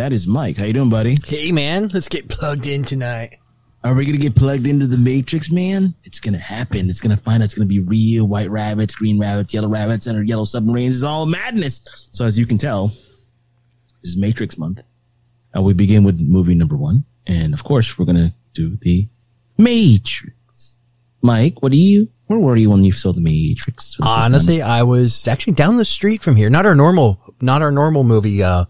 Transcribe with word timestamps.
that 0.00 0.14
is 0.14 0.26
Mike. 0.26 0.56
How 0.56 0.64
you 0.64 0.72
doing, 0.72 0.88
buddy? 0.88 1.18
Hey 1.26 1.52
man, 1.52 1.88
let's 1.88 2.08
get 2.08 2.26
plugged 2.26 2.64
in 2.64 2.84
tonight. 2.84 3.36
Are 3.84 3.94
we 3.94 4.06
gonna 4.06 4.16
get 4.16 4.34
plugged 4.34 4.66
into 4.66 4.86
the 4.86 4.96
Matrix, 4.96 5.50
man? 5.50 5.94
It's 6.04 6.20
gonna 6.20 6.38
happen. 6.38 6.88
It's 6.88 7.02
gonna 7.02 7.18
find. 7.18 7.42
Out. 7.42 7.44
It's 7.44 7.54
gonna 7.54 7.66
be 7.66 7.80
real 7.80 8.26
white 8.26 8.50
rabbits, 8.50 8.94
green 8.94 9.18
rabbits, 9.18 9.52
yellow 9.52 9.68
rabbits, 9.68 10.06
and 10.06 10.16
our 10.16 10.24
yellow 10.24 10.46
submarines. 10.46 10.94
It's 10.96 11.04
all 11.04 11.26
madness. 11.26 12.08
So 12.12 12.24
as 12.24 12.38
you 12.38 12.46
can 12.46 12.56
tell, 12.56 12.88
this 12.88 14.12
is 14.12 14.16
Matrix 14.16 14.56
month. 14.56 14.82
and 15.52 15.64
we 15.66 15.74
begin 15.74 16.02
with 16.02 16.18
movie 16.18 16.54
number 16.54 16.76
one, 16.78 17.04
and 17.26 17.52
of 17.52 17.62
course, 17.62 17.98
we're 17.98 18.06
gonna 18.06 18.34
do 18.54 18.78
the 18.80 19.06
Matrix. 19.58 20.82
Mike, 21.20 21.60
what 21.60 21.72
do 21.72 21.78
you? 21.78 22.08
Where 22.28 22.38
were 22.38 22.56
you 22.56 22.70
when 22.70 22.84
you 22.84 22.92
saw 22.92 23.12
the 23.12 23.20
Matrix? 23.20 23.96
for 23.96 24.00
the 24.00 24.06
first 24.06 24.16
time? 24.16 24.24
Honestly, 24.24 24.62
I 24.62 24.82
was 24.82 25.28
actually 25.28 25.52
down 25.54 25.76
the 25.76 25.84
street 25.84 26.22
from 26.22 26.36
here. 26.36 26.48
Not 26.48 26.64
our 26.64 26.74
normal, 26.74 27.20
not 27.42 27.60
our 27.60 27.70
normal 27.70 28.02
movie 28.02 28.42
uh, 28.42 28.64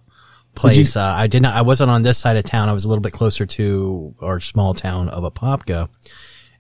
place. 0.55 0.97
uh, 0.97 1.15
I 1.17 1.27
did 1.27 1.43
not. 1.43 1.55
I 1.55 1.63
wasn't 1.63 1.91
on 1.91 2.03
this 2.03 2.19
side 2.19 2.37
of 2.37 2.45
town. 2.45 2.69
I 2.69 2.73
was 2.73 2.85
a 2.85 2.89
little 2.89 3.03
bit 3.03 3.13
closer 3.13 3.47
to 3.47 4.15
our 4.21 4.41
small 4.41 4.75
town 4.75 5.09
of 5.09 5.25
Apopka, 5.25 5.89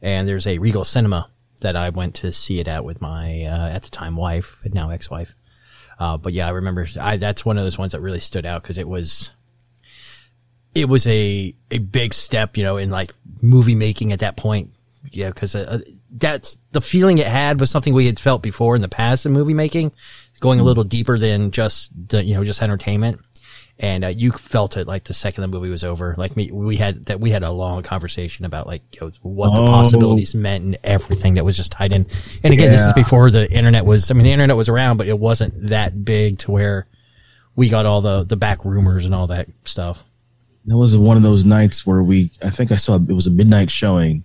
and 0.02 0.28
there's 0.28 0.46
a 0.46 0.58
Regal 0.58 0.84
Cinema 0.84 1.28
that 1.60 1.76
I 1.76 1.90
went 1.90 2.14
to 2.16 2.32
see 2.32 2.58
it 2.60 2.68
at 2.68 2.84
with 2.84 3.00
my 3.00 3.44
uh, 3.44 3.68
at 3.68 3.82
the 3.82 3.90
time 3.90 4.16
wife, 4.16 4.60
and 4.64 4.74
now 4.74 4.90
ex-wife. 4.90 5.34
Uh, 5.98 6.16
but 6.16 6.32
yeah, 6.32 6.46
I 6.46 6.50
remember. 6.50 6.86
I 7.00 7.18
that's 7.18 7.44
one 7.44 7.58
of 7.58 7.64
those 7.64 7.78
ones 7.78 7.92
that 7.92 8.00
really 8.00 8.20
stood 8.20 8.46
out 8.46 8.62
because 8.62 8.78
it 8.78 8.88
was. 8.88 9.32
It 10.74 10.88
was 10.88 11.06
a 11.06 11.54
a 11.70 11.78
big 11.78 12.14
step, 12.14 12.56
you 12.56 12.62
know, 12.62 12.76
in 12.76 12.90
like 12.90 13.12
movie 13.42 13.74
making 13.74 14.12
at 14.12 14.20
that 14.20 14.36
point. 14.36 14.70
Yeah, 15.10 15.28
because 15.28 15.54
uh, 15.54 15.80
that's 16.10 16.58
the 16.72 16.80
feeling 16.80 17.18
it 17.18 17.26
had 17.26 17.58
was 17.58 17.70
something 17.70 17.94
we 17.94 18.06
had 18.06 18.20
felt 18.20 18.42
before 18.42 18.76
in 18.76 18.82
the 18.82 18.88
past 18.88 19.26
in 19.26 19.32
movie 19.32 19.54
making, 19.54 19.92
going 20.40 20.60
a 20.60 20.62
little 20.62 20.84
deeper 20.84 21.18
than 21.18 21.50
just 21.50 21.90
the, 22.08 22.24
you 22.24 22.34
know 22.34 22.44
just 22.44 22.62
entertainment. 22.62 23.20
And 23.82 24.04
uh, 24.04 24.08
you 24.08 24.30
felt 24.32 24.76
it 24.76 24.86
like 24.86 25.04
the 25.04 25.14
second 25.14 25.40
the 25.40 25.48
movie 25.48 25.70
was 25.70 25.84
over. 25.84 26.14
Like 26.18 26.36
me, 26.36 26.50
we 26.52 26.76
had 26.76 27.06
that 27.06 27.18
we 27.18 27.30
had 27.30 27.42
a 27.42 27.50
long 27.50 27.82
conversation 27.82 28.44
about 28.44 28.66
like 28.66 28.82
you 28.92 29.00
know, 29.00 29.10
what 29.22 29.54
the 29.54 29.62
Oh. 29.62 29.66
possibilities 29.66 30.34
meant 30.34 30.64
and 30.64 30.78
everything 30.84 31.34
that 31.34 31.46
was 31.46 31.56
just 31.56 31.72
tied 31.72 31.92
in. 31.94 32.06
And 32.44 32.52
again, 32.52 32.70
this 32.72 32.82
is 32.82 32.92
before 32.92 33.30
the 33.30 33.50
internet 33.50 33.86
was. 33.86 34.10
I 34.10 34.14
mean, 34.14 34.24
the 34.24 34.32
internet 34.32 34.54
was 34.56 34.68
around, 34.68 34.98
but 34.98 35.08
it 35.08 35.18
wasn't 35.18 35.68
that 35.70 36.04
big 36.04 36.36
to 36.40 36.50
where 36.50 36.86
we 37.56 37.70
got 37.70 37.86
all 37.86 38.02
the 38.02 38.22
the 38.24 38.36
back 38.36 38.66
rumors 38.66 39.06
and 39.06 39.14
all 39.14 39.28
that 39.28 39.48
stuff. 39.64 40.04
That 40.66 40.76
was 40.76 40.94
one 40.98 41.16
of 41.16 41.22
those 41.22 41.46
nights 41.46 41.86
where 41.86 42.02
we, 42.02 42.30
I 42.44 42.50
think 42.50 42.70
I 42.70 42.76
saw 42.76 42.96
it 42.96 43.08
was 43.08 43.26
a 43.26 43.30
midnight 43.30 43.70
showing. 43.70 44.24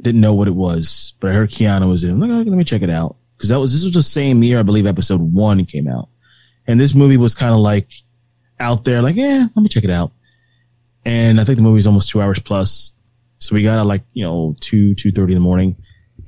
Didn't 0.00 0.20
know 0.20 0.32
what 0.32 0.46
it 0.46 0.54
was, 0.54 1.12
but 1.18 1.30
I 1.32 1.34
heard 1.34 1.50
Keanu 1.50 1.88
was 1.90 2.04
in. 2.04 2.10
I'm 2.10 2.20
like, 2.20 2.30
"Okay, 2.30 2.50
let 2.50 2.56
me 2.56 2.62
check 2.64 2.82
it 2.82 2.90
out. 2.90 3.16
Cause 3.38 3.48
that 3.48 3.58
was, 3.58 3.72
this 3.72 3.82
was 3.82 3.92
the 3.92 4.02
same 4.02 4.44
year, 4.44 4.60
I 4.60 4.62
believe 4.62 4.86
episode 4.86 5.20
one 5.20 5.64
came 5.64 5.88
out. 5.88 6.08
And 6.68 6.78
this 6.78 6.94
movie 6.94 7.16
was 7.16 7.34
kind 7.34 7.52
of 7.52 7.58
like 7.58 7.88
out 8.62 8.84
there, 8.84 9.02
like, 9.02 9.16
yeah, 9.16 9.46
let 9.54 9.62
me 9.62 9.68
check 9.68 9.84
it 9.84 9.90
out. 9.90 10.12
And 11.04 11.40
I 11.40 11.44
think 11.44 11.56
the 11.56 11.62
movie's 11.62 11.86
almost 11.86 12.08
two 12.08 12.22
hours 12.22 12.38
plus. 12.38 12.92
So 13.38 13.54
we 13.54 13.62
got 13.62 13.78
out 13.78 13.86
like, 13.86 14.02
you 14.12 14.24
know, 14.24 14.54
two, 14.60 14.94
two 14.94 15.10
thirty 15.10 15.32
in 15.32 15.36
the 15.36 15.42
morning. 15.42 15.76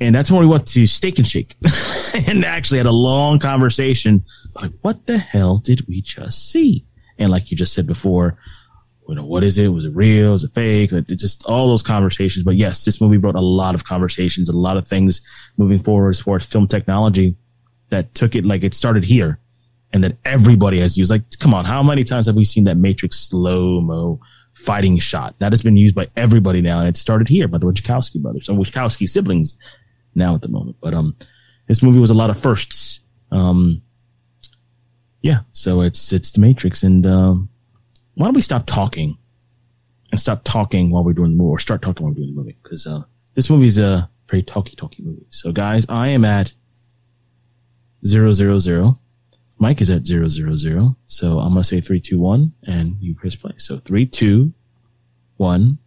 And 0.00 0.12
that's 0.12 0.30
when 0.30 0.40
we 0.40 0.46
went 0.46 0.66
to 0.68 0.86
Steak 0.88 1.18
and 1.18 1.28
Shake 1.28 1.54
and 2.28 2.44
actually 2.44 2.78
had 2.78 2.86
a 2.86 2.92
long 2.92 3.38
conversation. 3.38 4.24
Like, 4.54 4.72
what 4.80 5.06
the 5.06 5.18
hell 5.18 5.58
did 5.58 5.86
we 5.86 6.02
just 6.02 6.50
see? 6.50 6.84
And 7.16 7.30
like 7.30 7.52
you 7.52 7.56
just 7.56 7.74
said 7.74 7.86
before, 7.86 8.36
you 9.08 9.14
know, 9.14 9.24
what 9.24 9.44
is 9.44 9.56
it? 9.58 9.68
Was 9.68 9.84
it 9.84 9.94
real? 9.94 10.32
Was 10.32 10.42
it 10.42 10.50
fake? 10.50 10.90
Like, 10.90 11.06
just 11.06 11.44
all 11.44 11.68
those 11.68 11.82
conversations. 11.82 12.44
But 12.44 12.56
yes, 12.56 12.84
this 12.84 13.00
movie 13.00 13.18
brought 13.18 13.36
a 13.36 13.40
lot 13.40 13.76
of 13.76 13.84
conversations, 13.84 14.48
a 14.48 14.52
lot 14.52 14.76
of 14.76 14.88
things 14.88 15.20
moving 15.56 15.80
forward 15.80 16.10
as 16.10 16.20
far 16.20 16.36
as 16.36 16.46
film 16.46 16.66
technology 16.66 17.36
that 17.90 18.14
took 18.16 18.34
it 18.34 18.44
like 18.44 18.64
it 18.64 18.74
started 18.74 19.04
here 19.04 19.38
and 19.94 20.02
that 20.02 20.18
everybody 20.24 20.80
has 20.80 20.98
used. 20.98 21.10
Like, 21.10 21.22
come 21.38 21.54
on, 21.54 21.64
how 21.64 21.82
many 21.82 22.02
times 22.02 22.26
have 22.26 22.34
we 22.34 22.44
seen 22.44 22.64
that 22.64 22.76
Matrix 22.76 23.20
slow 23.20 23.80
mo 23.80 24.20
fighting 24.52 24.98
shot? 24.98 25.36
That 25.38 25.52
has 25.52 25.62
been 25.62 25.76
used 25.76 25.94
by 25.94 26.08
everybody 26.16 26.60
now, 26.60 26.80
and 26.80 26.88
it 26.88 26.96
started 26.96 27.28
here 27.28 27.46
by 27.46 27.58
the 27.58 27.66
Wachowski 27.66 28.20
brothers, 28.20 28.48
or 28.48 28.58
Wachowski 28.58 29.08
siblings 29.08 29.56
now 30.16 30.34
at 30.34 30.42
the 30.42 30.48
moment. 30.48 30.76
But 30.80 30.94
um, 30.94 31.16
this 31.68 31.80
movie 31.80 32.00
was 32.00 32.10
a 32.10 32.14
lot 32.14 32.28
of 32.28 32.38
firsts. 32.38 33.02
Um, 33.30 33.82
yeah, 35.22 35.40
so 35.52 35.80
it's 35.80 36.12
it's 36.12 36.32
the 36.32 36.40
Matrix, 36.40 36.82
and 36.82 37.06
um, 37.06 37.48
why 38.14 38.26
don't 38.26 38.34
we 38.34 38.42
stop 38.42 38.66
talking 38.66 39.16
and 40.10 40.20
stop 40.20 40.42
talking 40.42 40.90
while 40.90 41.04
we're 41.04 41.12
doing 41.12 41.30
the 41.30 41.36
movie, 41.36 41.50
or 41.50 41.58
start 41.60 41.82
talking 41.82 42.04
while 42.04 42.10
we're 42.12 42.16
doing 42.16 42.34
the 42.34 42.40
movie? 42.40 42.58
Because 42.64 42.84
uh, 42.88 43.02
this 43.34 43.48
movie's 43.48 43.78
a 43.78 44.10
very 44.28 44.42
talky 44.42 44.74
talky 44.74 45.04
movie. 45.04 45.26
So, 45.30 45.52
guys, 45.52 45.86
I 45.88 46.08
am 46.08 46.24
at 46.24 46.52
zero 48.04 48.32
zero 48.32 48.58
zero. 48.58 48.98
Mike 49.64 49.80
is 49.80 49.88
at 49.88 50.04
zero 50.04 50.28
zero 50.28 50.56
zero. 50.56 50.94
So 51.06 51.38
I'm 51.38 51.54
gonna 51.54 51.64
say 51.64 51.80
three, 51.80 51.98
two, 51.98 52.18
one, 52.18 52.52
and 52.64 52.98
you 53.00 53.14
press 53.14 53.34
play. 53.34 53.52
So 53.56 53.78
three, 53.78 54.04
two, 54.04 54.52
one, 55.38 55.78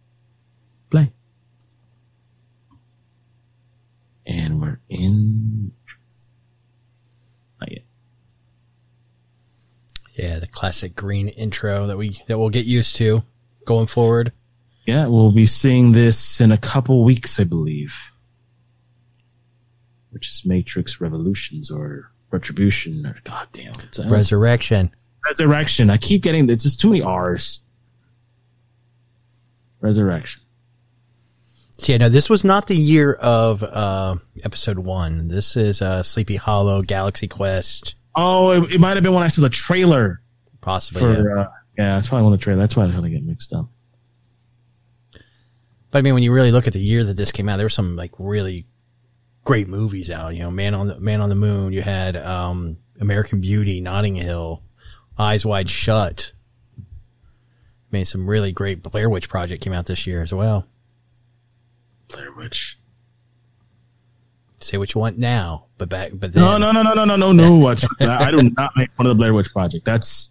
play. 0.90 1.12
And 4.26 4.60
we're 4.60 4.80
in. 4.88 5.70
Not 7.60 7.70
yet. 7.70 7.84
Yeah, 10.16 10.40
the 10.40 10.48
classic 10.48 10.96
green 10.96 11.28
intro 11.28 11.86
that 11.86 11.96
we 11.96 12.20
that 12.26 12.36
we'll 12.36 12.50
get 12.50 12.66
used 12.66 12.96
to 12.96 13.22
going 13.64 13.86
forward. 13.86 14.32
Yeah, 14.88 15.06
we'll 15.06 15.30
be 15.30 15.46
seeing 15.46 15.92
this 15.92 16.40
in 16.40 16.50
a 16.50 16.58
couple 16.58 17.04
weeks, 17.04 17.38
I 17.38 17.44
believe. 17.44 17.94
Which 20.10 20.30
is 20.30 20.42
Matrix 20.44 21.00
Revolutions 21.00 21.70
or 21.70 22.10
Retribution 22.30 23.06
or 23.06 23.16
God 23.24 23.48
damn 23.52 23.72
Resurrection. 24.10 24.90
Resurrection. 25.26 25.90
I 25.90 25.96
keep 25.96 26.22
getting 26.22 26.48
it's 26.50 26.62
just 26.62 26.80
too 26.80 26.88
many 26.90 27.02
R's. 27.02 27.62
Resurrection. 29.80 30.42
So 31.78 31.92
yeah, 31.92 31.98
no, 31.98 32.08
this 32.08 32.28
was 32.28 32.42
not 32.44 32.66
the 32.66 32.76
year 32.76 33.12
of 33.14 33.62
uh 33.62 34.16
episode 34.44 34.78
one. 34.80 35.28
This 35.28 35.56
is 35.56 35.80
uh 35.80 36.02
Sleepy 36.02 36.36
Hollow, 36.36 36.82
Galaxy 36.82 37.28
Quest, 37.28 37.94
Oh, 38.16 38.50
it, 38.50 38.72
it 38.74 38.80
might 38.80 38.96
have 38.96 39.04
been 39.04 39.14
when 39.14 39.22
I 39.22 39.28
saw 39.28 39.42
the 39.42 39.48
trailer 39.48 40.20
possibly. 40.60 41.02
yeah. 41.02 41.42
Uh, 41.42 41.48
yeah, 41.78 41.94
that's 41.94 42.08
probably 42.08 42.24
one 42.24 42.32
of 42.32 42.40
the 42.40 42.42
trailer. 42.42 42.60
That's 42.60 42.74
why 42.74 42.86
I 42.86 42.90
kind 42.90 43.04
of 43.06 43.12
get 43.12 43.22
mixed 43.22 43.52
up. 43.52 43.68
But 45.92 45.98
I 45.98 46.02
mean, 46.02 46.14
when 46.14 46.24
you 46.24 46.32
really 46.32 46.50
look 46.50 46.66
at 46.66 46.72
the 46.72 46.80
year 46.82 47.04
that 47.04 47.16
this 47.16 47.30
came 47.30 47.48
out, 47.48 47.56
there 47.58 47.64
were 47.66 47.70
some 47.70 47.94
like 47.94 48.10
really 48.18 48.66
great 49.48 49.66
movies 49.66 50.10
out. 50.10 50.34
You 50.34 50.42
know, 50.42 50.50
Man 50.50 50.74
on 50.74 50.88
the 50.88 51.00
Man 51.00 51.22
on 51.22 51.30
the 51.30 51.34
Moon. 51.34 51.72
You 51.72 51.80
had 51.80 52.18
um, 52.18 52.76
American 53.00 53.40
Beauty, 53.40 53.80
Notting 53.80 54.14
Hill, 54.14 54.62
Eyes 55.18 55.46
Wide 55.46 55.70
Shut. 55.70 56.32
I 56.78 56.82
mean, 57.90 58.04
some 58.04 58.28
really 58.28 58.52
great 58.52 58.82
Blair 58.82 59.08
Witch 59.08 59.30
Project 59.30 59.64
came 59.64 59.72
out 59.72 59.86
this 59.86 60.06
year 60.06 60.22
as 60.22 60.34
well. 60.34 60.66
Blair 62.12 62.30
Witch. 62.30 62.78
Say 64.58 64.76
what 64.76 64.92
you 64.92 65.00
want 65.00 65.16
now, 65.16 65.64
but 65.78 65.88
back, 65.88 66.10
but 66.12 66.34
then, 66.34 66.42
No, 66.42 66.58
no, 66.58 66.70
no, 66.70 66.82
no, 66.82 66.92
no, 66.92 67.06
no, 67.06 67.16
no, 67.16 67.32
no. 67.32 67.56
Watch. 67.56 67.86
I 68.00 68.30
do 68.30 68.50
not 68.50 68.72
make 68.76 68.92
fun 68.92 69.06
of 69.06 69.10
the 69.10 69.14
Blair 69.14 69.32
Witch 69.32 69.50
Project. 69.50 69.86
That's 69.86 70.30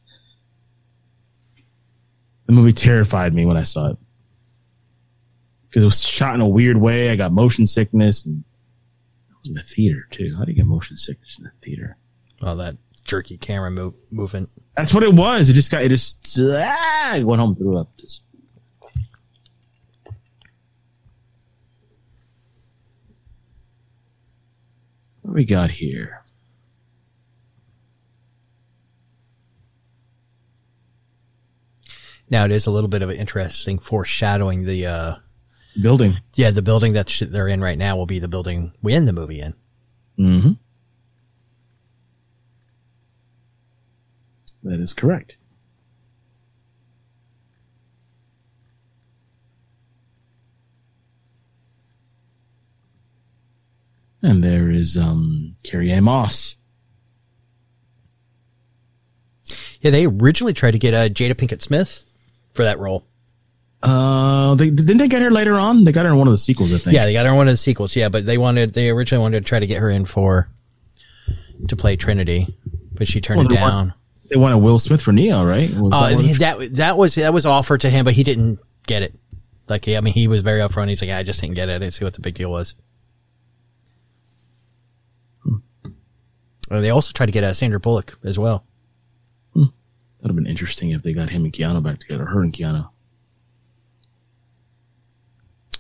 the 2.46 2.52
movie 2.52 2.72
terrified 2.72 3.34
me 3.34 3.48
when 3.48 3.58
I 3.58 3.64
saw 3.64 3.90
it 3.90 3.98
because 5.70 5.82
it 5.84 5.88
was 5.88 6.04
shot 6.04 6.36
in 6.36 6.42
a 6.42 6.48
weird 6.48 6.78
way. 6.78 7.10
I 7.10 7.16
got 7.16 7.32
motion 7.32 7.66
sickness, 7.66 8.24
and 8.28 8.44
in 9.48 9.54
the 9.56 9.64
theater 9.64 10.08
too. 10.12 10.36
How 10.38 10.46
do 10.46 10.52
you 10.52 10.58
get 10.58 10.66
motion 10.66 10.98
sickness 10.98 11.38
in 11.38 11.46
the 11.46 11.52
theater? 11.62 11.98
all 12.44 12.56
that 12.58 12.78
jerky 13.04 13.38
camera 13.38 13.72
move, 13.72 13.94
movement. 14.12 14.50
That's 14.76 14.94
what 14.94 15.04
it 15.04 15.14
was. 15.14 15.50
It 15.50 15.54
just 15.54 15.72
got 15.72 15.82
it 15.82 15.90
just 15.90 16.38
ah, 16.40 17.14
I 17.14 17.24
went 17.24 17.40
home 17.40 17.56
threw 17.56 17.78
up. 17.78 17.90
Just 17.98 18.24
what 25.22 25.34
we 25.34 25.46
got 25.46 25.72
here? 25.72 26.24
Now 32.30 32.44
it 32.44 32.52
is 32.52 32.68
a 32.68 32.72
little 32.72 32.90
bit 32.90 33.02
of 33.02 33.10
an 33.10 33.16
interesting 33.16 33.80
foreshadowing. 33.80 34.66
The 34.66 34.86
uh, 34.86 35.16
Building. 35.82 36.18
yeah, 36.36 36.52
the 36.52 36.62
building 36.62 36.94
that 36.94 37.10
sh- 37.10 37.24
they're 37.30 37.48
in 37.48 37.62
right 37.62 37.78
now 37.78 37.96
will 37.98 38.06
be 38.06 38.20
the 38.20 38.28
building 38.28 38.74
we 38.82 38.94
end 38.94 39.08
the 39.08 39.14
movie 39.14 39.40
in. 39.40 39.54
Mm-hmm. 40.18 40.52
That 44.64 44.80
is 44.80 44.94
correct. 44.94 45.38
And 54.22 54.44
there 54.44 54.70
is 54.70 54.98
um 54.98 55.56
Carrie 55.64 55.92
Ann 55.92 56.06
Moss. 56.06 56.56
Yeah, 59.80 59.92
they 59.92 60.06
originally 60.08 60.54
tried 60.54 60.72
to 60.72 60.80
get 60.80 60.94
uh, 60.94 61.08
Jada 61.08 61.34
Pinkett 61.36 61.62
Smith 61.62 62.04
for 62.54 62.64
that 62.64 62.80
role. 62.80 63.06
Uh, 63.84 64.56
they 64.56 64.70
didn't 64.72 64.98
they 64.98 65.08
get 65.08 65.22
her 65.22 65.30
later 65.32 65.54
on? 65.56 65.84
They 65.84 65.92
got 65.92 66.06
her 66.06 66.12
in 66.12 66.18
one 66.18 66.28
of 66.28 66.34
the 66.34 66.38
sequels, 66.38 66.74
I 66.74 66.78
think. 66.80 66.96
Yeah, 66.96 67.06
they 67.06 67.14
got 67.14 67.26
her 67.26 67.32
in 67.32 67.38
one 67.38 67.48
of 67.48 67.54
the 67.54 67.58
sequels. 67.58 67.96
Yeah, 67.96 68.10
but 68.10 68.26
they 68.26 68.38
wanted 68.38 68.74
they 68.74 68.90
originally 68.90 69.22
wanted 69.22 69.44
to 69.44 69.46
try 69.48 69.60
to 69.60 69.68
get 69.68 69.80
her 69.80 69.90
in 69.90 70.06
for 70.06 70.50
to 71.68 71.76
play 71.76 71.96
Trinity, 71.96 72.56
but 72.94 73.08
she 73.08 73.22
turned 73.22 73.40
Well, 73.40 73.48
it 73.48 73.56
they 73.56 73.62
want- 73.62 73.72
down. 73.90 73.94
they 74.30 74.36
wanted 74.38 74.58
Will 74.58 74.80
Smith 74.80 75.02
for 75.02 75.12
Neo, 75.12 75.46
right? 75.46 75.70
Was 75.76 75.94
Uh, 75.94 76.10
that 76.10 76.16
one 76.16 76.26
of 76.26 76.28
the- 76.32 76.38
that 76.40 76.76
that 76.78 76.98
was 76.98 77.16
that 77.16 77.34
was 77.34 77.46
offered 77.46 77.82
to 77.82 77.90
him, 77.90 78.04
but 78.06 78.14
he 78.16 78.24
didn't 78.24 78.60
get 78.88 79.04
it. 79.04 79.14
Like, 79.70 79.88
I 79.88 80.00
mean, 80.02 80.14
he 80.14 80.28
was 80.28 80.42
very 80.42 80.60
upfront. 80.62 80.90
He's 80.90 81.02
like, 81.02 81.12
I 81.12 81.24
just 81.24 81.42
didn't 81.42 81.56
get 81.56 81.68
it. 81.70 81.74
I 81.76 81.78
didn't 81.78 81.94
see 81.94 82.06
what 82.06 82.14
the 82.14 82.22
big 82.22 82.36
deal 82.36 82.50
was. 82.50 82.74
Uh, 86.70 86.82
they 86.82 86.90
also 86.90 87.12
tried 87.14 87.28
to 87.28 87.32
get 87.32 87.44
uh, 87.44 87.54
Sandra 87.54 87.80
Bullock 87.80 88.18
as 88.24 88.38
well. 88.40 88.66
That'd 89.56 89.72
have 90.26 90.36
been 90.36 90.48
interesting 90.48 90.92
if 90.92 91.04
they 91.04 91.14
got 91.14 91.30
him 91.30 91.44
and 91.46 91.54
Keanu 91.54 91.82
back 91.84 92.00
together, 92.00 92.26
her 92.26 92.42
and 92.42 92.52
Keanu. 92.52 92.90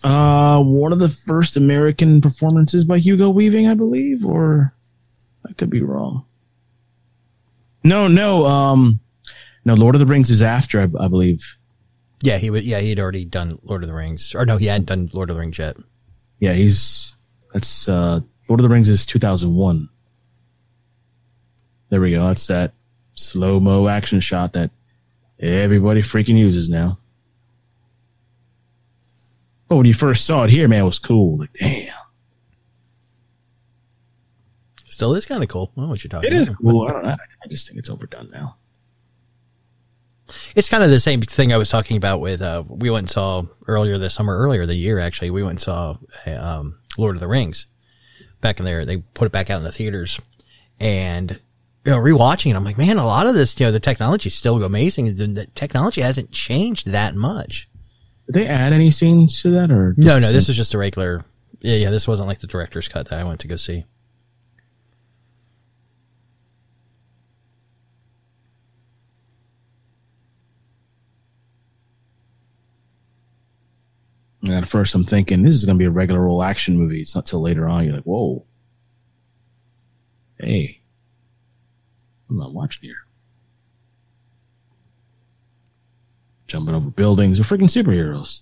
Uh, 0.03 0.61
one 0.61 0.93
of 0.93 0.99
the 0.99 1.09
first 1.09 1.57
American 1.57 2.21
performances 2.21 2.85
by 2.85 2.97
Hugo 2.97 3.29
Weaving, 3.29 3.67
I 3.67 3.73
believe, 3.73 4.25
or 4.25 4.73
I 5.47 5.53
could 5.53 5.69
be 5.69 5.81
wrong. 5.81 6.25
No, 7.83 8.07
no, 8.07 8.45
um, 8.45 8.99
no. 9.65 9.73
Lord 9.73 9.95
of 9.95 9.99
the 9.99 10.05
Rings 10.05 10.29
is 10.29 10.41
after, 10.41 10.81
I, 10.81 10.83
I 11.03 11.07
believe. 11.07 11.57
Yeah, 12.21 12.37
he 12.37 12.49
would. 12.49 12.63
Yeah, 12.63 12.79
he'd 12.79 12.99
already 12.99 13.25
done 13.25 13.59
Lord 13.63 13.83
of 13.83 13.87
the 13.87 13.95
Rings, 13.95 14.35
or 14.35 14.45
no, 14.45 14.57
he 14.57 14.65
hadn't 14.65 14.87
done 14.87 15.09
Lord 15.13 15.29
of 15.29 15.35
the 15.35 15.39
Rings 15.39 15.57
yet. 15.57 15.77
Yeah, 16.39 16.53
he's 16.53 17.15
that's 17.53 17.87
uh, 17.87 18.21
Lord 18.47 18.59
of 18.59 18.63
the 18.63 18.69
Rings 18.69 18.89
is 18.89 19.05
two 19.05 19.19
thousand 19.19 19.55
one. 19.55 19.89
There 21.89 22.01
we 22.01 22.11
go. 22.11 22.27
That's 22.27 22.47
that 22.47 22.73
slow 23.13 23.59
mo 23.59 23.87
action 23.87 24.19
shot 24.19 24.53
that 24.53 24.71
everybody 25.39 26.01
freaking 26.01 26.37
uses 26.37 26.69
now. 26.69 26.99
But 29.67 29.75
when 29.75 29.85
you 29.85 29.93
first 29.93 30.25
saw 30.25 30.43
it 30.43 30.49
here, 30.49 30.67
man, 30.67 30.83
it 30.83 30.85
was 30.85 30.99
cool. 30.99 31.39
Like, 31.39 31.53
damn, 31.53 31.93
Still 34.97 35.13
is 35.13 35.27
kind 35.27 35.43
of 35.43 35.49
cool. 35.49 35.71
I 35.73 35.75
don't 35.75 35.85
know 35.85 35.91
what 35.91 36.03
you're 36.03 36.09
talking 36.09 36.31
it 36.31 36.33
about. 36.33 36.47
It 36.47 36.49
is 36.49 36.55
cool. 36.55 36.87
I 36.87 36.91
don't 36.91 37.03
know. 37.03 37.15
I 37.43 37.47
just 37.49 37.67
think 37.67 37.77
it's 37.77 37.87
overdone 37.87 38.31
now. 38.31 38.55
It's 40.55 40.69
kind 40.69 40.83
of 40.83 40.89
the 40.89 40.99
same 40.99 41.21
thing 41.21 41.53
I 41.53 41.57
was 41.57 41.69
talking 41.69 41.97
about 41.97 42.19
with. 42.19 42.41
Uh, 42.41 42.63
we 42.67 42.89
went 42.89 43.03
and 43.03 43.09
saw 43.11 43.43
earlier 43.67 43.99
this 43.99 44.15
summer, 44.15 44.35
earlier 44.35 44.65
the 44.65 44.73
year 44.73 44.97
actually. 44.97 45.29
We 45.29 45.43
went 45.43 45.51
and 45.51 45.59
saw 45.59 45.97
um, 46.25 46.79
Lord 46.97 47.15
of 47.15 47.19
the 47.19 47.27
Rings 47.27 47.67
back 48.41 48.57
in 48.57 48.65
there. 48.65 48.85
They 48.85 48.97
put 48.97 49.27
it 49.27 49.31
back 49.31 49.51
out 49.51 49.59
in 49.59 49.63
the 49.63 49.71
theaters, 49.71 50.19
and 50.79 51.39
you 51.85 51.91
know, 51.91 51.99
rewatching 51.99 52.49
it, 52.49 52.55
I'm 52.55 52.63
like, 52.63 52.79
man, 52.79 52.97
a 52.97 53.05
lot 53.05 53.27
of 53.27 53.35
this, 53.35 53.59
you 53.59 53.67
know, 53.67 53.71
the 53.71 53.79
technology 53.79 54.29
is 54.29 54.35
still 54.35 54.63
amazing. 54.63 55.15
The, 55.15 55.27
the 55.27 55.45
technology 55.45 56.01
hasn't 56.01 56.31
changed 56.31 56.87
that 56.87 57.13
much. 57.13 57.69
Did 58.27 58.33
they 58.33 58.47
add 58.47 58.73
any 58.73 58.91
scenes 58.91 59.41
to 59.43 59.51
that, 59.51 59.71
or 59.71 59.93
No, 59.97 60.19
no, 60.19 60.31
this 60.31 60.47
was 60.47 60.57
just 60.57 60.73
a 60.73 60.77
regular. 60.77 61.23
Yeah, 61.61 61.75
yeah, 61.75 61.89
this 61.89 62.07
wasn't 62.07 62.27
like 62.27 62.39
the 62.39 62.47
director's 62.47 62.87
cut 62.87 63.07
that 63.09 63.19
I 63.19 63.23
went 63.23 63.39
to 63.41 63.47
go 63.47 63.55
see. 63.55 63.85
And 74.43 74.53
at 74.53 74.67
first, 74.67 74.93
I'm 74.93 75.03
thinking 75.03 75.43
this 75.43 75.55
is 75.55 75.65
going 75.65 75.77
to 75.77 75.79
be 75.79 75.85
a 75.85 75.91
regular 75.91 76.27
old 76.27 76.43
action 76.43 76.77
movie. 76.77 77.01
It's 77.01 77.15
not 77.15 77.25
till 77.25 77.41
later 77.41 77.67
on 77.67 77.85
you're 77.85 77.95
like, 77.95 78.03
whoa, 78.03 78.45
hey, 80.39 80.81
I'm 82.29 82.37
not 82.37 82.53
watching 82.53 82.83
here. 82.83 83.06
Jumping 86.47 86.73
over 86.73 86.89
buildings. 86.89 87.37
They're 87.37 87.57
freaking 87.57 87.69
superheroes. 87.69 88.41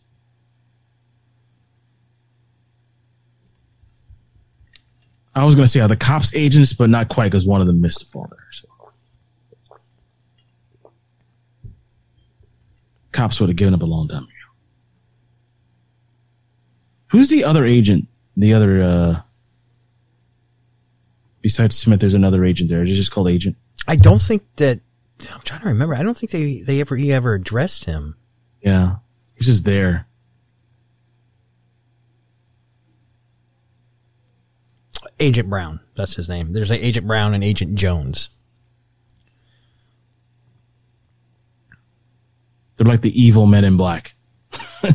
I 5.34 5.44
was 5.44 5.56
going 5.56 5.66
to 5.66 5.72
say 5.72 5.82
are 5.82 5.88
the 5.88 5.98
cops 5.98 6.34
agents, 6.34 6.72
but 6.72 6.90
not 6.90 7.10
quite 7.10 7.32
because 7.32 7.46
one 7.46 7.60
of 7.60 7.68
them 7.68 7.82
missed 7.82 8.02
a 8.02 8.06
fall 8.06 8.28
there. 8.30 8.48
So. 8.52 8.68
Cops 13.12 13.40
would 13.40 13.50
have 13.50 13.58
given 13.58 13.74
up 13.74 13.82
a 13.82 13.86
long 13.86 14.08
time 14.08 14.24
ago. 14.24 14.30
Who's 17.08 17.30
the 17.30 17.44
other 17.44 17.66
agent? 17.66 18.08
The 18.38 18.54
other, 18.54 18.84
uh, 18.84 19.22
besides 21.42 21.78
Smith, 21.78 22.00
there's 22.02 22.14
another 22.14 22.44
agent 22.44 22.70
there. 22.70 22.84
Is 22.84 22.92
it 22.92 22.96
just 22.96 23.12
called 23.12 23.30
Agent? 23.30 23.56
I 23.88 23.96
don't 23.96 24.22
think 24.22 24.44
that. 24.58 24.80
I'm 25.22 25.42
trying 25.42 25.62
to 25.62 25.68
remember. 25.68 25.96
I 25.96 26.04
don't 26.04 26.18
think 26.18 26.32
they 26.32 26.62
they 26.62 26.82
ever 26.82 26.96
he 26.96 27.12
ever 27.14 27.34
addressed 27.34 27.86
him. 27.86 28.16
Yeah. 28.62 28.98
He's 29.36 29.48
just 29.48 29.66
there. 29.66 30.08
Agent 35.20 35.50
Brown. 35.50 35.80
That's 35.96 36.16
his 36.16 36.28
name. 36.28 36.52
There's 36.54 36.70
like 36.70 36.82
Agent 36.84 37.08
Brown 37.08 37.34
and 37.34 37.44
Agent 37.44 37.76
Jones. 37.76 38.30
They're 42.78 42.88
like 42.88 43.02
the 43.02 43.22
evil 43.22 43.46
men 43.46 43.64
in 43.64 43.78
black. 43.78 44.16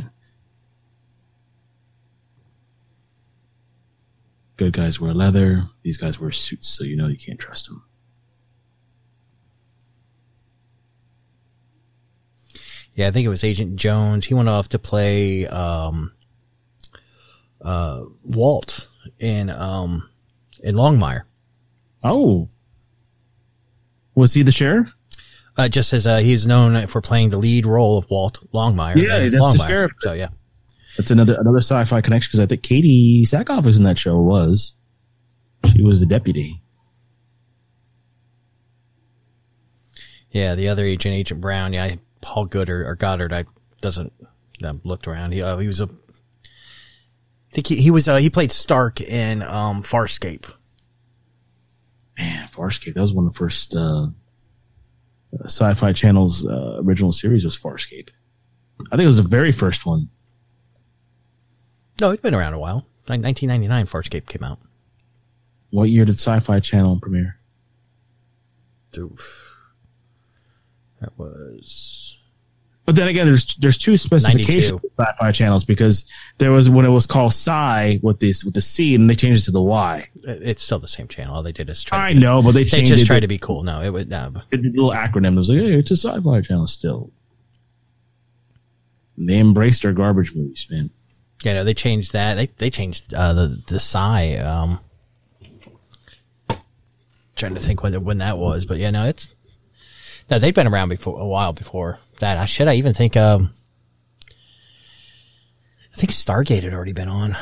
Good 4.59 4.75
guys 4.75 5.01
wear 5.01 5.15
leather. 5.15 5.65
These 5.83 5.97
guys 5.97 6.21
wear 6.21 6.31
suits, 6.31 6.69
so 6.69 6.85
you 6.85 6.95
know 6.97 7.07
you 7.07 7.17
can't 7.17 7.39
trust 7.39 7.67
them. 7.67 7.83
Yeah, 12.95 13.09
I 13.09 13.11
think 13.13 13.25
it 13.25 13.29
was 13.31 13.45
Agent 13.45 13.77
Jones. 13.77 14.27
He 14.27 14.35
went 14.35 14.49
off 14.49 14.69
to 14.71 14.79
play 14.79 15.47
um, 15.47 16.13
uh, 17.63 18.03
Walt 18.25 18.89
in 19.19 19.49
um, 19.51 20.09
in 20.63 20.75
Longmire. 20.75 21.23
Oh, 22.03 22.49
was 24.15 24.35
he 24.35 24.43
the 24.43 24.53
sheriff? 24.53 24.95
Uh, 25.57 25.69
just 25.69 25.93
as 25.93 26.07
uh, 26.07 26.19
he's 26.19 26.47
known 26.47 26.87
for 26.87 27.01
playing 27.01 27.31
the 27.31 27.37
lead 27.39 27.67
role 27.67 27.99
of 27.99 28.09
Walt 28.11 28.39
Longmire. 28.53 28.97
Yeah, 28.97 29.19
that's 29.21 29.31
the 29.31 29.39
Longmire. 29.39 29.69
sheriff. 29.69 29.93
So 30.01 30.13
yeah, 30.13 30.29
That's 30.97 31.11
another 31.11 31.37
another 31.39 31.59
sci-fi 31.59 32.01
connection 32.01 32.29
because 32.31 32.41
I 32.41 32.47
think 32.47 32.63
Katee 32.63 33.23
Sackhoff 33.23 33.65
was 33.65 33.79
in 33.79 33.85
that 33.85 33.99
show. 33.99 34.19
Was 34.21 34.75
she 35.73 35.83
was 35.83 36.01
the 36.01 36.07
deputy? 36.07 36.61
yeah. 40.31 40.55
The 40.55 40.69
other 40.69 40.85
agent, 40.85 41.15
Agent 41.15 41.41
Brown. 41.41 41.73
Yeah, 41.73 41.97
Paul 42.21 42.47
Goddard 42.47 42.87
or 42.87 42.95
Goddard. 42.95 43.33
I 43.33 43.45
doesn't 43.81 44.13
I 44.63 44.73
looked 44.85 45.07
around. 45.07 45.33
He 45.33 45.43
uh, 45.43 45.59
he 45.59 45.67
was 45.67 45.81
a. 45.81 45.85
I 45.85 47.53
think 47.53 47.67
he, 47.67 47.77
he 47.77 47.91
was 47.91 48.07
uh, 48.07 48.17
he 48.17 48.31
played 48.31 48.53
Stark 48.53 49.01
in 49.01 49.43
um, 49.43 49.83
Farscape. 49.83 50.53
Man, 52.19 52.49
Farscape. 52.49 52.95
That 52.95 53.01
was 53.01 53.13
one 53.13 53.27
of 53.27 53.33
the 53.33 53.39
first 53.39 53.75
uh, 53.75 54.09
sci-fi 55.45 55.93
channel's 55.93 56.47
uh, 56.47 56.81
original 56.85 57.13
series. 57.13 57.45
Was 57.45 57.59
Farscape? 57.59 58.11
I 58.93 58.97
think 58.97 59.03
it 59.03 59.07
was 59.07 59.17
the 59.17 59.23
very 59.23 59.53
first 59.53 59.85
one. 59.85 60.11
No, 62.01 62.11
it's 62.11 62.23
been 62.23 62.35
around 62.35 62.55
a 62.55 62.59
while. 62.59 62.87
Like 63.09 63.23
1999, 63.23 63.87
Farscape 63.87 64.27
came 64.27 64.45
out. 64.45 64.59
What 65.71 65.89
year 65.89 66.05
did 66.05 66.15
Sci-Fi 66.15 66.61
Channel 66.61 66.99
premiere? 67.01 67.39
Oof. 68.97 69.50
That 71.01 71.17
was 71.19 72.19
But 72.87 72.97
then 72.97 73.09
again, 73.09 73.27
there's 73.27 73.55
there's 73.57 73.79
two 73.79 73.97
specifications 73.97 74.71
92. 74.73 74.77
of 74.77 74.93
sci-fi 75.07 75.33
channels 75.33 75.65
because 75.65 76.05
there 76.39 76.51
was 76.53 76.69
when 76.69 76.85
it 76.85 76.91
was 76.91 77.07
called 77.07 77.33
Sci 77.33 78.01
with 78.03 78.21
this 78.21 78.45
with 78.45 78.55
the 78.55 78.61
C 78.61 78.95
and 78.95 79.09
they 79.09 79.15
changed 79.15 79.43
it 79.43 79.45
to 79.47 79.51
the 79.53 79.63
Y. 79.63 80.09
it's 80.25 80.63
still 80.63 80.79
the 80.79 80.89
same 80.89 81.09
channel. 81.09 81.35
All 81.35 81.43
they 81.43 81.53
did 81.53 81.71
is 81.71 81.83
try. 81.83 82.07
I 82.07 82.09
to 82.11 82.15
be, 82.15 82.21
know, 82.21 82.43
but 82.43 82.53
they 82.53 82.65
They 82.65 82.83
just 82.83 83.03
it. 83.05 83.07
tried 83.07 83.21
to 83.21 83.29
be 83.29 83.39
cool. 83.39 83.63
No, 83.63 83.81
it 83.81 83.91
was 83.91 84.07
no. 84.07 84.31
but- 84.33 84.51
the 84.51 84.59
little 84.71 84.93
acronym. 84.93 85.35
It 85.35 85.39
was 85.39 85.49
like, 85.49 85.59
hey, 85.61 85.75
it's 85.79 85.91
a 85.91 85.97
sci-fi 85.97 86.41
channel 86.43 86.67
still. 86.67 87.11
And 89.17 89.29
they 89.29 89.39
embraced 89.39 89.83
their 89.83 89.93
garbage 89.93 90.35
movies, 90.35 90.67
man. 90.71 90.91
Yeah, 91.43 91.55
no, 91.55 91.65
they 91.65 91.75
changed 91.75 92.13
that. 92.13 92.35
They 92.35 92.47
they 92.47 92.69
changed 92.71 93.15
uh, 93.15 93.33
the 93.33 93.63
the 93.69 93.81
Psy. 93.81 94.35
Um, 94.37 94.81
trying 97.37 97.55
to 97.55 97.61
think 97.61 97.83
when 97.83 98.03
when 98.05 98.19
that 98.19 98.37
was, 98.39 98.67
but 98.67 98.77
yeah, 98.79 98.91
no, 98.91 99.07
it's 99.07 99.35
no. 100.31 100.39
They've 100.39 100.55
been 100.55 100.67
around 100.67 100.91
before 100.91 101.19
a 101.19 101.27
while 101.27 101.53
before 101.53 101.99
that. 102.21 102.39
I 102.39 102.47
should 102.47 102.69
I 102.69 102.75
even 102.75 102.95
think 102.95 103.17
um. 103.17 103.51
I 105.93 105.97
think 105.97 106.13
Stargate 106.13 106.63
had 106.63 106.73
already 106.73 106.93
been 106.93 107.09
on. 107.09 107.37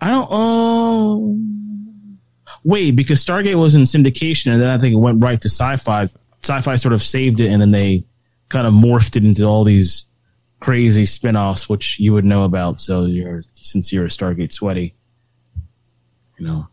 I 0.00 0.10
don't. 0.10 0.28
Oh, 0.30 1.38
wait, 2.64 2.96
because 2.96 3.24
Stargate 3.24 3.54
was 3.54 3.74
in 3.74 3.82
syndication, 3.82 4.52
and 4.52 4.60
then 4.60 4.68
I 4.70 4.78
think 4.78 4.92
it 4.92 4.98
went 4.98 5.22
right 5.22 5.40
to 5.40 5.48
Sci-Fi. 5.48 6.08
Sci-Fi 6.42 6.76
sort 6.76 6.92
of 6.92 7.02
saved 7.02 7.40
it, 7.40 7.48
and 7.48 7.62
then 7.62 7.70
they 7.70 8.04
kind 8.48 8.66
of 8.66 8.74
morphed 8.74 9.16
it 9.16 9.24
into 9.24 9.44
all 9.44 9.64
these 9.64 10.04
crazy 10.60 11.06
spin-offs, 11.06 11.68
which 11.68 11.98
you 11.98 12.12
would 12.12 12.24
know 12.24 12.44
about. 12.44 12.80
So 12.80 13.06
you're 13.06 13.42
since 13.52 13.92
you're 13.92 14.06
a 14.06 14.08
Stargate 14.08 14.52
sweaty, 14.52 14.94
you 16.38 16.46
know. 16.46 16.68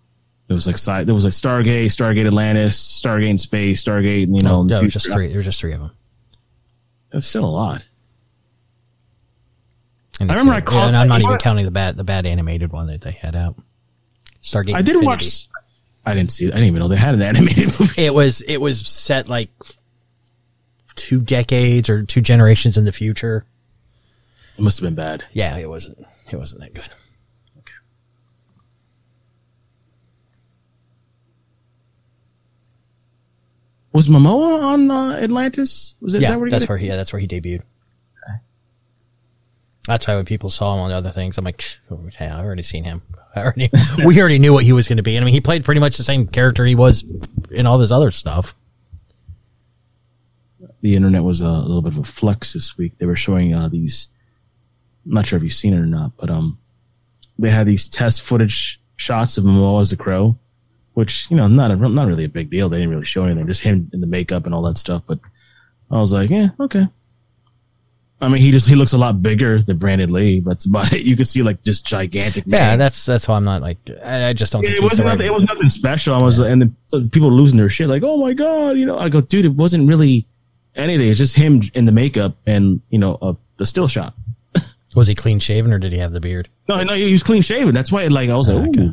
It 0.50 0.54
was 0.54 0.66
like 0.66 0.76
sci- 0.78 1.04
there 1.04 1.14
was 1.14 1.24
like 1.26 1.34
Stargate, 1.34 1.86
Stargate 1.86 2.26
Atlantis, 2.26 2.76
Stargate 3.02 3.30
in 3.30 3.38
space, 3.38 3.84
Stargate. 3.84 4.36
You 4.36 4.42
know, 4.42 4.58
oh, 4.60 4.64
No, 4.64 4.78
no, 4.78 4.84
was 4.84 4.94
just 4.94 5.12
three. 5.12 5.28
There 5.28 5.38
was 5.38 5.46
just 5.46 5.60
three 5.60 5.74
of 5.74 5.80
them. 5.80 5.92
That's 7.12 7.28
still 7.28 7.46
a 7.46 7.48
lot. 7.48 7.86
And 10.20 10.32
I 10.32 10.36
remember 10.36 10.54
I 10.72 10.88
and 10.88 10.98
I'm 10.98 11.08
not 11.08 11.22
even 11.22 11.32
what? 11.32 11.42
counting 11.42 11.66
the 11.66 11.72
bad 11.72 11.96
the 11.96 12.04
bad 12.04 12.26
animated 12.26 12.72
one 12.72 12.88
that 12.88 13.02
they 13.02 13.12
had 13.12 13.36
out. 13.36 13.56
Stargate. 14.42 14.74
I 14.74 14.82
did 14.82 14.96
Infinity. 14.96 15.06
watch. 15.06 15.48
I 16.06 16.14
didn't 16.16 16.32
see. 16.32 16.48
I 16.48 16.52
didn't 16.56 16.66
even 16.66 16.80
know 16.80 16.88
they 16.88 16.98
had 16.98 17.14
an 17.14 17.22
animated 17.22 17.68
movie. 17.80 18.04
It 18.06 18.14
was 18.14 18.42
it 18.42 18.58
was 18.58 18.86
set 18.88 19.30
like 19.30 19.50
two 20.96 21.22
decades 21.22 21.90
or 21.90 22.04
two 22.04 22.22
generations 22.22 22.76
in 22.76 22.86
the 22.86 22.92
future. 22.92 23.46
It 24.58 24.62
must 24.62 24.80
have 24.80 24.88
been 24.88 24.96
bad. 24.96 25.24
Yeah, 25.32 25.58
it 25.58 25.70
wasn't 25.70 26.00
it 26.32 26.36
wasn't 26.38 26.62
that 26.62 26.74
good. 26.74 26.90
Was 33.92 34.08
Momoa 34.08 34.62
on 34.64 34.92
uh, 34.92 35.14
Atlantis? 35.14 35.96
Was 36.00 36.14
it? 36.14 36.18
is 36.18 36.24
yeah, 36.24 36.32
that 36.32 36.40
where 36.40 36.48
he 36.48 36.52
that's 36.52 36.64
did 36.64 36.70
where 36.70 36.78
he 36.78 36.88
yeah, 36.88 36.96
that's 36.96 37.12
where 37.12 37.20
he 37.20 37.28
debuted. 37.28 37.64
That's 39.88 40.08
why 40.08 40.16
when 40.18 40.26
people 40.26 40.52
saw 40.52 40.76
him 40.76 40.82
on 40.82 40.90
the 40.90 40.96
other 40.96 41.10
things, 41.10 41.40
I'm 41.40 41.46
like, 41.46 41.66
hey, 42.16 42.28
I've 42.28 42.46
already 42.46 42.62
seen 42.62 42.84
him. 42.84 43.02
I 43.36 43.42
already, 43.42 43.72
we 44.06 44.20
already 44.20 44.38
knew 44.38 44.54
what 44.54 44.64
he 44.64 44.72
was 44.72 44.88
going 44.88 44.98
to 44.98 45.04
be. 45.04 45.16
And 45.16 45.24
I 45.24 45.26
mean, 45.26 45.34
he 45.34 45.42
played 45.42 45.66
pretty 45.66 45.82
much 45.82 45.98
the 45.98 46.04
same 46.04 46.28
character 46.28 46.64
he 46.64 46.76
was 46.76 47.12
in 47.50 47.66
all 47.66 47.80
this 47.80 47.90
other 47.90 48.12
stuff. 48.12 48.54
the 50.82 50.96
internet 50.96 51.24
was 51.24 51.42
a 51.42 51.50
little 51.52 51.82
bit 51.82 51.94
of 51.94 52.00
a 52.00 52.04
flex 52.04 52.54
this 52.54 52.78
week. 52.78 53.00
They 53.00 53.08
were 53.08 53.16
showing 53.16 53.56
uh, 53.56 53.68
these. 53.68 54.10
I'm 55.06 55.14
not 55.14 55.26
sure 55.26 55.38
if 55.38 55.44
you've 55.44 55.54
seen 55.54 55.74
it 55.74 55.80
or 55.80 55.88
not, 55.88 56.12
but 56.18 56.30
um, 56.30 56.60
they 57.40 57.50
had 57.50 57.66
these 57.66 57.88
test 57.88 58.22
footage 58.22 58.80
shots 58.96 59.38
of 59.40 59.44
Momoa 59.44 59.82
as 59.82 59.90
the 59.90 59.98
Crow, 59.98 60.38
which 60.94 61.30
you 61.32 61.38
know 61.38 61.48
not 61.48 61.72
a, 61.72 61.76
not 61.76 62.08
really 62.08 62.26
a 62.26 62.30
big 62.30 62.50
deal. 62.50 62.70
They 62.70 62.78
didn't 62.78 62.92
really 62.92 63.06
show 63.06 63.26
anything, 63.26 63.46
just 63.48 63.62
him 63.62 63.90
in 63.94 64.02
the 64.02 64.08
makeup 64.08 64.46
and 64.46 64.54
all 64.56 64.62
that 64.64 64.78
stuff. 64.78 65.04
But 65.08 65.20
I 65.92 66.00
was 66.00 66.12
like, 66.14 66.30
yeah, 66.30 66.50
okay. 66.60 66.88
I 68.22 68.28
mean, 68.28 68.42
he 68.42 68.52
just 68.52 68.68
he 68.68 68.76
looks 68.76 68.92
a 68.92 68.98
lot 68.98 69.22
bigger 69.22 69.62
than 69.62 69.78
Brandon 69.78 70.12
Lee. 70.12 70.42
That's 70.42 70.66
about 70.66 70.92
it. 70.92 71.04
You 71.06 71.16
can 71.16 71.24
see 71.26 71.42
like 71.42 71.64
just 71.64 71.86
gigantic. 71.86 72.44
Yeah, 72.46 72.70
man. 72.72 72.80
that's 72.80 73.06
that's 73.06 73.28
why 73.30 73.38
I'm 73.38 73.46
not 73.46 73.62
like 73.62 73.78
I, 74.04 74.30
I 74.30 74.34
just 74.34 74.52
don't 74.52 74.62
Yeah, 74.62 74.70
think 74.72 74.80
it 74.80 74.84
wasn't 74.84 75.06
right- 75.06 75.14
nothing, 75.14 75.28
it 75.28 75.34
was 75.34 75.44
nothing 75.44 75.70
special. 75.70 76.16
I 76.16 76.22
was 76.24 76.40
and 76.40 76.76
the, 76.92 77.10
people 77.14 77.32
losing 77.32 77.58
their 77.58 77.70
shit 77.70 77.88
like, 77.88 78.04
oh 78.04 78.18
my 78.18 78.34
god, 78.34 78.78
you 78.78 78.86
know. 78.86 78.98
I 78.98 79.08
go, 79.08 79.22
dude, 79.22 79.46
it 79.46 79.54
wasn't 79.56 79.88
really 79.88 80.28
anything. 80.76 81.08
It's 81.08 81.18
just 81.18 81.36
him 81.38 81.62
in 81.74 81.86
the 81.86 81.94
makeup 81.94 82.36
and 82.46 82.82
you 82.90 83.00
know 83.00 83.18
a, 83.22 83.38
a 83.60 83.66
still 83.66 83.88
shot. 83.88 84.14
Was 84.96 85.06
he 85.08 85.14
clean 85.16 85.40
shaven 85.40 85.72
or 85.72 85.78
did 85.80 85.92
he 85.94 86.00
have 86.00 86.12
the 86.14 86.20
beard? 86.20 86.50
No, 86.68 86.84
no, 86.84 86.96
he 86.96 87.14
was 87.14 87.22
clean 87.24 87.44
shaven. 87.44 87.76
That's 87.76 87.92
why, 87.92 88.08
like, 88.08 88.30
I 88.32 88.36
was 88.36 88.50
like, 88.50 88.70
okay. 88.70 88.92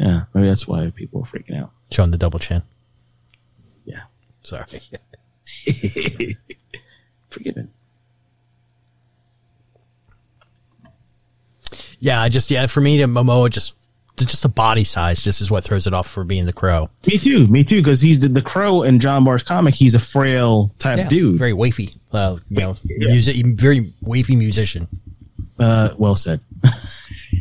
Ooh. 0.00 0.04
yeah, 0.04 0.24
maybe 0.34 0.46
that's 0.48 0.66
why 0.68 0.90
people 0.94 1.20
are 1.20 1.24
freaking 1.24 1.60
out. 1.60 1.70
Showing 1.90 2.10
the 2.10 2.18
double 2.18 2.38
chin. 2.38 2.62
Yeah, 3.84 4.02
Sorry. 4.42 4.66
forgiven. 7.30 7.70
Yeah, 11.98 12.20
I 12.22 12.28
just 12.28 12.50
yeah, 12.50 12.66
for 12.66 12.80
me 12.80 12.98
to 12.98 13.04
Momoa 13.04 13.50
just 13.50 13.74
just 14.16 14.42
the 14.42 14.48
body 14.48 14.84
size 14.84 15.22
just 15.22 15.40
is 15.40 15.50
what 15.50 15.64
throws 15.64 15.86
it 15.86 15.94
off 15.94 16.06
for 16.08 16.24
being 16.24 16.44
the 16.46 16.52
crow. 16.52 16.90
Me 17.06 17.18
too, 17.18 17.46
me 17.46 17.64
too. 17.64 17.76
Because 17.80 18.00
he's 18.00 18.18
the, 18.20 18.28
the 18.28 18.42
crow 18.42 18.82
in 18.82 19.00
John 19.00 19.24
Barr's 19.24 19.42
comic. 19.42 19.74
He's 19.74 19.94
a 19.94 19.98
frail 19.98 20.70
type 20.78 20.98
Yeah, 20.98 21.08
dude. 21.08 21.36
very 21.38 21.52
wafy. 21.52 21.94
Uh, 22.12 22.36
you 22.50 22.60
know, 22.60 22.76
music, 22.84 23.36
very 23.46 23.92
wafy 24.04 24.36
musician, 24.36 24.88
uh, 25.58 25.90
well 25.96 26.16
said. 26.16 26.40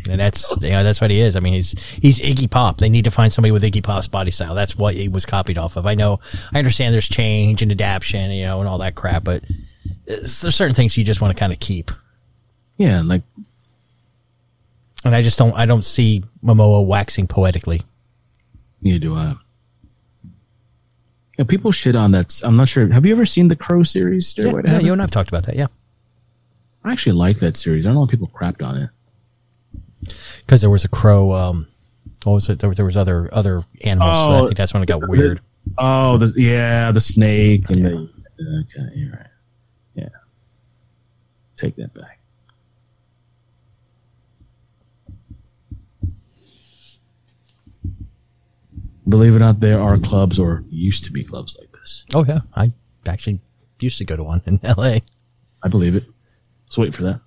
and 0.09 0.19
that's 0.19 0.51
you 0.61 0.71
know 0.71 0.83
that's 0.83 0.99
what 1.01 1.11
he 1.11 1.21
is. 1.21 1.35
I 1.35 1.39
mean, 1.39 1.53
he's 1.53 1.71
he's 2.01 2.19
Iggy 2.19 2.49
Pop. 2.49 2.77
They 2.77 2.89
need 2.89 3.05
to 3.05 3.11
find 3.11 3.31
somebody 3.31 3.51
with 3.51 3.63
Iggy 3.63 3.83
Pop's 3.83 4.07
body 4.07 4.31
style. 4.31 4.55
That's 4.55 4.75
what 4.75 4.95
he 4.95 5.07
was 5.07 5.25
copied 5.25 5.57
off 5.57 5.75
of. 5.77 5.85
I 5.85 5.95
know, 5.95 6.19
I 6.53 6.59
understand. 6.59 6.93
There's 6.93 7.07
change 7.07 7.61
and 7.61 7.71
adaptation, 7.71 8.31
you 8.31 8.45
know, 8.45 8.59
and 8.59 8.67
all 8.67 8.77
that 8.79 8.95
crap, 8.95 9.23
but 9.23 9.43
there's 10.05 10.55
certain 10.55 10.75
things 10.75 10.97
you 10.97 11.03
just 11.03 11.21
want 11.21 11.35
to 11.35 11.39
kind 11.39 11.53
of 11.53 11.59
keep. 11.59 11.91
Yeah, 12.77 13.01
like 13.03 13.23
And 15.03 15.13
I 15.15 15.21
just 15.21 15.37
don't. 15.37 15.53
I 15.53 15.65
don't 15.65 15.85
see 15.85 16.23
Momoa 16.43 16.85
waxing 16.85 17.27
poetically. 17.27 17.81
neither 18.81 18.99
do 18.99 19.15
I. 19.15 19.35
Yeah, 21.37 21.45
people 21.45 21.71
shit 21.71 21.95
on 21.95 22.11
that. 22.11 22.41
I'm 22.43 22.57
not 22.57 22.67
sure. 22.67 22.91
Have 22.91 23.05
you 23.05 23.13
ever 23.13 23.25
seen 23.25 23.47
the 23.47 23.55
Crow 23.55 23.83
series? 23.83 24.33
Yeah, 24.37 24.43
Stairway 24.45 24.63
yeah, 24.65 24.79
you 24.79 24.91
and 24.91 25.01
I've 25.01 25.11
talked 25.11 25.29
about 25.29 25.45
that. 25.45 25.55
Yeah, 25.55 25.67
I 26.83 26.91
actually 26.91 27.13
like 27.13 27.37
that 27.37 27.55
series. 27.55 27.85
I 27.85 27.89
don't 27.89 27.95
know 27.95 28.03
if 28.03 28.09
people 28.09 28.29
crapped 28.33 28.65
on 28.65 28.75
it. 28.77 28.89
Because 30.41 30.61
there 30.61 30.69
was 30.69 30.85
a 30.85 30.89
crow. 30.89 31.31
Um, 31.33 31.67
what 32.23 32.33
was 32.33 32.49
it? 32.49 32.59
There 32.59 32.69
was, 32.69 32.77
there 32.77 32.85
was 32.85 32.97
other 32.97 33.29
other 33.33 33.63
animals. 33.83 34.17
so 34.17 34.31
I 34.31 34.39
Oh, 34.39 34.45
think 34.47 34.57
that's 34.57 34.73
when 34.73 34.83
it 34.83 34.87
got 34.87 35.07
weird. 35.07 35.41
Oh, 35.77 36.17
the, 36.17 36.33
yeah, 36.41 36.91
the 36.91 37.01
snake 37.01 37.69
and 37.69 37.85
the. 37.85 37.91
Okay, 37.91 38.95
you're 38.95 39.11
right. 39.11 39.27
Yeah, 39.95 40.09
take 41.57 41.75
that 41.75 41.93
back. 41.93 42.19
Believe 49.07 49.33
it 49.33 49.37
or 49.37 49.39
not, 49.39 49.59
there 49.59 49.79
are 49.81 49.97
clubs 49.97 50.37
or 50.37 50.63
used 50.69 51.03
to 51.05 51.11
be 51.11 51.23
clubs 51.23 51.57
like 51.59 51.71
this. 51.73 52.05
Oh 52.13 52.23
yeah, 52.23 52.39
I 52.55 52.71
actually 53.07 53.41
used 53.79 53.97
to 53.97 54.05
go 54.05 54.15
to 54.15 54.23
one 54.23 54.41
in 54.45 54.59
L.A. 54.63 55.01
I 55.63 55.67
believe 55.67 55.95
it. 55.95 56.05
Let's 56.67 56.77
wait 56.77 56.95
for 56.95 57.03
that. 57.03 57.21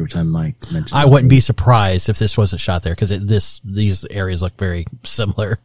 Every 0.00 0.10
time 0.10 0.28
Mike 0.28 0.60
mentions, 0.72 0.92
I 0.92 1.04
wouldn't 1.04 1.30
be 1.30 1.40
surprised 1.40 2.08
if 2.08 2.18
this 2.18 2.36
wasn't 2.36 2.60
shot 2.60 2.82
there 2.82 2.94
because 2.94 3.10
this 3.26 3.60
these 3.64 4.04
areas 4.06 4.42
look 4.42 4.56
very 4.56 4.86
similar. 5.04 5.58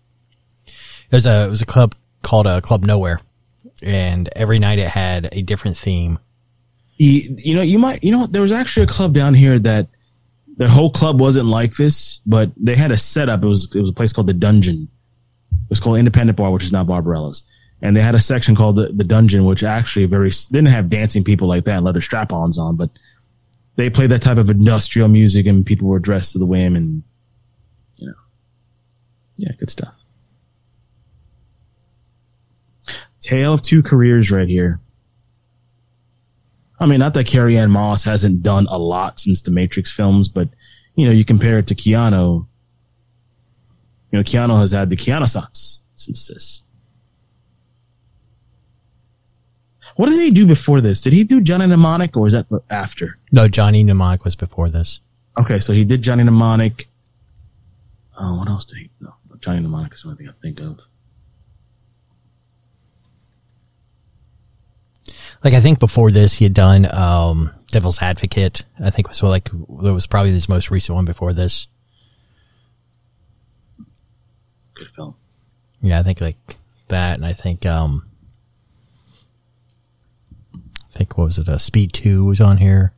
There's 1.10 1.26
a 1.26 1.46
it 1.46 1.50
was 1.50 1.62
a 1.62 1.66
club 1.66 1.96
called 2.22 2.48
uh, 2.48 2.62
Club 2.62 2.84
Nowhere 2.84 3.22
and 3.84 4.30
every 4.36 4.60
night 4.60 4.80
it 4.80 4.88
had 4.88 5.30
a 5.32 5.42
different 5.42 5.78
theme. 5.78 6.20
You, 6.98 7.36
you 7.38 7.56
know, 7.56 7.62
you 7.62 7.80
might, 7.80 8.04
you 8.04 8.12
know, 8.12 8.26
there 8.26 8.42
was 8.42 8.52
actually 8.52 8.84
a 8.84 8.88
club 8.88 9.14
down 9.14 9.34
here 9.34 9.60
that 9.60 9.88
the 10.58 10.70
whole 10.70 10.90
club 10.90 11.20
wasn't 11.20 11.48
like 11.48 11.76
this, 11.76 12.22
but 12.26 12.52
they 12.56 12.76
had 12.76 12.92
a 12.92 12.98
setup. 12.98 13.44
It 13.44 13.48
was 13.48 13.74
it 13.76 13.82
was 13.82 13.90
a 13.90 13.94
place 13.94 14.14
called 14.14 14.28
the 14.28 14.34
Dungeon. 14.34 14.88
It 15.52 15.70
was 15.70 15.80
called 15.80 15.98
Independent 15.98 16.38
Bar, 16.38 16.52
which 16.52 16.64
is 16.64 16.72
now 16.72 16.84
Barbarella's, 16.84 17.44
and 17.82 17.98
they 17.98 18.02
had 18.02 18.16
a 18.16 18.22
section 18.22 18.56
called 18.56 18.78
the, 18.78 18.88
the 18.88 19.04
Dungeon, 19.04 19.44
which 19.46 19.64
actually 19.64 20.06
very 20.06 20.32
didn't 20.52 20.68
have 20.68 20.90
dancing 20.90 21.24
people 21.24 21.48
like 21.48 21.66
that 21.66 21.78
and 21.78 21.86
leather 21.86 22.02
strap-ons 22.02 22.58
on, 22.58 22.78
but 22.78 22.90
they 23.76 23.90
played 23.90 24.12
that 24.12 24.22
type 24.22 24.38
of 24.38 24.50
industrial 24.50 25.08
music, 25.08 25.46
and 25.46 25.66
people 25.66 25.88
were 25.88 26.00
dressed 26.00 26.34
to 26.34 26.40
the 26.40 26.46
whim, 26.46 26.76
and 26.76 27.04
you 27.98 28.08
know, 28.08 28.14
yeah, 29.38 29.52
good 29.60 29.70
stuff. 29.70 29.96
Tale 33.22 33.54
of 33.54 33.62
two 33.62 33.82
careers, 33.82 34.32
right 34.32 34.48
here. 34.48 34.80
I 36.80 36.86
mean, 36.86 37.00
not 37.00 37.14
that 37.14 37.26
Carrie 37.26 37.58
Ann 37.58 37.72
Moss 37.72 38.04
hasn't 38.04 38.44
done 38.44 38.68
a 38.70 38.78
lot 38.78 39.20
since 39.20 39.42
the 39.42 39.52
Matrix 39.52 39.92
films, 39.92 40.28
but 40.28 40.50
you 40.96 41.06
know, 41.06 41.12
you 41.12 41.26
compare 41.26 41.58
it 41.58 41.68
to 41.68 41.76
Keanu. 41.76 42.46
You 44.12 44.20
know, 44.20 44.24
Keanu 44.24 44.60
has 44.60 44.72
had 44.72 44.90
the 44.90 44.96
Keanu 44.96 45.28
since 45.96 46.28
this. 46.28 46.65
What 49.96 50.10
did 50.10 50.20
he 50.20 50.32
do 50.32 50.46
before 50.46 50.82
this? 50.82 51.02
Did 51.02 51.14
he 51.14 51.24
do 51.24 51.42
Johnny 51.42 51.66
Mnemonic 51.68 52.18
or 52.18 52.24
was 52.24 52.34
that 52.34 52.48
after? 52.70 53.18
No, 53.32 53.48
Johnny 53.48 53.84
Mnemonic 53.84 54.26
was 54.26 54.36
before 54.36 54.70
this. 54.70 55.00
Okay, 55.40 55.60
so 55.60 55.74
he 55.74 55.86
did 55.86 56.02
Johnny 56.02 56.24
Mnemonic. 56.24 56.88
Oh, 58.20 58.38
what 58.38 58.50
else 58.50 58.66
did 58.66 58.78
he? 58.78 58.90
No, 59.00 59.14
Johnny 59.40 59.62
Mnemonic 59.62 59.94
is 59.94 60.02
the 60.02 60.10
only 60.10 60.18
thing 60.18 60.30
I 60.30 60.42
think 60.42 60.60
of. 60.60 60.82
Like 65.44 65.54
I 65.54 65.62
think 65.62 65.80
before 65.80 66.12
this 66.12 66.34
he 66.34 66.46
had 66.46 66.54
done 66.54 66.92
um, 66.92 67.52
Devil's 67.68 68.02
Advocate. 68.02 68.66
I 68.84 68.90
think 68.90 69.08
was 69.08 69.22
like 69.22 69.50
that 69.52 69.94
was 69.94 70.08
probably 70.08 70.32
his 70.32 70.50
most 70.50 70.72
recent 70.72 70.96
one 70.96 71.06
before 71.06 71.34
this. 71.34 71.68
Good 74.74 74.92
film. 74.92 75.16
Yeah, 75.82 76.00
I 76.00 76.04
think 76.04 76.20
like 76.20 76.58
that, 76.88 77.16
and 77.16 77.26
I 77.26 77.34
think 77.34 77.66
um, 77.66 78.08
think 80.98 81.18
what 81.18 81.26
was 81.26 81.40
it? 81.40 81.48
Uh, 81.50 81.58
Speed 81.58 81.94
Two 81.94 82.26
was 82.26 82.40
on 82.42 82.58
here. 82.58 82.94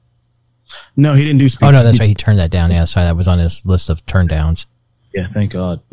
No, 0.95 1.13
he 1.13 1.23
didn't 1.23 1.39
do 1.39 1.49
Speed. 1.49 1.65
Oh 1.67 1.71
no, 1.71 1.83
that's 1.83 1.99
right. 1.99 2.07
He 2.07 2.13
turned 2.15 2.39
that 2.39 2.51
down. 2.51 2.71
Yeah, 2.71 2.85
sorry, 2.85 3.05
that 3.05 3.15
was 3.15 3.27
on 3.27 3.39
his 3.39 3.65
list 3.65 3.89
of 3.89 4.05
turn 4.05 4.27
downs. 4.27 4.65
Yeah, 5.13 5.27
thank 5.33 5.51
God. 5.53 5.81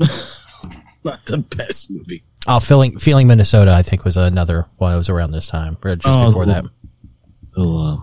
Not 1.05 1.25
the 1.27 1.39
best 1.39 1.91
movie. 1.91 2.23
Oh, 2.47 2.61
feeling 2.61 2.99
feeling 2.99 3.27
Minnesota, 3.27 3.73
I 3.73 3.83
think 3.83 4.05
was 4.05 4.17
another 4.17 4.67
one 4.77 4.91
that 4.93 4.99
was 4.99 5.09
around 5.09 5.31
this 5.31 5.47
time, 5.47 5.77
or 5.85 5.97
just 5.97 6.07
Oh, 6.19 6.27
before 6.27 6.47
the- 6.47 6.53
that. 6.53 6.65
Oh, 7.57 7.79
uh, 7.79 7.97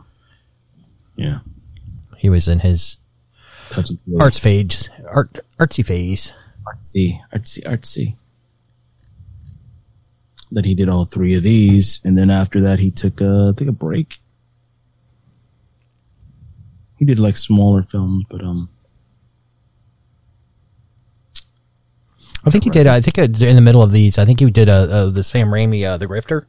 yeah. 1.16 1.40
He 2.18 2.30
was 2.30 2.48
in 2.48 2.60
his 2.60 2.98
Touch 3.70 3.90
of 3.92 3.98
the 4.08 4.22
arts 4.22 4.40
phase, 4.40 4.90
art 5.10 5.40
artsy 5.60 5.86
phase. 5.86 6.34
artsy, 6.66 7.20
artsy, 7.34 7.64
artsy. 7.66 8.16
Then 10.52 10.66
he 10.66 10.76
did 10.76 10.90
all 10.90 11.06
three 11.06 11.34
of 11.36 11.44
these, 11.44 12.02
and 12.04 12.18
then 12.18 12.30
after 12.30 12.62
that, 12.62 12.80
he 12.80 12.92
took 12.92 13.22
a 13.22 13.54
took 13.56 13.68
a 13.68 13.72
break. 13.72 14.20
He 16.98 17.06
did 17.06 17.20
like 17.20 17.38
smaller 17.38 17.84
films, 17.84 18.26
but 18.30 18.44
um, 18.44 18.70
I 22.46 22.50
think 22.50 22.66
he 22.66 22.70
did. 22.70 22.86
I 22.86 23.02
think 23.02 23.18
uh, 23.18 23.46
in 23.46 23.56
the 23.56 23.62
middle 23.62 23.82
of 23.82 23.92
these, 23.92 24.18
I 24.18 24.26
think 24.26 24.40
he 24.40 24.50
did 24.50 24.68
uh, 24.68 24.88
uh, 24.90 25.10
the 25.10 25.24
Sam 25.24 25.48
Raimi, 25.48 25.88
uh, 25.88 25.98
the 25.98 26.08
Grifter. 26.08 26.46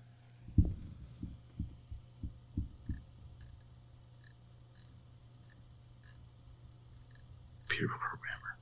computer 7.73 7.95
programmer. 7.95 8.59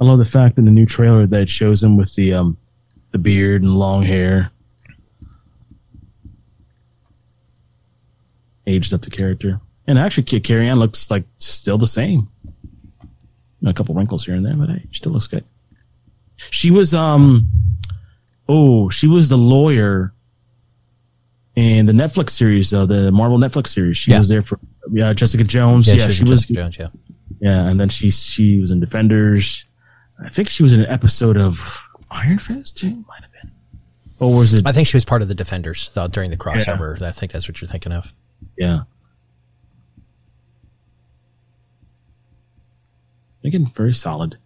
I 0.00 0.04
love 0.04 0.18
the 0.18 0.24
fact 0.24 0.58
in 0.58 0.64
the 0.64 0.70
new 0.70 0.86
trailer 0.86 1.26
that 1.26 1.42
it 1.42 1.48
shows 1.48 1.82
him 1.82 1.96
with 1.96 2.14
the 2.14 2.34
um 2.34 2.56
the 3.10 3.18
beard 3.18 3.62
and 3.62 3.74
long 3.74 4.02
hair. 4.02 4.50
Aged 8.66 8.92
up 8.92 9.02
the 9.02 9.10
character. 9.10 9.60
And 9.86 9.98
actually 9.98 10.24
Carrie 10.40 10.68
Ann 10.68 10.78
looks 10.78 11.10
like 11.10 11.24
still 11.38 11.78
the 11.78 11.86
same. 11.86 12.28
A 13.66 13.72
couple 13.72 13.94
wrinkles 13.94 14.24
here 14.26 14.34
and 14.36 14.44
there, 14.44 14.54
but 14.54 14.68
hey, 14.68 14.86
she 14.90 14.98
still 14.98 15.12
looks 15.12 15.26
good. 15.26 15.44
She 16.50 16.70
was 16.70 16.94
um 16.94 17.48
oh, 18.48 18.88
she 18.90 19.06
was 19.08 19.28
the 19.28 19.38
lawyer 19.38 20.12
in 21.56 21.86
the 21.86 21.92
Netflix 21.92 22.30
series, 22.30 22.72
uh, 22.72 22.86
the 22.86 23.10
Marvel 23.10 23.36
Netflix 23.38 23.68
series. 23.68 23.96
She 23.96 24.12
Yeah. 24.12 24.18
was 24.18 24.28
there 24.28 24.42
for 24.42 24.60
yeah, 24.92 25.12
Jessica 25.12 25.42
Jones. 25.44 25.88
Yeah, 25.88 26.08
she 26.10 26.22
was 26.24 26.42
Jessica 26.42 26.52
Jones. 26.52 26.76
Yeah, 26.78 26.88
yeah, 27.40 27.68
and 27.68 27.80
then 27.80 27.88
she 27.88 28.10
she 28.10 28.60
was 28.60 28.70
in 28.70 28.78
Defenders. 28.80 29.64
I 30.22 30.28
think 30.28 30.50
she 30.50 30.62
was 30.62 30.72
in 30.72 30.80
an 30.80 30.86
episode 30.86 31.36
of 31.36 31.88
Iron 32.10 32.38
Fist 32.38 32.76
too. 32.78 33.04
Might 33.08 33.22
have 33.22 33.32
been. 33.32 33.52
Or 34.20 34.36
was 34.36 34.54
it? 34.54 34.66
I 34.66 34.72
think 34.72 34.88
she 34.88 34.96
was 34.96 35.04
part 35.04 35.22
of 35.22 35.28
the 35.28 35.34
Defenders 35.34 35.90
though, 35.94 36.08
during 36.08 36.30
the 36.30 36.36
crossover. 36.36 37.00
I 37.00 37.12
think 37.12 37.32
that's 37.32 37.48
what 37.48 37.60
you're 37.60 37.68
thinking 37.68 37.92
of. 37.92 38.12
yeah. 38.56 38.80
Again, 43.44 43.70
very 43.74 43.94
solid. 43.94 44.36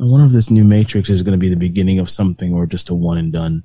I 0.00 0.04
wonder 0.04 0.26
if 0.26 0.32
this 0.32 0.50
new 0.50 0.64
Matrix 0.64 1.10
is 1.10 1.22
going 1.22 1.32
to 1.32 1.38
be 1.38 1.48
the 1.50 1.56
beginning 1.56 1.98
of 1.98 2.08
something 2.08 2.52
or 2.54 2.66
just 2.66 2.88
a 2.88 2.94
one 2.94 3.18
and 3.18 3.32
done. 3.32 3.64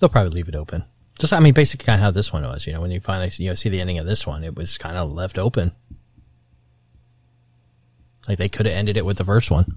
They'll 0.00 0.08
probably 0.08 0.30
leave 0.32 0.48
it 0.48 0.56
open. 0.56 0.84
Just, 1.18 1.32
I 1.34 1.40
mean, 1.40 1.52
basically, 1.52 1.84
kind 1.84 2.00
of 2.00 2.04
how 2.04 2.10
this 2.10 2.32
one 2.32 2.42
was. 2.42 2.66
You 2.66 2.72
know, 2.72 2.80
when 2.80 2.90
you 2.90 3.00
finally 3.00 3.30
you 3.36 3.48
know 3.50 3.54
see 3.54 3.68
the 3.68 3.80
ending 3.80 3.98
of 3.98 4.06
this 4.06 4.26
one, 4.26 4.42
it 4.42 4.56
was 4.56 4.78
kind 4.78 4.96
of 4.96 5.10
left 5.10 5.38
open. 5.38 5.72
Like 8.26 8.38
they 8.38 8.48
could 8.48 8.66
have 8.66 8.74
ended 8.74 8.96
it 8.96 9.04
with 9.04 9.18
the 9.18 9.24
first 9.24 9.50
one, 9.50 9.76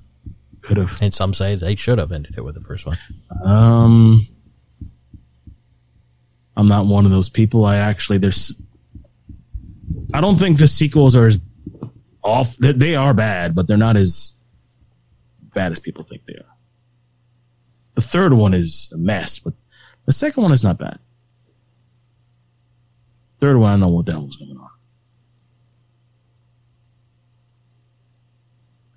Could 0.61 0.77
have. 0.77 1.01
and 1.01 1.13
some 1.13 1.33
say 1.33 1.55
they 1.55 1.75
should 1.75 1.97
have 1.99 2.11
ended 2.11 2.35
it 2.37 2.41
with 2.43 2.55
the 2.55 2.61
first 2.61 2.85
one. 2.85 2.97
Um, 3.43 4.21
I'm 6.55 6.67
not 6.67 6.85
one 6.85 7.05
of 7.05 7.11
those 7.11 7.29
people. 7.29 7.65
I 7.65 7.77
actually 7.77 8.19
there's. 8.19 8.55
I 10.13 10.21
don't 10.21 10.37
think 10.37 10.59
the 10.59 10.67
sequels 10.67 11.15
are 11.15 11.27
as 11.27 11.39
off. 12.23 12.55
They, 12.57 12.71
they 12.71 12.95
are 12.95 13.13
bad, 13.13 13.55
but 13.55 13.67
they're 13.67 13.75
not 13.77 13.97
as 13.97 14.33
bad 15.53 15.71
as 15.71 15.79
people 15.79 16.03
think 16.03 16.25
they 16.25 16.35
are. 16.35 16.55
The 17.95 18.01
third 18.01 18.33
one 18.33 18.53
is 18.53 18.89
a 18.93 18.97
mess, 18.97 19.39
but 19.39 19.53
the 20.05 20.13
second 20.13 20.43
one 20.43 20.51
is 20.51 20.63
not 20.63 20.77
bad. 20.77 20.99
Third 23.39 23.57
one, 23.57 23.69
I 23.69 23.73
don't 23.73 23.81
know 23.81 23.87
what 23.89 24.05
the 24.05 24.13
hell 24.13 24.25
was 24.25 24.37
going 24.37 24.57
on. 24.57 24.69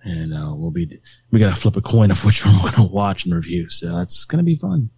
And 0.05 0.35
uh, 0.35 0.55
we'll 0.55 0.71
be 0.71 1.01
we 1.33 1.40
gotta 1.40 1.57
flip 1.57 1.77
a 1.77 1.81
coin 1.81 2.12
of 2.12 2.25
which 2.25 2.47
one 2.47 2.62
we're 2.62 2.71
gonna 2.71 2.88
watch 2.88 3.25
and 3.25 3.35
review. 3.35 3.69
So 3.69 3.97
that's 3.97 4.25
gonna 4.25 4.45
be 4.45 4.57
fun. 4.57 4.90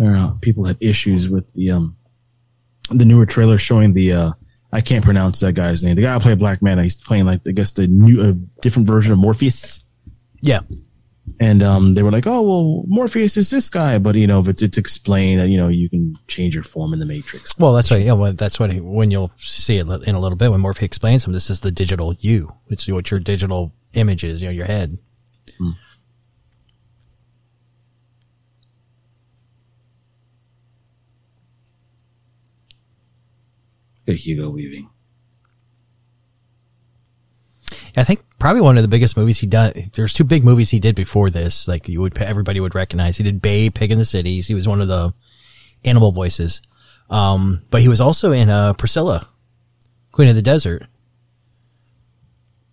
Are 0.00 0.34
people 0.40 0.64
had 0.64 0.76
issues 0.80 1.28
with 1.28 1.52
the 1.52 1.70
um 1.70 1.96
the 2.90 3.04
newer 3.04 3.26
trailer 3.26 3.58
showing 3.58 3.94
the 3.94 4.12
uh 4.12 4.32
I 4.74 4.80
can't 4.80 5.04
pronounce 5.04 5.40
that 5.40 5.52
guy's 5.52 5.84
name. 5.84 5.94
The 5.94 6.02
guy 6.02 6.14
who 6.14 6.20
played 6.20 6.40
Black 6.40 6.60
Manta, 6.60 6.82
he's 6.82 6.96
playing 6.96 7.26
like 7.26 7.40
I 7.46 7.52
guess 7.52 7.72
the 7.72 7.86
new 7.86 8.28
a 8.28 8.32
different 8.60 8.88
version 8.88 9.12
of 9.12 9.18
Morpheus 9.18 9.84
Yeah, 10.40 10.60
and 11.40 11.62
um, 11.62 11.94
they 11.94 12.02
were 12.02 12.10
like, 12.10 12.26
"Oh, 12.26 12.42
well, 12.42 12.84
Morpheus 12.86 13.36
is 13.36 13.50
this 13.50 13.70
guy," 13.70 13.98
but 13.98 14.14
you 14.16 14.26
know, 14.26 14.42
but 14.42 14.58
to, 14.58 14.68
to 14.68 14.80
explain 14.80 15.38
that 15.38 15.48
you 15.48 15.56
know 15.56 15.68
you 15.68 15.88
can 15.88 16.14
change 16.26 16.54
your 16.54 16.64
form 16.64 16.92
in 16.92 16.98
the 16.98 17.06
Matrix. 17.06 17.56
well, 17.58 17.72
that's 17.72 17.90
what. 17.90 18.00
Yeah, 18.00 18.12
well, 18.14 18.32
that's 18.32 18.58
what 18.58 18.72
he, 18.72 18.80
when 18.80 19.10
you'll 19.10 19.30
see 19.38 19.78
it 19.78 19.86
in 20.06 20.14
a 20.14 20.20
little 20.20 20.36
bit 20.36 20.50
when 20.50 20.60
Morpheus 20.60 20.86
explains 20.86 21.24
him. 21.24 21.32
This 21.32 21.50
is 21.50 21.60
the 21.60 21.70
digital 21.70 22.14
you. 22.14 22.52
It's 22.68 22.88
what 22.88 23.10
your 23.10 23.20
digital 23.20 23.72
image 23.94 24.24
is. 24.24 24.42
You 24.42 24.48
know, 24.48 24.54
your 24.54 24.66
head. 24.66 24.98
Good 25.46 25.76
Hugo 34.12 34.50
Weaving. 34.50 34.90
I 37.96 38.04
think 38.04 38.24
probably 38.38 38.60
one 38.60 38.76
of 38.76 38.82
the 38.82 38.88
biggest 38.88 39.16
movies 39.16 39.38
he 39.38 39.46
done. 39.46 39.72
There's 39.94 40.12
two 40.12 40.24
big 40.24 40.44
movies 40.44 40.70
he 40.70 40.80
did 40.80 40.96
before 40.96 41.30
this. 41.30 41.68
Like 41.68 41.88
you 41.88 42.00
would, 42.00 42.18
everybody 42.18 42.60
would 42.60 42.74
recognize. 42.74 43.16
He 43.16 43.24
did 43.24 43.40
Babe, 43.40 43.74
Pig 43.74 43.92
in 43.92 43.98
the 43.98 44.04
Cities. 44.04 44.48
He 44.48 44.54
was 44.54 44.66
one 44.66 44.80
of 44.80 44.88
the 44.88 45.14
animal 45.84 46.12
voices. 46.12 46.60
Um, 47.08 47.62
but 47.70 47.82
he 47.82 47.88
was 47.88 48.00
also 48.00 48.32
in 48.32 48.50
uh, 48.50 48.72
Priscilla 48.74 49.28
Queen 50.10 50.28
of 50.28 50.34
the 50.34 50.42
Desert. 50.42 50.86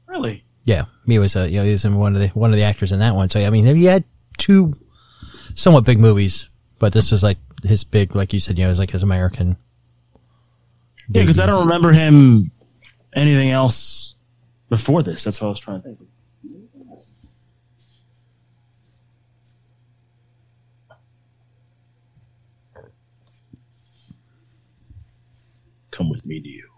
Really? 0.08 0.44
Yeah, 0.64 0.86
he 1.06 1.20
was 1.20 1.36
uh, 1.36 1.48
you 1.50 1.60
know 1.60 1.66
he 1.66 1.72
was 1.72 1.86
in 1.86 1.96
one 1.98 2.16
of 2.16 2.22
the 2.22 2.28
one 2.30 2.52
of 2.52 2.56
the 2.56 2.64
actors 2.64 2.92
in 2.92 3.00
that 3.00 3.16
one. 3.16 3.30
So 3.30 3.40
I 3.40 3.50
mean, 3.50 3.66
he 3.66 3.86
had 3.86 4.04
two 4.38 4.74
somewhat 5.56 5.86
big 5.86 6.00
movies, 6.00 6.50
but 6.80 6.94
this 6.94 7.12
was 7.12 7.24
like 7.24 7.38
his 7.64 7.84
big, 7.84 8.16
like 8.16 8.34
you 8.34 8.40
said, 8.40 8.58
you 8.58 8.64
know, 8.64 8.70
it 8.70 8.72
was 8.72 8.80
like 8.80 8.92
his 8.92 9.04
American. 9.04 9.58
Yeah, 11.14 11.24
because 11.24 11.40
I 11.40 11.46
don't 11.46 11.68
remember 11.68 11.92
him 11.92 12.52
anything 13.14 13.50
else 13.50 14.16
before 14.70 15.04
this. 15.04 15.26
That's 15.26 15.42
what 15.42 15.48
I 15.48 15.50
was 15.50 15.60
trying 15.60 15.82
to 15.82 15.88
think. 15.90 16.00
Come 25.92 26.10
with 26.10 26.26
me 26.26 26.40
to 26.40 26.48
you. 26.48 26.70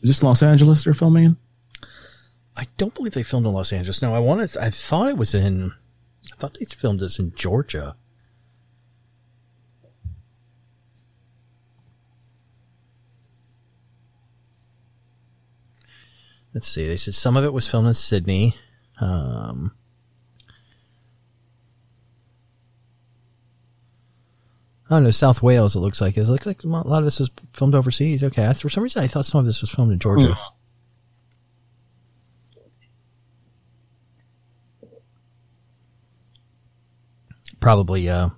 Is 0.00 0.08
this 0.08 0.22
Los 0.22 0.42
Angeles 0.42 0.82
they're 0.84 0.94
filming 0.94 1.24
in? 1.24 1.36
I 2.56 2.66
don't 2.78 2.94
believe 2.94 3.12
they 3.12 3.22
filmed 3.22 3.46
in 3.46 3.52
Los 3.52 3.70
Angeles. 3.70 4.00
No, 4.00 4.14
I 4.14 4.18
wanted. 4.18 4.56
I 4.56 4.70
thought 4.70 5.10
it 5.10 5.18
was 5.18 5.34
in. 5.34 5.72
I 6.32 6.36
thought 6.36 6.56
they 6.58 6.64
filmed 6.64 7.00
this 7.00 7.18
in 7.18 7.34
Georgia. 7.34 7.96
Let's 16.56 16.68
see. 16.68 16.88
They 16.88 16.96
said 16.96 17.12
some 17.12 17.36
of 17.36 17.44
it 17.44 17.52
was 17.52 17.68
filmed 17.68 17.86
in 17.86 17.92
Sydney. 17.92 18.56
don't 24.94 25.04
know 25.04 25.10
South 25.10 25.42
Wales. 25.42 25.76
It 25.76 25.80
looks 25.80 26.00
like 26.00 26.16
it 26.16 26.24
looks 26.24 26.46
like 26.46 26.64
a 26.64 26.66
lot 26.66 26.86
of 27.00 27.04
this 27.04 27.20
was 27.20 27.30
filmed 27.52 27.74
overseas. 27.74 28.24
Okay, 28.24 28.46
I, 28.46 28.54
for 28.54 28.70
some 28.70 28.82
reason 28.82 29.02
I 29.02 29.06
thought 29.06 29.26
some 29.26 29.40
of 29.40 29.44
this 29.44 29.60
was 29.60 29.68
filmed 29.68 29.92
in 29.92 29.98
Georgia. 29.98 30.34
Probably, 37.60 38.08
uh, 38.08 38.30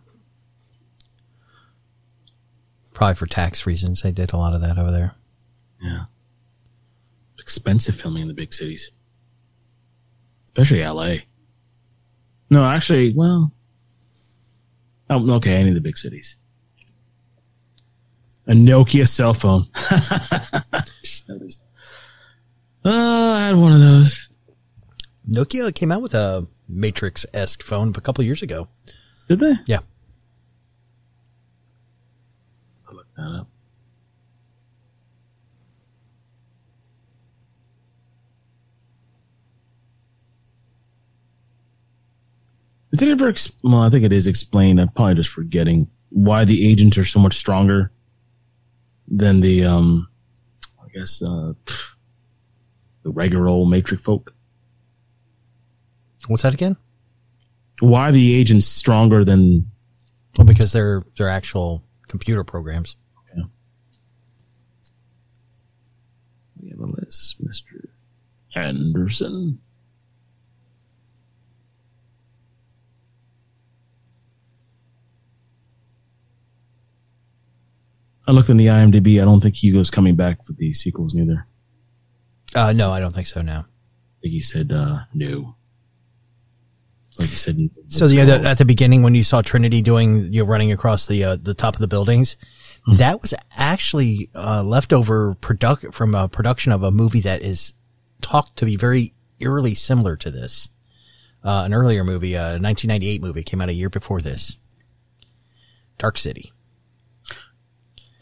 probably 2.94 3.14
for 3.14 3.26
tax 3.26 3.64
reasons. 3.64 4.02
They 4.02 4.10
did 4.10 4.32
a 4.32 4.36
lot 4.36 4.56
of 4.56 4.62
that 4.62 4.76
over 4.76 4.90
there. 4.90 5.14
Yeah. 5.80 6.06
Expensive 7.48 7.96
filming 7.96 8.20
in 8.20 8.28
the 8.28 8.34
big 8.34 8.52
cities. 8.52 8.92
Especially 10.48 10.84
LA. 10.84 11.24
No, 12.50 12.62
actually, 12.62 13.14
well. 13.14 13.54
Oh, 15.08 15.30
okay, 15.36 15.54
any 15.54 15.70
of 15.70 15.74
the 15.74 15.80
big 15.80 15.96
cities. 15.96 16.36
A 18.46 18.52
Nokia 18.52 19.08
cell 19.08 19.32
phone. 19.32 19.64
Just 21.02 21.26
noticed. 21.26 21.64
Oh, 22.84 23.32
I 23.32 23.46
had 23.46 23.56
one 23.56 23.72
of 23.72 23.80
those. 23.80 24.28
Nokia 25.26 25.74
came 25.74 25.90
out 25.90 26.02
with 26.02 26.12
a 26.12 26.46
Matrix 26.68 27.24
esque 27.32 27.62
phone 27.62 27.94
a 27.96 28.00
couple 28.02 28.22
years 28.24 28.42
ago. 28.42 28.68
Did 29.26 29.40
they? 29.40 29.54
Yeah. 29.64 29.80
I'll 32.86 32.96
look 32.96 33.06
that 33.16 33.22
up. 33.22 33.48
Is 42.98 43.02
it 43.02 43.10
ever? 43.10 43.28
Ex- 43.28 43.52
well, 43.62 43.82
I 43.82 43.90
think 43.90 44.04
it 44.04 44.12
is 44.12 44.26
explained. 44.26 44.80
I'm 44.80 44.88
probably 44.88 45.14
just 45.14 45.30
forgetting 45.30 45.88
why 46.08 46.44
the 46.44 46.68
agents 46.68 46.98
are 46.98 47.04
so 47.04 47.20
much 47.20 47.34
stronger 47.34 47.92
than 49.06 49.40
the, 49.40 49.64
um, 49.64 50.08
I 50.82 50.88
guess, 50.92 51.22
uh, 51.22 51.52
the 53.04 53.10
regular 53.10 53.46
old 53.46 53.70
Matrix 53.70 54.02
folk. 54.02 54.34
What's 56.26 56.42
that 56.42 56.54
again? 56.54 56.76
Why 57.78 58.10
the 58.10 58.34
agents 58.34 58.66
stronger 58.66 59.24
than? 59.24 59.70
Well, 60.36 60.44
because 60.44 60.72
they're 60.72 61.04
they're 61.16 61.28
actual 61.28 61.84
computer 62.08 62.42
programs. 62.42 62.96
We 66.60 66.70
have 66.70 66.80
a 66.80 66.86
list, 66.86 67.36
Mister 67.38 67.90
Anderson. 68.56 69.60
I 78.28 78.32
looked 78.32 78.50
in 78.50 78.58
the 78.58 78.66
IMDb. 78.66 79.22
I 79.22 79.24
don't 79.24 79.40
think 79.40 79.56
Hugo's 79.56 79.90
coming 79.90 80.14
back 80.14 80.44
for 80.44 80.52
the 80.52 80.74
sequels 80.74 81.14
neither. 81.14 81.46
Uh, 82.54 82.74
no, 82.74 82.90
I 82.90 83.00
don't 83.00 83.14
think 83.14 83.26
so. 83.26 83.40
Now, 83.40 83.60
I 83.60 84.20
think 84.20 84.32
he 84.32 84.42
said 84.42 84.70
uh, 84.70 84.98
no. 85.14 85.56
Like 87.18 87.30
you 87.30 87.38
said. 87.38 87.58
So 87.88 88.06
the, 88.06 88.24
the, 88.24 88.46
at 88.46 88.58
the 88.58 88.66
beginning, 88.66 89.02
when 89.02 89.14
you 89.14 89.24
saw 89.24 89.40
Trinity 89.40 89.80
doing 89.80 90.30
you 90.30 90.42
know, 90.42 90.48
running 90.48 90.70
across 90.72 91.06
the 91.06 91.24
uh, 91.24 91.36
the 91.36 91.54
top 91.54 91.74
of 91.74 91.80
the 91.80 91.88
buildings, 91.88 92.36
that 92.86 93.22
was 93.22 93.32
actually 93.56 94.28
uh, 94.34 94.62
leftover 94.62 95.34
product 95.36 95.94
from 95.94 96.14
a 96.14 96.28
production 96.28 96.70
of 96.70 96.82
a 96.82 96.90
movie 96.90 97.22
that 97.22 97.40
is 97.40 97.72
talked 98.20 98.56
to 98.58 98.66
be 98.66 98.76
very 98.76 99.14
eerily 99.40 99.74
similar 99.74 100.16
to 100.16 100.30
this. 100.30 100.68
Uh, 101.42 101.62
an 101.64 101.72
earlier 101.72 102.04
movie, 102.04 102.34
a 102.34 102.58
1998 102.60 103.22
movie, 103.22 103.42
came 103.42 103.62
out 103.62 103.70
a 103.70 103.72
year 103.72 103.88
before 103.88 104.20
this. 104.20 104.56
Dark 105.96 106.18
City. 106.18 106.52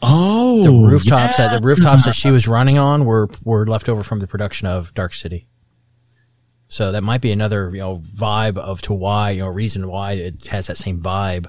Oh, 0.01 0.61
The 0.63 0.71
rooftops 0.71 1.39
yeah. 1.39 1.49
that 1.49 1.61
the 1.61 1.65
rooftops 1.67 2.05
that 2.05 2.15
she 2.15 2.29
was 2.31 2.47
running 2.47 2.77
on 2.77 3.05
were 3.05 3.29
were 3.43 3.65
left 3.65 3.89
over 3.89 4.03
from 4.03 4.19
the 4.19 4.27
production 4.27 4.67
of 4.67 4.93
Dark 4.93 5.13
City. 5.13 5.47
So 6.69 6.91
that 6.91 7.01
might 7.01 7.21
be 7.21 7.31
another 7.31 7.71
you 7.71 7.79
know 7.79 7.99
vibe 8.15 8.57
of 8.57 8.81
to 8.83 8.93
why 8.93 9.31
you 9.31 9.39
know 9.41 9.47
reason 9.47 9.87
why 9.87 10.13
it 10.13 10.47
has 10.47 10.67
that 10.67 10.77
same 10.77 11.01
vibe 11.01 11.47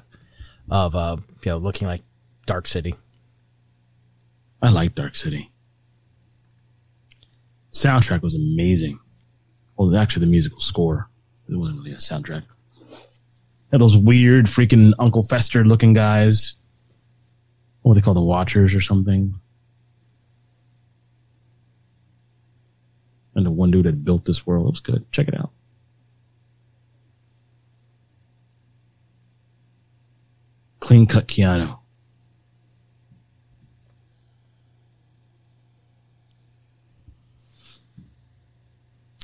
of 0.71 0.95
uh 0.97 1.17
you 1.45 1.51
know 1.53 1.59
looking 1.59 1.87
like 1.89 2.03
Dark 2.47 2.67
City. 2.69 2.95
I 4.63 4.71
like 4.71 4.95
Dark 4.95 5.15
City. 5.15 5.51
Soundtrack 7.73 8.23
was 8.23 8.35
amazing. 8.35 8.99
Well, 9.77 9.97
actually, 9.97 10.25
the 10.27 10.31
musical 10.33 10.61
score. 10.61 11.09
It 11.49 11.55
wasn't 11.57 11.79
really 11.79 11.93
a 11.93 11.97
soundtrack. 11.99 12.43
Had 13.71 13.81
those 13.81 13.97
weird, 13.97 14.47
freaking 14.47 14.93
Uncle 14.99 15.23
Fester 15.23 15.65
looking 15.65 15.93
guys. 15.93 16.57
What 17.88 17.94
they 17.94 18.03
call 18.03 18.12
the 18.12 18.20
Watchers 18.20 18.74
or 18.74 18.83
something. 18.83 19.40
And 23.35 23.46
the 23.46 23.51
one 23.51 23.70
dude 23.70 23.87
that 23.87 24.05
built 24.05 24.27
this 24.27 24.46
world. 24.46 24.66
It 24.66 24.70
was 24.72 24.81
good. 24.81 25.11
Check 25.11 25.27
it 25.27 25.35
out. 25.35 25.53
Clean 30.81 31.07
cut 31.07 31.29
Keanu. 31.29 31.79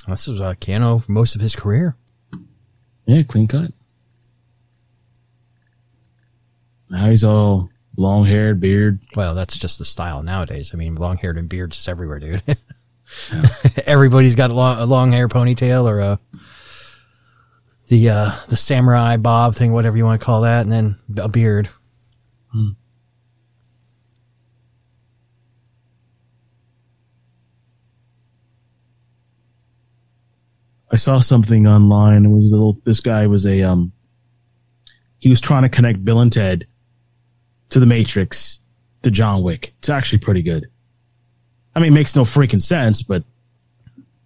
This 0.07 0.27
is 0.27 0.41
uh, 0.41 0.55
Keanu 0.55 1.03
for 1.03 1.11
most 1.11 1.35
of 1.35 1.41
his 1.41 1.55
career. 1.55 1.95
Yeah, 3.05 3.21
clean 3.21 3.47
cut. 3.47 3.73
Now 6.89 7.11
he's 7.11 7.23
all 7.23 7.69
long 7.97 8.25
haired, 8.25 8.59
beard. 8.59 8.99
Well, 9.15 9.33
that's 9.35 9.57
just 9.57 9.79
the 9.79 9.85
style 9.85 10.23
nowadays. 10.23 10.71
I 10.73 10.77
mean, 10.77 10.95
long 10.95 11.17
haired 11.17 11.37
and 11.37 11.49
beard 11.49 11.71
just 11.71 11.87
everywhere, 11.87 12.19
dude. 12.19 12.43
Everybody's 13.85 14.35
got 14.35 14.51
a 14.51 14.53
long, 14.53 14.79
a 14.79 14.85
long 14.85 15.11
hair 15.11 15.27
ponytail 15.27 15.85
or 15.85 15.99
a 15.99 16.19
the 17.87 18.09
uh 18.09 18.31
the 18.47 18.57
samurai 18.57 19.17
bob 19.17 19.55
thing, 19.55 19.71
whatever 19.71 19.95
you 19.97 20.05
want 20.05 20.19
to 20.19 20.25
call 20.25 20.41
that, 20.41 20.61
and 20.61 20.71
then 20.71 20.95
a 21.17 21.29
beard. 21.29 21.69
I 30.91 30.97
saw 30.97 31.19
something 31.19 31.67
online. 31.67 32.25
It 32.25 32.29
was 32.29 32.51
a 32.51 32.55
little. 32.55 32.79
This 32.85 33.01
guy 33.01 33.27
was 33.27 33.45
a 33.45 33.61
um. 33.63 33.91
He 35.19 35.29
was 35.29 35.41
trying 35.41 35.63
to 35.63 35.69
connect 35.69 36.03
Bill 36.03 36.21
and 36.21 36.31
Ted 36.31 36.67
to 37.69 37.79
the 37.79 37.85
Matrix 37.85 38.59
to 39.03 39.11
John 39.11 39.43
Wick. 39.43 39.73
It's 39.79 39.89
actually 39.89 40.19
pretty 40.19 40.41
good. 40.41 40.67
I 41.75 41.79
mean, 41.79 41.91
it 41.91 41.95
makes 41.95 42.15
no 42.15 42.23
freaking 42.23 42.61
sense, 42.61 43.01
but 43.01 43.23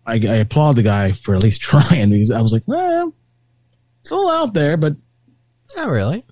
I, 0.05 0.13
I 0.13 0.35
applaud 0.35 0.75
the 0.75 0.83
guy 0.83 1.11
for 1.11 1.35
at 1.35 1.43
least 1.43 1.61
trying. 1.63 2.09
Because 2.09 2.31
I 2.31 2.41
was 2.41 2.53
like, 2.53 2.63
well, 2.67 3.13
it's 4.01 4.11
a 4.11 4.15
little 4.15 4.31
out 4.31 4.53
there, 4.53 4.77
but 4.77 4.95
Not 5.75 5.89
really. 5.89 6.23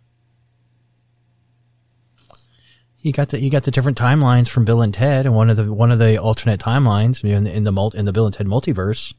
You 3.00 3.14
got 3.14 3.30
the 3.30 3.40
you 3.40 3.50
got 3.50 3.64
the 3.64 3.72
different 3.72 3.98
timelines 3.98 4.50
from 4.50 4.66
Bill 4.66 4.82
and 4.82 4.94
Ted, 4.94 5.26
and 5.26 5.34
one 5.36 5.50
of 5.50 5.56
the 5.56 5.72
one 5.72 5.92
of 5.92 6.00
the 6.00 6.18
alternate 6.18 6.60
timelines 6.60 7.24
in 7.24 7.44
the 7.44 7.54
in 7.56 7.64
the, 7.64 7.92
in 7.96 8.06
the 8.06 8.12
Bill 8.12 8.26
and 8.26 8.34
Ted 8.34 8.48
multiverse 8.48 9.14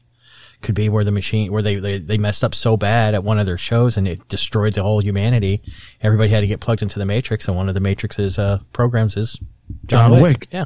could 0.61 0.75
be 0.75 0.89
where 0.89 1.03
the 1.03 1.11
machine 1.11 1.51
where 1.51 1.61
they, 1.61 1.75
they 1.75 1.99
they 1.99 2.17
messed 2.17 2.43
up 2.43 2.53
so 2.53 2.75
bad 2.75 3.13
at 3.13 3.23
one 3.23 3.39
of 3.39 3.45
their 3.45 3.57
shows 3.57 3.95
and 3.95 4.07
it 4.07 4.27
destroyed 4.27 4.73
the 4.73 4.83
whole 4.83 5.01
humanity. 5.01 5.61
Everybody 6.01 6.29
had 6.29 6.41
to 6.41 6.47
get 6.47 6.59
plugged 6.59 6.81
into 6.81 6.99
the 6.99 7.05
Matrix, 7.05 7.47
and 7.47 7.55
one 7.55 7.69
of 7.69 7.75
the 7.75 7.79
Matrix's 7.79 8.37
uh, 8.37 8.59
programs 8.73 9.15
is 9.15 9.39
John 9.85 10.21
Wick. 10.21 10.47
Yeah. 10.51 10.65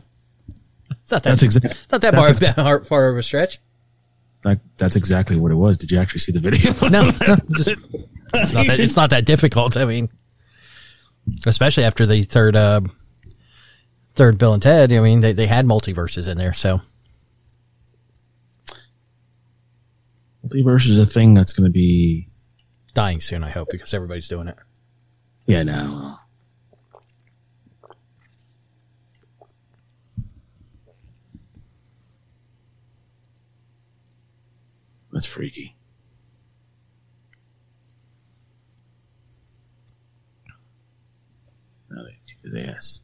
It's 0.90 1.12
not 1.12 1.24
that, 1.24 1.32
That's 1.32 1.44
exactly 1.44 1.72
not 1.92 2.02
that 2.02 2.16
far, 2.16 2.34
far, 2.34 2.84
far 2.86 3.10
of 3.10 3.18
a 3.18 3.24
stretch. 3.24 3.60
like, 4.44 4.60
that's 4.78 4.96
exactly 4.96 5.36
what 5.38 5.52
it 5.52 5.56
was. 5.56 5.78
Did 5.78 5.92
you 5.92 6.00
actually 6.00 6.20
see 6.20 6.32
the 6.32 6.40
video? 6.40 6.72
No, 6.90 7.06
no 7.06 7.36
just, 7.56 7.76
it's, 8.34 8.54
not 8.54 8.68
that, 8.68 8.80
it's 8.80 8.96
not 8.96 9.10
that 9.12 9.26
difficult. 9.26 9.78
I 9.78 9.86
mean, 9.86 10.10
especially 11.46 11.84
after 11.84 12.06
the 12.06 12.24
third, 12.24 12.56
uh, 12.56 12.82
third 14.16 14.38
Bill 14.38 14.54
and 14.54 14.62
Ted. 14.62 14.94
I 14.94 15.00
mean, 15.00 15.20
they, 15.20 15.34
they 15.34 15.48
had 15.48 15.66
multiverses 15.66 16.28
in 16.28 16.38
there. 16.38 16.54
So 16.54 16.82
Multiverse 20.54 20.88
is 20.88 21.00
a 21.00 21.06
thing 21.06 21.34
that's 21.34 21.54
going 21.54 21.66
to 21.66 21.72
be. 21.72 22.30
dying 22.94 23.20
soon, 23.22 23.44
I 23.44 23.50
hope, 23.50 23.70
because 23.72 23.94
everybody's 23.94 24.28
doing 24.28 24.48
it. 24.48 24.58
Yeah, 25.48 25.64
no. 25.64 26.18
That's 35.12 35.26
freaky. 35.26 35.76
Now 41.90 42.04
they 42.04 42.18
his 42.44 42.56
ass. 42.56 43.03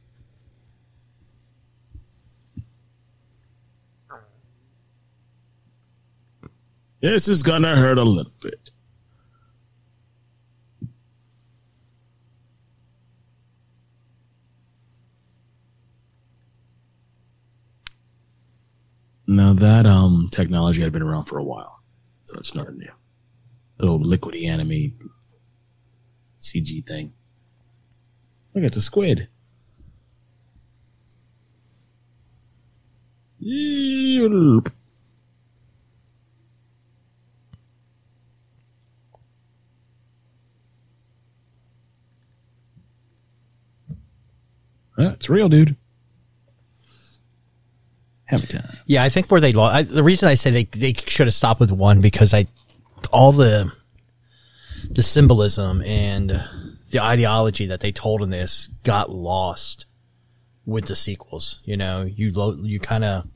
This 7.00 7.28
is 7.28 7.42
gonna 7.42 7.76
hurt 7.76 7.96
a 7.98 8.04
little 8.04 8.32
bit. 8.42 8.70
Now 19.26 19.54
that 19.54 19.86
um 19.86 20.28
technology 20.30 20.82
had 20.82 20.92
been 20.92 21.02
around 21.02 21.24
for 21.24 21.38
a 21.38 21.44
while, 21.44 21.80
so 22.24 22.34
it's 22.38 22.54
nothing 22.54 22.78
new. 22.78 22.92
Little 23.78 24.00
liquidy 24.00 24.46
anime 24.46 25.10
CG 26.40 26.86
thing. 26.86 27.14
Look, 28.54 28.64
it's 28.64 28.76
a 28.76 28.82
squid. 28.82 29.28
It's 45.08 45.28
real, 45.28 45.48
dude. 45.48 45.76
Have 48.26 48.44
a 48.44 48.46
time. 48.46 48.76
Yeah, 48.86 49.02
I 49.02 49.08
think 49.08 49.30
where 49.30 49.40
they 49.40 49.52
lost. 49.52 49.74
I, 49.74 49.82
the 49.82 50.04
reason 50.04 50.28
I 50.28 50.34
say 50.34 50.50
they 50.50 50.64
they 50.64 50.94
should 51.06 51.26
have 51.26 51.34
stopped 51.34 51.58
with 51.58 51.72
one 51.72 52.00
because 52.00 52.32
I 52.32 52.46
all 53.12 53.32
the 53.32 53.72
the 54.88 55.02
symbolism 55.02 55.82
and 55.82 56.42
the 56.90 57.00
ideology 57.00 57.66
that 57.66 57.80
they 57.80 57.92
told 57.92 58.22
in 58.22 58.30
this 58.30 58.68
got 58.84 59.10
lost 59.10 59.86
with 60.64 60.86
the 60.86 60.96
sequels. 60.96 61.60
You 61.64 61.76
know, 61.76 62.02
you 62.02 62.32
lo- 62.32 62.58
you 62.62 62.78
kind 62.78 63.04
of 63.04 63.26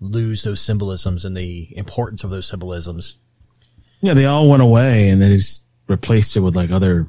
lose 0.00 0.44
those 0.44 0.60
symbolisms 0.60 1.24
and 1.24 1.36
the 1.36 1.76
importance 1.76 2.24
of 2.24 2.30
those 2.30 2.46
symbolisms. 2.46 3.16
Yeah, 4.00 4.14
they 4.14 4.26
all 4.26 4.48
went 4.48 4.62
away, 4.62 5.08
and 5.08 5.20
they 5.20 5.36
just 5.36 5.64
replaced 5.88 6.36
it 6.36 6.40
with 6.40 6.56
like 6.56 6.70
other. 6.70 7.08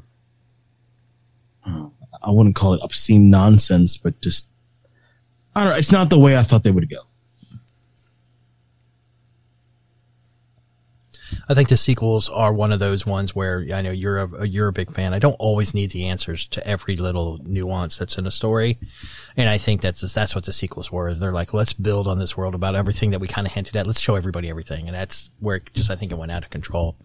I 2.21 2.31
wouldn't 2.31 2.55
call 2.55 2.73
it 2.73 2.81
obscene 2.83 3.29
nonsense, 3.29 3.97
but 3.97 4.19
just 4.21 4.47
I 5.55 5.63
don't 5.63 5.73
know. 5.73 5.77
It's 5.77 5.91
not 5.91 6.09
the 6.09 6.19
way 6.19 6.37
I 6.37 6.43
thought 6.43 6.63
they 6.63 6.71
would 6.71 6.89
go. 6.89 7.01
I 11.47 11.55
think 11.55 11.69
the 11.69 11.77
sequels 11.77 12.29
are 12.29 12.53
one 12.53 12.71
of 12.71 12.79
those 12.79 13.07
ones 13.07 13.35
where 13.35 13.65
I 13.73 13.81
know 13.81 13.89
you're 13.89 14.19
a 14.19 14.47
you're 14.47 14.67
a 14.67 14.73
big 14.73 14.91
fan. 14.91 15.15
I 15.15 15.19
don't 15.19 15.35
always 15.39 15.73
need 15.73 15.89
the 15.89 16.07
answers 16.07 16.45
to 16.47 16.65
every 16.65 16.95
little 16.95 17.39
nuance 17.43 17.97
that's 17.97 18.19
in 18.19 18.27
a 18.27 18.31
story, 18.31 18.77
and 19.35 19.49
I 19.49 19.57
think 19.57 19.81
that's 19.81 20.01
that's 20.13 20.35
what 20.35 20.45
the 20.45 20.53
sequels 20.53 20.91
were. 20.91 21.13
They're 21.15 21.31
like, 21.31 21.51
let's 21.51 21.73
build 21.73 22.07
on 22.07 22.19
this 22.19 22.37
world 22.37 22.53
about 22.53 22.75
everything 22.75 23.09
that 23.11 23.19
we 23.19 23.27
kind 23.27 23.47
of 23.47 23.53
hinted 23.53 23.75
at. 23.75 23.87
Let's 23.87 23.99
show 23.99 24.15
everybody 24.15 24.47
everything, 24.47 24.87
and 24.87 24.95
that's 24.95 25.31
where 25.39 25.55
it 25.55 25.73
just 25.73 25.89
I 25.89 25.95
think 25.95 26.11
it 26.11 26.19
went 26.19 26.31
out 26.31 26.43
of 26.43 26.51
control. 26.51 26.95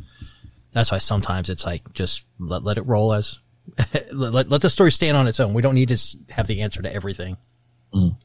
That's 0.73 0.93
why 0.93 0.99
sometimes 0.99 1.49
it's 1.49 1.65
like 1.65 1.93
just 1.95 2.25
let 2.39 2.65
let 2.65 2.77
it 2.77 2.87
roll 2.87 3.15
as 3.15 3.39
let, 4.13 4.49
let 4.49 4.61
the 4.61 4.71
story 4.71 4.93
stand 4.93 5.17
on 5.17 5.27
its 5.27 5.41
own. 5.41 5.55
We 5.55 5.63
don't 5.63 5.75
need 5.75 5.89
to 5.89 6.19
have 6.31 6.47
the 6.47 6.63
answer 6.63 6.83
to 6.83 6.93
everything. 6.93 7.37
Whoa. 7.91 8.17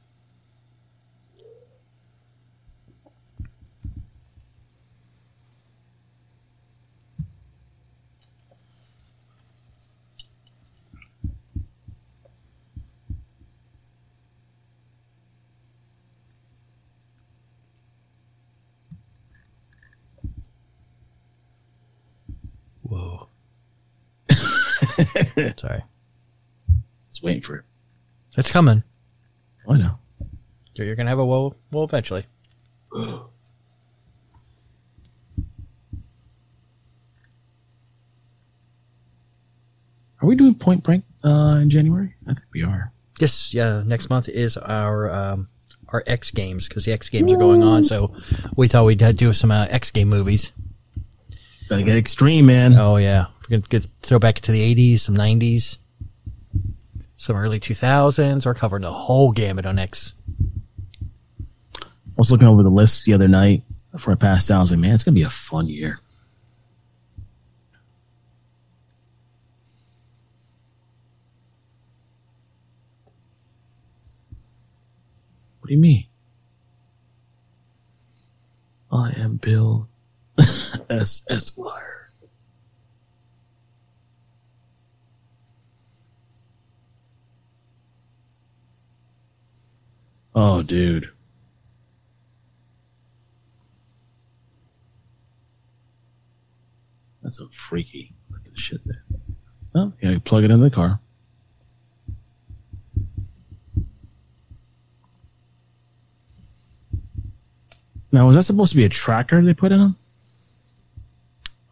Sorry, 25.57 25.83
Just 27.09 27.23
waiting 27.23 27.41
for 27.41 27.55
it. 27.57 27.65
it's 28.37 28.51
coming. 28.51 28.83
I 29.67 29.77
know. 29.77 29.97
You're, 30.75 30.87
you're 30.87 30.95
gonna 30.95 31.09
have 31.09 31.19
a 31.19 31.25
whoa, 31.25 31.55
whoa 31.71 31.83
eventually. 31.83 32.25
Are 40.21 40.27
we 40.27 40.35
doing 40.35 40.55
Point 40.55 40.83
Break 40.83 41.01
uh, 41.23 41.59
in 41.61 41.69
January? 41.69 42.15
I 42.27 42.33
think 42.33 42.45
we 42.53 42.63
are. 42.63 42.91
Yes, 43.19 43.53
yeah. 43.53 43.83
Next 43.85 44.09
month 44.09 44.27
is 44.29 44.57
our 44.57 45.09
um, 45.11 45.49
our 45.89 46.03
X 46.07 46.31
Games 46.31 46.67
because 46.67 46.85
the 46.85 46.91
X 46.91 47.09
Games 47.09 47.31
are 47.31 47.37
going 47.37 47.63
on. 47.63 47.83
So 47.83 48.13
we 48.55 48.67
thought 48.67 48.85
we'd 48.85 49.01
uh, 49.03 49.11
do 49.11 49.31
some 49.33 49.51
uh, 49.51 49.67
X 49.69 49.91
Game 49.91 50.09
movies. 50.09 50.51
Gotta 51.69 51.83
get 51.83 51.97
extreme, 51.97 52.45
man. 52.47 52.73
Oh 52.77 52.97
yeah, 52.97 53.27
we're 53.49 53.57
gonna 53.57 53.67
get, 53.69 53.87
throw 54.01 54.19
back 54.19 54.37
into 54.37 54.51
the 54.51 54.75
'80s, 54.75 54.99
some 54.99 55.15
'90s, 55.15 55.77
some 57.17 57.35
early 57.35 57.59
2000s. 57.59 58.45
We're 58.45 58.53
covering 58.53 58.83
the 58.83 58.91
whole 58.93 59.31
gamut 59.31 59.65
on 59.65 59.79
X. 59.79 60.13
I 61.81 61.87
was 62.17 62.31
looking 62.31 62.47
over 62.47 62.63
the 62.63 62.69
list 62.69 63.05
the 63.05 63.13
other 63.13 63.27
night 63.27 63.63
before 63.91 64.13
I 64.13 64.17
passed 64.17 64.51
out. 64.51 64.57
I 64.57 64.61
was 64.61 64.71
like, 64.71 64.79
man, 64.79 64.93
it's 64.93 65.03
gonna 65.03 65.15
be 65.15 65.23
a 65.23 65.29
fun 65.29 65.67
year. 65.67 65.99
What 75.59 75.67
do 75.69 75.73
you 75.73 75.79
mean? 75.79 76.05
I 78.91 79.11
am 79.17 79.37
Bill 79.37 79.87
S. 80.89 81.21
Esquire. 81.29 81.98
Oh, 90.41 90.63
dude. 90.63 91.09
That's 97.21 97.41
a 97.41 97.49
freaky 97.49 98.13
looking 98.31 98.55
shit 98.55 98.79
there. 98.85 99.03
Oh, 99.75 99.91
yeah, 100.01 100.11
you 100.11 100.21
plug 100.21 100.45
it 100.45 100.51
in 100.51 100.61
the 100.61 100.69
car. 100.69 101.01
Now, 108.13 108.25
was 108.25 108.37
that 108.37 108.43
supposed 108.43 108.71
to 108.71 108.77
be 108.77 108.85
a 108.85 108.89
tracker 108.89 109.41
they 109.43 109.53
put 109.53 109.73
in 109.73 109.79
them? 109.79 109.97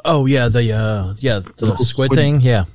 Oh 0.03 0.25
yeah, 0.25 0.49
the 0.49 0.73
uh, 0.73 1.13
yeah 1.19 1.39
the 1.39 1.67
little 1.67 1.85
squid, 1.85 2.11
squid- 2.11 2.17
thing. 2.17 2.41
Yeah, 2.41 2.65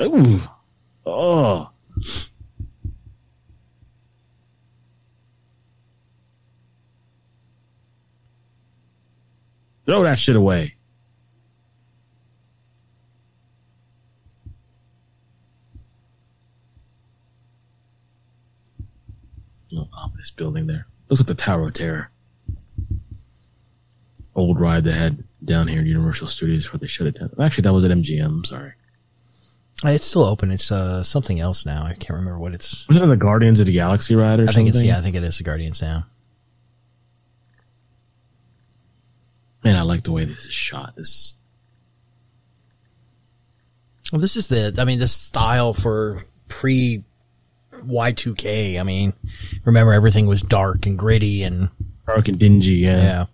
Ooh. 0.00 0.40
Oh. 1.04 1.70
Throw 9.84 10.04
that 10.04 10.18
shit 10.18 10.36
away. 10.36 10.76
little 19.72 19.90
ominous 19.92 20.30
building 20.30 20.66
there. 20.66 20.86
Looks 21.08 21.20
like 21.20 21.26
the 21.28 21.34
Tower 21.34 21.68
of 21.68 21.74
Terror. 21.74 22.10
Old 24.34 24.60
ride 24.60 24.84
they 24.84 24.92
had 24.92 25.24
down 25.44 25.68
here 25.68 25.80
in 25.80 25.86
Universal 25.86 26.28
Studios 26.28 26.64
before 26.64 26.78
they 26.78 26.86
shut 26.86 27.06
it 27.06 27.18
down. 27.18 27.30
Actually, 27.40 27.62
that 27.62 27.72
was 27.72 27.84
at 27.84 27.90
MGM. 27.90 28.46
Sorry. 28.46 28.72
It's 29.84 30.06
still 30.06 30.24
open. 30.24 30.52
It's 30.52 30.70
uh, 30.70 31.02
something 31.02 31.40
else 31.40 31.66
now. 31.66 31.84
I 31.84 31.94
can't 31.94 32.10
remember 32.10 32.38
what 32.38 32.54
it's. 32.54 32.86
Was 32.88 33.02
it 33.02 33.06
the 33.06 33.16
Guardians 33.16 33.58
of 33.58 33.66
the 33.66 33.72
Galaxy 33.72 34.14
ride 34.14 34.38
or 34.38 34.44
I 34.44 34.52
think 34.52 34.68
something? 34.68 34.68
it's 34.68 34.82
yeah. 34.82 34.98
I 34.98 35.00
think 35.00 35.16
it 35.16 35.24
is 35.24 35.38
the 35.38 35.44
Guardians 35.44 35.82
now. 35.82 36.06
Man, 39.64 39.76
I 39.76 39.82
like 39.82 40.02
the 40.02 40.12
way 40.12 40.24
this 40.24 40.44
is 40.44 40.52
shot. 40.52 40.94
This 40.96 41.34
Well, 44.12 44.20
this 44.20 44.36
is 44.36 44.48
the. 44.48 44.74
I 44.78 44.84
mean, 44.84 44.98
this 44.98 45.12
style 45.12 45.72
for 45.72 46.24
pre 46.48 47.02
Y 47.84 48.12
two 48.12 48.34
K. 48.34 48.78
I 48.78 48.82
mean, 48.82 49.12
remember 49.64 49.92
everything 49.92 50.26
was 50.26 50.42
dark 50.42 50.86
and 50.86 50.98
gritty 50.98 51.42
and 51.42 51.70
dark 52.06 52.28
and 52.28 52.38
dingy. 52.38 52.72
Yeah. 52.72 53.02
yeah, 53.02 53.24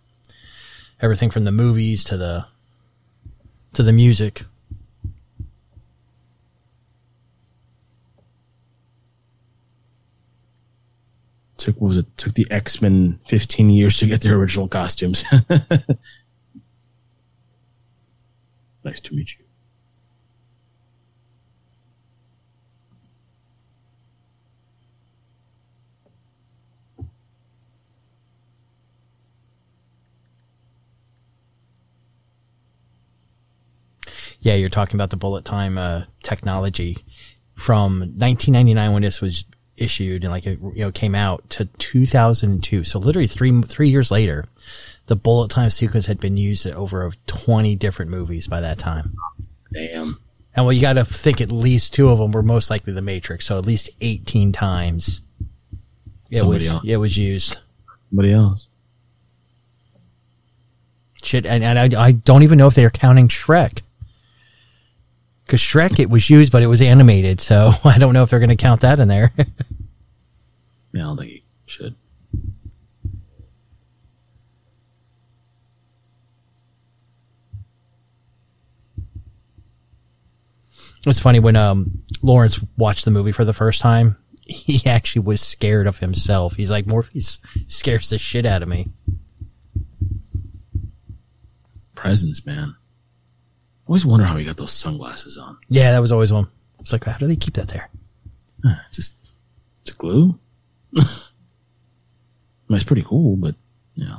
everything 1.01 1.31
from 1.31 1.45
the 1.45 1.53
movies 1.53 2.05
to 2.05 2.17
the 2.17 2.47
to 3.75 3.83
the 3.83 3.93
music. 3.93 4.45
Took 11.59 11.81
what 11.81 11.89
was 11.89 11.97
it? 11.99 12.17
Took 12.17 12.35
the 12.35 12.47
X 12.51 12.81
Men 12.81 13.19
15 13.27 13.71
years 13.71 13.99
to 13.99 14.07
get 14.07 14.21
their 14.21 14.37
original 14.37 14.69
costumes. 14.69 15.25
nice 18.85 19.01
to 19.01 19.15
meet 19.15 19.37
you. 19.39 19.45
Yeah, 34.41 34.55
you're 34.55 34.69
talking 34.69 34.97
about 34.97 35.11
the 35.11 35.17
bullet 35.17 35.45
time 35.45 35.77
uh, 35.77 36.05
technology 36.23 36.99
from 37.55 37.99
1999 37.99 38.93
when 38.93 39.03
this 39.03 39.21
was 39.21 39.45
issued 39.81 40.25
and 40.25 40.33
like 40.33 40.47
it 40.47 40.59
you 40.61 40.85
know 40.85 40.93
came 40.93 41.15
out 41.15 41.49
to 41.51 41.65
2002. 41.67 42.85
So 42.85 42.99
literally 42.99 43.27
three 43.27 43.63
three 43.63 43.89
years 43.89 44.11
later, 44.11 44.45
the 45.07 45.17
bullet 45.17 45.51
time 45.51 45.71
sequence 45.71 46.07
had 46.07 46.21
been 46.21 46.37
used 46.37 46.67
in 46.67 46.75
over 46.75 47.11
20 47.27 47.77
different 47.77 48.11
movies 48.11 48.47
by 48.47 48.61
that 48.61 48.79
time. 48.79 49.15
Damn. 49.73 50.19
And 50.55 50.65
well, 50.65 50.73
you 50.73 50.81
got 50.81 50.95
to 50.95 51.05
think 51.05 51.41
at 51.41 51.53
least 51.53 51.95
two 51.95 52.09
of 52.09 52.19
them 52.19 52.33
were 52.33 52.43
most 52.43 52.71
likely 52.71 52.93
the 52.93 53.03
Matrix. 53.03 53.47
So 53.47 53.59
at 53.59 53.67
least 53.67 53.91
18 54.01 54.53
times 54.53 55.23
it 56.31 56.39
Somebody 56.39 56.65
was 56.65 56.69
else. 56.69 56.85
it 56.85 56.97
was 56.97 57.17
used. 57.17 57.59
Somebody 58.11 58.33
else. 58.33 58.67
Shit, 61.23 61.47
and, 61.47 61.65
and 61.65 61.95
I, 61.95 62.07
I 62.07 62.13
don't 62.13 62.43
even 62.43 62.59
know 62.59 62.69
if 62.69 62.75
they're 62.75 62.91
counting 62.91 63.29
Shrek. 63.29 63.81
Because 65.49 65.63
Shrek, 65.63 65.99
it 65.99 66.11
was 66.11 66.29
used, 66.29 66.53
but 66.53 66.63
it 66.63 66.67
was 66.67 66.83
animated, 66.83 67.41
so 67.41 67.73
I 67.85 67.97
don't 67.97 68.13
know 68.13 68.23
if 68.23 68.29
they're 68.29 68.39
going 68.39 68.51
to 68.51 68.57
count 68.57 68.83
that 68.83 69.01
in 69.01 69.09
there. 69.09 69.33
Yeah, 70.95 71.03
I 71.03 71.07
don't 71.09 71.19
think 71.19 71.31
he 71.31 71.43
should. 71.67 71.95
it's 81.07 81.21
funny 81.21 81.41
when 81.41 81.57
um, 81.57 82.03
Laurence 82.23 82.59
watched 82.79 83.05
the 83.05 83.11
movie 83.11 83.33
for 83.33 83.45
the 83.45 83.53
first 83.53 83.83
time, 83.83 84.17
he 84.47 84.83
actually 84.87 85.23
was 85.23 85.43
scared 85.43 85.87
of 85.87 85.99
himself. 85.99 86.57
He's 86.57 86.71
like, 86.71 86.87
Morpheus 86.87 87.39
scares 87.67 88.09
the 88.09 88.17
shit 88.19 88.47
out 88.47 88.63
of 88.63 88.69
me. 88.69 88.89
Presence, 91.95 92.45
man. 92.47 92.75
I 93.89 93.91
always 93.91 94.05
wonder 94.05 94.27
how 94.27 94.37
he 94.37 94.45
got 94.45 94.59
those 94.59 94.73
sunglasses 94.73 95.39
on. 95.39 95.57
Yeah, 95.71 95.93
that 95.93 96.01
was 96.01 96.13
always 96.13 96.31
one. 96.31 96.49
It's 96.79 96.93
like, 96.93 97.05
how 97.05 97.17
do 97.17 97.27
they 97.27 97.37
keep 97.37 97.55
that 97.55 97.69
there? 97.69 97.89
Huh, 98.63 98.75
Just, 98.93 99.15
it's 99.83 99.93
glue. 99.93 100.39
I 100.99 101.01
mean, 102.69 102.77
it's 102.77 102.85
pretty 102.85 103.03
cool, 103.03 103.37
but 103.37 103.55
yeah. 103.95 104.19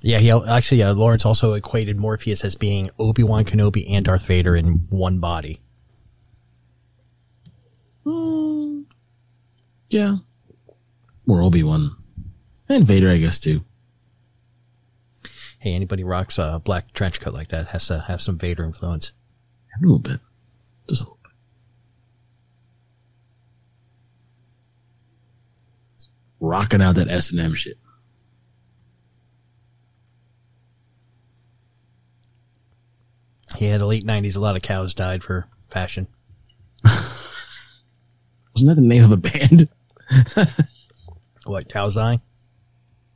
Yeah, 0.00 0.18
he 0.18 0.32
actually, 0.32 0.82
uh, 0.82 0.92
Laurence 0.92 1.24
also 1.24 1.52
equated 1.52 1.96
Morpheus 1.96 2.44
as 2.44 2.56
being 2.56 2.90
Obi 2.98 3.22
Wan 3.22 3.44
Kenobi 3.44 3.86
and 3.88 4.04
Darth 4.04 4.26
Vader 4.26 4.56
in 4.56 4.86
one 4.90 5.20
body. 5.20 5.60
Yeah. 9.88 10.16
Or 11.28 11.42
Obi 11.42 11.62
Wan. 11.62 11.94
And 12.68 12.84
Vader, 12.84 13.10
I 13.10 13.18
guess, 13.18 13.38
too. 13.38 13.62
Hey, 15.62 15.74
anybody 15.74 16.02
rocks 16.02 16.38
a 16.38 16.60
black 16.64 16.92
trench 16.92 17.20
coat 17.20 17.34
like 17.34 17.46
that 17.50 17.68
has 17.68 17.86
to 17.86 18.00
have 18.00 18.20
some 18.20 18.36
Vader 18.36 18.64
influence. 18.64 19.12
A 19.78 19.80
little 19.80 20.00
bit. 20.00 20.18
Just 20.88 21.02
a 21.02 21.04
little 21.04 21.20
bit. 21.22 21.32
Rocking 26.40 26.82
out 26.82 26.96
that 26.96 27.08
S 27.08 27.30
and 27.30 27.38
M 27.38 27.54
shit. 27.54 27.78
Yeah, 33.56 33.78
the 33.78 33.86
late 33.86 34.04
'90s. 34.04 34.36
A 34.36 34.40
lot 34.40 34.56
of 34.56 34.62
cows 34.62 34.94
died 34.94 35.22
for 35.22 35.46
fashion. 35.70 36.08
Wasn't 36.84 38.66
that 38.66 38.74
the 38.74 38.80
name 38.80 39.04
of 39.04 39.12
a 39.12 39.16
band? 39.16 39.68
What 41.44 41.68
cows 41.68 41.96
dying? 41.96 42.20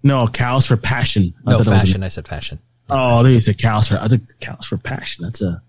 No, 0.07 0.29
Cows 0.29 0.67
for 0.67 0.77
Passion. 0.77 1.35
I 1.47 1.51
No 1.53 1.59
was 1.59 1.67
a- 1.67 1.71
fashion. 1.73 2.03
I 2.05 2.09
said 2.09 2.29
fashion. 2.29 2.61
oh, 2.91 3.23
they 3.25 3.41
said 3.41 3.59
Cows 3.59 3.89
for. 3.89 3.99
I 3.99 4.07
think 4.07 4.23
Cows 4.41 4.65
for 4.67 4.77
Passion. 4.79 5.25
That's 5.25 5.41
a. 5.43 5.61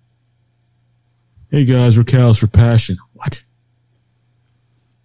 Hey 1.49 1.65
guys, 1.65 1.97
we're 1.97 2.03
Cows 2.03 2.37
for 2.37 2.45
Passion. 2.47 2.97
What? 3.13 3.43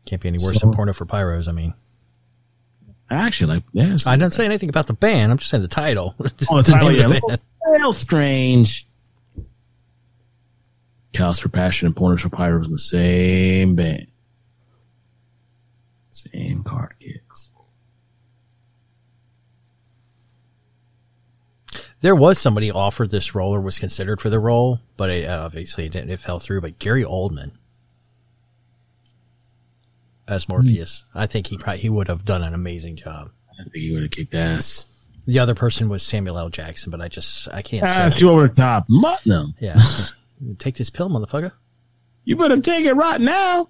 Can't 0.04 0.20
be 0.20 0.28
any 0.28 0.38
worse 0.38 0.60
So- 0.60 0.66
than 0.66 0.74
porno 0.74 0.92
for 0.92 1.06
pyros. 1.06 1.48
I 1.48 1.52
mean, 1.52 1.72
actually 3.10 3.54
like. 3.54 3.64
Yeah, 3.72 3.96
I 4.04 4.16
didn't 4.16 4.34
say 4.34 4.44
anything 4.44 4.68
about 4.68 4.86
the 4.86 4.92
band. 4.92 5.32
I'm 5.32 5.38
just 5.38 5.50
saying 5.50 5.62
the 5.62 5.68
title. 5.68 6.14
Oh, 6.50 6.60
the 6.60 6.62
title, 6.72 6.92
yeah. 6.92 7.06
the 7.08 7.38
little 7.70 7.92
strange. 7.94 8.86
Cows 11.14 11.38
for 11.38 11.48
Passion 11.48 11.86
and 11.86 11.96
Pointers 11.96 12.22
for 12.22 12.28
Pyros 12.30 12.66
in 12.66 12.72
the 12.72 12.78
same 12.78 13.76
band. 13.76 14.06
Same 16.10 16.62
card 16.64 16.94
kicks. 17.00 17.31
There 22.02 22.14
was 22.16 22.38
somebody 22.38 22.70
offered 22.70 23.10
this 23.10 23.34
role 23.34 23.54
or 23.54 23.60
was 23.60 23.78
considered 23.78 24.20
for 24.20 24.28
the 24.28 24.38
role, 24.40 24.80
but 24.96 25.08
it, 25.08 25.24
uh, 25.28 25.44
obviously 25.44 25.86
it, 25.86 25.92
didn't, 25.92 26.10
it 26.10 26.18
fell 26.20 26.38
through. 26.40 26.60
But 26.60 26.78
Gary 26.78 27.04
Oldman 27.04 27.52
as 30.28 30.48
Morpheus, 30.48 31.04
I 31.14 31.26
think 31.26 31.46
he 31.48 31.58
probably 31.58 31.80
he 31.80 31.88
would 31.88 32.08
have 32.08 32.24
done 32.24 32.42
an 32.42 32.54
amazing 32.54 32.96
job. 32.96 33.30
I 33.52 33.62
think 33.64 33.76
he 33.76 33.92
would 33.92 34.02
have 34.02 34.10
kicked 34.10 34.34
ass. 34.34 34.86
The 35.26 35.38
other 35.38 35.54
person 35.54 35.88
was 35.88 36.02
Samuel 36.02 36.38
L. 36.38 36.48
Jackson, 36.48 36.90
but 36.90 37.00
I 37.00 37.08
just 37.08 37.48
I 37.52 37.62
can't 37.62 37.84
Ah, 37.84 38.10
say. 38.12 38.18
too 38.18 38.30
over 38.30 38.48
the 38.48 38.54
top. 38.54 38.86
Mu- 38.88 39.08
No. 39.24 39.48
Yeah, 39.60 39.80
take 40.58 40.74
this 40.76 40.90
pill, 40.90 41.08
motherfucker. 41.08 41.52
You 42.24 42.36
better 42.36 42.60
take 42.60 42.84
it 42.84 42.94
right 42.94 43.20
now. 43.20 43.68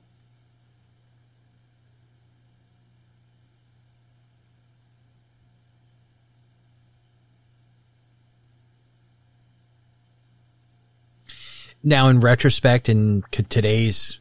Now 11.83 12.09
in 12.09 12.21
retrospect 12.21 12.89
in 12.89 13.23
today's 13.49 14.21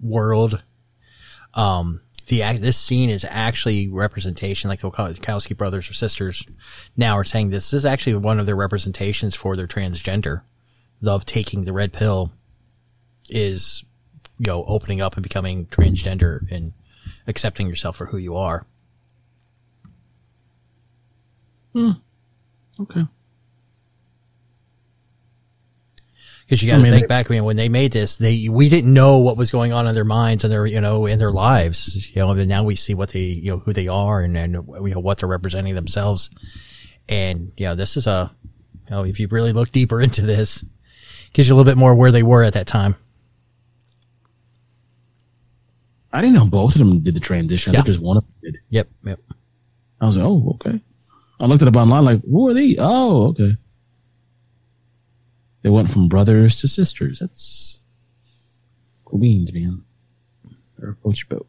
world 0.00 0.62
um 1.54 2.00
the 2.26 2.40
this 2.58 2.76
scene 2.76 3.10
is 3.10 3.26
actually 3.28 3.88
representation 3.88 4.68
like 4.68 4.80
the 4.80 4.90
Wachowski 4.90 5.56
brothers 5.56 5.90
or 5.90 5.94
sisters 5.94 6.46
now 6.96 7.16
are 7.16 7.24
saying 7.24 7.50
this 7.50 7.72
is 7.72 7.84
actually 7.84 8.14
one 8.14 8.38
of 8.38 8.46
their 8.46 8.56
representations 8.56 9.34
for 9.34 9.56
their 9.56 9.66
transgender 9.66 10.42
of 11.04 11.26
taking 11.26 11.64
the 11.64 11.72
red 11.72 11.92
pill 11.92 12.32
is 13.28 13.84
you 14.38 14.46
know 14.46 14.64
opening 14.64 15.00
up 15.00 15.14
and 15.14 15.22
becoming 15.22 15.66
transgender 15.66 16.50
and 16.50 16.72
accepting 17.26 17.66
yourself 17.68 17.96
for 17.96 18.06
who 18.06 18.16
you 18.16 18.36
are 18.36 18.64
hmm. 21.72 21.90
Okay. 22.80 23.06
Because 26.50 26.64
you 26.64 26.68
got 26.68 26.78
to 26.78 26.80
I 26.80 26.82
mean, 26.82 26.92
think 26.92 27.06
back, 27.06 27.30
I 27.30 27.34
mean, 27.34 27.44
when 27.44 27.54
they 27.54 27.68
made 27.68 27.92
this, 27.92 28.16
they 28.16 28.48
we 28.48 28.68
didn't 28.68 28.92
know 28.92 29.18
what 29.18 29.36
was 29.36 29.52
going 29.52 29.72
on 29.72 29.86
in 29.86 29.94
their 29.94 30.04
minds 30.04 30.42
and 30.42 30.52
their 30.52 30.66
you 30.66 30.80
know 30.80 31.06
in 31.06 31.20
their 31.20 31.30
lives. 31.30 32.10
You 32.12 32.22
know, 32.22 32.32
and 32.32 32.48
now 32.48 32.64
we 32.64 32.74
see 32.74 32.92
what 32.92 33.10
they 33.10 33.20
you 33.20 33.52
know 33.52 33.58
who 33.58 33.72
they 33.72 33.86
are 33.86 34.20
and 34.20 34.36
and 34.36 34.54
you 34.54 34.90
know 34.94 34.98
what 34.98 35.18
they're 35.18 35.28
representing 35.28 35.76
themselves. 35.76 36.28
And 37.08 37.52
you 37.56 37.66
know, 37.66 37.76
this 37.76 37.96
is 37.96 38.08
a 38.08 38.34
you 38.88 38.90
know 38.90 39.04
if 39.04 39.20
you 39.20 39.28
really 39.30 39.52
look 39.52 39.70
deeper 39.70 40.00
into 40.06 40.22
this, 40.22 40.64
gives 41.32 41.46
you 41.46 41.54
a 41.54 41.56
little 41.56 41.70
bit 41.70 41.78
more 41.78 41.94
where 41.94 42.10
they 42.10 42.24
were 42.24 42.42
at 42.42 42.54
that 42.54 42.66
time. 42.66 42.96
I 46.12 46.20
didn't 46.20 46.34
know 46.34 46.46
both 46.46 46.74
of 46.74 46.80
them 46.80 46.98
did 46.98 47.14
the 47.14 47.20
transition. 47.20 47.70
I 47.70 47.74
Yeah. 47.74 47.80
thought 47.82 47.86
just 47.86 48.00
one 48.00 48.16
of 48.16 48.24
them 48.24 48.32
did. 48.42 48.58
Yep, 48.70 48.88
yep. 49.04 49.20
I 50.00 50.06
was 50.06 50.18
like, 50.18 50.26
oh, 50.26 50.50
okay. 50.54 50.80
I 51.38 51.46
looked 51.46 51.62
at 51.62 51.68
it 51.68 51.76
up 51.76 51.80
online, 51.80 52.04
like, 52.04 52.24
who 52.24 52.48
are 52.48 52.54
these? 52.54 52.74
Oh, 52.80 53.28
okay. 53.28 53.56
They 55.62 55.70
went 55.70 55.90
from 55.90 56.08
brothers 56.08 56.60
to 56.60 56.68
sisters. 56.68 57.18
That's 57.18 57.82
beans, 59.18 59.52
man. 59.52 59.84
Or 60.80 60.96
coach 61.02 61.26
your 61.28 61.38
boat. 61.38 61.48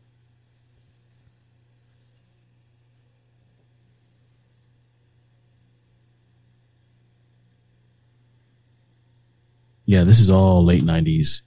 Yeah, 9.85 10.03
this 10.03 10.19
is 10.19 10.29
all 10.29 10.65
late 10.65 10.83
nineties. 10.83 11.43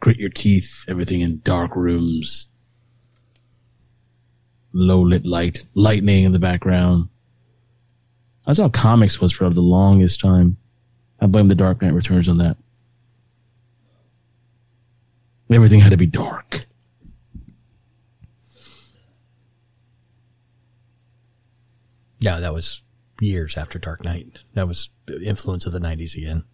Grit 0.00 0.18
your 0.18 0.28
teeth, 0.30 0.84
everything 0.88 1.22
in 1.22 1.40
dark 1.40 1.74
rooms 1.74 2.48
low 4.76 5.00
lit 5.00 5.24
light, 5.24 5.64
lightning 5.74 6.24
in 6.24 6.32
the 6.32 6.38
background. 6.38 7.08
That's 8.46 8.58
how 8.58 8.68
comics 8.68 9.20
was 9.20 9.32
for 9.32 9.48
the 9.48 9.62
longest 9.62 10.20
time. 10.20 10.58
I 11.20 11.26
blame 11.26 11.48
The 11.48 11.54
Dark 11.54 11.80
Knight 11.82 11.94
Returns 11.94 12.28
on 12.28 12.38
that. 12.38 12.56
Everything 15.50 15.80
had 15.80 15.90
to 15.90 15.96
be 15.96 16.06
dark. 16.06 16.66
Yeah, 22.18 22.40
that 22.40 22.54
was 22.54 22.82
years 23.20 23.56
after 23.56 23.78
Dark 23.78 24.04
Knight. 24.04 24.42
That 24.54 24.66
was 24.66 24.90
influence 25.24 25.66
of 25.66 25.72
the 25.72 25.78
'90s 25.78 26.16
again. 26.16 26.44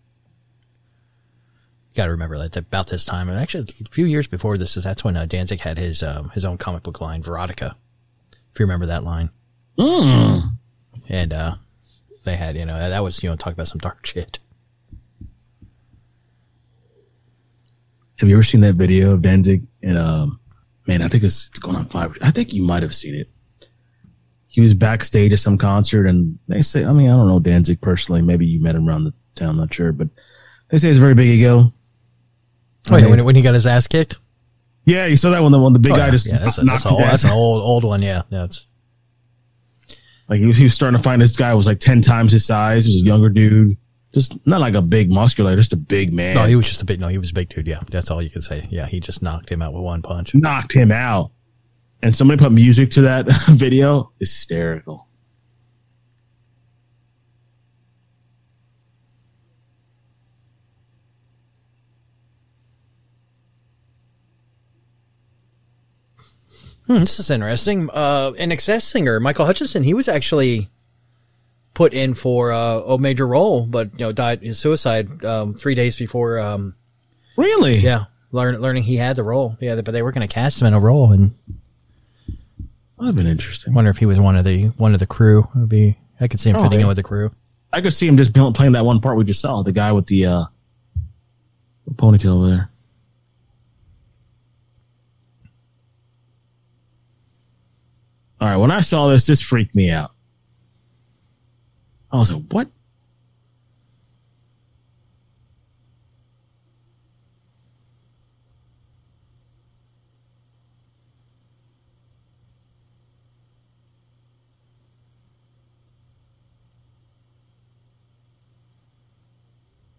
You 1.92 1.96
got 1.96 2.06
to 2.06 2.12
remember 2.12 2.38
that 2.38 2.56
about 2.56 2.88
this 2.88 3.04
time, 3.04 3.28
and 3.28 3.38
actually 3.38 3.66
a 3.84 3.88
few 3.90 4.06
years 4.06 4.26
before 4.26 4.56
this, 4.58 4.76
is 4.76 4.84
that's 4.84 5.04
when 5.04 5.16
uh, 5.16 5.26
Danzig 5.26 5.60
had 5.60 5.78
his 5.78 6.02
um, 6.02 6.30
his 6.30 6.44
own 6.44 6.58
comic 6.58 6.82
book 6.82 7.00
line, 7.00 7.22
Verotik. 7.22 7.62
If 7.62 8.58
you 8.60 8.64
remember 8.64 8.86
that 8.86 9.04
line, 9.04 9.30
Mm. 9.78 10.52
and 11.08 11.32
uh, 11.32 11.54
they 12.24 12.36
had 12.36 12.56
you 12.56 12.66
know 12.66 12.76
that 12.76 13.02
was 13.02 13.22
you 13.22 13.30
know 13.30 13.36
talk 13.36 13.52
about 13.52 13.68
some 13.68 13.78
dark 13.78 14.04
shit. 14.04 14.38
Have 18.18 18.28
you 18.28 18.34
ever 18.36 18.42
seen 18.42 18.60
that 18.60 18.74
video 18.74 19.12
of 19.12 19.22
Danzig? 19.22 19.66
And 19.82 19.98
um, 19.98 20.40
man, 20.86 21.02
I 21.02 21.08
think 21.08 21.24
it's, 21.24 21.48
it's 21.48 21.58
going 21.58 21.76
on 21.76 21.86
five. 21.86 22.16
I 22.22 22.30
think 22.30 22.52
you 22.52 22.62
might 22.64 22.82
have 22.82 22.94
seen 22.94 23.14
it. 23.14 23.28
He 24.46 24.60
was 24.60 24.74
backstage 24.74 25.32
at 25.32 25.38
some 25.40 25.56
concert, 25.56 26.06
and 26.06 26.38
they 26.46 26.60
say, 26.62 26.84
I 26.84 26.92
mean, 26.92 27.08
I 27.08 27.16
don't 27.16 27.26
know 27.26 27.40
Danzig 27.40 27.80
personally. 27.80 28.20
Maybe 28.22 28.44
you 28.46 28.60
met 28.62 28.74
him 28.74 28.86
around 28.88 29.04
the 29.04 29.14
town, 29.34 29.56
not 29.56 29.72
sure, 29.72 29.92
but 29.92 30.08
they 30.68 30.78
say 30.78 30.88
it's 30.90 30.98
a 30.98 31.00
very 31.00 31.14
big 31.14 31.28
ego. 31.28 31.72
Oh 32.90 32.96
yeah, 32.96 33.08
when, 33.08 33.24
when 33.24 33.34
he 33.34 33.42
got 33.42 33.54
his 33.54 33.64
ass 33.66 33.86
kicked. 33.86 34.18
Yeah, 34.84 35.06
you 35.06 35.16
saw 35.16 35.30
that 35.30 35.42
one. 35.42 35.52
The 35.52 35.58
one, 35.58 35.72
the 35.72 35.78
big 35.78 35.92
Oh, 35.92 35.96
guy 35.96 36.06
yeah, 36.06 36.10
just 36.10 36.26
yeah, 36.26 36.38
that's, 36.38 36.58
a, 36.58 36.64
knocked 36.64 36.82
that's, 36.84 36.86
old- 36.92 37.02
that's 37.02 37.24
an 37.24 37.30
old 37.30 37.62
old 37.62 37.84
one. 37.84 38.02
Yeah, 38.02 38.22
that's 38.28 38.66
Like 40.28 40.40
he 40.40 40.46
was, 40.46 40.58
he 40.58 40.64
was 40.64 40.74
starting 40.74 40.96
to 40.98 41.02
find 41.02 41.22
this 41.22 41.36
guy 41.36 41.54
was 41.54 41.66
like 41.66 41.78
ten 41.80 42.02
times 42.02 42.32
his 42.32 42.44
size. 42.44 42.84
He 42.84 42.90
was 42.92 43.02
a 43.02 43.06
younger 43.06 43.28
dude, 43.30 43.76
just 44.12 44.46
not 44.46 44.60
like 44.60 44.74
a 44.74 44.82
big 44.82 45.10
muscular, 45.10 45.56
just 45.56 45.72
a 45.72 45.76
big 45.76 46.12
man. 46.12 46.34
no, 46.34 46.44
he 46.44 46.56
was 46.56 46.68
just 46.68 46.82
a 46.82 46.84
big 46.84 47.00
no, 47.00 47.08
he 47.08 47.18
was 47.18 47.30
a 47.30 47.34
big 47.34 47.48
dude. 47.48 47.66
Yeah, 47.66 47.80
that's 47.90 48.10
all 48.10 48.20
you 48.22 48.30
can 48.30 48.42
say. 48.42 48.66
Yeah, 48.70 48.86
he 48.86 49.00
just 49.00 49.22
knocked 49.22 49.50
him 49.50 49.62
out 49.62 49.72
with 49.72 49.82
one 49.82 50.02
punch. 50.02 50.34
knocked 50.34 50.72
him 50.72 50.92
out. 50.92 51.30
And 52.02 52.14
somebody 52.16 52.42
put 52.42 52.52
music 52.52 52.90
to 52.90 53.02
that 53.02 53.26
video. 53.48 54.12
Hysterical. 54.18 55.06
Hmm, 66.86 66.98
this 66.98 67.20
is 67.20 67.30
interesting. 67.30 67.88
Uh, 67.92 68.32
an 68.38 68.50
excess 68.50 68.84
singer, 68.84 69.20
Michael 69.20 69.46
Hutchence, 69.46 69.72
he 69.72 69.94
was 69.94 70.08
actually 70.08 70.68
put 71.82 71.94
in 71.94 72.14
for 72.14 72.52
uh, 72.52 72.78
a 72.78 72.96
major 72.98 73.26
role, 73.26 73.66
but 73.66 73.90
you 73.98 74.04
know 74.06 74.12
died 74.12 74.40
in 74.44 74.54
suicide 74.54 75.24
um, 75.24 75.54
three 75.54 75.74
days 75.74 75.96
before. 75.96 76.38
Um, 76.38 76.76
Really? 77.36 77.78
yeah, 77.78 78.04
learn, 78.30 78.56
learning 78.60 78.84
he 78.84 78.96
had 78.98 79.16
the 79.16 79.24
role. 79.24 79.56
Yeah, 79.60 79.74
but 79.80 79.90
they 79.90 80.00
were 80.02 80.12
going 80.12 80.26
to 80.28 80.32
cast 80.32 80.60
him 80.60 80.68
in 80.68 80.74
a 80.74 80.78
role, 80.78 81.10
and 81.10 81.34
That'd 83.00 83.16
been 83.16 83.26
interesting. 83.26 83.74
wonder 83.74 83.90
if 83.90 83.96
he 83.98 84.06
was 84.06 84.20
one 84.20 84.36
of 84.36 84.44
the 84.44 84.66
one 84.78 84.92
of 84.94 85.00
the 85.00 85.06
crew. 85.06 85.48
Would 85.56 85.68
be 85.68 85.98
I 86.20 86.28
could 86.28 86.38
see 86.38 86.50
him 86.50 86.56
Oh, 86.56 86.62
fitting 86.62 86.78
yeah. 86.78 86.84
in 86.84 86.88
with 86.88 86.98
the 86.98 87.02
crew. 87.02 87.32
I 87.72 87.80
could 87.80 87.92
see 87.92 88.06
him 88.06 88.16
just 88.16 88.32
playing 88.32 88.72
that 88.72 88.84
one 88.84 89.00
part 89.00 89.16
we 89.16 89.24
just 89.24 89.40
saw. 89.40 89.62
The 89.64 89.72
guy 89.72 89.90
with 89.90 90.06
the 90.06 90.26
uh, 90.26 90.44
ponytail 91.96 92.36
over 92.36 92.48
there. 92.48 92.70
All 98.40 98.48
right. 98.48 98.56
When 98.56 98.70
I 98.70 98.80
saw 98.82 99.08
this, 99.08 99.26
this 99.26 99.40
freaked 99.40 99.74
me 99.74 99.90
out. 99.90 100.12
I 102.12 102.18
was 102.18 102.30
like, 102.30 102.42
"What?" 102.50 102.68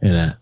Look 0.01 0.11
at 0.11 0.15
that. 0.15 0.37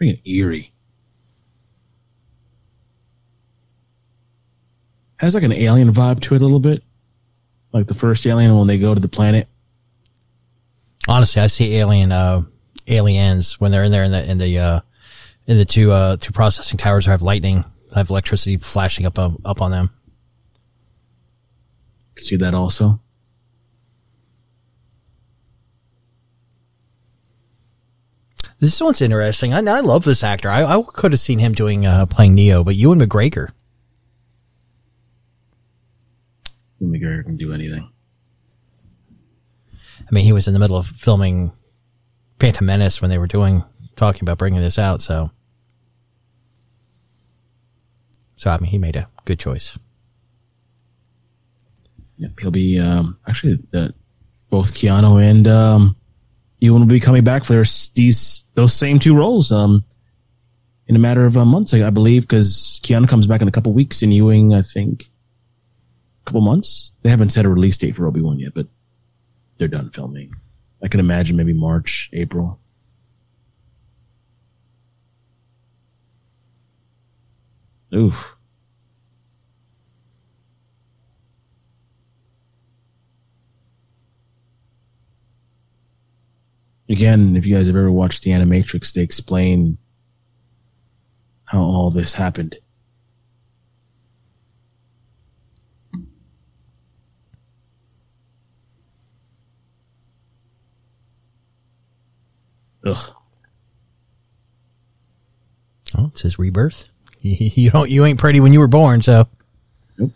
Freaking 0.00 0.20
eerie. 0.24 0.72
Has 5.18 5.34
like 5.34 5.44
an 5.44 5.52
alien 5.52 5.92
vibe 5.92 6.20
to 6.22 6.34
it 6.34 6.40
a 6.40 6.44
little 6.44 6.60
bit. 6.60 6.82
Like 7.72 7.86
the 7.86 7.94
first 7.94 8.26
alien 8.26 8.56
when 8.56 8.66
they 8.66 8.78
go 8.78 8.94
to 8.94 9.00
the 9.00 9.08
planet. 9.08 9.48
Honestly, 11.06 11.42
I 11.42 11.48
see 11.48 11.76
alien 11.76 12.12
uh, 12.12 12.42
aliens 12.86 13.60
when 13.60 13.70
they're 13.70 13.84
in 13.84 13.92
there 13.92 14.04
in 14.04 14.12
the 14.12 14.30
in 14.30 14.38
the 14.38 14.58
uh, 14.58 14.80
in 15.46 15.56
the 15.56 15.64
two 15.64 15.90
uh, 15.90 16.16
two 16.18 16.32
processing 16.32 16.78
towers 16.78 17.06
have 17.06 17.22
lightning, 17.22 17.64
have 17.94 18.10
electricity 18.10 18.56
flashing 18.56 19.06
up 19.06 19.18
um, 19.18 19.38
up 19.44 19.60
on 19.60 19.70
them. 19.70 19.90
Can 22.14 22.24
see 22.24 22.36
that 22.36 22.54
also. 22.54 23.00
This 28.60 28.80
one's 28.80 29.00
interesting. 29.00 29.54
I, 29.54 29.58
I 29.58 29.80
love 29.80 30.04
this 30.04 30.24
actor. 30.24 30.50
I, 30.50 30.64
I 30.64 30.82
could 30.82 31.12
have 31.12 31.20
seen 31.20 31.38
him 31.38 31.52
doing 31.52 31.86
uh, 31.86 32.06
playing 32.06 32.34
Neo, 32.34 32.64
but 32.64 32.74
Ewan 32.74 32.98
McGregor. 32.98 33.50
McGregor 36.82 37.24
can 37.24 37.36
do 37.36 37.52
anything. 37.52 37.90
I 40.00 40.10
mean, 40.10 40.24
he 40.24 40.32
was 40.32 40.46
in 40.46 40.54
the 40.54 40.60
middle 40.60 40.76
of 40.76 40.86
filming 40.86 41.52
Phantom 42.38 42.64
Menace 42.64 43.00
when 43.00 43.10
they 43.10 43.18
were 43.18 43.26
doing 43.26 43.64
talking 43.96 44.22
about 44.22 44.38
bringing 44.38 44.60
this 44.60 44.78
out. 44.78 45.02
So, 45.02 45.30
so 48.36 48.50
I 48.50 48.58
mean, 48.58 48.70
he 48.70 48.78
made 48.78 48.96
a 48.96 49.08
good 49.24 49.38
choice. 49.38 49.78
Yep, 52.16 52.40
he'll 52.40 52.50
be 52.50 52.78
um, 52.78 53.18
actually 53.28 53.58
uh, 53.74 53.88
both 54.50 54.74
Keanu 54.74 55.22
and 55.22 55.46
um, 55.46 55.96
Ewan 56.60 56.82
will 56.82 56.88
be 56.88 57.00
coming 57.00 57.22
back 57.22 57.44
for 57.44 57.52
their, 57.52 57.64
these 57.94 58.44
those 58.54 58.74
same 58.74 58.98
two 58.98 59.14
roles 59.14 59.52
um, 59.52 59.84
in 60.88 60.96
a 60.96 60.98
matter 60.98 61.26
of 61.26 61.36
uh, 61.36 61.44
months, 61.44 61.74
I, 61.74 61.86
I 61.86 61.90
believe, 61.90 62.22
because 62.22 62.80
Keanu 62.82 63.08
comes 63.08 63.26
back 63.26 63.42
in 63.42 63.48
a 63.48 63.52
couple 63.52 63.72
weeks 63.72 64.02
and 64.02 64.12
Ewan, 64.12 64.52
I 64.54 64.62
think, 64.62 65.10
couple 66.28 66.42
months. 66.42 66.92
They 67.02 67.10
haven't 67.10 67.30
set 67.30 67.46
a 67.46 67.48
release 67.48 67.78
date 67.78 67.96
for 67.96 68.06
Obi 68.06 68.20
Wan 68.20 68.38
yet, 68.38 68.52
but 68.54 68.66
they're 69.56 69.66
done 69.66 69.90
filming. 69.90 70.32
I 70.82 70.88
can 70.88 71.00
imagine 71.00 71.36
maybe 71.36 71.54
March, 71.54 72.10
April. 72.12 72.60
Oof. 77.94 78.34
again, 86.90 87.36
if 87.36 87.46
you 87.46 87.54
guys 87.54 87.66
have 87.66 87.76
ever 87.76 87.92
watched 87.92 88.22
the 88.22 88.30
Animatrix, 88.30 88.92
they 88.92 89.02
explain 89.02 89.78
how 91.44 91.60
all 91.60 91.90
this 91.90 92.14
happened. 92.14 92.58
Ugh. 102.88 103.14
Oh, 105.96 106.06
it 106.06 106.18
says 106.18 106.38
rebirth. 106.38 106.88
You 107.20 107.70
don't, 107.70 107.90
you 107.90 108.04
ain't 108.04 108.18
pretty 108.20 108.38
when 108.40 108.52
you 108.52 108.60
were 108.60 108.68
born. 108.68 109.02
So, 109.02 109.26
Nope. 109.98 110.12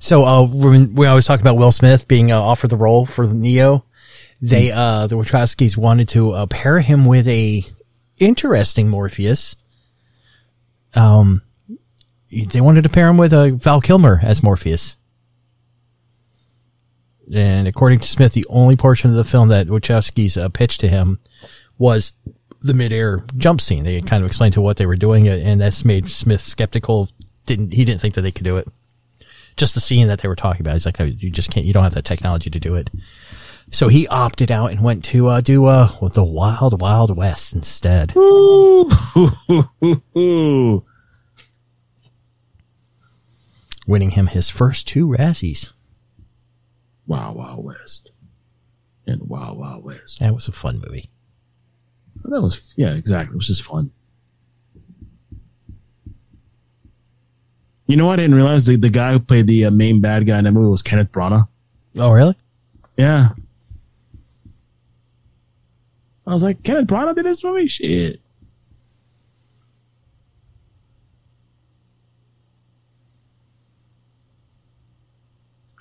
so 0.00 0.24
uh, 0.24 0.46
when, 0.46 0.94
when 0.94 1.08
I 1.08 1.14
was 1.14 1.26
talking 1.26 1.42
about 1.42 1.58
Will 1.58 1.70
Smith 1.70 2.08
being 2.08 2.32
uh, 2.32 2.40
offered 2.40 2.70
the 2.70 2.76
role 2.78 3.04
for 3.06 3.26
Neo, 3.26 3.84
they 4.40 4.70
uh 4.72 5.06
the 5.06 5.16
Wachowskis 5.16 5.76
wanted 5.76 6.08
to 6.10 6.30
uh, 6.32 6.46
pair 6.46 6.80
him 6.80 7.04
with 7.04 7.28
a 7.28 7.62
interesting 8.18 8.88
Morpheus. 8.88 9.54
Um, 10.94 11.42
they 12.30 12.60
wanted 12.60 12.82
to 12.84 12.88
pair 12.88 13.08
him 13.08 13.18
with 13.18 13.32
uh, 13.32 13.50
Val 13.50 13.80
Kilmer 13.80 14.18
as 14.22 14.42
Morpheus. 14.42 14.96
And 17.34 17.68
according 17.68 17.98
to 18.00 18.08
Smith, 18.08 18.32
the 18.32 18.46
only 18.48 18.76
portion 18.76 19.10
of 19.10 19.16
the 19.16 19.24
film 19.24 19.48
that 19.48 19.66
Wachowskis 19.66 20.40
uh, 20.42 20.48
pitched 20.48 20.80
to 20.80 20.88
him 20.88 21.18
was 21.78 22.12
the 22.60 22.74
midair 22.74 23.24
jump 23.36 23.60
scene. 23.60 23.84
They 23.84 24.00
kind 24.00 24.22
of 24.22 24.28
explained 24.28 24.54
to 24.54 24.60
what 24.60 24.76
they 24.76 24.86
were 24.86 24.96
doing, 24.96 25.28
uh, 25.28 25.32
and 25.32 25.60
that's 25.60 25.84
made 25.84 26.08
Smith 26.08 26.40
skeptical. 26.40 27.08
Didn't 27.46 27.72
he 27.72 27.84
didn't 27.84 28.00
think 28.00 28.14
that 28.14 28.22
they 28.22 28.32
could 28.32 28.44
do 28.44 28.56
it? 28.56 28.68
Just 29.56 29.74
the 29.74 29.80
scene 29.80 30.08
that 30.08 30.20
they 30.20 30.28
were 30.28 30.36
talking 30.36 30.60
about. 30.60 30.74
He's 30.74 30.86
like, 30.86 30.98
you 30.98 31.30
just 31.30 31.50
can't. 31.50 31.66
You 31.66 31.72
don't 31.72 31.84
have 31.84 31.94
the 31.94 32.02
technology 32.02 32.50
to 32.50 32.60
do 32.60 32.74
it. 32.74 32.90
So 33.70 33.88
he 33.88 34.08
opted 34.08 34.50
out 34.50 34.70
and 34.70 34.82
went 34.82 35.04
to 35.06 35.28
uh, 35.28 35.40
do 35.40 35.66
uh, 35.66 35.88
with 36.00 36.14
the 36.14 36.24
Wild 36.24 36.80
Wild 36.80 37.16
West 37.16 37.52
instead. 37.52 38.14
Winning 43.86 44.10
him 44.10 44.26
his 44.28 44.50
first 44.50 44.86
two 44.86 45.08
Razzies. 45.08 45.70
Wow, 47.06 47.34
Wow 47.34 47.60
West. 47.60 48.10
And 49.06 49.28
Wow, 49.28 49.54
Wow 49.54 49.80
West. 49.82 50.20
That 50.20 50.34
was 50.34 50.48
a 50.48 50.52
fun 50.52 50.82
movie. 50.86 51.10
That 52.24 52.42
was, 52.42 52.74
yeah, 52.76 52.90
exactly. 52.92 53.34
It 53.34 53.36
was 53.36 53.46
just 53.46 53.62
fun. 53.62 53.90
You 57.86 57.96
know, 57.96 58.06
what? 58.06 58.14
I 58.14 58.22
didn't 58.22 58.36
realize 58.36 58.66
the, 58.66 58.76
the 58.76 58.90
guy 58.90 59.12
who 59.12 59.18
played 59.18 59.46
the 59.46 59.64
uh, 59.64 59.70
main 59.70 60.00
bad 60.00 60.26
guy 60.26 60.38
in 60.38 60.44
that 60.44 60.52
movie 60.52 60.68
was 60.68 60.82
Kenneth 60.82 61.10
Branagh. 61.10 61.48
Oh, 61.96 62.10
really? 62.10 62.34
Yeah. 62.98 63.30
I 66.26 66.34
was 66.34 66.42
like, 66.42 66.62
Kenneth 66.62 66.86
Branagh 66.86 67.14
did 67.14 67.24
this 67.24 67.42
movie? 67.42 67.66
Shit. 67.66 68.20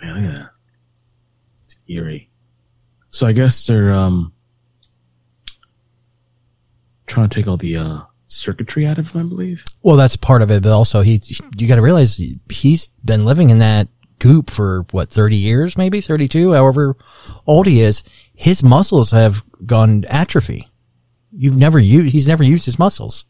Man, 0.02 0.24
look 0.24 0.32
at 0.34 0.40
that. 0.40 0.50
It's 1.66 1.76
eerie. 1.90 2.30
So 3.12 3.28
I 3.28 3.34
guess 3.34 3.66
they're 3.66 3.92
um 3.92 4.32
trying 7.08 7.30
to 7.30 7.40
take 7.40 7.48
all 7.48 7.58
the 7.58 7.78
uh 7.78 8.02
circuitry 8.28 8.86
out 8.86 9.00
of 9.00 9.12
him, 9.12 9.26
I 9.26 9.30
believe. 9.30 9.64
Well, 9.82 9.96
that's 9.96 10.16
part 10.16 10.42
of 10.42 10.52
it, 10.52 10.64
but 10.64 10.72
also 10.72 11.02
he, 11.02 11.22
you 11.58 11.68
got 11.68 11.76
to 11.76 11.82
realize 11.82 12.22
he's 12.50 12.92
been 13.04 13.26
living 13.26 13.50
in 13.50 13.60
that 13.60 13.88
goop 14.20 14.50
for 14.50 14.86
what, 14.92 15.10
30 15.10 15.36
years, 15.36 15.78
maybe 15.78 16.02
32, 16.02 16.54
however 16.54 16.96
old 17.46 17.68
he 17.68 17.82
is. 17.82 18.04
His 18.36 18.64
muscles 18.64 19.12
have 19.12 19.44
gone 19.66 20.06
atrophy. 20.06 20.68
You've 21.32 21.58
never 21.58 21.80
used, 21.80 22.12
he's 22.12 22.28
never 22.28 22.44
used 22.44 22.66
his 22.66 22.80
muscles. 22.80 23.26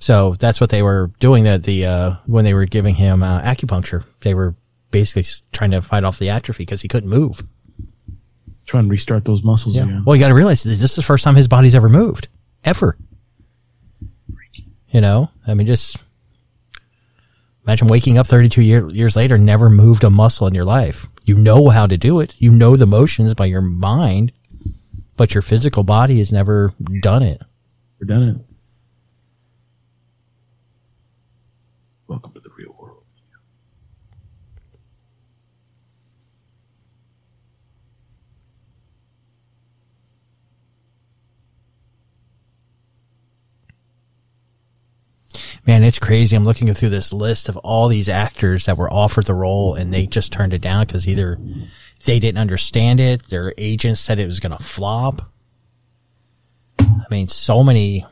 So 0.00 0.34
that's 0.34 0.60
what 0.60 0.70
they 0.70 0.82
were 0.82 1.10
doing 1.18 1.44
that 1.44 1.64
the, 1.64 1.86
uh, 1.86 2.14
when 2.26 2.44
they 2.44 2.54
were 2.54 2.66
giving 2.66 2.94
him, 2.94 3.22
uh, 3.22 3.40
acupuncture, 3.42 4.04
they 4.20 4.34
were 4.34 4.54
basically 4.90 5.24
trying 5.52 5.72
to 5.72 5.82
fight 5.82 6.04
off 6.04 6.18
the 6.18 6.30
atrophy 6.30 6.62
because 6.62 6.82
he 6.82 6.88
couldn't 6.88 7.10
move. 7.10 7.42
Trying 8.68 8.82
and 8.82 8.90
restart 8.90 9.24
those 9.24 9.42
muscles 9.42 9.74
Yeah. 9.76 9.84
again. 9.84 10.02
Well, 10.04 10.14
you 10.14 10.20
got 10.20 10.28
to 10.28 10.34
realize 10.34 10.62
this 10.62 10.78
this 10.78 10.90
is 10.90 10.96
the 10.96 11.02
first 11.02 11.24
time 11.24 11.34
his 11.34 11.48
body's 11.48 11.74
ever 11.74 11.88
moved, 11.88 12.28
ever. 12.64 12.98
You 14.90 15.00
know, 15.00 15.30
I 15.46 15.54
mean, 15.54 15.66
just 15.66 15.96
imagine 17.64 17.88
waking 17.88 18.18
up 18.18 18.26
32 18.26 18.60
year, 18.60 18.86
years 18.90 19.16
later, 19.16 19.38
never 19.38 19.70
moved 19.70 20.04
a 20.04 20.10
muscle 20.10 20.46
in 20.46 20.54
your 20.54 20.66
life. 20.66 21.06
You 21.24 21.34
know 21.36 21.70
how 21.70 21.86
to 21.86 21.96
do 21.96 22.20
it. 22.20 22.34
You 22.38 22.50
know 22.50 22.76
the 22.76 22.86
motions 22.86 23.34
by 23.34 23.46
your 23.46 23.62
mind, 23.62 24.32
but 25.16 25.34
your 25.34 25.40
physical 25.42 25.82
body 25.82 26.18
has 26.18 26.30
never 26.30 26.74
done 27.00 27.22
it. 27.22 27.40
We're 27.98 28.06
done 28.06 28.22
it. 28.22 28.36
Welcome 32.06 32.32
to 32.34 32.40
the 32.40 32.50
real 32.56 32.76
world. 32.78 33.04
Man, 45.68 45.84
it's 45.84 45.98
crazy. 45.98 46.34
I'm 46.34 46.46
looking 46.46 46.72
through 46.72 46.88
this 46.88 47.12
list 47.12 47.50
of 47.50 47.58
all 47.58 47.88
these 47.88 48.08
actors 48.08 48.64
that 48.64 48.78
were 48.78 48.90
offered 48.90 49.26
the 49.26 49.34
role 49.34 49.74
and 49.74 49.92
they 49.92 50.06
just 50.06 50.32
turned 50.32 50.54
it 50.54 50.62
down 50.62 50.86
because 50.86 51.06
either 51.06 51.38
they 52.06 52.18
didn't 52.18 52.38
understand 52.38 53.00
it, 53.00 53.28
their 53.28 53.52
agents 53.58 54.00
said 54.00 54.18
it 54.18 54.24
was 54.24 54.40
going 54.40 54.56
to 54.56 54.64
flop. 54.64 55.30
I 56.78 57.04
mean, 57.10 57.28
so 57.28 57.62
many, 57.62 58.06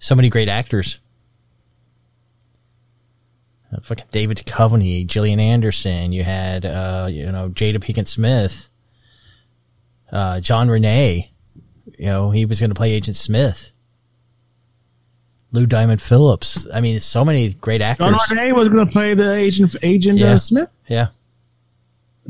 so 0.00 0.16
many 0.16 0.30
great 0.30 0.48
actors. 0.48 0.98
Uh, 3.72 3.82
fucking 3.82 4.06
David 4.10 4.38
Duchovny, 4.38 5.06
Gillian 5.06 5.38
Anderson. 5.38 6.10
You 6.10 6.24
had, 6.24 6.66
uh, 6.66 7.06
you 7.08 7.30
know, 7.30 7.50
Jada 7.50 7.76
Pinkett 7.76 8.08
Smith, 8.08 8.68
uh, 10.10 10.40
Jean 10.40 10.66
Reno. 10.66 11.22
You 11.96 12.06
know, 12.06 12.32
he 12.32 12.46
was 12.46 12.58
going 12.58 12.70
to 12.70 12.74
play 12.74 12.90
Agent 12.90 13.16
Smith. 13.16 13.72
Lou 15.52 15.66
Diamond 15.66 16.00
Phillips. 16.00 16.66
I 16.72 16.80
mean, 16.80 16.98
so 17.00 17.24
many 17.24 17.52
great 17.52 17.82
actors. 17.82 18.14
Jean 18.28 18.38
Reno 18.38 18.54
was 18.56 18.68
going 18.68 18.86
to 18.86 18.92
play 18.92 19.14
the 19.14 19.34
agent, 19.34 19.76
agent 19.82 20.18
Yeah. 20.18 20.32
uh, 20.32 20.38
Smith. 20.38 20.68
Yeah. 20.88 21.08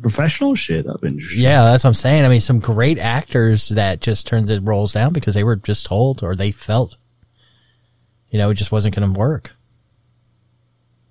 Professional 0.00 0.54
shit. 0.56 0.86
That'd 0.86 1.00
be 1.00 1.08
interesting. 1.08 1.42
Yeah, 1.42 1.62
that's 1.64 1.84
what 1.84 1.88
I'm 1.88 1.94
saying. 1.94 2.24
I 2.24 2.28
mean, 2.28 2.40
some 2.40 2.58
great 2.58 2.98
actors 2.98 3.68
that 3.70 4.00
just 4.00 4.26
turned 4.26 4.48
the 4.48 4.60
roles 4.60 4.92
down 4.92 5.12
because 5.12 5.34
they 5.34 5.44
were 5.44 5.56
just 5.56 5.86
told 5.86 6.22
or 6.24 6.34
they 6.34 6.50
felt, 6.50 6.96
you 8.30 8.38
know, 8.38 8.50
it 8.50 8.54
just 8.54 8.72
wasn't 8.72 8.96
going 8.96 9.12
to 9.12 9.18
work. 9.18 9.52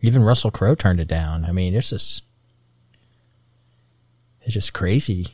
Even 0.02 0.24
Russell 0.24 0.52
Crowe 0.52 0.76
turned 0.76 1.00
it 1.00 1.08
down. 1.08 1.46
I 1.46 1.52
mean, 1.52 1.76
it's 1.76 1.92
just, 1.92 2.24
it's 4.42 4.54
just 4.54 4.74
crazy. 4.74 5.28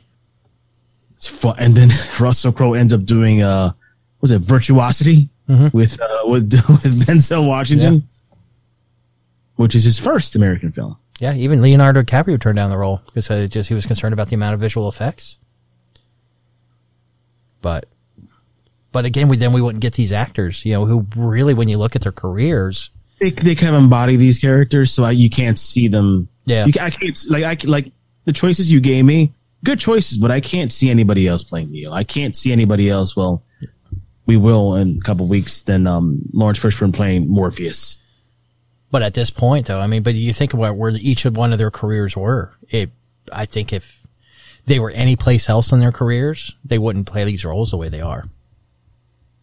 It's 1.16 1.26
fun. 1.26 1.56
And 1.58 1.74
then 1.74 1.90
Russell 2.20 2.52
Crowe 2.52 2.74
ends 2.74 2.92
up 2.92 3.04
doing 3.04 3.42
uh 3.42 3.72
was 4.20 4.30
it 4.30 4.40
Virtuosity 4.42 5.28
with 5.48 6.00
uh 6.00 6.22
with, 6.24 6.52
with 6.68 7.06
Denzel 7.06 7.48
Washington, 7.48 8.08
which 9.56 9.74
is 9.74 9.84
his 9.84 9.98
first 9.98 10.36
American 10.36 10.72
film. 10.72 10.96
Yeah, 11.18 11.34
even 11.34 11.60
Leonardo 11.62 12.02
DiCaprio 12.02 12.40
turned 12.40 12.56
down 12.56 12.70
the 12.70 12.78
role 12.78 13.02
because 13.06 13.28
uh, 13.30 13.46
just 13.48 13.68
he 13.68 13.74
was 13.74 13.86
concerned 13.86 14.12
about 14.12 14.28
the 14.28 14.34
amount 14.36 14.54
of 14.54 14.60
visual 14.60 14.88
effects. 14.88 15.38
But, 17.60 17.88
but 18.92 19.04
again, 19.04 19.28
we 19.28 19.36
then 19.36 19.52
we 19.52 19.60
wouldn't 19.60 19.82
get 19.82 19.94
these 19.94 20.12
actors, 20.12 20.64
you 20.64 20.74
know, 20.74 20.86
who 20.86 21.06
really, 21.16 21.54
when 21.54 21.68
you 21.68 21.76
look 21.76 21.96
at 21.96 22.02
their 22.02 22.12
careers, 22.12 22.90
They 23.18 23.30
they 23.30 23.56
kind 23.56 23.74
of 23.74 23.82
embody 23.82 24.14
these 24.14 24.38
characters, 24.38 24.92
so 24.92 25.02
I, 25.04 25.10
you 25.10 25.28
can't 25.28 25.58
see 25.58 25.88
them. 25.88 26.28
Yeah. 26.44 26.66
you, 26.66 26.72
I 26.80 26.90
can't 26.90 27.18
like 27.28 27.44
I 27.44 27.68
like 27.68 27.92
the 28.26 28.32
choices 28.32 28.70
you 28.70 28.80
gave 28.80 29.04
me, 29.04 29.34
good 29.64 29.80
choices, 29.80 30.18
but 30.18 30.30
I 30.30 30.40
can't 30.40 30.72
see 30.72 30.88
anybody 30.88 31.26
else 31.26 31.42
playing 31.42 31.72
Neo. 31.72 31.92
I 31.92 32.04
can't 32.04 32.36
see 32.36 32.52
anybody 32.52 32.88
else. 32.88 33.16
Well, 33.16 33.42
we 34.28 34.36
will 34.36 34.76
in 34.76 34.98
a 34.98 35.00
couple 35.00 35.26
weeks. 35.26 35.62
Then 35.62 35.88
um 35.88 36.20
Laurence 36.32 36.60
Fishburne 36.60 36.94
playing 36.94 37.28
Morpheus. 37.28 37.96
But 38.92 39.02
at 39.02 39.14
this 39.14 39.30
point, 39.30 39.66
though, 39.66 39.80
I 39.80 39.88
mean, 39.88 40.04
but 40.04 40.14
you 40.14 40.32
think 40.32 40.54
about 40.54 40.76
where 40.76 40.90
each 40.90 41.24
of 41.24 41.36
one 41.36 41.52
of 41.52 41.58
their 41.58 41.70
careers 41.70 42.16
were. 42.16 42.54
It, 42.70 42.90
I 43.32 43.44
think 43.44 43.72
if 43.72 44.06
they 44.64 44.78
were 44.78 44.90
any 44.90 45.16
place 45.16 45.48
else 45.48 45.72
in 45.72 45.80
their 45.80 45.92
careers, 45.92 46.54
they 46.64 46.78
wouldn't 46.78 47.06
play 47.06 47.24
these 47.24 47.44
roles 47.44 47.70
the 47.70 47.76
way 47.76 47.88
they 47.88 48.00
are. 48.00 48.24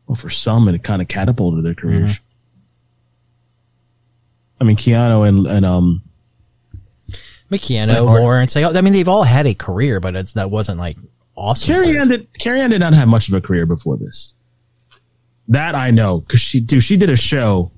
Well, 0.07 0.15
for 0.15 0.29
some, 0.29 0.67
it 0.69 0.83
kind 0.83 1.01
of 1.01 1.07
catapulted 1.07 1.65
their 1.65 1.75
careers. 1.75 2.13
Mm-hmm. 2.13 2.21
I 4.61 4.63
mean, 4.63 4.77
Keanu 4.77 5.27
and 5.27 5.47
and 5.47 5.65
um 5.65 6.03
McKeano, 7.51 8.05
Laurence, 8.05 8.53
they, 8.53 8.63
I 8.63 8.81
mean, 8.81 8.93
they've 8.93 9.07
all 9.07 9.23
had 9.23 9.45
a 9.45 9.53
career, 9.53 9.99
but 9.99 10.15
it's 10.15 10.33
that 10.33 10.49
wasn't 10.49 10.79
like 10.79 10.97
awesome. 11.35 11.73
Carrie. 11.73 11.99
Ann 11.99 12.07
did 12.07 12.27
Carrie-Anne 12.39 12.69
did 12.69 12.79
not 12.79 12.93
have 12.93 13.07
much 13.07 13.27
of 13.27 13.33
a 13.33 13.41
career 13.41 13.65
before 13.65 13.97
this. 13.97 14.34
That 15.47 15.75
I 15.75 15.91
know 15.91 16.19
because 16.19 16.41
she 16.41 16.59
dude, 16.59 16.83
she 16.83 16.97
did 16.97 17.09
a 17.09 17.15
show. 17.15 17.71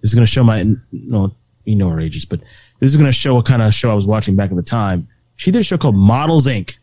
This 0.00 0.10
is 0.10 0.14
going 0.14 0.26
to 0.26 0.30
show 0.30 0.44
my 0.44 0.64
no, 0.92 1.34
you 1.64 1.76
know 1.76 1.88
her 1.90 2.00
ages, 2.00 2.24
but 2.24 2.40
this 2.80 2.90
is 2.90 2.96
going 2.96 3.08
to 3.08 3.12
show 3.12 3.34
what 3.34 3.46
kind 3.46 3.62
of 3.62 3.74
show 3.74 3.90
I 3.90 3.94
was 3.94 4.06
watching 4.06 4.36
back 4.36 4.50
at 4.50 4.56
the 4.56 4.62
time. 4.62 5.08
She 5.36 5.50
did 5.50 5.60
a 5.60 5.64
show 5.64 5.78
called 5.78 5.96
Models 5.96 6.46
Inc. 6.46 6.76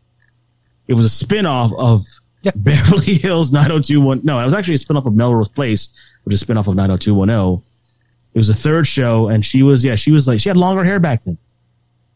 It 0.88 0.94
was 0.96 1.06
a 1.06 1.10
spin-off 1.10 1.72
of 1.78 2.02
Yeah. 2.42 2.52
Beverly 2.56 3.14
Hills 3.14 3.52
90210. 3.52 4.26
No, 4.26 4.40
it 4.40 4.46
was 4.46 4.54
actually 4.54 4.76
a 4.76 4.80
spin-off 4.80 5.06
of 5.06 5.14
Melrose 5.14 5.50
Place, 5.50 5.90
which 6.24 6.34
is 6.34 6.42
a 6.42 6.46
spin-off 6.46 6.68
of 6.68 6.76
90210. 6.76 7.64
It 8.34 8.38
was 8.38 8.50
a 8.50 8.54
third 8.54 8.88
show, 8.88 9.28
and 9.28 9.46
she 9.46 9.64
was 9.64 9.84
yeah, 9.84 9.96
she 9.96 10.12
was 10.12 10.28
like 10.28 10.40
she 10.40 10.50
had 10.50 10.58
longer 10.58 10.84
hair 10.84 11.00
back 11.00 11.24
then. 11.24 11.38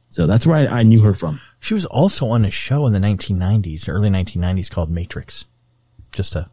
So 0.09 0.27
that's 0.27 0.45
where 0.45 0.57
I, 0.57 0.79
I 0.79 0.83
knew 0.83 1.01
her 1.01 1.13
from. 1.15 1.41
She 1.59 1.73
was 1.73 1.85
also 1.85 2.27
on 2.27 2.45
a 2.45 2.51
show 2.51 2.85
in 2.85 2.93
the 2.93 2.99
1990s, 2.99 3.89
early 3.89 4.09
1990s 4.09 4.69
called 4.69 4.91
Matrix. 4.91 5.45
Just 6.11 6.35
a 6.35 6.49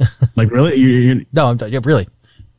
like 0.36 0.50
really? 0.50 0.76
You, 0.76 0.88
you, 0.88 1.26
no, 1.32 1.50
I'm 1.50 1.58
yeah, 1.68 1.80
really. 1.82 2.08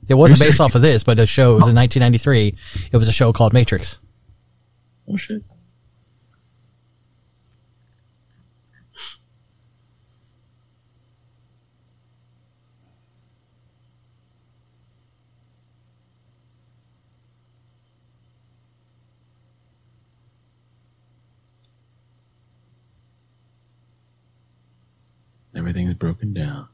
It 0.07 0.15
wasn't 0.15 0.39
based 0.39 0.57
serious? 0.57 0.59
off 0.59 0.75
of 0.75 0.81
this, 0.81 1.03
but 1.03 1.17
the 1.17 1.25
show. 1.25 1.53
It 1.53 1.55
was 1.55 1.69
in 1.69 1.75
1993. 1.75 2.55
It 2.91 2.97
was 2.97 3.07
a 3.07 3.11
show 3.11 3.31
called 3.33 3.53
Matrix. 3.53 3.99
Oh 5.07 5.17
shit. 5.17 5.43
Everything 25.53 25.87
is 25.87 25.95
broken 25.95 26.33
down. 26.33 26.70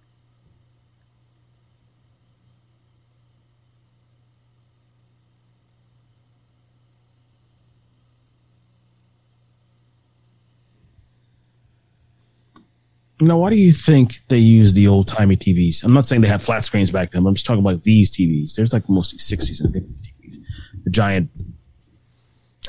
Now, 13.20 13.39
why 13.39 13.49
do 13.49 13.55
you 13.55 13.72
think 13.72 14.20
they 14.28 14.38
use 14.38 14.74
the 14.74 14.88
old 14.88 15.07
timey 15.07 15.36
TVs? 15.36 15.84
I'm 15.84 15.93
not 15.93 16.05
saying 16.05 16.22
they 16.22 16.28
had 16.28 16.43
flat 16.43 16.63
screens 16.63 16.91
back 16.91 17.11
then. 17.11 17.26
I'm 17.26 17.34
just 17.34 17.47
talking 17.47 17.61
about 17.61 17.82
these 17.82 18.11
TVs. 18.11 18.55
There's 18.55 18.74
like 18.74 18.88
mostly 18.88 19.18
60s 19.18 19.59
and 19.59 19.74
50s 19.74 20.01
TVs. 20.01 20.36
The 20.84 20.89
giant, 20.91 21.32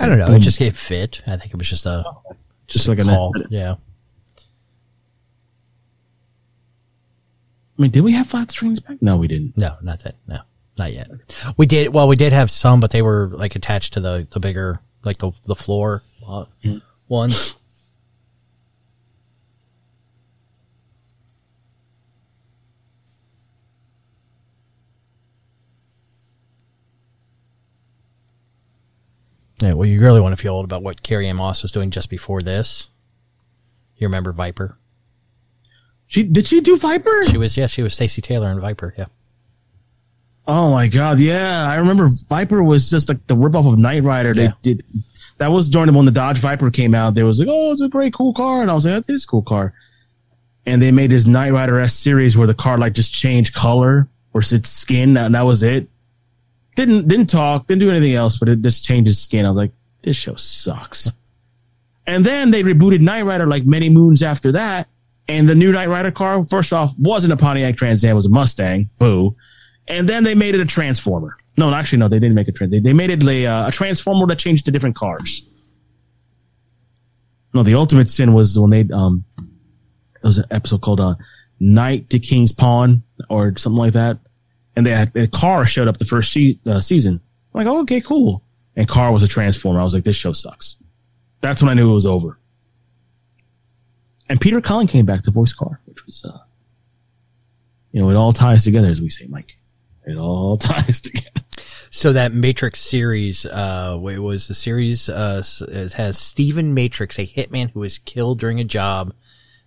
I 0.00 0.06
don't 0.06 0.18
know. 0.18 0.24
It 0.24 0.28
Boom. 0.28 0.40
just 0.40 0.58
gave 0.58 0.76
fit. 0.76 1.22
I 1.26 1.36
think 1.36 1.52
it 1.52 1.58
was 1.58 1.68
just 1.68 1.84
a 1.84 2.02
just 2.66 2.88
like 2.88 2.98
a 2.98 3.04
call. 3.04 3.34
Yeah. 3.50 3.74
I 7.78 7.82
mean, 7.82 7.90
did 7.90 8.02
we 8.02 8.12
have 8.12 8.26
flat 8.26 8.50
screens 8.50 8.80
back? 8.80 9.00
No, 9.00 9.16
we 9.16 9.28
didn't. 9.28 9.56
No, 9.56 9.76
not 9.82 10.00
that. 10.00 10.16
No, 10.26 10.40
not 10.76 10.92
yet. 10.92 11.08
We 11.56 11.66
did. 11.66 11.94
Well, 11.94 12.08
we 12.08 12.16
did 12.16 12.32
have 12.32 12.50
some, 12.50 12.80
but 12.80 12.90
they 12.90 13.02
were 13.02 13.30
like 13.32 13.54
attached 13.54 13.92
to 13.94 14.00
the 14.00 14.26
the 14.30 14.40
bigger, 14.40 14.80
like 15.04 15.18
the 15.18 15.30
the 15.44 15.54
floor 15.54 16.02
uh, 16.26 16.46
ones. 17.08 17.54
Yeah, 29.60 29.72
well, 29.74 29.88
you 29.88 30.00
really 30.00 30.20
want 30.20 30.36
to 30.36 30.40
feel 30.42 30.54
old 30.54 30.64
about 30.64 30.82
what 30.82 31.02
Carrie-Anne 31.02 31.36
Moss 31.36 31.62
was 31.62 31.72
doing 31.72 31.90
just 31.90 32.08
before 32.10 32.42
this. 32.42 32.88
You 33.96 34.06
remember 34.06 34.32
Viper? 34.32 34.78
She 36.06 36.22
did 36.22 36.46
she 36.46 36.60
do 36.60 36.76
Viper? 36.76 37.24
She 37.24 37.36
was, 37.36 37.56
yeah, 37.56 37.66
she 37.66 37.82
was 37.82 37.92
Stacy 37.94 38.22
Taylor 38.22 38.50
in 38.50 38.60
Viper. 38.60 38.94
Yeah. 38.96 39.06
Oh 40.46 40.70
my 40.72 40.88
god, 40.88 41.18
yeah. 41.18 41.68
I 41.68 41.74
remember 41.74 42.08
Viper 42.28 42.62
was 42.62 42.88
just 42.88 43.08
like 43.08 43.26
the 43.26 43.36
ripoff 43.36 43.70
of 43.70 43.78
Knight 43.78 44.02
Rider. 44.04 44.32
They 44.32 44.44
Yeah. 44.44 44.52
did 44.62 44.82
that 45.36 45.48
was 45.52 45.68
during 45.68 45.92
when 45.94 46.06
the 46.06 46.10
Dodge 46.12 46.38
Viper 46.38 46.70
came 46.70 46.94
out. 46.94 47.14
They 47.14 47.22
was 47.24 47.38
like, 47.40 47.48
Oh, 47.50 47.72
it's 47.72 47.82
a 47.82 47.88
great 47.88 48.14
cool 48.14 48.32
car. 48.32 48.62
And 48.62 48.70
I 48.70 48.74
was 48.74 48.86
like, 48.86 49.04
That 49.06 49.12
is 49.12 49.24
a 49.24 49.26
cool 49.26 49.42
car. 49.42 49.74
And 50.64 50.80
they 50.80 50.90
made 50.92 51.10
this 51.10 51.26
Knight 51.26 51.52
Rider 51.52 51.78
S 51.80 51.94
series 51.94 52.36
where 52.36 52.46
the 52.46 52.54
car 52.54 52.78
like 52.78 52.94
just 52.94 53.12
changed 53.12 53.54
color 53.54 54.08
or 54.32 54.40
its 54.40 54.70
skin, 54.70 55.16
and 55.16 55.34
that 55.34 55.42
was 55.42 55.62
it. 55.62 55.88
Didn't 56.78 57.08
didn't 57.08 57.28
talk, 57.28 57.66
didn't 57.66 57.80
do 57.80 57.90
anything 57.90 58.14
else, 58.14 58.38
but 58.38 58.48
it 58.48 58.60
just 58.60 58.84
changed 58.84 59.10
its 59.10 59.18
skin. 59.18 59.44
I 59.44 59.50
was 59.50 59.56
like, 59.56 59.72
this 60.02 60.16
show 60.16 60.36
sucks. 60.36 61.12
And 62.06 62.24
then 62.24 62.52
they 62.52 62.62
rebooted 62.62 63.00
Knight 63.00 63.22
Rider 63.22 63.48
like 63.48 63.66
many 63.66 63.88
moons 63.88 64.22
after 64.22 64.52
that. 64.52 64.86
And 65.26 65.48
the 65.48 65.56
new 65.56 65.72
Knight 65.72 65.88
Rider 65.88 66.12
car, 66.12 66.46
first 66.46 66.72
off, 66.72 66.94
wasn't 66.96 67.32
a 67.32 67.36
Pontiac 67.36 67.76
Trans 67.76 68.04
Am, 68.04 68.12
it 68.12 68.14
was 68.14 68.26
a 68.26 68.30
Mustang. 68.30 68.90
Boo. 68.96 69.34
And 69.88 70.08
then 70.08 70.22
they 70.22 70.36
made 70.36 70.54
it 70.54 70.60
a 70.60 70.64
Transformer. 70.64 71.36
No, 71.56 71.74
actually, 71.74 71.98
no, 71.98 72.06
they 72.06 72.20
didn't 72.20 72.36
make 72.36 72.46
a 72.46 72.52
trans. 72.52 72.70
They, 72.70 72.78
they 72.78 72.92
made 72.92 73.10
it 73.10 73.26
a, 73.26 73.46
uh, 73.46 73.66
a 73.66 73.72
Transformer 73.72 74.28
that 74.28 74.38
changed 74.38 74.66
to 74.66 74.70
different 74.70 74.94
cars. 74.94 75.42
No, 77.52 77.64
the 77.64 77.74
ultimate 77.74 78.08
sin 78.08 78.34
was 78.34 78.56
when 78.56 78.70
they 78.70 78.86
um, 78.94 79.24
it 79.36 80.22
was 80.22 80.38
an 80.38 80.44
episode 80.52 80.82
called 80.82 81.00
uh, 81.00 81.16
Knight 81.58 82.10
to 82.10 82.20
King's 82.20 82.52
Pawn 82.52 83.02
or 83.28 83.56
something 83.56 83.78
like 83.78 83.94
that, 83.94 84.18
and 84.78 84.86
they 84.86 84.92
had 84.92 85.12
showed 85.68 85.88
up 85.88 85.98
the 85.98 86.04
first 86.04 86.32
se- 86.32 86.60
uh, 86.64 86.80
season. 86.80 87.20
I'm 87.52 87.64
like, 87.64 87.66
oh, 87.66 87.80
okay, 87.80 88.00
cool. 88.00 88.44
And 88.76 88.86
car 88.86 89.10
was 89.10 89.24
a 89.24 89.28
Transformer. 89.28 89.80
I 89.80 89.82
was 89.82 89.92
like, 89.92 90.04
this 90.04 90.14
show 90.14 90.32
sucks. 90.32 90.76
That's 91.40 91.60
when 91.60 91.68
I 91.68 91.74
knew 91.74 91.90
it 91.90 91.94
was 91.94 92.06
over. 92.06 92.38
And 94.28 94.40
Peter 94.40 94.60
Cullen 94.60 94.86
came 94.86 95.04
back 95.04 95.24
to 95.24 95.32
voice 95.32 95.52
Car, 95.52 95.80
which 95.86 96.06
was, 96.06 96.24
uh, 96.24 96.38
you 97.90 98.00
know, 98.00 98.08
it 98.08 98.14
all 98.14 98.32
ties 98.32 98.62
together, 98.62 98.88
as 98.88 99.02
we 99.02 99.10
say, 99.10 99.26
Mike. 99.26 99.58
It 100.06 100.16
all 100.16 100.56
ties 100.58 101.00
together. 101.00 101.40
So 101.90 102.12
that 102.12 102.32
Matrix 102.32 102.80
series, 102.80 103.46
uh, 103.46 103.98
it 104.12 104.20
was 104.20 104.46
the 104.46 104.54
series, 104.54 105.08
uh, 105.08 105.42
it 105.62 105.94
has 105.94 106.18
Stephen 106.18 106.72
Matrix, 106.72 107.18
a 107.18 107.26
hitman 107.26 107.72
who 107.72 107.82
is 107.82 107.98
killed 107.98 108.38
during 108.38 108.60
a 108.60 108.64
job, 108.64 109.12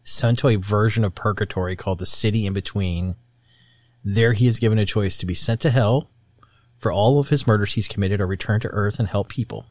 sent 0.06 0.40
to 0.40 0.48
a 0.48 0.56
version 0.56 1.04
of 1.04 1.16
purgatory 1.16 1.76
called 1.76 2.00
the 2.00 2.06
City 2.06 2.46
in 2.46 2.54
Between. 2.54 3.16
There 4.04 4.34
he 4.34 4.48
is 4.48 4.60
given 4.60 4.80
a 4.80 4.86
choice 4.86 5.18
to 5.18 5.26
be 5.26 5.34
sent 5.36 5.62
to 5.62 5.70
hell 5.70 6.10
for 6.80 6.92
all 6.92 7.20
of 7.20 7.30
his 7.30 7.46
murders 7.46 7.74
he's 7.74 7.88
committed 7.88 8.20
or 8.22 8.28
return 8.28 8.60
to 8.62 8.68
Earth 8.70 8.98
and 9.00 9.08
help 9.08 9.30
people. 9.30 9.66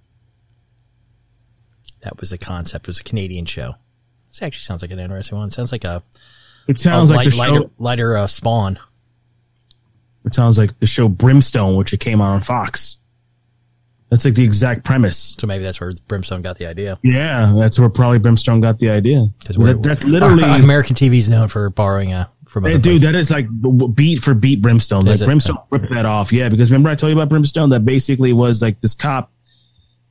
That 2.03 2.21
was 2.21 2.31
the 2.31 2.39
concept. 2.39 2.87
It 2.87 2.89
was 2.89 3.01
a 3.01 3.05
Canadian 3.05 3.45
show. 3.47 3.75
This 4.31 4.43
actually 4.43 4.63
sounds 4.63 4.83
like 4.83 4.91
an 4.91 4.99
interesting 5.01 5.37
one. 5.39 5.49
It 5.49 5.53
sounds 5.53 5.73
like 5.73 5.85
a, 5.85 6.03
It 6.69 6.79
sounds 6.79 7.11
a 7.11 7.15
like 7.15 7.19
light- 7.19 7.25
the 7.27 7.31
show. 7.33 7.43
lighter, 7.53 7.71
lighter 7.79 8.17
uh, 8.17 8.27
spawn. 8.27 8.79
It 10.25 10.35
sounds 10.35 10.59
like 10.59 10.79
the 10.81 10.87
show 10.87 11.09
Brimstone, 11.09 11.77
which 11.77 11.93
it 11.93 11.99
came 12.01 12.21
out 12.21 12.33
on 12.35 12.41
Fox. 12.41 12.99
That's 14.11 14.25
like 14.25 14.35
the 14.35 14.45
exact 14.45 14.85
premise. 14.85 15.37
So 15.39 15.47
maybe 15.47 15.63
that's 15.65 15.81
where 15.81 15.93
Brimstone 16.09 16.43
got 16.43 16.59
the 16.59 16.67
idea. 16.67 16.99
Yeah, 17.03 17.53
that's 17.57 17.79
where 17.79 17.89
probably 17.89 18.19
Brimstone 18.19 18.61
got 18.61 18.79
the 18.79 18.91
idea. 18.91 19.27
Because 19.39 19.57
That, 19.57 19.83
that 19.85 20.05
literally, 20.05 20.43
American 20.63 20.97
TV 20.97 21.19
is 21.19 21.29
known 21.29 21.49
for 21.49 21.71
borrowing 21.71 22.13
uh, 22.13 22.27
from 22.51 22.65
other 22.65 22.73
Hey, 22.73 22.79
dude, 22.79 23.01
places. 23.01 23.03
that 23.03 23.17
is 23.17 23.31
like 23.31 23.49
b- 23.49 23.71
b- 23.71 23.89
beat 23.95 24.19
for 24.19 24.35
beat 24.35 24.61
Brimstone. 24.61 25.05
Like 25.05 25.21
it? 25.21 25.25
Brimstone 25.25 25.59
oh. 25.59 25.67
ripped 25.71 25.91
that 25.91 26.05
off. 26.05 26.33
Yeah, 26.33 26.49
because 26.49 26.71
remember 26.71 26.91
I 26.91 26.97
told 26.97 27.11
you 27.11 27.17
about 27.17 27.29
Brimstone 27.29 27.71
that 27.71 27.85
basically 27.85 28.33
was 28.33 28.61
like 28.61 28.81
this 28.81 28.95
cop. 28.95 29.33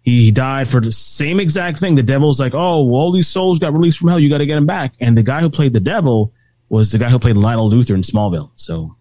He 0.02 0.32
died 0.32 0.68
for 0.70 0.80
the 0.80 0.94
same 0.94 1.40
exact 1.40 1.80
thing. 1.80 1.96
The 1.96 2.04
devil's 2.04 2.40
like, 2.40 2.54
oh, 2.56 2.84
well, 2.84 3.02
all 3.02 3.12
these 3.12 3.28
souls 3.28 3.60
got 3.60 3.74
released 3.74 4.00
from 4.00 4.08
hell. 4.08 4.20
You 4.20 4.30
got 4.30 4.38
to 4.38 4.46
get 4.46 4.56
them 4.56 4.66
back. 4.66 4.94
And 5.02 5.18
the 5.18 5.24
guy 5.24 5.42
who 5.42 5.50
played 5.50 5.74
the 5.74 5.82
devil 5.82 6.34
was 6.70 6.92
the 6.94 6.98
guy 6.98 7.10
who 7.10 7.20
played 7.20 7.36
Lionel 7.36 7.70
Luthor 7.70 7.96
in 7.96 8.02
Smallville. 8.02 8.52
So 8.56 8.96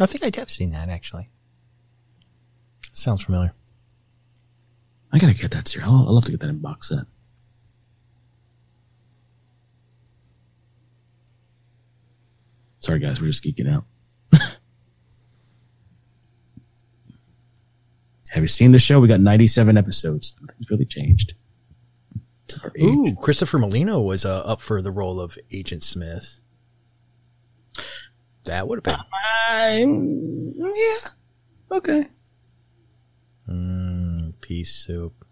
I 0.00 0.06
think 0.06 0.24
I 0.24 0.38
have 0.40 0.50
seen 0.50 0.70
that 0.70 0.88
actually. 0.88 1.30
Sounds 2.92 3.22
familiar. 3.22 3.54
I 5.12 5.18
gotta 5.18 5.34
get 5.34 5.52
that 5.52 5.68
serial. 5.68 5.90
I'll, 5.90 6.06
I'll 6.08 6.14
love 6.14 6.24
to 6.24 6.32
get 6.32 6.40
that 6.40 6.50
in 6.50 6.58
box 6.58 6.88
set. 6.88 7.04
Sorry, 12.80 12.98
guys, 12.98 13.20
we're 13.20 13.26
just 13.28 13.44
geeking 13.44 13.70
out. 13.72 13.84
Have 18.30 18.42
you 18.42 18.48
seen 18.48 18.72
the 18.72 18.78
show? 18.78 19.00
We 19.00 19.08
got 19.08 19.20
97 19.20 19.76
episodes. 19.76 20.34
Nothing's 20.40 20.70
really 20.70 20.84
changed. 20.84 21.34
Sorry. 22.48 22.82
Ooh, 22.82 23.14
Christopher 23.20 23.58
Molino 23.58 24.00
was 24.00 24.24
uh, 24.24 24.40
up 24.40 24.60
for 24.60 24.82
the 24.82 24.90
role 24.90 25.20
of 25.20 25.36
Agent 25.52 25.82
Smith. 25.82 26.40
That 28.44 28.66
would 28.68 28.78
have 28.78 28.84
been 28.84 28.96
I'm- 29.48 30.52
yeah. 30.56 31.08
Okay. 31.76 32.08
mm, 33.48 34.32
pea 34.40 34.64
soup. 34.64 35.24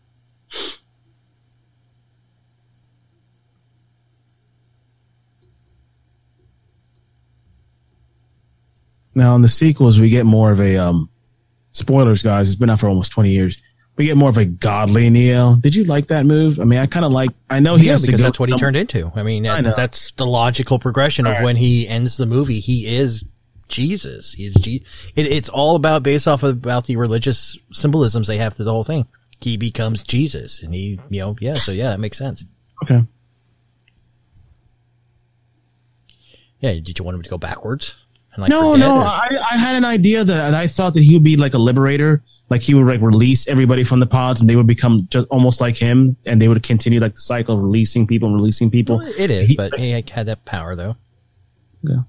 Now 9.18 9.34
in 9.34 9.42
the 9.42 9.48
sequels, 9.48 9.98
we 9.98 10.10
get 10.10 10.26
more 10.26 10.52
of 10.52 10.60
a 10.60 10.76
um, 10.76 11.10
spoilers, 11.72 12.22
guys. 12.22 12.48
It's 12.48 12.56
been 12.58 12.70
out 12.70 12.78
for 12.78 12.88
almost 12.88 13.10
20 13.10 13.30
years. 13.32 13.60
We 13.96 14.04
get 14.04 14.16
more 14.16 14.28
of 14.28 14.38
a 14.38 14.44
godly 14.44 15.10
Neo. 15.10 15.56
Did 15.56 15.74
you 15.74 15.82
like 15.82 16.06
that 16.06 16.24
move? 16.24 16.60
I 16.60 16.64
mean, 16.64 16.78
I 16.78 16.86
kind 16.86 17.04
of 17.04 17.10
like. 17.10 17.30
I 17.50 17.58
know 17.58 17.74
he 17.74 17.86
yeah, 17.86 17.92
has 17.92 18.02
to 18.02 18.06
because 18.06 18.22
that's 18.22 18.38
what 18.38 18.48
he 18.48 18.56
turned 18.56 18.76
into. 18.76 19.10
I 19.16 19.24
mean, 19.24 19.44
I 19.44 19.60
that's 19.60 20.12
the 20.12 20.24
logical 20.24 20.78
progression 20.78 21.26
of 21.26 21.32
Right. 21.32 21.42
when 21.42 21.56
he 21.56 21.88
ends 21.88 22.16
the 22.16 22.26
movie. 22.26 22.60
He 22.60 22.86
is 22.96 23.24
Jesus. 23.66 24.32
He's 24.34 24.54
G. 24.54 24.84
It, 25.16 25.26
it's 25.26 25.48
all 25.48 25.74
about 25.74 26.04
based 26.04 26.28
off 26.28 26.44
of 26.44 26.50
about 26.50 26.86
the 26.86 26.94
religious 26.94 27.58
symbolisms 27.72 28.28
they 28.28 28.38
have 28.38 28.54
to 28.54 28.62
the 28.62 28.70
whole 28.72 28.84
thing. 28.84 29.08
He 29.40 29.56
becomes 29.56 30.04
Jesus, 30.04 30.62
and 30.62 30.72
he, 30.72 31.00
you 31.10 31.20
know, 31.20 31.36
yeah. 31.40 31.56
So 31.56 31.72
yeah, 31.72 31.90
that 31.90 31.98
makes 31.98 32.18
sense. 32.18 32.44
Okay. 32.84 33.02
Yeah, 36.60 36.72
did 36.74 37.00
you 37.00 37.04
want 37.04 37.16
him 37.16 37.22
to 37.22 37.30
go 37.30 37.38
backwards? 37.38 37.96
Like 38.38 38.50
No, 38.50 38.76
no. 38.76 38.98
or- 39.00 39.04
I, 39.04 39.28
I 39.52 39.56
had 39.56 39.74
an 39.76 39.84
idea 39.84 40.22
that 40.24 40.54
I 40.54 40.66
thought 40.68 40.94
that 40.94 41.02
he 41.02 41.12
would 41.14 41.24
be 41.24 41.36
like 41.36 41.54
a 41.54 41.58
liberator, 41.58 42.22
like 42.50 42.60
he 42.62 42.72
would 42.74 42.86
like 42.86 43.00
release 43.00 43.48
everybody 43.48 43.82
from 43.84 43.98
the 44.00 44.06
pods, 44.06 44.40
and 44.40 44.48
they 44.48 44.54
would 44.56 44.66
become 44.66 45.08
just 45.10 45.26
almost 45.28 45.60
like 45.60 45.76
him, 45.76 46.16
and 46.24 46.40
they 46.40 46.46
would 46.48 46.62
continue 46.62 47.00
like 47.00 47.14
the 47.14 47.20
cycle 47.20 47.56
of 47.56 47.62
releasing 47.62 48.06
people 48.06 48.28
and 48.28 48.36
releasing 48.36 48.70
people. 48.70 49.00
it 49.00 49.30
is, 49.30 49.48
He- 49.50 49.56
but 49.56 49.74
he 49.78 49.90
had 49.90 50.26
that 50.26 50.44
power 50.44 50.76
though. 50.76 50.96
Yeah. 51.82 52.02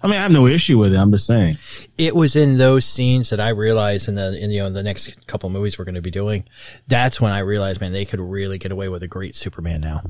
I 0.00 0.06
mean, 0.06 0.16
I 0.16 0.22
have 0.22 0.30
no 0.30 0.46
issue 0.46 0.78
with 0.78 0.92
it. 0.92 0.96
I'm 0.96 1.10
just 1.10 1.26
saying. 1.26 1.58
It 1.96 2.14
was 2.14 2.36
in 2.36 2.56
those 2.56 2.84
scenes 2.84 3.30
that 3.30 3.40
I 3.40 3.48
realized 3.48 4.08
in 4.08 4.14
the 4.14 4.36
in 4.38 4.50
you 4.52 4.60
know 4.62 4.70
the 4.70 4.84
next 4.84 5.26
couple 5.26 5.50
movies 5.50 5.76
we're 5.78 5.84
going 5.84 5.96
to 5.96 6.00
be 6.00 6.10
doing. 6.12 6.44
That's 6.86 7.20
when 7.20 7.32
I 7.32 7.40
realized, 7.40 7.80
man, 7.80 7.92
they 7.92 8.04
could 8.04 8.20
really 8.20 8.58
get 8.58 8.70
away 8.70 8.88
with 8.88 9.02
a 9.02 9.08
great 9.08 9.34
Superman 9.34 9.80
now. 9.80 10.02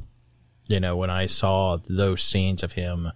You 0.69 0.81
know, 0.81 0.97
when 0.97 1.09
I 1.09 1.25
saw 1.25 1.79
those 1.89 2.23
scenes 2.23 2.63
of 2.63 2.73
him 2.73 3.11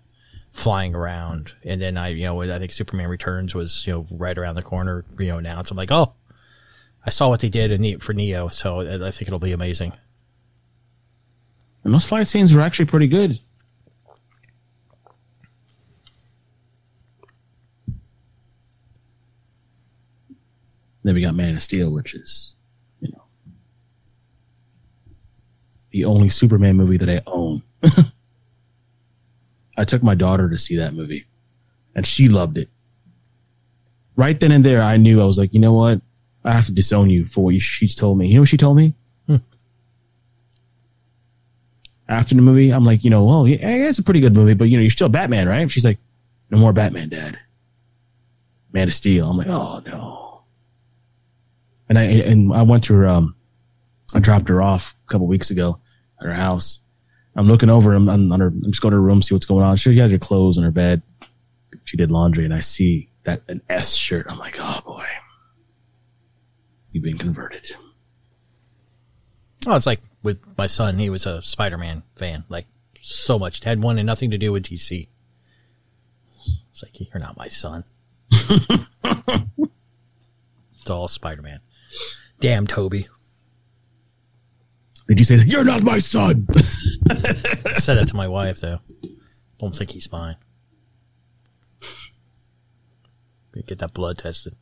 flying 0.52 0.94
around. 0.94 1.54
And 1.64 1.80
then 1.80 1.96
I, 1.96 2.08
you 2.08 2.24
know, 2.24 2.42
I 2.42 2.58
think 2.58 2.72
Superman 2.72 3.08
Returns 3.08 3.54
was, 3.54 3.86
you 3.86 3.92
know, 3.92 4.06
right 4.10 4.36
around 4.36 4.54
the 4.54 4.62
corner, 4.62 5.04
you 5.18 5.28
know, 5.28 5.38
announced. 5.38 5.70
I'm 5.70 5.76
like, 5.76 5.90
oh, 5.90 6.12
I 7.04 7.10
saw 7.10 7.28
what 7.28 7.40
they 7.40 7.48
did 7.48 8.02
for 8.02 8.12
Neo, 8.12 8.48
so 8.48 8.80
I 8.80 9.10
think 9.10 9.22
it'll 9.28 9.38
be 9.38 9.52
amazing. 9.52 9.92
And 11.84 11.92
those 11.92 12.04
fight 12.04 12.28
scenes 12.28 12.54
were 12.54 12.60
actually 12.60 12.84
pretty 12.86 13.08
good. 13.08 13.40
Then 21.04 21.16
we 21.16 21.22
got 21.22 21.34
Man 21.34 21.56
of 21.56 21.62
Steel, 21.62 21.90
which 21.90 22.14
is, 22.14 22.54
you 23.00 23.10
know, 23.10 23.24
the 25.90 26.04
only 26.04 26.28
Superman 26.28 26.76
movie 26.76 26.98
that 26.98 27.08
I 27.08 27.22
own. 27.26 27.62
I 29.76 29.84
took 29.84 30.02
my 30.02 30.14
daughter 30.14 30.48
to 30.50 30.58
see 30.58 30.76
that 30.76 30.94
movie, 30.94 31.26
and 31.94 32.06
she 32.06 32.28
loved 32.28 32.58
it. 32.58 32.68
Right 34.16 34.38
then 34.38 34.52
and 34.52 34.64
there, 34.64 34.82
I 34.82 34.98
knew 34.98 35.22
I 35.22 35.24
was 35.24 35.38
like, 35.38 35.54
you 35.54 35.60
know 35.60 35.72
what? 35.72 36.00
I 36.44 36.52
have 36.52 36.66
to 36.66 36.72
disown 36.72 37.08
you 37.08 37.26
for 37.26 37.44
what 37.44 37.54
you, 37.54 37.60
she's 37.60 37.94
told 37.94 38.18
me. 38.18 38.28
You 38.28 38.34
know 38.34 38.40
what 38.42 38.48
she 38.48 38.56
told 38.56 38.76
me? 38.76 38.94
After 42.08 42.34
the 42.34 42.42
movie, 42.42 42.70
I'm 42.70 42.84
like, 42.84 43.04
you 43.04 43.10
know, 43.10 43.24
well, 43.24 43.48
yeah, 43.48 43.88
it's 43.88 43.98
a 43.98 44.02
pretty 44.02 44.20
good 44.20 44.34
movie, 44.34 44.52
but 44.52 44.64
you 44.64 44.76
know, 44.76 44.82
you're 44.82 44.90
still 44.90 45.08
Batman, 45.08 45.48
right? 45.48 45.70
She's 45.70 45.84
like, 45.84 45.98
no 46.50 46.58
more 46.58 46.74
Batman, 46.74 47.08
Dad. 47.08 47.38
Man 48.70 48.88
of 48.88 48.94
Steel. 48.94 49.30
I'm 49.30 49.38
like, 49.38 49.46
oh 49.46 49.82
no. 49.86 50.42
And 51.88 51.98
I 51.98 52.02
and 52.02 52.52
I 52.52 52.62
went 52.62 52.84
to 52.84 52.94
her. 52.94 53.08
Um, 53.08 53.34
I 54.14 54.20
dropped 54.20 54.48
her 54.50 54.60
off 54.60 54.94
a 55.06 55.10
couple 55.10 55.26
weeks 55.26 55.50
ago 55.50 55.78
at 56.20 56.26
her 56.26 56.34
house. 56.34 56.80
I'm 57.34 57.48
looking 57.48 57.70
over. 57.70 57.94
I'm, 57.94 58.08
I'm 58.08 58.30
on 58.32 58.40
her. 58.40 58.48
I'm 58.48 58.70
just 58.70 58.82
going 58.82 58.92
to 58.92 58.96
her 58.96 59.02
room, 59.02 59.22
see 59.22 59.34
what's 59.34 59.46
going 59.46 59.64
on. 59.64 59.76
She 59.76 59.96
has 59.96 60.12
her 60.12 60.18
clothes 60.18 60.58
in 60.58 60.64
her 60.64 60.70
bed. 60.70 61.02
She 61.84 61.96
did 61.96 62.10
laundry, 62.10 62.44
and 62.44 62.52
I 62.52 62.60
see 62.60 63.08
that 63.24 63.42
an 63.48 63.62
S 63.68 63.94
shirt. 63.94 64.26
I'm 64.28 64.38
like, 64.38 64.56
oh 64.58 64.80
boy, 64.84 65.06
you've 66.90 67.04
been 67.04 67.18
converted. 67.18 67.70
Oh, 69.66 69.76
it's 69.76 69.86
like 69.86 70.00
with 70.22 70.38
my 70.58 70.66
son. 70.66 70.98
He 70.98 71.08
was 71.08 71.24
a 71.26 71.40
Spider-Man 71.40 72.02
fan, 72.16 72.44
like 72.48 72.66
so 73.00 73.38
much. 73.38 73.58
It 73.58 73.64
had 73.64 73.82
one 73.82 73.98
and 73.98 74.06
nothing 74.06 74.30
to 74.32 74.38
do 74.38 74.52
with 74.52 74.64
DC. 74.64 75.08
It's 76.70 76.82
like 76.82 77.00
you're 77.00 77.20
not 77.20 77.36
my 77.36 77.48
son. 77.48 77.84
it's 78.30 78.90
all 80.90 81.08
Spider-Man. 81.08 81.60
Damn, 82.40 82.66
Tobey. 82.66 83.08
Did 85.12 85.18
you 85.18 85.24
say 85.26 85.36
that? 85.36 85.46
You're 85.46 85.62
not 85.62 85.82
my 85.82 85.98
son. 85.98 86.46
I 86.50 86.62
said 87.80 87.98
that 87.98 88.08
to 88.08 88.16
my 88.16 88.28
wife 88.28 88.60
though. 88.60 88.78
Don't 89.60 89.76
think 89.76 89.90
he's 89.90 90.10
mine. 90.10 90.36
Get 93.66 93.78
that 93.80 93.92
blood 93.92 94.16
tested. 94.16 94.54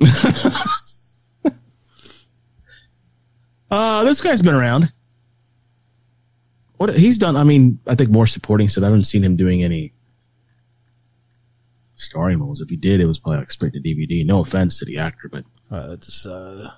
Uh, 3.70 4.04
this 4.04 4.20
guy's 4.20 4.40
been 4.42 4.54
around. 4.54 4.92
What 6.76 6.94
he's 6.94 7.18
done, 7.18 7.34
I 7.36 7.42
mean, 7.42 7.80
I 7.88 7.96
think 7.96 8.08
more 8.10 8.26
supporting 8.26 8.68
stuff. 8.68 8.82
I 8.82 8.86
haven't 8.86 9.04
seen 9.04 9.24
him 9.24 9.36
doing 9.36 9.64
any 9.64 9.92
starring 11.96 12.38
roles. 12.38 12.60
If 12.60 12.68
he 12.68 12.76
did, 12.76 13.00
it 13.00 13.06
was 13.06 13.18
probably 13.18 13.38
like 13.38 13.50
straight 13.50 13.72
to 13.72 13.80
DVD. 13.80 14.24
No 14.24 14.40
offense 14.40 14.78
to 14.78 14.84
the 14.84 14.98
actor, 14.98 15.28
but 15.28 15.44
Uh, 15.72 15.88
it's, 15.92 16.24
uh, 16.24 16.70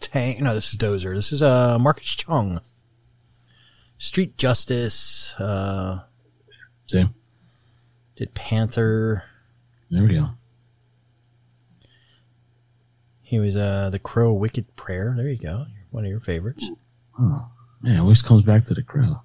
Tank. 0.00 0.40
No, 0.40 0.54
this 0.54 0.72
is 0.72 0.78
Dozer. 0.78 1.14
This 1.14 1.32
is, 1.32 1.42
uh, 1.42 1.78
Marcus 1.78 2.06
Chong. 2.06 2.60
Street 3.98 4.36
Justice, 4.36 5.34
uh, 5.38 6.00
see, 6.86 7.04
did 8.16 8.34
Panther. 8.34 9.22
there 9.90 10.02
we 10.02 10.14
go. 10.14 10.30
He 13.22 13.38
was, 13.38 13.56
uh, 13.56 13.90
The 13.90 13.98
Crow 13.98 14.34
Wicked 14.34 14.76
Prayer. 14.76 15.14
There 15.16 15.28
you 15.28 15.38
go. 15.38 15.66
One 15.90 16.04
of 16.04 16.10
your 16.10 16.20
favorites. 16.20 16.68
Oh, 17.18 17.48
man, 17.80 18.00
always 18.00 18.20
comes 18.22 18.42
back 18.42 18.66
to 18.66 18.74
the 18.74 18.82
crow. 18.82 19.22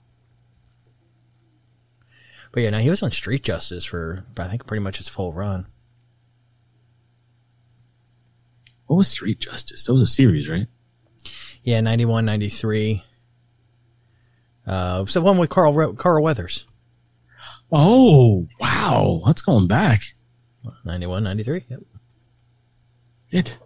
But 2.52 2.64
yeah, 2.64 2.70
now 2.70 2.80
he 2.80 2.90
was 2.90 3.04
on 3.04 3.12
Street 3.12 3.44
Justice 3.44 3.86
for, 3.86 4.26
I 4.38 4.46
think, 4.48 4.66
pretty 4.66 4.84
much 4.84 4.98
his 4.98 5.10
full 5.10 5.34
run. 5.34 5.68
What 8.90 8.96
was 8.96 9.08
Street 9.08 9.38
Justice? 9.38 9.86
That 9.86 9.94
was 9.94 10.02
a 10.02 10.08
series, 10.08 10.50
right? 10.50 10.66
Yeah, 11.62 11.80
91, 11.80 12.26
93. 12.26 13.04
Uh, 14.66 15.06
so 15.06 15.22
one 15.22 15.38
with 15.38 15.52
Carl, 15.52 15.94
Carl 15.94 16.24
Weathers. 16.24 16.66
Oh, 17.72 18.48
wow, 18.60 19.22
that's 19.28 19.44
going 19.44 19.68
back. 19.68 20.02
91, 20.86 21.24
93. 21.24 21.66
Yep. 21.70 21.80
It. 23.30 23.58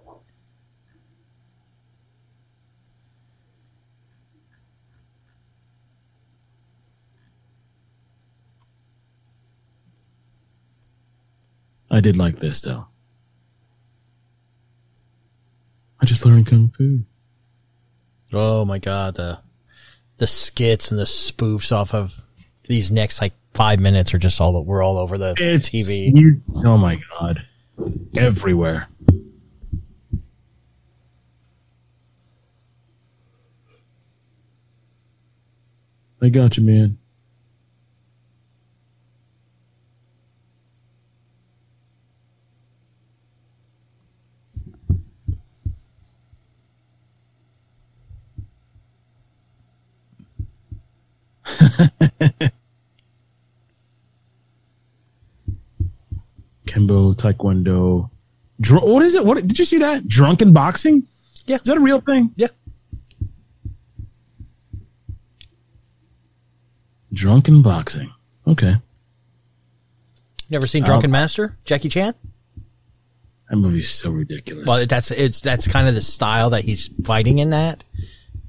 I 11.89 12.01
did 12.01 12.17
like 12.17 12.39
this 12.39 12.59
though. 12.59 12.87
I 16.03 16.05
just 16.05 16.25
learned 16.25 16.47
kung 16.47 16.67
fu. 16.77 16.99
Oh 18.33 18.65
my 18.65 18.77
god, 18.77 19.15
the 19.15 19.39
the 20.17 20.27
skits 20.27 20.91
and 20.91 20.99
the 20.99 21.05
spoofs 21.05 21.71
off 21.71 21.93
of 21.93 22.13
these 22.67 22.91
next 22.91 23.21
like 23.21 23.31
five 23.53 23.79
minutes 23.79 24.13
are 24.13 24.17
just 24.17 24.41
all 24.41 24.51
that 24.53 24.63
we're 24.63 24.83
all 24.83 24.97
over 24.97 25.17
the 25.17 25.33
It's 25.37 25.69
TV. 25.69 26.11
you- 26.13 26.41
oh 26.65 26.77
my 26.77 26.99
god, 27.17 27.45
everywhere. 28.17 28.89
I 36.21 36.29
got 36.29 36.57
you, 36.57 36.63
man. 36.63 36.97
Kenpo, 56.65 57.13
Taekwondo. 57.15 58.09
Dr- 58.59 58.83
what 58.83 59.03
is 59.03 59.15
it? 59.15 59.25
What 59.25 59.45
did 59.45 59.59
you 59.59 59.65
see 59.65 59.79
that? 59.79 60.07
Drunken 60.07 60.53
boxing? 60.53 61.03
Yeah. 61.45 61.57
Is 61.57 61.63
that 61.63 61.77
a 61.77 61.81
real 61.81 62.01
thing? 62.01 62.31
Yeah. 62.35 62.47
Drunken 67.13 67.61
boxing. 67.61 68.11
Okay. 68.47 68.75
Never 70.49 70.67
seen 70.67 70.83
Drunken 70.83 71.09
um, 71.09 71.11
Master? 71.11 71.57
Jackie 71.65 71.89
Chan? 71.89 72.15
That 73.49 73.57
movie's 73.57 73.91
so 73.91 74.09
ridiculous. 74.09 74.65
Well, 74.65 74.85
that's 74.87 75.11
it's 75.11 75.41
that's 75.41 75.67
kind 75.67 75.87
of 75.87 75.93
the 75.93 76.01
style 76.01 76.51
that 76.51 76.63
he's 76.63 76.89
fighting 77.03 77.39
in. 77.39 77.51
That 77.51 77.83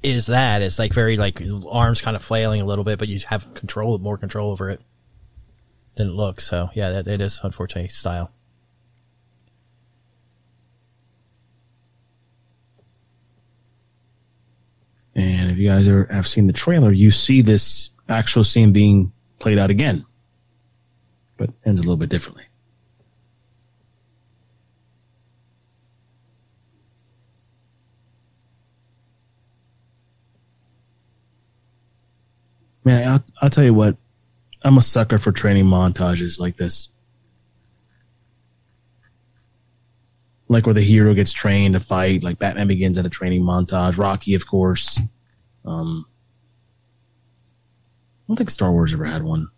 is 0.05 0.27
that 0.27 0.61
it's 0.61 0.79
like 0.79 0.93
very 0.93 1.17
like 1.17 1.41
arms 1.69 2.01
kind 2.01 2.15
of 2.15 2.23
flailing 2.23 2.61
a 2.61 2.65
little 2.65 2.83
bit, 2.83 2.99
but 2.99 3.07
you 3.07 3.19
have 3.27 3.53
control, 3.53 3.97
more 3.97 4.17
control 4.17 4.51
over 4.51 4.69
it 4.69 4.81
than 5.95 6.09
it 6.09 6.13
looks. 6.13 6.45
So 6.45 6.69
yeah, 6.73 6.91
that 6.91 7.07
it 7.07 7.21
is 7.21 7.39
unfortunately 7.43 7.89
style. 7.89 8.31
and 15.15 15.49
if 15.49 15.57
you 15.57 15.69
guys 15.69 15.87
ever 15.87 16.07
have 16.11 16.27
seen 16.27 16.47
the 16.47 16.53
trailer, 16.53 16.91
you 16.91 17.09
see 17.09 17.41
this 17.41 17.89
actual 18.09 18.43
scene 18.43 18.73
being 18.73 19.13
played 19.39 19.57
out 19.57 19.69
again, 19.69 20.05
but 21.37 21.49
ends 21.65 21.79
a 21.79 21.83
little 21.83 21.97
bit 21.97 22.09
differently. 22.09 22.44
Man, 32.85 33.11
I'll, 33.11 33.23
I'll 33.41 33.49
tell 33.49 33.63
you 33.63 33.73
what, 33.73 33.97
I'm 34.63 34.77
a 34.77 34.81
sucker 34.81 35.17
for 35.17 35.31
training 35.31 35.65
montages 35.65 36.39
like 36.39 36.55
this. 36.55 36.89
Like 40.47 40.67
where 40.67 40.75
the 40.75 40.81
hero 40.81 41.15
gets 41.15 41.33
trained 41.33 41.73
to 41.73 41.79
fight, 41.79 42.21
like 42.21 42.37
Batman 42.37 42.67
begins 42.67 42.99
at 42.99 43.05
a 43.05 43.09
training 43.09 43.41
montage, 43.41 43.97
Rocky, 43.97 44.35
of 44.35 44.45
course. 44.45 44.99
Um, 45.65 46.05
I 48.23 48.27
don't 48.27 48.37
think 48.37 48.51
Star 48.51 48.71
Wars 48.71 48.93
ever 48.93 49.05
had 49.05 49.23
one. 49.23 49.49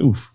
Oof. 0.00 0.32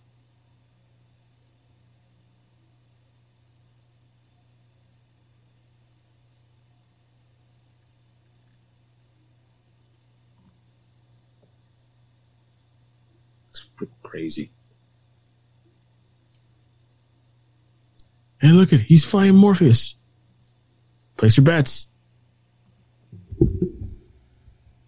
It's 13.50 13.70
crazy. 14.04 14.52
Hey, 18.40 18.50
look 18.50 18.74
at 18.74 18.82
he's 18.82 19.06
flying 19.06 19.36
Morpheus. 19.36 19.96
Place 21.16 21.38
your 21.38 21.46
bets. 21.46 21.88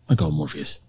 I 0.09 0.15
go 0.15 0.29
Morpheus. 0.29 0.81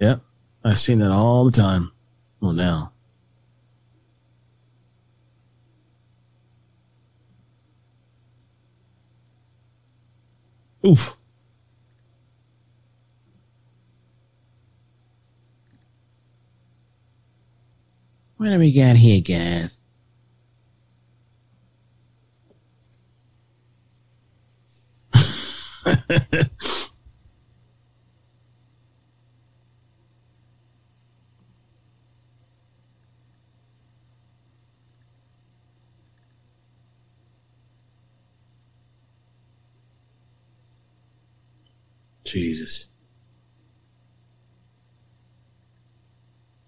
Yep, 0.00 0.22
I've 0.64 0.78
seen 0.78 0.98
that 1.00 1.10
all 1.10 1.44
the 1.44 1.52
time. 1.52 1.92
Well, 2.40 2.52
now. 2.52 2.92
Oof. 10.86 11.16
What 18.38 18.46
do 18.46 18.58
we 18.58 18.72
got 18.72 18.96
here, 18.96 19.20
Gav? 19.20 19.70
Jesus. 42.40 42.88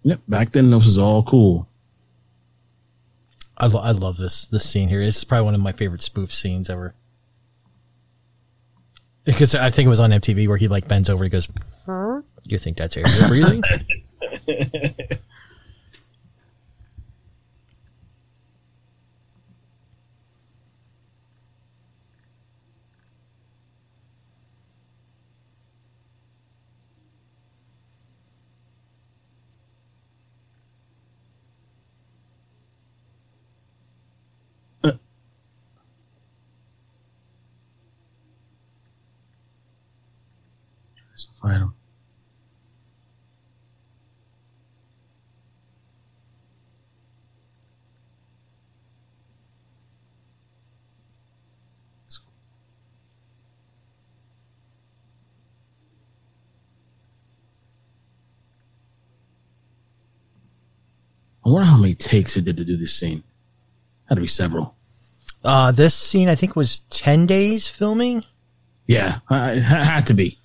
Yep, 0.04 0.20
back 0.28 0.52
then 0.52 0.70
this 0.70 0.84
was 0.84 0.98
all 0.98 1.22
cool. 1.22 1.68
I, 3.56 3.66
lo- 3.66 3.80
I 3.80 3.92
love 3.92 4.16
this 4.16 4.46
this 4.46 4.68
scene 4.68 4.88
here. 4.88 5.04
This 5.04 5.18
is 5.18 5.24
probably 5.24 5.44
one 5.44 5.54
of 5.54 5.60
my 5.60 5.72
favorite 5.72 6.02
spoof 6.02 6.34
scenes 6.34 6.68
ever. 6.68 6.94
Because 9.24 9.54
I 9.54 9.70
think 9.70 9.86
it 9.86 9.90
was 9.90 10.00
on 10.00 10.10
MTV 10.10 10.48
where 10.48 10.56
he 10.56 10.66
like 10.66 10.88
bends 10.88 11.08
over. 11.08 11.22
He 11.22 11.30
goes, 11.30 11.46
"Do 11.86 12.22
you 12.46 12.58
think 12.58 12.76
that's 12.76 12.96
air 12.96 13.08
you're 13.18 13.28
breathing?" 13.28 13.62
Let's 41.12 41.28
fight 41.40 41.58
him. 41.58 41.74
I 61.41 61.41
wonder 61.52 61.70
how 61.70 61.76
many 61.76 61.94
takes 61.94 62.36
it 62.36 62.44
did 62.44 62.56
to 62.56 62.64
do 62.64 62.76
this 62.76 62.94
scene. 62.94 63.22
Had 64.08 64.16
to 64.16 64.20
be 64.20 64.26
several. 64.26 64.74
uh, 65.44 65.72
this 65.72 65.94
scene 65.94 66.28
I 66.28 66.34
think 66.34 66.56
was 66.56 66.80
ten 66.90 67.26
days 67.26 67.68
filming. 67.68 68.24
Yeah, 68.86 69.18
it 69.30 69.60
had 69.60 70.06
to 70.08 70.14
be. 70.14 70.38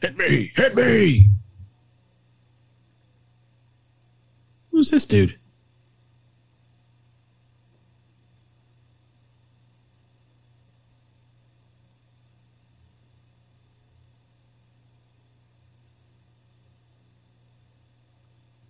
Hit 0.00 0.16
me! 0.16 0.52
Hit 0.56 0.74
me! 0.74 1.30
Who's 4.80 4.90
this 4.90 5.04
dude? 5.04 5.38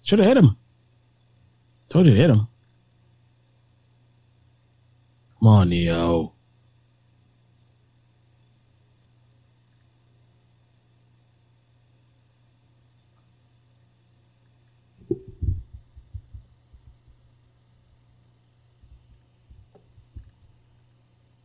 Should 0.03 0.19
have 0.19 0.27
hit 0.27 0.37
him. 0.37 0.57
Told 1.89 2.07
you 2.07 2.15
to 2.15 2.21
hit 2.21 2.31
him. 2.31 2.49
Come 5.39 5.47
on, 5.47 5.69
Neo. 5.69 6.33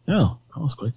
Oh, 0.08 0.38
that 0.54 0.62
was 0.62 0.74
quick. 0.74 0.94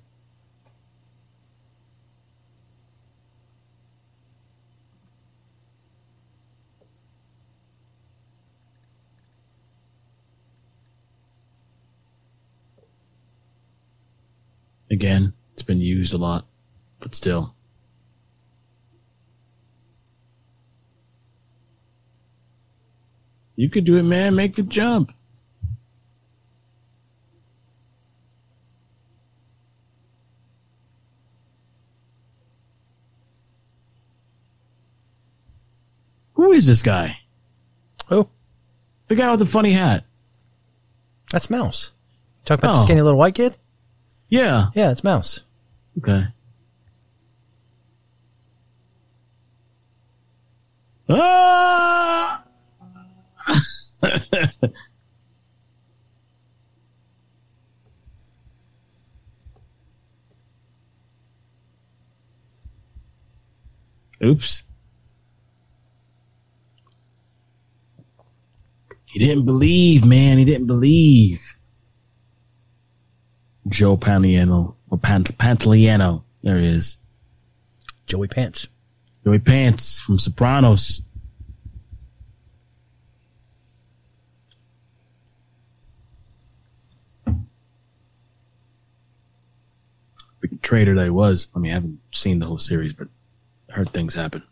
Again, 14.90 15.34
it's 15.52 15.62
been 15.62 15.80
used 15.80 16.14
a 16.14 16.18
lot, 16.18 16.46
but 17.00 17.14
still. 17.14 17.54
You 23.54 23.68
could 23.68 23.84
do 23.84 23.96
it, 23.96 24.04
man. 24.04 24.34
Make 24.34 24.54
the 24.54 24.62
jump. 24.62 25.12
Who 36.38 36.52
is 36.52 36.66
this 36.68 36.82
guy? 36.82 37.18
Oh, 38.12 38.28
The 39.08 39.16
guy 39.16 39.28
with 39.32 39.40
the 39.40 39.46
funny 39.46 39.72
hat. 39.72 40.04
that's 41.32 41.50
Mouse. 41.50 41.90
Talk 42.44 42.60
about 42.60 42.72
the 42.74 42.78
Oh. 42.78 42.84
skinny 42.84 43.02
little 43.02 43.18
white 43.18 43.34
kid. 43.34 43.58
Yeah. 44.28 44.68
Yeah, 44.72 44.92
it's 44.92 45.02
Mouse. 45.02 45.42
Okay. 45.98 46.28
Ah! 51.08 52.44
Oops. 64.24 64.62
He 69.18 69.26
didn't 69.26 69.46
believe, 69.46 70.04
man. 70.04 70.38
He 70.38 70.44
didn't 70.44 70.68
believe. 70.68 71.56
Joe 73.66 73.96
Pantoliano 73.96 74.76
or 74.90 74.98
Pant- 74.98 75.36
Pantoliano. 75.36 76.22
There 76.44 76.60
he 76.60 76.68
is. 76.68 76.98
Joey 78.06 78.28
Pants. 78.28 78.68
Joey 79.24 79.40
Pants 79.40 80.00
from 80.00 80.20
Sopranos. 80.20 81.02
Big 90.40 90.62
traitor 90.62 90.94
that 90.94 91.02
he 91.02 91.10
was. 91.10 91.48
I 91.56 91.58
mean, 91.58 91.72
I 91.72 91.74
haven't 91.74 91.98
seen 92.12 92.38
the 92.38 92.46
whole 92.46 92.58
series, 92.58 92.92
but 92.92 93.08
I 93.68 93.72
heard 93.72 93.92
things 93.92 94.14
happen. 94.14 94.44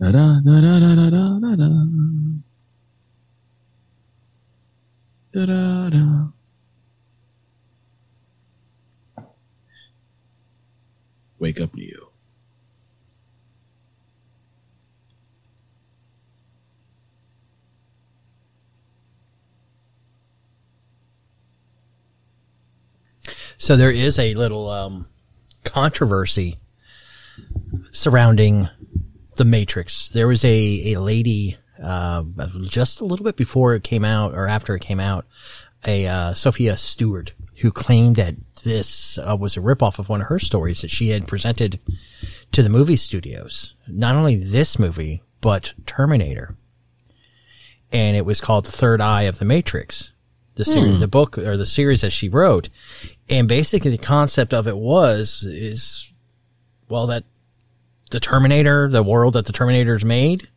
Da, 0.00 0.10
da, 0.10 0.40
da, 0.42 0.60
da, 0.62 0.78
da, 0.80 0.94
da, 1.10 1.38
da, 1.40 1.56
da. 1.56 1.68
Da, 5.32 5.46
da, 5.46 5.90
da. 5.90 6.32
Wake 11.38 11.60
up, 11.60 11.74
Neo. 11.74 12.08
So 23.58 23.76
there 23.76 23.90
is 23.90 24.18
a 24.18 24.32
little 24.32 24.70
um, 24.70 25.06
controversy 25.64 26.56
surrounding 27.92 28.70
the 29.40 29.44
Matrix. 29.46 30.10
There 30.10 30.28
was 30.28 30.44
a 30.44 30.92
a 30.92 31.00
lady 31.00 31.56
uh, 31.82 32.22
just 32.68 33.00
a 33.00 33.06
little 33.06 33.24
bit 33.24 33.36
before 33.36 33.74
it 33.74 33.82
came 33.82 34.04
out 34.04 34.34
or 34.34 34.46
after 34.46 34.74
it 34.74 34.82
came 34.82 35.00
out, 35.00 35.24
a 35.86 36.06
uh, 36.06 36.34
Sophia 36.34 36.76
Stewart 36.76 37.32
who 37.62 37.72
claimed 37.72 38.16
that 38.16 38.34
this 38.64 39.18
uh, 39.18 39.34
was 39.40 39.56
a 39.56 39.60
ripoff 39.60 39.98
of 39.98 40.10
one 40.10 40.20
of 40.20 40.26
her 40.26 40.38
stories 40.38 40.82
that 40.82 40.90
she 40.90 41.08
had 41.08 41.26
presented 41.26 41.80
to 42.52 42.62
the 42.62 42.68
movie 42.68 42.96
studios. 42.96 43.74
Not 43.88 44.14
only 44.14 44.36
this 44.36 44.78
movie, 44.78 45.22
but 45.40 45.72
Terminator. 45.86 46.54
And 47.90 48.18
it 48.18 48.26
was 48.26 48.42
called 48.42 48.66
The 48.66 48.72
Third 48.72 49.00
Eye 49.00 49.22
of 49.22 49.38
the 49.38 49.46
Matrix. 49.46 50.12
The 50.56 50.66
series, 50.66 51.00
the 51.00 51.08
book 51.08 51.38
or 51.38 51.56
the 51.56 51.64
series 51.64 52.02
that 52.02 52.10
she 52.10 52.28
wrote. 52.28 52.68
And 53.30 53.48
basically 53.48 53.90
the 53.90 53.96
concept 53.96 54.52
of 54.52 54.68
it 54.68 54.76
was, 54.76 55.42
is, 55.44 56.12
well, 56.90 57.06
that 57.06 57.24
the 58.10 58.20
Terminator, 58.20 58.88
the 58.88 59.02
world 59.02 59.34
that 59.34 59.46
the 59.46 59.52
Terminators 59.52 60.04
made, 60.04 60.48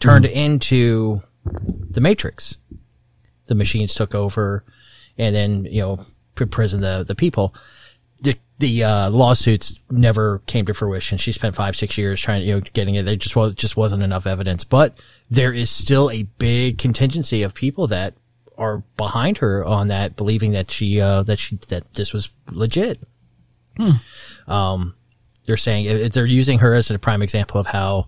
turned 0.00 0.26
into 0.26 1.22
the 1.44 2.00
Matrix. 2.00 2.58
The 3.46 3.54
machines 3.54 3.94
took 3.94 4.14
over 4.14 4.64
and 5.18 5.34
then, 5.34 5.64
you 5.64 5.80
know, 5.80 6.06
imprisoned 6.40 6.82
the, 6.82 7.04
the 7.06 7.14
people. 7.14 7.54
The, 8.20 8.36
the, 8.58 8.84
uh, 8.84 9.10
lawsuits 9.10 9.78
never 9.90 10.40
came 10.46 10.66
to 10.66 10.74
fruition. 10.74 11.18
She 11.18 11.32
spent 11.32 11.54
five, 11.54 11.76
six 11.76 11.98
years 11.98 12.20
trying, 12.20 12.40
to, 12.40 12.46
you 12.46 12.54
know, 12.54 12.60
getting 12.60 12.94
it. 12.94 13.04
There 13.04 13.16
just 13.16 13.36
was, 13.36 13.54
just 13.54 13.76
wasn't 13.76 14.02
enough 14.02 14.26
evidence, 14.26 14.64
but 14.64 14.98
there 15.30 15.52
is 15.52 15.70
still 15.70 16.10
a 16.10 16.22
big 16.22 16.78
contingency 16.78 17.42
of 17.42 17.54
people 17.54 17.86
that 17.88 18.14
are 18.56 18.84
behind 18.96 19.38
her 19.38 19.64
on 19.64 19.88
that, 19.88 20.16
believing 20.16 20.52
that 20.52 20.70
she, 20.70 21.00
uh, 21.00 21.22
that 21.24 21.38
she, 21.38 21.56
that 21.68 21.94
this 21.94 22.12
was 22.12 22.30
legit. 22.50 23.00
Um, 24.46 24.94
they're 25.44 25.56
saying 25.56 26.10
they're 26.10 26.26
using 26.26 26.60
her 26.60 26.74
as 26.74 26.90
a 26.90 26.98
prime 26.98 27.22
example 27.22 27.60
of 27.60 27.66
how 27.66 28.06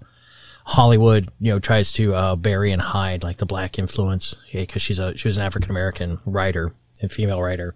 Hollywood, 0.65 1.29
you 1.41 1.53
know, 1.53 1.59
tries 1.59 1.93
to 1.93 2.15
uh, 2.15 2.37
bury 2.37 2.73
and 2.73 2.81
hide 2.81 3.23
like 3.23 3.37
the 3.37 3.47
black 3.47 3.79
influence 3.79 4.35
because 4.53 4.83
she's 4.83 4.99
a 4.99 5.17
she 5.17 5.29
was 5.29 5.37
an 5.37 5.43
African 5.43 5.71
American 5.71 6.19
writer 6.25 6.73
and 7.03 7.13
female 7.13 7.43
writer, 7.43 7.75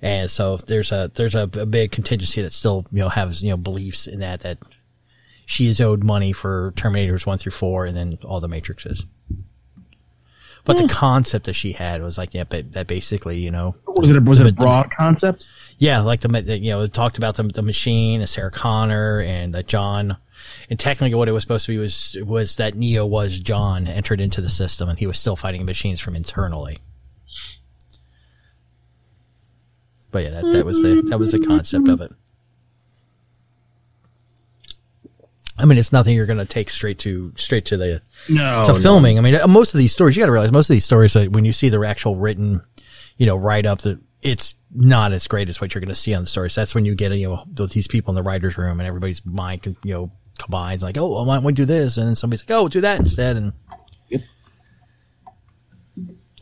and 0.00 0.30
so 0.30 0.56
there's 0.56 0.92
a 0.92 1.10
there's 1.14 1.34
a, 1.34 1.50
a 1.54 1.66
big 1.66 1.90
contingency 1.90 2.42
that 2.42 2.52
still 2.52 2.86
you 2.92 3.00
know 3.00 3.08
has 3.08 3.42
you 3.42 3.50
know 3.50 3.56
beliefs 3.56 4.06
in 4.06 4.20
that 4.20 4.40
that 4.40 4.58
she 5.44 5.66
is 5.66 5.80
owed 5.80 6.04
money 6.04 6.32
for 6.32 6.72
Terminators 6.76 7.26
one 7.26 7.38
through 7.38 7.52
four 7.52 7.84
and 7.84 7.96
then 7.96 8.18
all 8.24 8.40
the 8.40 8.48
Matrixes. 8.48 9.04
But 10.64 10.76
the 10.76 10.88
concept 10.88 11.46
that 11.46 11.54
she 11.54 11.72
had 11.72 12.02
was 12.02 12.18
like, 12.18 12.34
yeah, 12.34 12.44
but 12.44 12.72
that 12.72 12.86
basically, 12.86 13.38
you 13.38 13.50
know, 13.50 13.76
Was 13.86 14.10
it 14.10 14.16
a, 14.16 14.20
was 14.20 14.40
it 14.40 14.46
a 14.46 14.50
the- 14.50 14.56
broad 14.56 14.90
concept? 14.96 15.48
yeah, 15.78 16.00
like 16.00 16.20
the, 16.20 16.28
the 16.28 16.58
you 16.58 16.70
know, 16.70 16.82
it 16.82 16.92
talked 16.92 17.18
about 17.18 17.36
the, 17.36 17.44
the 17.44 17.62
machine, 17.62 18.20
and 18.20 18.28
Sarah 18.28 18.50
Connor, 18.50 19.20
and 19.20 19.56
uh, 19.56 19.62
John. 19.62 20.16
And 20.68 20.78
technically, 20.78 21.16
what 21.16 21.28
it 21.28 21.32
was 21.32 21.42
supposed 21.42 21.66
to 21.66 21.72
be 21.72 21.78
was 21.78 22.16
was 22.22 22.56
that 22.56 22.74
Neo 22.76 23.04
was 23.06 23.40
John 23.40 23.86
entered 23.86 24.20
into 24.20 24.40
the 24.40 24.48
system, 24.50 24.88
and 24.88 24.98
he 24.98 25.06
was 25.06 25.18
still 25.18 25.36
fighting 25.36 25.64
machines 25.64 25.98
from 26.00 26.14
internally. 26.14 26.78
But 30.12 30.24
yeah, 30.24 30.30
that, 30.30 30.52
that 30.52 30.64
was 30.66 30.82
the 30.82 31.02
that 31.08 31.18
was 31.18 31.32
the 31.32 31.38
concept 31.40 31.88
of 31.88 32.00
it. 32.00 32.12
I 35.60 35.64
mean, 35.66 35.78
it's 35.78 35.92
nothing 35.92 36.14
you're 36.16 36.26
going 36.26 36.38
to 36.38 36.44
take 36.44 36.70
straight 36.70 36.98
to 37.00 37.32
straight 37.36 37.66
to 37.66 37.76
the 37.76 38.02
No. 38.28 38.64
to 38.66 38.74
filming. 38.74 39.18
I 39.18 39.20
mean, 39.22 39.34
uh, 39.36 39.46
most 39.46 39.74
of 39.74 39.78
these 39.78 39.92
stories, 39.92 40.16
you 40.16 40.20
got 40.22 40.26
to 40.26 40.32
realize 40.32 40.52
most 40.52 40.70
of 40.70 40.74
these 40.74 40.84
stories, 40.84 41.14
like, 41.14 41.28
when 41.30 41.44
you 41.44 41.52
see 41.52 41.68
the 41.68 41.80
actual 41.82 42.16
written, 42.16 42.62
you 43.16 43.26
know, 43.26 43.36
write 43.36 43.66
up, 43.66 43.80
that 43.82 44.00
it's 44.22 44.54
not 44.72 45.12
as 45.12 45.26
great 45.26 45.48
as 45.48 45.60
what 45.60 45.74
you're 45.74 45.80
going 45.80 45.88
to 45.88 45.94
see 45.94 46.14
on 46.14 46.22
the 46.22 46.28
stories. 46.28 46.54
That's 46.54 46.74
when 46.74 46.84
you 46.84 46.94
get, 46.94 47.12
you 47.12 47.28
know, 47.28 47.66
these 47.66 47.86
people 47.88 48.12
in 48.12 48.16
the 48.16 48.22
writer's 48.22 48.58
room 48.58 48.80
and 48.80 48.86
everybody's 48.86 49.24
mind, 49.24 49.62
can, 49.62 49.76
you 49.84 49.94
know, 49.94 50.12
combines 50.38 50.82
like, 50.82 50.96
oh, 50.98 51.24
why 51.24 51.34
don't 51.36 51.44
we 51.44 51.52
do 51.52 51.64
this? 51.64 51.96
And 51.96 52.08
then 52.08 52.16
somebody's 52.16 52.42
like, 52.48 52.56
oh, 52.58 52.68
do 52.68 52.80
that 52.82 52.98
instead. 53.00 53.36
And 53.36 53.52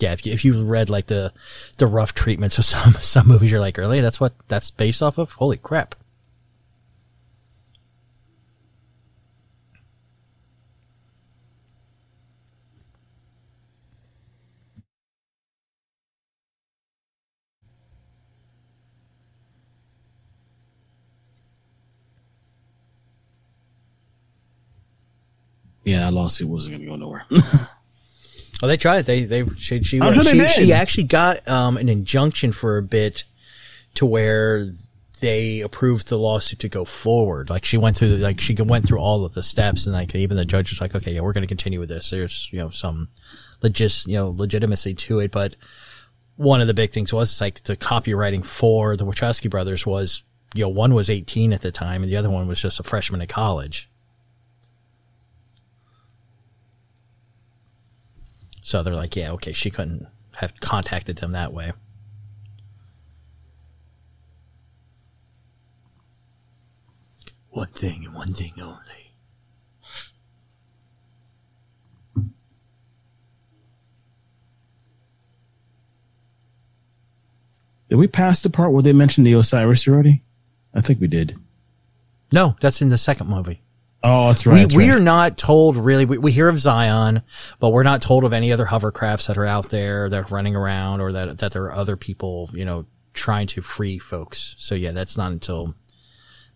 yeah, 0.01 0.13
if 0.13 0.25
you, 0.25 0.33
if 0.33 0.45
you 0.45 0.65
read 0.65 0.91
like 0.91 1.07
the, 1.07 1.33
the 1.79 1.87
rough 1.87 2.15
treatments 2.15 2.59
of 2.59 2.65
some, 2.65 2.95
some 3.01 3.27
movies, 3.29 3.51
you're 3.51 3.61
like, 3.61 3.77
really? 3.77 4.01
That's 4.01 4.21
what 4.21 4.35
that's 4.49 4.71
based 4.71 5.03
off 5.03 5.19
of? 5.19 5.33
Holy 5.33 5.57
crap. 5.57 5.95
Yeah, 25.89 26.01
that 26.01 26.13
lawsuit 26.13 26.49
wasn't 26.49 26.77
going 26.77 26.83
to 26.83 26.89
go 26.89 26.97
nowhere. 26.97 27.25
Oh, 28.63 28.67
they 28.67 28.77
tried. 28.77 29.03
They 29.03 29.25
they 29.25 29.47
she 29.57 29.83
she 29.85 30.01
I'm 30.01 30.15
sure 30.15 30.25
they 30.25 30.49
she, 30.49 30.73
actually 30.73 31.05
got 31.05 31.47
um 31.47 31.77
an 31.77 31.89
injunction 31.89 32.53
for 32.53 32.77
a 32.79 32.83
bit 32.83 33.25
to 33.95 34.07
where 34.07 34.73
they 35.21 35.61
approved 35.61 36.09
the 36.09 36.19
lawsuit 36.19 36.59
to 36.61 36.69
go 36.69 36.85
forward. 36.85 37.51
Like 37.51 37.65
she 37.65 37.77
went 37.77 37.97
through 37.97 38.17
the, 38.17 38.19
like 38.19 38.41
she 38.41 38.55
went 38.55 38.87
through 38.87 38.99
all 38.99 39.25
of 39.25 39.35
the 39.35 39.43
steps 39.43 39.87
and 39.87 39.95
like 39.95 40.15
even 40.15 40.37
the 40.37 40.45
judge 40.45 40.71
was 40.71 40.81
like, 40.81 40.95
okay, 40.95 41.13
yeah, 41.13 41.21
we're 41.21 41.33
going 41.33 41.43
to 41.43 41.49
continue 41.49 41.79
with 41.79 41.89
this. 41.89 42.11
There's 42.11 42.49
you 42.53 42.59
know 42.59 42.71
some 42.71 43.09
legit 43.63 44.07
you 44.07 44.17
know 44.17 44.31
legitimacy 44.31 44.95
to 44.95 45.21
it, 45.21 45.31
but 45.31 45.55
one 46.37 46.61
of 46.61 46.67
the 46.67 46.75
big 46.75 46.91
things 46.91 47.13
was 47.13 47.41
like 47.41 47.63
the 47.65 47.77
copywriting 47.77 48.45
for 48.45 48.97
the 48.97 49.05
Wachowski 49.05 49.49
brothers 49.49 49.87
was 49.87 50.25
you 50.55 50.63
know 50.63 50.69
one 50.69 50.95
was 50.95 51.11
18 51.11 51.53
at 51.53 51.61
the 51.61 51.71
time 51.71 52.03
and 52.03 52.11
the 52.11 52.17
other 52.17 52.31
one 52.31 52.49
was 52.49 52.61
just 52.61 52.81
a 52.81 52.83
freshman 52.83 53.23
at 53.23 53.29
college. 53.29 53.88
So 58.69 58.83
they're 58.83 58.95
like, 58.95 59.17
yeah, 59.17 59.31
okay, 59.31 59.55
she 59.55 59.71
couldn't 59.71 60.07
have 60.37 60.61
contacted 60.61 61.17
them 61.17 61.31
that 61.31 61.55
way. 61.55 61.73
One 67.49 67.69
thing 67.69 68.05
and 68.05 68.15
one 68.15 68.35
thing 68.35 68.53
only. 68.61 69.15
Did 77.89 77.97
we 77.97 78.07
pass 78.07 78.43
the 78.43 78.51
part 78.51 78.73
where 78.73 78.83
they 78.83 78.93
mentioned 78.93 79.27
the 79.27 79.33
Osiris 79.33 79.89
already? 79.89 80.23
I 80.75 80.83
think 80.83 81.01
we 81.01 81.07
did. 81.07 81.39
No, 82.31 82.55
that's 82.61 82.83
in 82.83 82.91
the 82.91 82.99
second 82.99 83.31
movie. 83.31 83.63
Oh, 84.03 84.29
that's 84.29 84.47
right. 84.47 84.63
that's 84.63 84.75
we 84.75 84.85
we 84.85 84.91
right. 84.91 84.99
are 84.99 85.03
not 85.03 85.37
told 85.37 85.77
really. 85.77 86.05
We, 86.05 86.19
we 86.19 86.31
hear 86.31 86.49
of 86.49 86.59
Zion, 86.59 87.23
but 87.59 87.71
we're 87.71 87.83
not 87.83 88.01
told 88.01 88.25
of 88.25 88.33
any 88.33 88.53
other 88.53 88.65
hovercrafts 88.65 89.27
that 89.27 89.37
are 89.37 89.45
out 89.45 89.71
there 89.71 90.09
that 90.09 90.31
are 90.31 90.35
running 90.35 90.55
around, 90.55 91.01
or 91.01 91.13
that 91.13 91.39
that 91.39 91.53
there 91.53 91.65
are 91.65 91.73
other 91.73 91.97
people, 91.97 92.49
you 92.53 92.65
know, 92.65 92.87
trying 93.13 93.49
to 93.49 93.61
free 93.61 93.99
folks. 93.99 94.55
So 94.59 94.77
yeah, 94.77 94.93
that's 94.93 95.17
not 95.17 95.33
until 95.33 95.75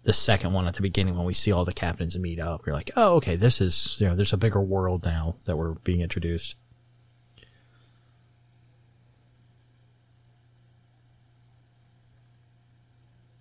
the 0.04 0.12
second 0.12 0.52
one 0.52 0.66
at 0.66 0.74
the 0.74 0.82
beginning 0.82 1.16
when 1.16 1.26
we 1.26 1.34
see 1.34 1.52
all 1.52 1.64
the 1.64 1.72
captains 1.72 2.16
meet 2.16 2.38
up. 2.38 2.66
You're 2.66 2.74
like, 2.74 2.90
oh, 2.96 3.16
okay, 3.16 3.34
this 3.34 3.60
is 3.60 3.96
you 4.00 4.06
know, 4.06 4.14
there's 4.14 4.32
a 4.32 4.36
bigger 4.36 4.62
world 4.62 5.04
now 5.04 5.36
that 5.44 5.56
we're 5.56 5.74
being 5.74 6.00
introduced. 6.00 6.56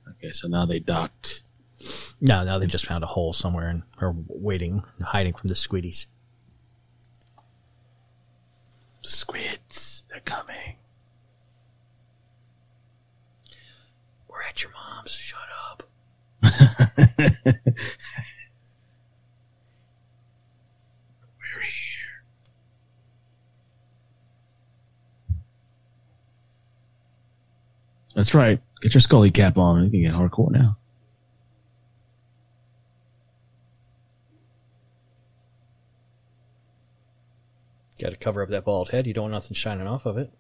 Okay, 0.10 0.32
so 0.32 0.47
now 0.47 0.66
they 0.66 0.80
docked. 0.80 1.43
No, 2.24 2.43
now 2.43 2.59
they 2.59 2.67
just 2.67 2.86
found 2.86 3.03
a 3.03 3.07
hole 3.07 3.34
somewhere 3.34 3.67
and 3.67 3.82
are 3.99 4.13
waiting, 4.28 4.84
hiding 5.01 5.34
from 5.34 5.47
the 5.47 5.55
squiddies. 5.55 6.05
Squids, 9.01 10.03
they're 10.07 10.19
coming. 10.19 10.78
We're 14.30 14.43
at 14.47 14.61
your 14.61 14.72
mom's. 14.72 15.11
Shut 15.11 15.39
up. 15.72 15.84
We're 16.43 16.51
here. 21.63 22.24
That's 28.15 28.36
right. 28.36 28.61
Get 28.82 28.93
your 28.93 29.01
Scully 29.01 29.32
cap 29.32 29.57
on. 29.57 29.86
You 29.86 29.89
can 29.89 30.03
get 30.03 30.13
hardcore 30.13 30.51
now. 30.51 30.78
Got 38.02 38.10
to 38.10 38.18
cover 38.18 38.41
up 38.41 38.49
that 38.49 38.66
bald 38.66 38.89
head. 38.89 39.06
You 39.06 39.14
don't 39.14 39.26
want 39.26 39.34
nothing 39.34 39.54
shining 39.54 39.86
off 39.86 40.08
of 40.08 40.18
it. 40.18 40.34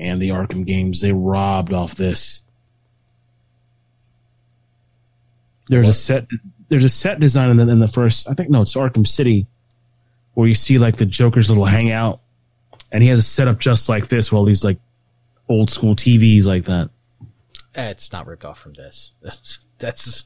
Damn 0.00 0.18
the 0.18 0.30
Arkham 0.30 0.64
games, 0.66 1.02
they 1.02 1.12
robbed 1.12 1.74
off 1.74 1.94
this. 1.94 2.42
There's 5.68 5.88
a 5.88 5.92
set 5.92 6.26
there's 6.70 6.84
a 6.84 6.88
set 6.88 7.20
design 7.20 7.50
in 7.50 7.56
the, 7.58 7.68
in 7.68 7.80
the 7.80 7.88
first 7.88 8.26
I 8.28 8.32
think 8.32 8.48
no, 8.48 8.62
it's 8.62 8.74
Arkham 8.74 9.06
City 9.06 9.46
where 10.32 10.48
you 10.48 10.54
see 10.54 10.78
like 10.78 10.96
the 10.96 11.04
Joker's 11.04 11.50
little 11.50 11.66
hangout 11.66 12.20
and 12.90 13.02
he 13.02 13.10
has 13.10 13.18
a 13.18 13.22
setup 13.22 13.58
just 13.58 13.90
like 13.90 14.08
this, 14.08 14.32
well 14.32 14.44
these 14.46 14.64
like 14.64 14.78
old 15.50 15.70
school 15.70 15.94
TVs 15.94 16.46
like 16.46 16.64
that. 16.64 16.88
Eh, 17.74 17.90
It's 17.90 18.10
not 18.10 18.26
ripped 18.26 18.46
off 18.46 18.58
from 18.58 18.72
this. 18.72 19.12
That's 19.78 20.24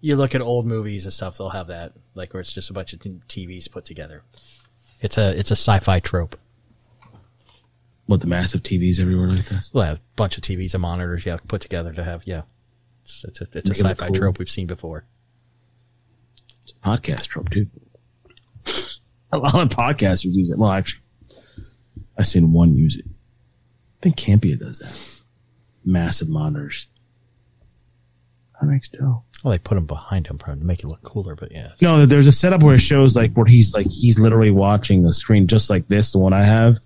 you 0.00 0.16
look 0.16 0.34
at 0.34 0.40
old 0.40 0.66
movies 0.66 1.04
and 1.04 1.12
stuff. 1.12 1.38
They'll 1.38 1.50
have 1.50 1.68
that 1.68 1.92
like 2.16 2.34
where 2.34 2.40
it's 2.40 2.52
just 2.52 2.70
a 2.70 2.72
bunch 2.72 2.92
of 2.92 2.98
TVs 2.98 3.70
put 3.70 3.84
together. 3.84 4.24
It's 5.00 5.16
a 5.16 5.30
it's 5.38 5.52
a 5.52 5.56
sci-fi 5.56 6.00
trope. 6.00 6.36
What 8.06 8.20
the 8.20 8.26
massive 8.28 8.62
TVs 8.62 9.00
everywhere 9.00 9.28
like 9.28 9.46
this? 9.46 9.70
Well, 9.72 9.84
have 9.84 9.98
a 9.98 10.02
bunch 10.14 10.36
of 10.36 10.42
TVs 10.44 10.74
and 10.74 10.82
monitors 10.82 11.24
you 11.24 11.32
have 11.32 11.40
to 11.40 11.46
put 11.46 11.60
together 11.60 11.92
to 11.92 12.04
have 12.04 12.22
yeah. 12.26 12.42
It's, 13.02 13.24
it's 13.24 13.40
a, 13.40 13.44
it's 13.44 13.54
a 13.54 13.56
Make 13.56 13.78
it 13.78 13.82
look 13.82 13.90
sci-fi 13.90 14.06
cool. 14.06 14.14
trope 14.16 14.38
we've 14.38 14.50
seen 14.50 14.66
before. 14.66 15.04
podcast 16.84 17.26
trope 17.26 17.50
too. 17.50 17.66
a 19.32 19.38
lot 19.38 19.54
of 19.54 19.68
podcasters 19.68 20.34
use 20.34 20.50
it. 20.50 20.58
Well, 20.58 20.70
actually, 20.70 21.02
I've 22.18 22.26
seen 22.26 22.52
one 22.52 22.74
use 22.76 22.96
it. 22.96 23.04
I 23.06 24.02
think 24.02 24.16
Campia 24.16 24.58
does 24.58 24.78
that. 24.80 25.22
Massive 25.84 26.28
monitors. 26.28 26.88
That 28.60 28.66
makes 28.68 28.88
dope. 28.88 29.22
Well, 29.44 29.52
they 29.52 29.58
put 29.58 29.74
them 29.74 29.86
behind 29.86 30.26
him 30.26 30.38
probably 30.38 30.60
to 30.60 30.66
make 30.66 30.80
it 30.80 30.86
look 30.86 31.02
cooler, 31.02 31.34
but 31.34 31.52
yeah. 31.52 31.72
No, 31.82 32.06
there's 32.06 32.26
a 32.26 32.32
setup 32.32 32.62
where 32.62 32.74
it 32.76 32.80
shows 32.80 33.14
like 33.14 33.32
where 33.34 33.46
he's 33.46 33.74
like 33.74 33.86
he's 33.86 34.18
literally 34.18 34.50
watching 34.50 35.02
the 35.02 35.12
screen 35.12 35.46
just 35.46 35.68
like 35.70 35.86
this, 35.88 36.12
the 36.12 36.18
one 36.18 36.32
I 36.32 36.44
have, 36.44 36.78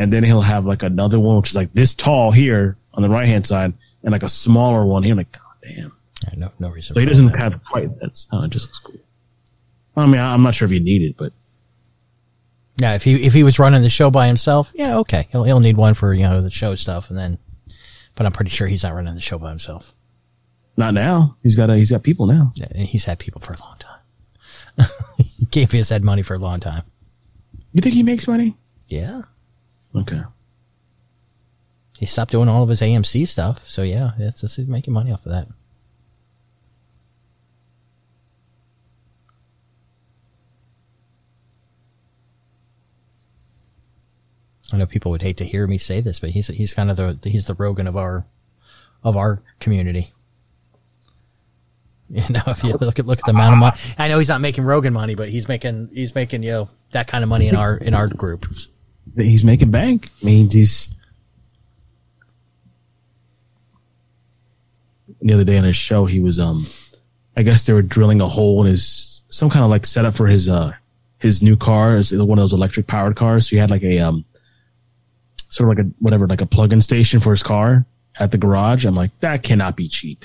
and 0.00 0.12
then 0.12 0.24
he'll 0.24 0.40
have 0.42 0.64
like 0.66 0.82
another 0.82 1.20
one 1.20 1.36
which 1.38 1.50
is 1.50 1.56
like 1.56 1.72
this 1.72 1.94
tall 1.94 2.32
here 2.32 2.76
on 2.94 3.02
the 3.02 3.08
right 3.08 3.26
hand 3.26 3.46
side, 3.46 3.72
and 4.02 4.12
like 4.12 4.22
a 4.22 4.28
smaller 4.28 4.84
one 4.84 5.02
here. 5.02 5.12
I'm 5.12 5.18
like, 5.18 5.32
God 5.32 5.42
damn. 5.62 5.92
Yeah, 6.24 6.30
no, 6.36 6.52
no 6.58 6.68
reason. 6.68 6.94
So 6.94 7.00
he 7.00 7.06
doesn't 7.06 7.32
that. 7.32 7.40
have 7.40 7.64
quite 7.64 7.98
that. 8.00 8.24
Oh, 8.32 8.42
it 8.44 8.50
just 8.50 8.66
looks 8.66 8.78
cool. 8.80 8.96
I 9.96 10.06
mean, 10.06 10.20
I'm 10.20 10.42
not 10.42 10.54
sure 10.54 10.66
if 10.66 10.72
you 10.72 10.80
need 10.80 11.02
it, 11.02 11.16
but 11.16 11.32
Yeah, 12.76 12.94
if 12.94 13.02
he 13.02 13.24
if 13.26 13.32
he 13.32 13.42
was 13.42 13.58
running 13.58 13.82
the 13.82 13.90
show 13.90 14.10
by 14.10 14.26
himself, 14.26 14.72
yeah, 14.74 14.98
okay, 14.98 15.28
he'll 15.32 15.44
he'll 15.44 15.60
need 15.60 15.76
one 15.76 15.94
for 15.94 16.12
you 16.14 16.22
know 16.22 16.40
the 16.40 16.50
show 16.50 16.74
stuff, 16.74 17.10
and 17.10 17.18
then. 17.18 17.38
But 18.16 18.26
I'm 18.26 18.32
pretty 18.32 18.50
sure 18.50 18.66
he's 18.66 18.82
not 18.82 18.92
running 18.94 19.14
the 19.14 19.20
show 19.20 19.38
by 19.38 19.48
himself. 19.50 19.94
not 20.76 20.92
now. 20.94 21.36
He's 21.42 21.56
got 21.56 21.70
uh, 21.70 21.74
he's 21.74 21.90
got 21.90 22.02
people 22.02 22.26
now. 22.26 22.52
Yeah, 22.54 22.66
and 22.70 22.86
he's 22.86 23.04
had 23.04 23.18
people 23.18 23.40
for 23.40 23.52
a 23.54 23.58
long 23.60 23.76
time. 23.78 24.88
Campy 25.50 25.78
has 25.78 25.88
had 25.88 26.04
money 26.04 26.22
for 26.22 26.34
a 26.34 26.38
long 26.38 26.60
time. 26.60 26.82
You 27.72 27.80
think 27.82 27.94
he 27.94 28.02
makes 28.02 28.26
money? 28.28 28.56
Yeah, 28.88 29.22
Okay. 29.94 30.22
he 31.98 32.06
stopped 32.06 32.30
doing 32.30 32.48
all 32.48 32.62
of 32.62 32.68
his 32.68 32.80
AMC 32.80 33.26
stuff, 33.26 33.68
so 33.68 33.82
yeah, 33.82 34.12
it's, 34.18 34.42
it's 34.44 34.56
he's 34.56 34.66
making 34.68 34.94
money 34.94 35.12
off 35.12 35.26
of 35.26 35.32
that. 35.32 35.48
I 44.72 44.76
know 44.76 44.86
people 44.86 45.10
would 45.10 45.22
hate 45.22 45.36
to 45.38 45.44
hear 45.44 45.66
me 45.66 45.78
say 45.78 46.00
this, 46.00 46.20
but 46.20 46.30
he's 46.30 46.46
he's 46.48 46.74
kind 46.74 46.90
of 46.90 46.96
the 46.96 47.18
he's 47.28 47.46
the 47.46 47.54
Rogan 47.54 47.86
of 47.86 47.96
our 47.96 48.26
of 49.02 49.16
our 49.16 49.42
community. 49.58 50.12
You 52.12 52.24
know, 52.28 52.42
if 52.48 52.64
you 52.64 52.72
look 52.72 52.98
at 52.98 53.06
look 53.06 53.20
at 53.20 53.24
the 53.24 53.30
amount 53.30 53.52
of 53.52 53.58
money, 53.60 53.76
I 53.96 54.08
know 54.08 54.18
he's 54.18 54.28
not 54.28 54.40
making 54.40 54.64
Rogan 54.64 54.92
money, 54.92 55.14
but 55.14 55.28
he's 55.28 55.46
making 55.46 55.90
he's 55.92 56.12
making 56.12 56.42
you 56.42 56.50
know 56.50 56.68
that 56.90 57.06
kind 57.06 57.22
of 57.22 57.30
money 57.30 57.46
in 57.46 57.54
our 57.54 57.76
in 57.76 57.94
our 57.94 58.08
group. 58.08 58.46
He's 59.16 59.44
making 59.44 59.70
bank. 59.70 60.08
I 60.22 60.24
mean, 60.24 60.50
he's 60.50 60.94
the 65.20 65.34
other 65.34 65.44
day 65.44 65.58
on 65.58 65.64
his 65.64 65.76
show. 65.76 66.06
He 66.06 66.20
was 66.20 66.38
um, 66.38 66.66
I 67.36 67.42
guess 67.42 67.64
they 67.64 67.72
were 67.72 67.82
drilling 67.82 68.22
a 68.22 68.28
hole 68.28 68.62
in 68.62 68.70
his 68.70 69.22
some 69.28 69.50
kind 69.50 69.64
of 69.64 69.70
like 69.70 69.86
setup 69.86 70.14
for 70.14 70.26
his 70.26 70.48
uh 70.48 70.72
his 71.18 71.42
new 71.42 71.56
car. 71.56 72.00
One 72.12 72.38
of 72.38 72.42
those 72.42 72.52
electric 72.52 72.86
powered 72.86 73.16
cars. 73.16 73.48
So 73.48 73.50
he 73.50 73.56
had 73.56 73.70
like 73.70 73.82
a 73.82 73.98
um, 73.98 74.24
sort 75.48 75.70
of 75.70 75.76
like 75.76 75.86
a 75.86 75.90
whatever 75.98 76.26
like 76.26 76.40
a 76.40 76.46
plug-in 76.46 76.80
station 76.80 77.20
for 77.20 77.30
his 77.30 77.42
car 77.42 77.84
at 78.18 78.32
the 78.32 78.38
garage. 78.38 78.84
I'm 78.84 78.94
like, 78.94 79.18
that 79.20 79.42
cannot 79.42 79.76
be 79.76 79.88
cheap. 79.88 80.24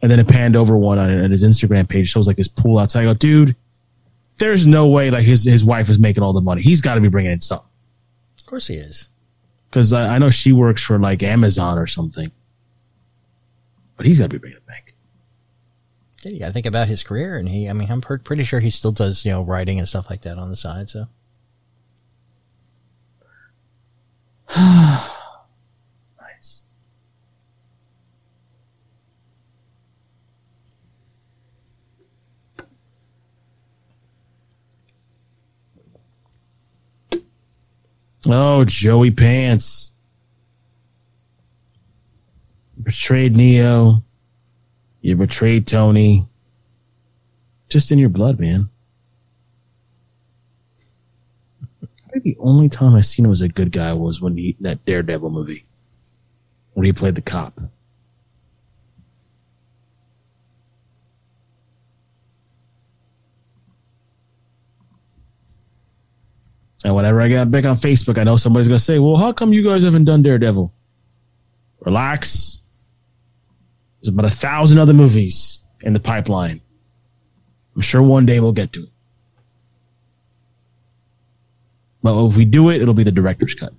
And 0.00 0.10
then 0.10 0.20
it 0.20 0.28
panned 0.28 0.54
over 0.54 0.76
one 0.76 0.98
on 0.98 1.30
his 1.30 1.42
Instagram 1.42 1.88
page 1.88 2.08
shows 2.08 2.28
like 2.28 2.36
his 2.36 2.46
pool 2.46 2.78
outside. 2.78 3.00
I 3.00 3.04
go, 3.04 3.14
dude, 3.14 3.56
there's 4.38 4.64
no 4.64 4.86
way 4.86 5.10
like 5.10 5.24
his 5.24 5.44
his 5.44 5.64
wife 5.64 5.88
is 5.88 5.98
making 5.98 6.22
all 6.22 6.32
the 6.32 6.40
money. 6.40 6.62
He's 6.62 6.80
got 6.80 6.94
to 6.94 7.00
be 7.00 7.08
bringing 7.08 7.32
in 7.32 7.40
something 7.40 7.67
course, 8.48 8.66
he 8.68 8.74
is. 8.76 9.08
because 9.70 9.92
I, 9.92 10.14
I 10.16 10.18
know 10.18 10.30
she 10.30 10.52
works 10.52 10.82
for 10.82 10.98
like 10.98 11.22
Amazon 11.22 11.78
or 11.78 11.86
something, 11.86 12.30
but 13.96 14.06
he's 14.06 14.18
got 14.18 14.24
to 14.24 14.28
be 14.30 14.38
bringing 14.38 14.58
it 14.58 14.66
back. 14.66 14.94
Yeah, 16.22 16.32
you 16.32 16.38
gotta 16.40 16.52
think 16.52 16.66
about 16.66 16.88
his 16.88 17.04
career, 17.04 17.36
and 17.38 17.48
he, 17.48 17.68
I 17.68 17.72
mean, 17.72 17.90
I'm 17.90 18.00
pretty 18.00 18.42
sure 18.44 18.58
he 18.60 18.70
still 18.70 18.90
does, 18.92 19.24
you 19.24 19.30
know, 19.30 19.42
writing 19.42 19.78
and 19.78 19.86
stuff 19.86 20.10
like 20.10 20.22
that 20.22 20.36
on 20.38 20.50
the 20.50 20.56
side. 20.56 20.90
So, 20.90 21.06
Nice. 26.20 26.64
Oh, 38.30 38.64
Joey 38.66 39.10
Pants. 39.10 39.92
You 42.76 42.84
betrayed 42.84 43.34
Neo. 43.34 44.04
You 45.00 45.16
betrayed 45.16 45.66
Tony. 45.66 46.26
Just 47.70 47.90
in 47.90 47.98
your 47.98 48.10
blood, 48.10 48.38
man. 48.38 48.68
The 52.12 52.36
only 52.40 52.68
time 52.68 52.94
I 52.94 53.00
seen 53.00 53.24
him 53.24 53.32
as 53.32 53.40
a 53.40 53.48
good 53.48 53.72
guy 53.72 53.92
was 53.92 54.20
when 54.20 54.36
he 54.36 54.56
that 54.60 54.84
Daredevil 54.84 55.30
movie. 55.30 55.64
When 56.74 56.84
he 56.84 56.92
played 56.92 57.14
the 57.14 57.22
cop. 57.22 57.58
And 66.84 66.94
whenever 66.94 67.20
I 67.20 67.28
get 67.28 67.50
back 67.50 67.64
on 67.64 67.76
Facebook, 67.76 68.18
I 68.18 68.24
know 68.24 68.36
somebody's 68.36 68.68
gonna 68.68 68.78
say, 68.78 68.98
Well, 68.98 69.16
how 69.16 69.32
come 69.32 69.52
you 69.52 69.64
guys 69.64 69.84
haven't 69.84 70.04
done 70.04 70.22
Daredevil? 70.22 70.72
Relax. 71.80 72.62
There's 74.00 74.12
about 74.12 74.26
a 74.26 74.30
thousand 74.30 74.78
other 74.78 74.92
movies 74.92 75.64
in 75.80 75.92
the 75.92 76.00
pipeline. 76.00 76.60
I'm 77.74 77.82
sure 77.82 78.02
one 78.02 78.26
day 78.26 78.40
we'll 78.40 78.52
get 78.52 78.72
to 78.74 78.84
it. 78.84 78.90
But 82.02 82.26
if 82.26 82.36
we 82.36 82.44
do 82.44 82.70
it, 82.70 82.80
it'll 82.80 82.94
be 82.94 83.02
the 83.02 83.12
director's 83.12 83.54
cut. 83.54 83.72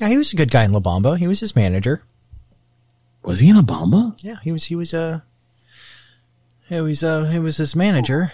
yeah, 0.00 0.08
he 0.08 0.16
was 0.16 0.32
a 0.32 0.36
good 0.36 0.50
guy 0.50 0.64
in 0.64 0.72
La 0.72 0.80
Bamba. 0.80 1.18
He 1.18 1.28
was 1.28 1.40
his 1.40 1.54
manager. 1.54 2.02
Was 3.22 3.40
he 3.40 3.50
in 3.50 3.56
a 3.56 3.62
bomba? 3.62 4.16
Yeah, 4.20 4.36
he 4.42 4.52
was. 4.52 4.64
He 4.64 4.76
was. 4.76 4.94
Uh, 4.94 5.20
he 6.68 6.80
was. 6.80 7.04
Uh, 7.04 7.24
he 7.24 7.38
was 7.38 7.56
his 7.58 7.76
manager. 7.76 8.32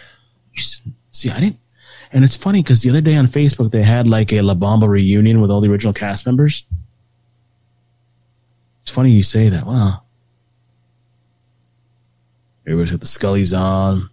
See, 1.12 1.30
I 1.30 1.40
didn't. 1.40 1.58
And 2.12 2.24
it's 2.24 2.36
funny 2.36 2.62
because 2.62 2.82
the 2.82 2.90
other 2.90 3.00
day 3.00 3.16
on 3.16 3.26
Facebook 3.26 3.72
they 3.72 3.82
had 3.82 4.06
like 4.06 4.32
a 4.32 4.40
La 4.40 4.54
Bamba 4.54 4.88
reunion 4.88 5.40
with 5.40 5.50
all 5.50 5.60
the 5.60 5.70
original 5.70 5.92
cast 5.92 6.24
members. 6.24 6.64
It's 8.82 8.90
funny 8.92 9.10
you 9.10 9.22
say 9.22 9.48
that. 9.48 9.66
Wow. 9.66 10.02
Everybody's 12.66 12.92
got 12.92 13.00
the 13.00 13.06
Scullies 13.06 13.56
on, 13.56 14.10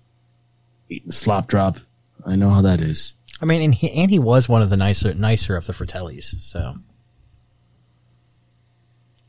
eating 0.89 1.07
the 1.07 1.13
slop 1.13 1.47
drop. 1.47 1.77
I 2.25 2.35
know 2.35 2.49
how 2.49 2.61
that 2.61 2.81
is. 2.81 3.15
I 3.41 3.45
mean, 3.45 3.61
and 3.61 3.75
he 3.75 3.91
and 3.91 4.09
he 4.09 4.19
was 4.19 4.47
one 4.47 4.61
of 4.61 4.69
the 4.69 4.77
nicer 4.77 5.13
nicer 5.13 5.55
of 5.55 5.67
the 5.67 5.73
Fratellis. 5.73 6.39
So 6.39 6.75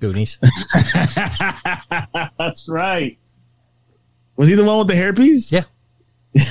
Goonies. 0.08 0.38
That's 2.38 2.68
right. 2.68 3.18
Was 4.36 4.48
he 4.48 4.54
the 4.54 4.64
one 4.64 4.78
with 4.78 4.88
the 4.88 4.94
hairpiece? 4.94 5.50
Yeah. 5.52 6.44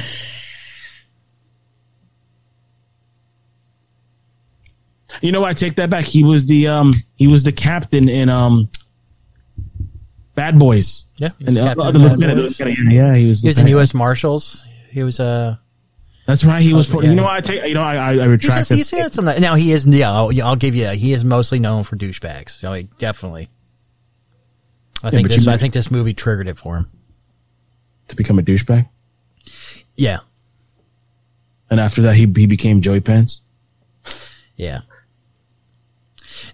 You 5.21 5.31
know, 5.31 5.43
I 5.43 5.53
take 5.53 5.75
that 5.75 5.89
back. 5.89 6.05
He 6.05 6.23
was 6.23 6.45
the 6.47 6.67
um 6.67 6.93
he 7.15 7.27
was 7.27 7.43
the 7.43 7.51
captain 7.51 8.09
in 8.09 8.29
um 8.29 8.69
Bad 10.35 10.57
Boys. 10.57 11.05
Yeah. 11.17 11.29
he 11.37 11.45
And 11.45 11.57
was 11.57 11.65
uh, 11.65 11.69
uh, 11.81 11.91
the 11.91 11.99
Bad 11.99 12.11
lieutenant, 12.11 12.39
Boys. 12.41 12.59
yeah, 12.91 13.13
he 13.15 13.29
was. 13.29 13.41
He 13.41 13.47
was 13.47 13.57
in. 13.59 13.67
U.S. 13.67 13.93
Marshals. 13.93 14.65
He 14.89 15.03
was 15.03 15.19
uh 15.19 15.55
That's 16.25 16.43
right. 16.45 16.61
He 16.61 16.73
was. 16.73 16.89
Yeah. 16.89 17.01
You 17.01 17.15
know, 17.15 17.27
I 17.27 17.41
take. 17.41 17.65
You 17.65 17.73
know, 17.73 17.81
I 17.81 17.95
I, 17.95 18.11
I 18.19 18.25
retract. 18.25 18.69
he's, 18.69 18.89
that. 18.91 18.97
had 18.97 19.13
some. 19.13 19.25
Now 19.25 19.55
he 19.55 19.71
is. 19.73 19.85
Yeah, 19.85 20.11
I'll, 20.11 20.31
I'll 20.43 20.55
give 20.55 20.73
you. 20.75 20.87
He 20.89 21.11
is 21.11 21.25
mostly 21.25 21.59
known 21.59 21.83
for 21.83 21.97
douchebags. 21.97 22.63
Mean, 22.63 22.89
definitely. 22.97 23.49
I 25.03 25.09
think 25.11 25.27
this. 25.27 25.47
I 25.47 25.57
think 25.57 25.73
this 25.73 25.91
movie 25.91 26.13
triggered 26.13 26.47
it 26.47 26.57
for 26.57 26.77
him. 26.77 26.89
to 28.07 28.15
become 28.15 28.39
a 28.39 28.41
douchebag, 28.41 28.87
Yeah, 29.97 30.19
and 31.69 31.79
after 31.81 32.01
that, 32.03 32.15
he 32.15 32.21
he 32.21 32.45
became 32.45 32.81
Joey 32.81 33.01
Pants. 33.01 33.41
yeah. 34.55 34.79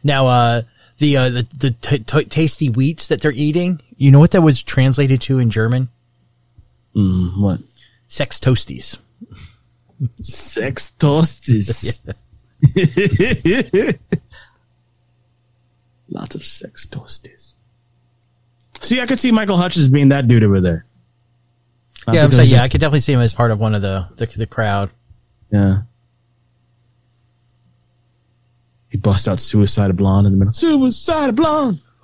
Now, 0.03 0.25
uh, 0.27 0.61
the 0.97 1.15
uh, 1.17 1.29
the 1.29 1.47
the 1.55 1.71
t- 1.71 1.99
t- 1.99 2.25
tasty 2.25 2.69
wheats 2.69 3.07
that 3.09 3.21
they're 3.21 3.31
eating. 3.31 3.81
You 3.97 4.09
know 4.09 4.19
what 4.19 4.31
that 4.31 4.41
was 4.41 4.63
translated 4.63 5.21
to 5.21 5.37
in 5.37 5.51
German? 5.51 5.89
Mm, 6.95 7.39
what? 7.39 7.59
Sex 8.07 8.39
toasties. 8.39 8.97
Sex 10.21 10.93
toasties. 10.99 11.99
Lots 16.09 16.35
of 16.35 16.43
sex 16.43 16.85
toasties. 16.87 17.55
See, 18.81 18.99
I 19.01 19.05
could 19.05 19.19
see 19.19 19.31
Michael 19.31 19.57
Hutchence 19.57 19.87
being 19.87 20.09
that 20.09 20.27
dude 20.27 20.43
over 20.43 20.59
there. 20.61 20.85
Not 22.07 22.15
yeah, 22.15 22.23
I'm 22.23 22.31
saying. 22.31 22.49
Yeah, 22.49 22.63
I 22.63 22.69
could 22.69 22.79
definitely 22.81 23.01
see 23.01 23.13
him 23.13 23.19
as 23.19 23.33
part 23.33 23.51
of 23.51 23.59
one 23.59 23.75
of 23.75 23.81
the 23.81 24.07
the, 24.15 24.25
the 24.25 24.47
crowd. 24.47 24.89
yeah. 25.51 25.81
He 28.89 28.97
busts 28.97 29.27
out 29.27 29.39
Suicide 29.39 29.95
Blonde 29.95 30.25
in 30.25 30.33
the 30.33 30.37
middle. 30.39 30.53
Suicide 30.53 31.35
Blonde. 31.35 31.79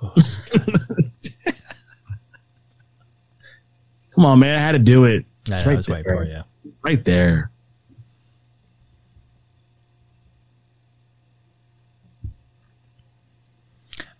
Come 4.14 4.24
on, 4.24 4.38
man! 4.38 4.56
I 4.56 4.60
had 4.62 4.72
to 4.72 4.78
do 4.78 5.04
it. 5.04 5.24
I 5.50 5.54
It's 5.56 5.88
know, 5.88 5.94
I 5.94 5.98
right 5.98 6.04
there. 6.04 6.24
yeah. 6.24 6.42
Right 6.82 7.04
there. 7.04 7.50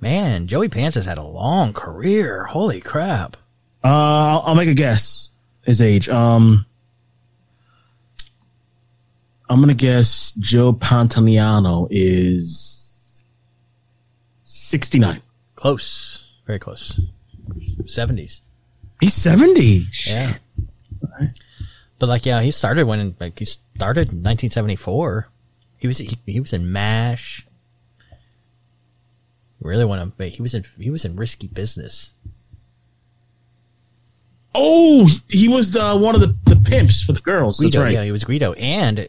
Man, 0.07 0.47
Joey 0.47 0.69
Pants 0.69 0.95
has 0.95 1.05
had 1.05 1.19
a 1.19 1.25
long 1.25 1.73
career. 1.73 2.45
Holy 2.45 2.81
crap! 2.81 3.37
Uh, 3.83 3.89
I'll, 3.89 4.43
I'll 4.47 4.55
make 4.55 4.69
a 4.69 4.75
guess. 4.75 5.33
His 5.63 5.83
age. 5.83 6.09
Um, 6.09 6.65
I'm 9.51 9.59
gonna 9.59 9.75
guess 9.75 10.33
Joe 10.39 10.73
Pantoliano 10.73 11.89
is 11.91 13.25
69. 14.45 15.23
Close, 15.57 16.31
very 16.47 16.61
close. 16.61 17.01
Seventies. 17.87 18.43
He's 19.01 19.15
70. 19.15 19.89
Yeah. 20.07 20.37
But 21.99 22.09
like, 22.09 22.25
yeah, 22.25 22.43
he 22.43 22.53
started 22.53 22.87
when 22.87 23.17
like 23.19 23.41
he 23.41 23.45
started 23.45 24.13
in 24.13 24.23
1974. 24.23 25.29
He 25.79 25.89
was 25.89 25.99
he, 25.99 26.17
he 26.27 26.39
was 26.39 26.53
in 26.53 26.71
Mash. 26.71 27.46
Really 29.67 29.85
want 29.85 30.17
to? 30.19 30.29
He 30.29 30.41
was 30.43 30.55
in 30.55 30.65
he 30.79 30.91
was 30.91 31.05
in 31.05 31.17
Risky 31.17 31.47
Business. 31.49 32.15
Oh, 34.55 35.07
he 35.29 35.49
was 35.49 35.73
the, 35.73 35.95
one 35.97 36.15
of 36.15 36.23
the, 36.23 36.35
the 36.45 36.57
pimps 36.57 37.03
for 37.03 37.13
the 37.13 37.21
girls. 37.21 37.59
That's 37.59 37.75
Guido, 37.75 37.85
right. 37.85 37.93
yeah, 37.93 38.05
he 38.05 38.13
was 38.13 38.25
Guido, 38.25 38.55
and 38.55 39.07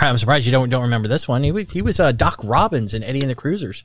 I'm 0.00 0.16
surprised, 0.18 0.46
you 0.46 0.52
don't 0.52 0.68
don't 0.68 0.82
remember 0.82 1.06
this 1.06 1.28
one. 1.28 1.44
He 1.44 1.52
was 1.52 1.70
he 1.70 1.80
was 1.82 2.00
uh, 2.00 2.10
Doc 2.12 2.40
Robbins 2.42 2.92
in 2.94 3.04
Eddie 3.04 3.20
and 3.20 3.30
the 3.30 3.34
Cruisers. 3.36 3.84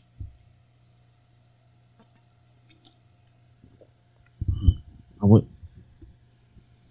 I 5.21 5.25
would- 5.25 5.47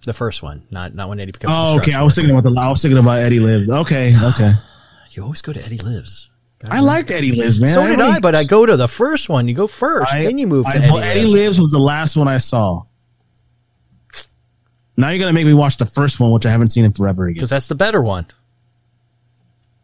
The 0.05 0.15
first 0.15 0.43
one, 0.43 0.63
not 0.71 0.95
not 0.95 1.09
when 1.09 1.19
Eddie 1.21 1.33
becomes. 1.33 1.55
Oh, 1.59 1.79
okay. 1.81 1.93
I 1.93 2.03
was 2.03 2.15
thinking 2.15 2.35
about 2.35 2.49
the. 2.49 2.59
I 2.59 2.71
was 2.71 2.81
thinking 2.81 2.99
about 2.99 3.19
Eddie 3.19 3.41
Lives. 3.41 3.69
Okay, 3.69 4.17
okay. 4.17 4.53
You 5.13 5.25
always 5.25 5.43
go 5.43 5.53
to 5.53 5.61
Eddie 5.65 5.79
Lives. 5.79 6.30
I 6.69 6.81
liked 6.81 7.11
Eddie 7.11 7.33
Lives, 7.33 7.59
man. 7.59 7.75
So 7.75 7.87
did 7.87 7.99
really- 7.99 8.13
I, 8.17 8.21
but 8.21 8.35
I 8.35 8.45
go 8.45 8.67
to 8.67 8.77
the 8.77 8.89
first 8.89 9.29
one. 9.29 9.49
You 9.49 9.55
go 9.55 9.67
first, 9.67 10.13
I- 10.13 10.23
then 10.25 10.37
you 10.37 10.47
move 10.47 10.67
to 10.67 10.73
I- 10.73 10.77
Eddie, 10.81 10.91
well, 10.93 11.03
Eddie 11.03 11.21
Lives. 11.23 11.33
Lives 11.33 11.61
was 11.61 11.73
the 11.73 11.79
last 11.81 12.17
one 12.17 12.29
I 12.29 12.39
saw. 12.39 12.83
Now 14.97 15.09
you're 15.09 15.19
gonna 15.19 15.33
make 15.33 15.47
me 15.47 15.55
watch 15.55 15.79
the 15.79 15.87
first 15.87 16.21
one, 16.21 16.31
which 16.33 16.45
I 16.45 16.51
haven't 16.51 16.71
seen 16.71 16.85
in 16.85 16.93
forever 16.93 17.25
again. 17.25 17.35
because 17.35 17.49
that's 17.51 17.69
the 17.69 17.75
better 17.75 18.03
one. 18.03 18.27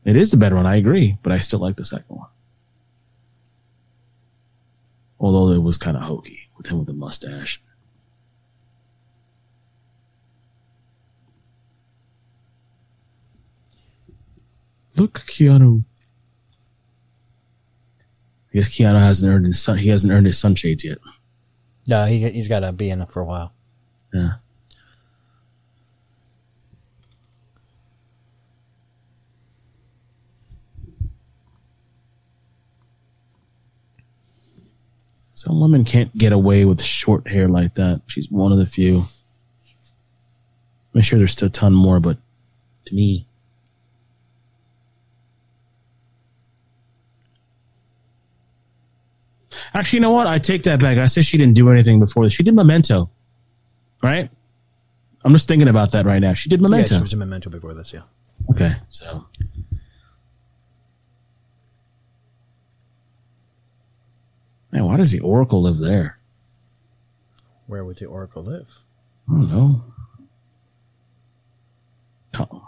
It 0.04 0.16
is 0.16 0.30
the 0.30 0.36
better 0.36 0.56
one, 0.56 0.66
I 0.66 0.76
agree, 0.76 1.16
but 1.22 1.32
I 1.32 1.38
still 1.38 1.58
like 1.60 1.76
the 1.76 1.84
second 1.84 2.04
one. 2.14 2.28
Although 5.18 5.52
it 5.54 5.62
was 5.62 5.78
kind 5.78 5.96
of 5.96 6.02
hokey 6.02 6.50
with 6.58 6.66
him 6.66 6.78
with 6.78 6.88
the 6.88 6.92
mustache. 6.92 7.60
Look, 14.96 15.24
Keanu. 15.26 15.84
I 18.56 18.58
guess 18.58 18.70
Keanu 18.70 18.98
hasn't 18.98 19.30
earned 19.30 19.44
his 19.44 19.60
sun. 19.60 19.76
He 19.76 19.90
hasn't 19.90 20.10
earned 20.10 20.24
his 20.24 20.38
sunshades 20.38 20.82
yet. 20.82 20.96
No, 21.86 22.06
he 22.06 22.26
he's 22.30 22.48
got 22.48 22.60
to 22.60 22.72
be 22.72 22.88
in 22.88 23.02
it 23.02 23.12
for 23.12 23.20
a 23.20 23.24
while. 23.26 23.52
Yeah. 24.14 24.30
Some 35.34 35.60
women 35.60 35.84
can't 35.84 36.16
get 36.16 36.32
away 36.32 36.64
with 36.64 36.80
short 36.80 37.28
hair 37.28 37.48
like 37.48 37.74
that. 37.74 38.00
She's 38.06 38.30
one 38.30 38.52
of 38.52 38.58
the 38.58 38.64
few. 38.64 39.04
I'm 40.94 41.02
sure 41.02 41.18
there's 41.18 41.32
still 41.32 41.48
a 41.48 41.50
ton 41.50 41.74
more, 41.74 42.00
but 42.00 42.16
to 42.86 42.94
me, 42.94 43.26
actually, 49.74 49.98
you 49.98 50.00
know 50.00 50.10
what? 50.10 50.26
I 50.26 50.38
take 50.38 50.62
that 50.64 50.80
back. 50.80 50.98
I 50.98 51.06
say 51.06 51.22
she 51.22 51.38
didn't 51.38 51.54
do 51.54 51.70
anything 51.70 52.00
before 52.00 52.24
this. 52.24 52.32
She 52.32 52.42
did 52.42 52.54
Memento, 52.54 53.10
right? 54.02 54.30
I'm 55.24 55.32
just 55.32 55.48
thinking 55.48 55.68
about 55.68 55.92
that 55.92 56.06
right 56.06 56.20
now. 56.20 56.32
She 56.32 56.48
did 56.48 56.60
Memento. 56.60 56.94
Yeah, 56.94 56.98
she 56.98 57.02
was 57.02 57.12
in 57.12 57.18
Memento 57.18 57.50
before 57.50 57.74
this. 57.74 57.92
Yeah. 57.92 58.02
Okay, 58.50 58.76
so 58.90 59.26
man, 64.70 64.84
why 64.84 64.96
does 64.96 65.10
the 65.10 65.20
Oracle 65.20 65.62
live 65.62 65.78
there? 65.78 66.18
Where 67.66 67.84
would 67.84 67.96
the 67.96 68.06
Oracle 68.06 68.44
live? 68.44 68.82
I 69.28 69.32
don't 69.32 69.50
know. 69.50 69.84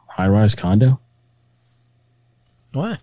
High-rise 0.08 0.56
condo. 0.56 0.98
Why? 2.72 2.98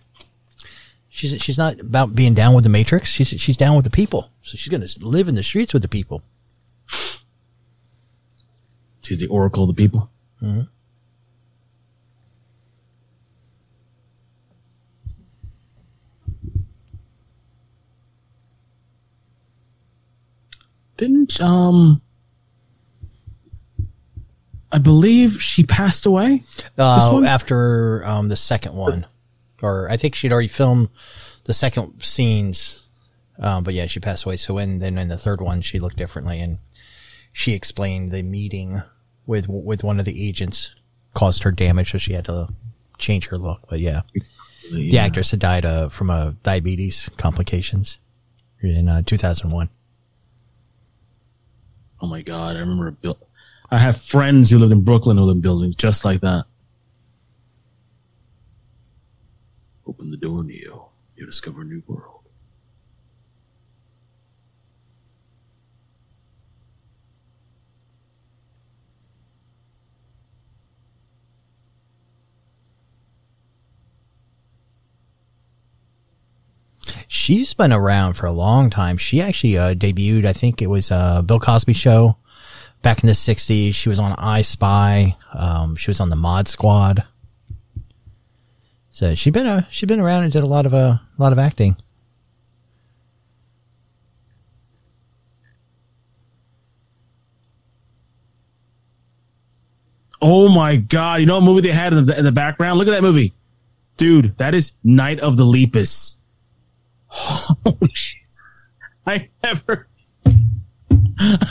She's 1.16 1.42
she's 1.42 1.58
not 1.58 1.80
about 1.80 2.14
being 2.14 2.34
down 2.34 2.54
with 2.56 2.66
the 2.66 2.70
Matrix. 2.70 3.08
She's 3.10 3.30
she's 3.30 3.56
down 3.56 3.78
with 3.78 3.86
the 3.86 3.90
people. 3.90 4.32
So 4.42 4.58
she's 4.58 4.68
gonna 4.68 4.86
live 5.00 5.30
in 5.30 5.36
the 5.36 5.44
streets 5.44 5.72
with 5.72 5.82
the 5.82 5.88
people. 5.88 6.22
She's 9.02 9.20
the 9.20 9.28
Oracle 9.28 9.64
of 9.64 9.70
the 9.70 9.82
people. 9.82 10.10
Didn't 20.98 21.40
um 21.40 22.02
I 24.70 24.80
believe 24.80 25.42
she 25.42 25.64
passed 25.64 26.06
away? 26.06 26.44
Uh, 26.78 27.24
after 27.26 28.06
um, 28.06 28.28
the 28.28 28.36
second 28.36 28.74
one, 28.74 29.06
or 29.66 29.90
I 29.90 29.98
think 29.98 30.16
she'd 30.16 30.32
already 30.32 30.48
filmed 30.48 30.90
the 31.46 31.54
second 31.54 32.04
scenes. 32.04 32.84
Um, 33.40 33.64
but 33.64 33.74
yeah, 33.74 33.88
she 33.88 34.00
passed 34.00 34.26
away. 34.26 34.38
So 34.38 34.54
when 34.54 34.80
then 34.80 34.98
in 34.98 35.08
the 35.08 35.18
third 35.18 35.42
one, 35.42 35.62
she 35.62 35.80
looked 35.80 35.98
differently, 35.98 36.40
and 36.40 36.60
she 37.34 37.54
explained 37.54 38.10
the 38.10 38.24
meeting 38.24 38.82
with 39.26 39.48
with 39.50 39.84
one 39.84 40.00
of 40.00 40.06
the 40.06 40.28
agents 40.28 40.76
caused 41.14 41.44
her 41.44 41.52
damage, 41.52 41.92
so 41.92 41.98
she 41.98 42.14
had 42.14 42.26
to 42.26 42.50
change 42.98 43.28
her 43.28 43.38
look. 43.38 43.62
But 43.70 43.80
yeah, 43.80 44.02
the 44.72 45.00
actress 45.00 45.32
had 45.32 45.40
died 45.40 45.66
uh, 45.66 45.90
from 45.90 46.10
uh, 46.10 46.34
diabetes 46.44 47.10
complications 47.18 47.98
in 48.62 48.88
uh, 48.88 49.02
2001. 49.02 49.70
Oh 52.02 52.08
my 52.08 52.22
god, 52.22 52.56
I 52.56 52.60
remember 52.60 52.88
a 52.88 52.92
build. 52.92 53.18
I 53.72 53.80
have 53.80 54.00
friends 54.00 54.52
who 54.52 54.60
lived 54.60 54.72
in 54.72 54.82
Brooklyn 54.82 55.18
who 55.18 55.24
lived 55.24 55.38
in 55.38 55.42
buildings 55.42 55.76
just 55.76 56.06
like 56.06 56.22
that. 56.22 56.46
Open 59.88 60.12
the 60.12 60.18
door, 60.18 60.44
Neo. 60.44 60.90
You'll 61.16 61.28
discover 61.28 61.62
a 61.62 61.66
new 61.66 61.84
world. 61.88 62.26
She's 77.08 77.54
been 77.54 77.72
around 77.72 78.16
for 78.16 78.26
a 78.26 78.32
long 78.32 78.70
time. 78.70 78.98
She 78.98 79.22
actually 79.22 79.58
uh, 79.58 79.74
debuted, 79.74 80.26
I 80.26 80.34
think 80.34 80.62
it 80.62 80.68
was 80.68 80.92
uh, 80.92 81.22
Bill 81.22 81.40
Cosby 81.40 81.74
show 81.74 82.18
back 82.82 83.04
in 83.04 83.08
the 83.08 83.14
60s. 83.14 83.74
She 83.74 83.90
was 83.90 84.00
on 84.00 84.14
I 84.18 84.42
Spy. 84.42 85.16
Um, 85.34 85.76
she 85.76 85.90
was 85.90 86.00
on 86.00 86.10
the 86.10 86.16
Mod 86.16 86.48
Squad. 86.48 87.04
So 88.96 89.14
she's 89.14 89.34
been 89.34 89.46
uh, 89.46 89.64
she's 89.70 89.88
been 89.88 90.00
around 90.00 90.24
and 90.24 90.32
did 90.32 90.42
a 90.42 90.46
lot 90.46 90.66
of 90.66 90.74
uh, 90.74 90.78
a 90.78 91.02
lot 91.18 91.34
of 91.34 91.38
acting. 91.38 91.76
Oh 100.22 100.48
my 100.48 100.78
god! 100.78 101.20
You 101.20 101.26
know 101.26 101.36
what 101.36 101.44
movie 101.44 101.60
they 101.60 101.74
had 101.74 101.92
in 101.92 102.06
the, 102.06 102.18
in 102.18 102.24
the 102.24 102.32
background? 102.32 102.80
Look 102.80 102.88
at 102.88 102.92
that 102.92 103.02
movie, 103.02 103.34
dude. 103.98 104.38
That 104.38 104.56
is 104.56 104.72
Night 104.82 105.20
of 105.20 105.36
the 105.36 105.44
Lepus. 105.44 106.18
Holy 107.08 107.92
shit! 107.92 108.22
I 109.06 109.28
never. 109.44 109.90
the 110.24 111.50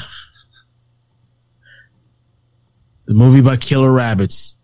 movie 3.09 3.41
about 3.41 3.61
killer 3.61 3.93
rabbits. 3.93 4.57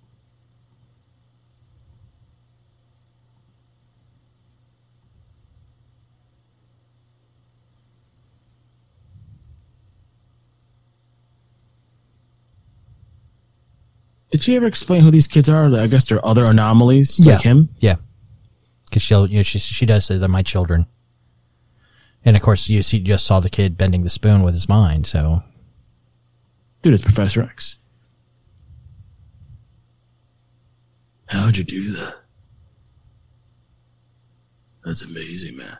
Did 14.31 14.43
she 14.43 14.57
ever 14.57 14.67
explain 14.67 15.03
who 15.03 15.11
these 15.11 15.27
kids 15.27 15.49
are? 15.49 15.67
I 15.77 15.87
guess 15.87 16.05
they're 16.07 16.25
other 16.25 16.45
anomalies 16.45 17.19
like 17.25 17.43
him. 17.43 17.69
Yeah, 17.79 17.97
because 18.85 19.03
she'll 19.03 19.27
you 19.29 19.39
know 19.39 19.43
she 19.43 19.59
she 19.59 19.87
does 19.87 20.07
say 20.07 20.19
they're 20.19 20.29
my 20.29 20.43
children, 20.43 20.87
and 22.25 22.37
of 22.37 22.43
course 22.43 22.69
you 22.69 22.83
see 22.83 23.01
just 23.01 23.27
saw 23.27 23.41
the 23.41 23.51
kid 23.51 23.77
bending 23.77 24.05
the 24.05 24.11
spoon 24.11 24.43
with 24.43 24.55
his 24.55 24.69
mind. 24.69 25.07
So 25.07 25.43
Dude, 26.83 26.95
it's 26.95 27.03
Professor 27.03 27.43
X. 27.43 27.79
How'd 31.27 31.57
you 31.59 31.65
do 31.65 31.93
that? 31.93 32.15
That's 34.85 35.03
amazing, 35.03 35.57
man. 35.57 35.77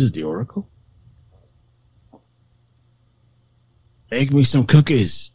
is 0.00 0.12
the 0.12 0.22
Oracle? 0.22 0.68
Make 4.10 4.32
me 4.32 4.44
some 4.44 4.66
cookies. 4.66 5.32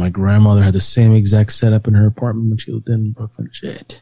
My 0.00 0.08
grandmother 0.08 0.62
had 0.62 0.72
the 0.72 0.80
same 0.80 1.12
exact 1.14 1.52
setup 1.52 1.86
in 1.86 1.92
her 1.92 2.06
apartment 2.06 2.48
when 2.48 2.56
she 2.56 2.72
lived 2.72 2.88
in 2.88 3.10
Brooklyn. 3.10 3.50
Shit. 3.52 4.00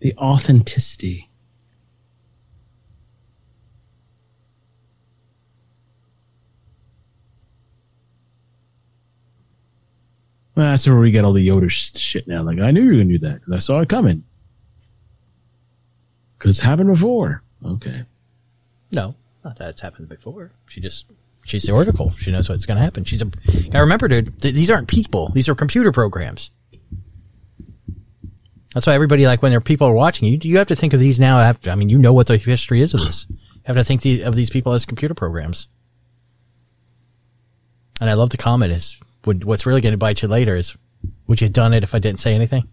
The 0.00 0.14
authenticity. 0.18 1.30
Well, 10.54 10.66
that's 10.66 10.86
where 10.86 10.98
we 10.98 11.10
get 11.12 11.24
all 11.24 11.32
the 11.32 11.48
Yoda 11.48 11.70
sh- 11.70 11.96
shit 11.96 12.28
now. 12.28 12.42
Like, 12.42 12.58
I 12.58 12.70
knew 12.72 12.82
you 12.82 12.98
were 12.98 13.04
to 13.04 13.04
do 13.04 13.18
that 13.20 13.36
because 13.36 13.52
I 13.54 13.58
saw 13.58 13.80
it 13.80 13.88
coming. 13.88 14.22
Because 16.36 16.50
it's 16.50 16.60
happened 16.60 16.90
before. 16.90 17.42
Okay. 17.64 18.02
no, 18.92 19.14
not 19.42 19.56
that 19.56 19.70
it's 19.70 19.80
happened 19.80 20.10
before. 20.10 20.52
She 20.68 20.82
just 20.82 21.06
she's 21.44 21.64
the 21.64 21.72
Oracle. 21.72 22.10
She 22.12 22.30
knows 22.30 22.48
what's 22.48 22.66
going 22.66 22.78
to 22.78 22.82
happen. 22.82 23.04
She's 23.04 23.22
a. 23.22 23.30
I 23.72 23.78
remember, 23.80 24.08
dude. 24.08 24.40
Th- 24.40 24.54
these 24.54 24.70
aren't 24.70 24.88
people. 24.88 25.30
These 25.30 25.48
are 25.48 25.54
computer 25.54 25.92
programs. 25.92 26.50
That's 28.74 28.86
why 28.86 28.94
everybody 28.94 29.26
like 29.26 29.40
when 29.40 29.52
there 29.52 29.58
are 29.58 29.62
people 29.62 29.86
are 29.86 29.94
watching 29.94 30.28
you. 30.28 30.38
You 30.42 30.58
have 30.58 30.66
to 30.66 30.76
think 30.76 30.92
of 30.92 31.00
these 31.00 31.20
now. 31.20 31.38
After, 31.38 31.70
I 31.70 31.76
mean, 31.76 31.88
you 31.88 31.98
know 31.98 32.12
what 32.12 32.26
the 32.26 32.36
history 32.36 32.80
is 32.80 32.92
of 32.92 33.00
this. 33.00 33.26
You 33.30 33.38
have 33.64 33.76
to 33.76 33.84
think 33.84 34.02
the, 34.02 34.22
of 34.24 34.34
these 34.34 34.50
people 34.50 34.72
as 34.72 34.84
computer 34.84 35.14
programs. 35.14 35.68
And 38.00 38.10
I 38.10 38.14
love 38.14 38.30
the 38.30 38.36
comment 38.36 38.72
is 38.72 38.98
what's 39.24 39.64
really 39.64 39.80
going 39.80 39.92
to 39.92 39.98
bite 39.98 40.22
you 40.22 40.28
later 40.28 40.56
is 40.56 40.76
would 41.26 41.40
you 41.40 41.46
have 41.46 41.52
done 41.52 41.72
it 41.72 41.82
if 41.82 41.94
I 41.94 41.98
didn't 41.98 42.20
say 42.20 42.34
anything? 42.34 42.68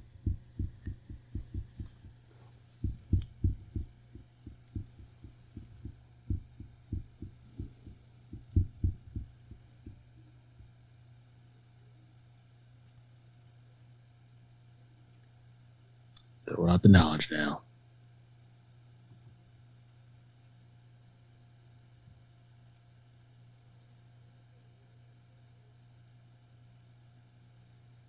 Throw 16.61 16.69
out 16.69 16.83
the 16.83 16.89
knowledge 16.89 17.31
now. 17.31 17.63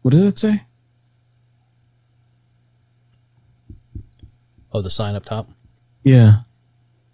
What 0.03 0.11
does 0.13 0.23
it 0.23 0.39
say? 0.39 0.63
Oh, 4.73 4.81
the 4.83 4.91
sign 4.91 5.15
up 5.15 5.25
top. 5.25 5.49
Yeah. 6.03 6.41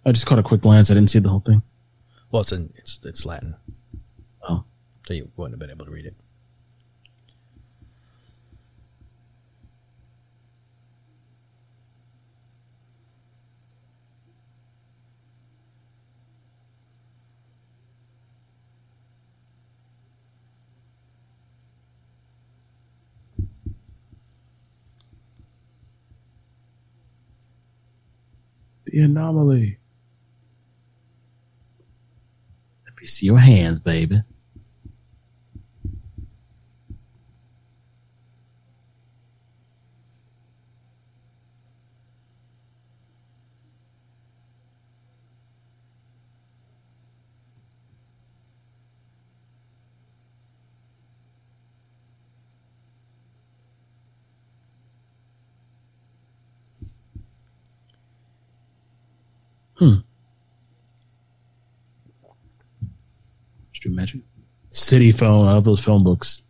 I 0.05 0.11
just 0.11 0.25
caught 0.25 0.39
a 0.39 0.43
quick 0.43 0.61
glance. 0.61 0.89
I 0.89 0.93
didn't 0.93 1.09
see 1.09 1.19
the 1.19 1.29
whole 1.29 1.41
thing. 1.41 1.61
Well, 2.31 2.41
it's 2.41 2.51
in 2.51 2.71
it's 2.75 2.99
it's 3.03 3.25
Latin, 3.25 3.55
Oh. 4.47 4.63
so 5.07 5.13
you 5.13 5.29
wouldn't 5.35 5.53
have 5.53 5.59
been 5.59 5.75
able 5.75 5.85
to 5.85 5.91
read 5.91 6.05
it. 6.05 6.15
The 28.91 29.01
anomaly. 29.01 29.77
Let 32.85 32.95
me 32.99 33.05
see 33.05 33.27
your 33.27 33.37
hands, 33.37 33.79
baby. 33.79 34.23
Hmm. 59.79 59.95
Could 63.73 63.85
you 63.85 63.91
imagine? 63.91 64.23
City 64.71 65.13
phone. 65.13 65.47
I 65.47 65.53
love 65.53 65.63
those 65.63 65.81
phone 65.83 66.03
books. 66.03 66.41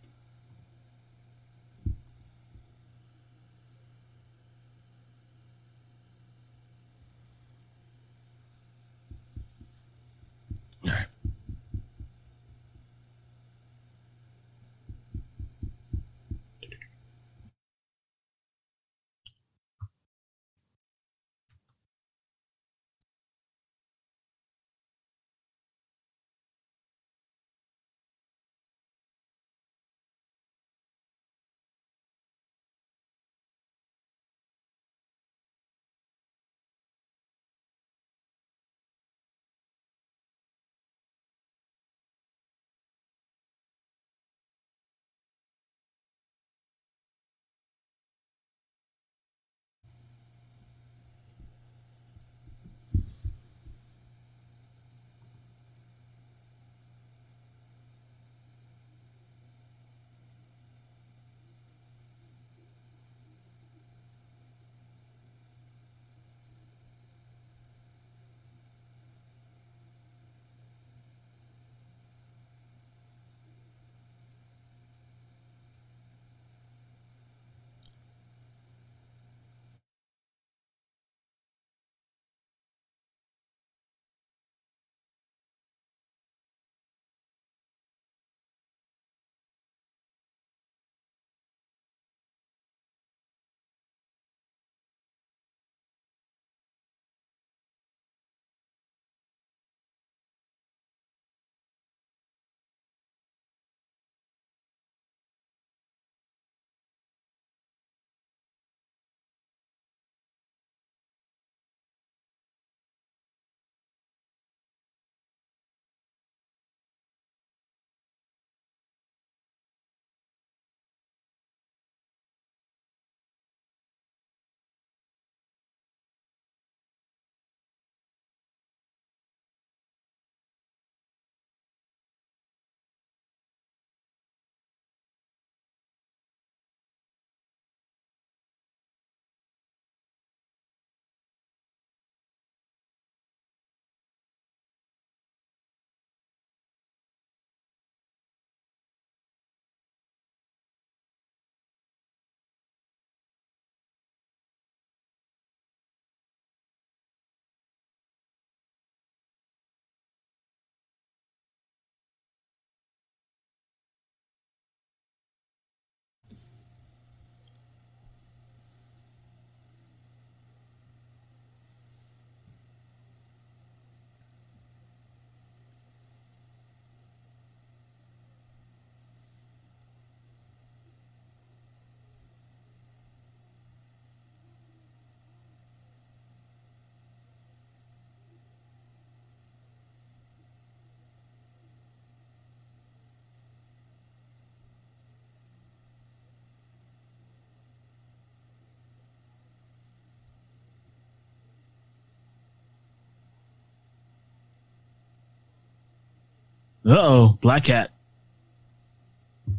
Uh 206.89 206.97
oh, 206.97 207.37
Black 207.39 207.65
Cat. 207.65 207.91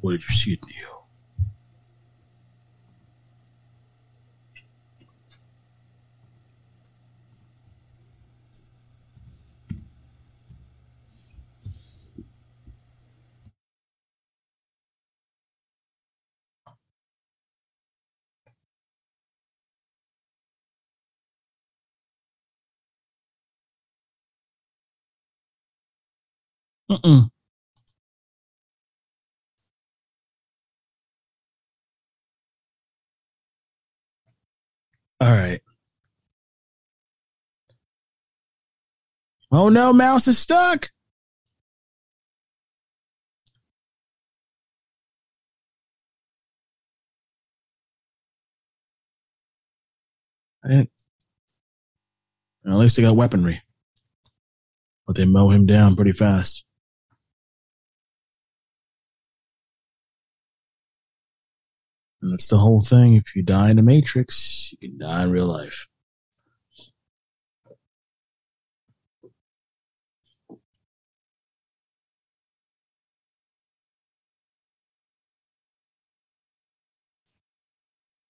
What 0.00 0.10
did 0.10 0.24
you 0.28 0.34
see, 0.34 0.58
Neo? 0.66 0.99
Mm-mm. 27.04 27.30
All 35.20 35.30
right. 35.32 35.60
Oh 39.52 39.68
no, 39.68 39.92
mouse 39.92 40.28
is 40.28 40.38
stuck. 40.38 40.90
I 50.64 50.86
at 52.66 52.72
least 52.72 52.96
they 52.96 53.02
got 53.02 53.16
weaponry. 53.16 53.62
But 55.06 55.16
they 55.16 55.24
mow 55.24 55.50
him 55.50 55.66
down 55.66 55.96
pretty 55.96 56.12
fast. 56.12 56.64
And 62.22 62.32
that's 62.32 62.48
the 62.48 62.58
whole 62.58 62.80
thing. 62.80 63.14
If 63.14 63.34
you 63.34 63.42
die 63.42 63.70
in 63.70 63.76
the 63.76 63.82
Matrix, 63.82 64.74
you 64.80 64.90
can 64.90 64.98
die 64.98 65.22
in 65.22 65.30
real 65.30 65.46
life. 65.46 65.88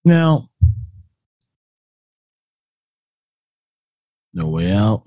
Now, 0.03 0.49
no 4.33 4.47
way 4.47 4.71
out. 4.71 5.03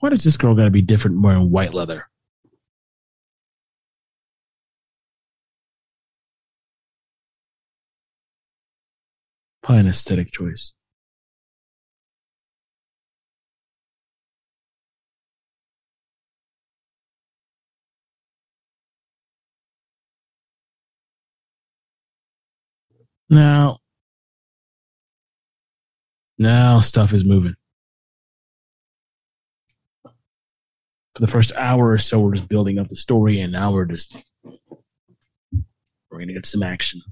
Why 0.00 0.10
does 0.10 0.24
this 0.24 0.36
girl 0.36 0.54
got 0.54 0.64
to 0.64 0.70
be 0.70 0.82
different 0.82 1.22
wearing 1.22 1.50
white 1.50 1.72
leather? 1.72 2.06
Probably 9.66 9.80
an 9.80 9.88
aesthetic 9.88 10.30
choice. 10.30 10.72
Now, 23.28 23.78
now 26.38 26.78
stuff 26.78 27.12
is 27.12 27.24
moving. 27.24 27.56
For 30.04 30.12
the 31.18 31.26
first 31.26 31.50
hour 31.56 31.90
or 31.90 31.98
so, 31.98 32.20
we're 32.20 32.34
just 32.34 32.48
building 32.48 32.78
up 32.78 32.88
the 32.88 32.94
story, 32.94 33.40
and 33.40 33.52
now 33.52 33.72
we're 33.72 33.84
just 33.86 34.16
we're 36.08 36.20
gonna 36.20 36.34
get 36.34 36.46
some 36.46 36.62
action. 36.62 37.02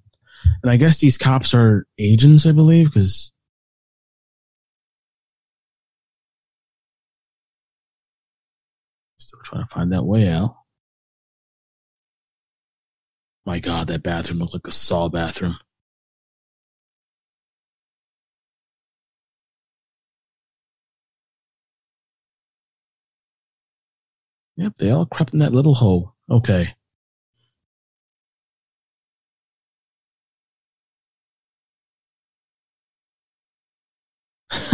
And 0.64 0.70
I 0.70 0.78
guess 0.78 0.96
these 0.96 1.18
cops 1.18 1.52
are 1.52 1.86
agents, 1.98 2.46
I 2.46 2.52
believe, 2.52 2.86
because 2.86 3.30
still 9.18 9.40
trying 9.44 9.62
to 9.62 9.68
find 9.68 9.92
that 9.92 10.06
way 10.06 10.26
out. 10.26 10.56
My 13.44 13.60
God, 13.60 13.88
that 13.88 14.02
bathroom 14.02 14.38
looked 14.38 14.54
like 14.54 14.66
a 14.66 14.72
Saw 14.72 15.10
bathroom. 15.10 15.58
Yep, 24.56 24.72
they 24.78 24.88
all 24.88 25.04
crept 25.04 25.34
in 25.34 25.40
that 25.40 25.52
little 25.52 25.74
hole. 25.74 26.14
Okay. 26.30 26.74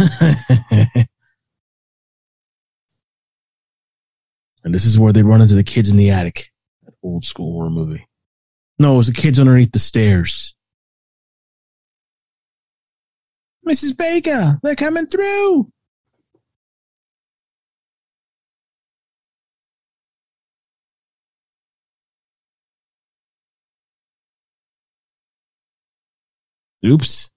and 4.63 4.73
this 4.73 4.85
is 4.85 4.97
where 4.97 5.13
they 5.13 5.21
run 5.21 5.41
into 5.41 5.53
the 5.55 5.63
kids 5.63 5.91
in 5.91 5.97
the 5.97 6.09
attic. 6.09 6.51
That 6.83 6.93
old 7.03 7.25
school 7.25 7.53
horror 7.53 7.69
movie. 7.69 8.07
No, 8.79 8.93
it 8.93 8.97
was 8.97 9.07
the 9.07 9.13
kids 9.13 9.39
underneath 9.39 9.71
the 9.71 9.79
stairs. 9.79 10.55
Mrs. 13.67 13.95
Baker, 13.95 14.59
they're 14.63 14.75
coming 14.75 15.05
through. 15.05 15.71
Oops. 26.83 27.30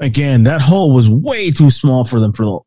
Again, 0.00 0.44
that 0.44 0.60
hole 0.60 0.92
was 0.92 1.08
way 1.08 1.50
too 1.50 1.70
small 1.70 2.04
for 2.04 2.20
them 2.20 2.32
for 2.32 2.44
the. 2.44 2.60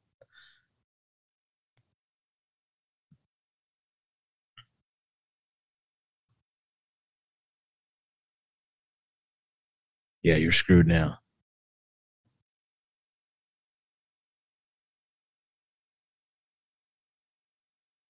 Yeah, 10.23 10.35
you're 10.35 10.51
screwed 10.51 10.87
now. 10.87 11.19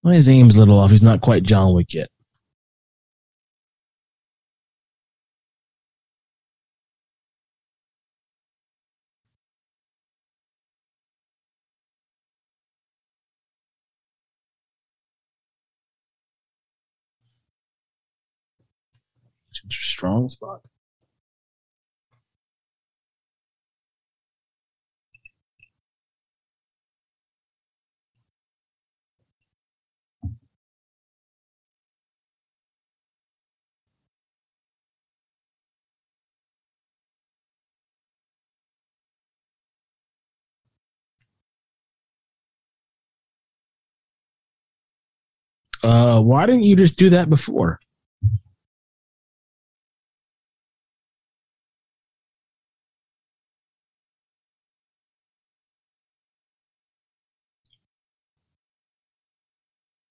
Well, 0.03 0.14
his 0.14 0.30
aim's 0.30 0.56
a 0.56 0.60
little 0.60 0.80
off. 0.80 0.91
He's 0.91 1.02
not 1.02 1.22
quite 1.22 1.44
John 1.44 1.73
Wick 1.73 1.94
yet. 1.94 2.10
Strong 19.69 20.29
spot. 20.29 20.61
Uh, 45.84 46.19
why 46.19 46.45
didn't 46.45 46.63
you 46.63 46.75
just 46.75 46.97
do 46.97 47.09
that 47.11 47.29
before? 47.29 47.79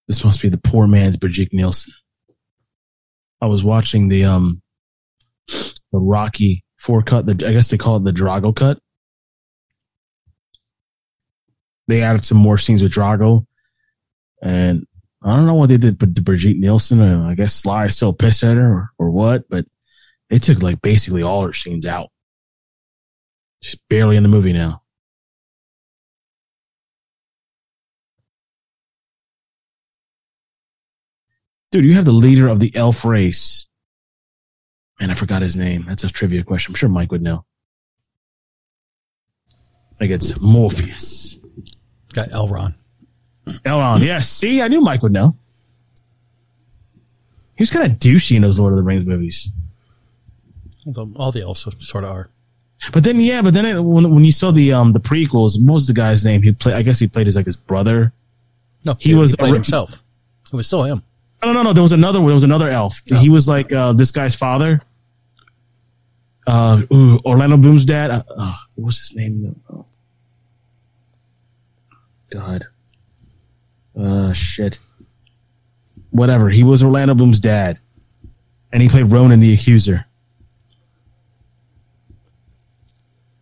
This 0.09 0.25
must 0.25 0.41
be 0.41 0.49
the 0.49 0.59
poor 0.59 0.87
man's 0.87 1.17
Brigitte 1.17 1.53
Nielsen. 1.53 1.93
I 3.41 3.47
was 3.47 3.65
watching 3.65 4.09
the 4.09 4.25
um 4.25 4.63
the 5.49 5.75
Rocky 5.93 6.65
four 6.79 7.03
cut. 7.03 7.27
The 7.27 7.47
I 7.47 7.53
guess 7.53 7.69
they 7.69 7.79
call 7.79 7.97
it 7.97 8.05
the 8.05 8.13
Drago 8.13 8.55
cut. 8.55 8.79
They 11.89 12.03
added 12.03 12.25
some 12.25 12.39
more 12.39 12.59
scenes 12.59 12.83
with 12.83 12.93
Drago, 12.93 13.47
and 14.43 14.87
I 15.23 15.35
don't 15.37 15.47
know 15.47 15.55
what 15.55 15.69
they 15.69 15.77
did, 15.77 15.99
but 15.99 16.15
Brigitte 16.15 16.59
Nielsen, 16.59 17.01
I 17.01 17.35
guess 17.35 17.55
Sly 17.55 17.87
is 17.87 17.97
still 17.97 18.13
pissed 18.13 18.43
at 18.43 18.57
her 18.57 18.73
or, 18.73 18.91
or 18.99 19.11
what, 19.11 19.49
but 19.49 19.67
they 20.31 20.39
took 20.39 20.63
like 20.63 20.83
basically 20.83 21.23
all 21.23 21.45
her 21.45 21.53
scenes 21.53 21.87
out. 21.87 22.11
She's 23.63 23.79
barely 23.89 24.17
in 24.17 24.23
the 24.23 24.29
movie 24.29 24.53
now. 24.53 24.83
Dude, 31.71 31.85
you 31.85 31.95
have 31.95 32.05
the 32.05 32.13
leader 32.13 32.49
of 32.49 32.61
the 32.61 32.75
elf 32.77 33.05
race. 33.05 33.67
Man, 35.01 35.11
I 35.11 35.15
forgot 35.15 35.43
his 35.43 35.57
name. 35.57 35.85
That's 35.89 36.05
a 36.05 36.09
trivia 36.09 36.43
question. 36.43 36.73
I'm 36.73 36.77
sure 36.77 36.89
Mike 36.89 37.13
would 37.13 37.23
know. 37.23 37.45
Like 40.01 40.11
it's 40.11 40.39
Morpheus. 40.41 41.39
Got 42.13 42.31
Elron. 42.31 42.75
Elrond. 43.47 44.05
Yeah, 44.05 44.21
see, 44.21 44.61
I 44.63 44.69
knew 44.69 44.81
Mike 44.81 45.03
would 45.03 45.13
know. 45.13 45.37
He 47.57 47.63
was 47.63 47.71
kind 47.71 47.91
of 47.91 47.99
douchey 47.99 48.37
in 48.37 48.43
those 48.43 48.61
Lord 48.61 48.73
of 48.73 48.77
the 48.77 48.83
Rings 48.83 49.07
movies. 49.07 49.51
All 51.17 51.33
the 51.33 51.43
elves 51.43 51.67
sort 51.81 52.05
of 52.05 52.11
are. 52.11 52.31
But 52.93 53.03
then, 53.05 53.21
yeah, 53.21 53.41
but 53.43 53.55
then 53.55 53.65
it, 53.65 53.81
when 53.81 54.15
when 54.15 54.25
you 54.25 54.33
saw 54.33 54.51
the 54.51 54.73
um 54.75 54.93
the 54.93 55.01
prequels, 55.01 55.61
what 55.61 55.75
was 55.75 55.87
the 55.87 55.95
guy's 55.95 56.25
name? 56.25 56.43
He 56.43 56.53
played. 56.53 56.75
I 56.75 56.83
guess 56.83 56.99
he 56.99 57.09
played 57.09 57.27
as 57.27 57.35
like 57.35 57.47
his 57.47 57.57
brother. 57.57 58.13
No, 58.85 58.95
He 58.99 59.15
was 59.15 59.35
played 59.35 59.53
a- 59.53 59.55
himself. 59.55 60.03
It 60.53 60.55
was 60.57 60.67
still 60.67 60.85
him. 60.85 61.03
No, 61.45 61.53
no, 61.53 61.63
no. 61.63 61.73
There 61.73 61.83
was 61.83 61.93
another. 61.93 62.19
There 62.19 62.35
was 62.35 62.43
another 62.43 62.69
elf. 62.71 63.03
He 63.07 63.29
was 63.29 63.49
like 63.49 63.73
uh, 63.73 63.93
this 63.93 64.11
guy's 64.11 64.35
father. 64.35 64.83
Uh, 66.47 66.83
ooh, 66.93 67.19
Orlando 67.25 67.57
Bloom's 67.57 67.85
dad. 67.85 68.11
Uh, 68.11 68.23
uh, 68.37 68.57
what 68.77 68.87
was 68.87 68.99
his 68.99 69.15
name? 69.17 69.61
Oh. 69.71 69.85
God. 72.31 72.67
Uh, 73.99 74.33
shit. 74.33 74.79
Whatever. 76.11 76.49
He 76.51 76.63
was 76.63 76.83
Orlando 76.83 77.15
Bloom's 77.15 77.41
dad, 77.41 77.79
and 78.73 78.83
he 78.83 78.89
played 78.89 79.07
Ronan 79.07 79.41
the 79.41 79.53
Accuser. 79.53 80.07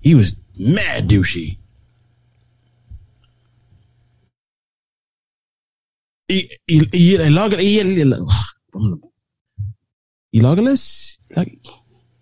He 0.00 0.14
was 0.14 0.36
mad 0.56 1.08
douchey. 1.08 1.58
E- 6.28 6.48
e- 6.66 6.88
e- 6.92 7.18
Elog- 7.18 7.60
e- 7.60 7.80
e- 7.80 8.04
Elogalus? 10.34 11.18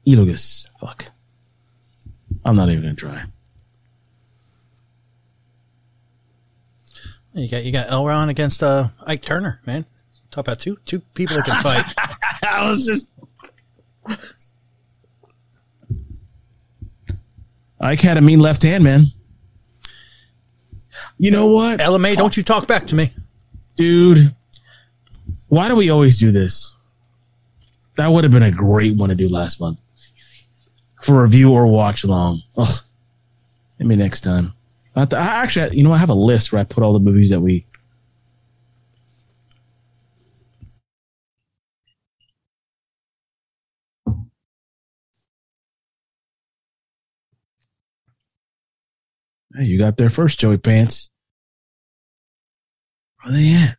Elogus. 0.06 0.66
Fuck. 0.80 1.06
I'm 2.44 2.56
not 2.56 2.68
even 2.68 2.82
gonna 2.82 2.94
try. 2.94 3.24
You 7.34 7.48
got 7.48 7.64
you 7.64 7.72
got 7.72 7.88
Elron 7.88 8.28
against 8.28 8.62
uh, 8.62 8.88
Ike 9.06 9.22
Turner, 9.22 9.60
man. 9.64 9.86
Talk 10.30 10.46
about 10.46 10.58
two 10.58 10.76
two 10.84 11.00
people 11.14 11.36
that 11.36 11.44
can 11.44 11.62
fight. 11.62 11.86
I 12.42 12.66
was 12.68 12.84
just. 12.86 13.10
Ike 17.80 18.00
had 18.00 18.16
a 18.16 18.20
mean 18.20 18.40
left 18.40 18.62
hand, 18.62 18.84
man. 18.84 19.06
You 21.18 21.30
know 21.30 21.48
what? 21.52 21.80
LMA, 21.80 22.16
don't 22.16 22.36
you 22.36 22.42
talk 22.42 22.66
back 22.66 22.86
to 22.88 22.94
me. 22.94 23.10
Dude, 23.77 24.35
why 25.49 25.69
do 25.69 25.77
we 25.77 25.90
always 25.90 26.19
do 26.19 26.31
this? 26.31 26.74
That 27.97 28.09
would 28.09 28.24
have 28.24 28.32
been 28.32 28.43
a 28.43 28.51
great 28.51 28.97
one 28.97 29.09
to 29.09 29.15
do 29.15 29.28
last 29.28 29.61
month 29.61 29.78
for 31.03 31.23
review 31.23 31.53
or 31.53 31.66
watch 31.66 32.05
along. 32.05 32.43
Ugh. 32.57 32.81
Maybe 33.78 33.97
next 33.97 34.20
time. 34.20 34.55
I 34.94 35.07
actually, 35.12 35.77
you 35.77 35.82
know, 35.82 35.93
I 35.93 35.99
have 35.99 36.11
a 36.11 36.15
list 36.15 36.53
where 36.53 36.61
I 36.61 36.65
put 36.65 36.85
all 36.85 36.93
the 36.93 37.01
movies 37.01 37.31
that 37.31 37.40
we. 37.40 37.66
Hey, 49.55 49.65
you 49.65 49.78
got 49.78 49.97
there 49.99 50.09
first, 50.09 50.39
Joey 50.39 50.57
Pants. 50.57 51.11
Where 53.23 53.32
they 53.32 53.53
at? 53.55 53.77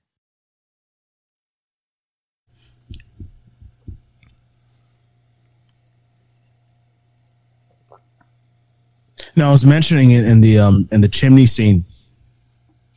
No, 9.35 9.47
I 9.47 9.51
was 9.51 9.65
mentioning 9.65 10.11
it 10.11 10.25
in 10.25 10.41
the 10.41 10.59
um 10.59 10.87
in 10.91 11.01
the 11.01 11.07
chimney 11.07 11.45
scene 11.45 11.85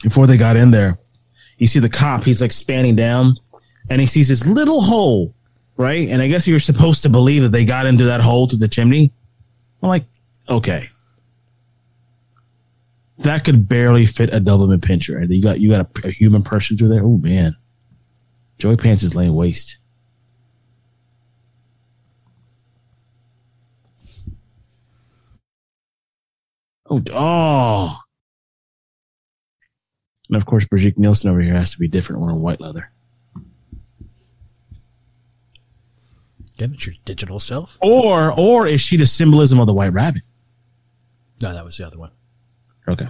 before 0.02 0.26
they 0.26 0.36
got 0.36 0.56
in 0.56 0.70
there. 0.70 0.98
You 1.58 1.66
see 1.66 1.78
the 1.78 1.88
cop, 1.88 2.24
he's 2.24 2.42
like 2.42 2.52
spanning 2.52 2.94
down 2.94 3.36
and 3.88 4.00
he 4.00 4.06
sees 4.06 4.28
this 4.28 4.46
little 4.46 4.82
hole, 4.82 5.34
right? 5.76 6.08
And 6.08 6.20
I 6.20 6.28
guess 6.28 6.46
you're 6.46 6.60
supposed 6.60 7.02
to 7.04 7.08
believe 7.08 7.42
that 7.42 7.52
they 7.52 7.64
got 7.64 7.86
into 7.86 8.04
that 8.04 8.20
hole 8.20 8.46
to 8.48 8.56
the 8.56 8.68
chimney. 8.68 9.12
I'm 9.82 9.88
like, 9.88 10.04
okay. 10.50 10.90
That 13.18 13.44
could 13.44 13.68
barely 13.68 14.06
fit 14.06 14.32
a 14.32 14.40
Doublemint 14.40 14.82
pincher. 14.82 15.22
You 15.22 15.42
got 15.42 15.60
you 15.60 15.70
got 15.70 16.04
a, 16.04 16.08
a 16.08 16.10
human 16.10 16.42
person 16.42 16.76
through 16.76 16.88
there. 16.88 17.02
Oh 17.02 17.16
man. 17.16 17.56
Joey 18.58 18.76
Pants 18.76 19.02
is 19.02 19.14
laying 19.14 19.34
waste. 19.34 19.78
Oh, 26.88 27.02
oh. 27.12 27.98
And 30.28 30.36
of 30.36 30.46
course, 30.46 30.64
Brigitte 30.64 30.98
Nielsen 30.98 31.30
over 31.30 31.40
here 31.40 31.54
has 31.54 31.70
to 31.70 31.78
be 31.78 31.88
different 31.88 32.22
wearing 32.22 32.42
white 32.42 32.60
leather. 32.60 32.90
Again, 36.54 36.72
it's 36.72 36.86
your 36.86 36.94
digital 37.04 37.38
self. 37.38 37.76
Or, 37.82 38.32
or 38.32 38.66
is 38.66 38.80
she 38.80 38.96
the 38.96 39.06
symbolism 39.06 39.60
of 39.60 39.66
the 39.66 39.74
white 39.74 39.92
rabbit? 39.92 40.22
No, 41.42 41.52
that 41.52 41.64
was 41.64 41.76
the 41.76 41.86
other 41.86 41.98
one. 41.98 42.12
Okay. 42.88 43.08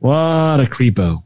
What 0.00 0.60
a 0.60 0.64
creepo. 0.64 1.22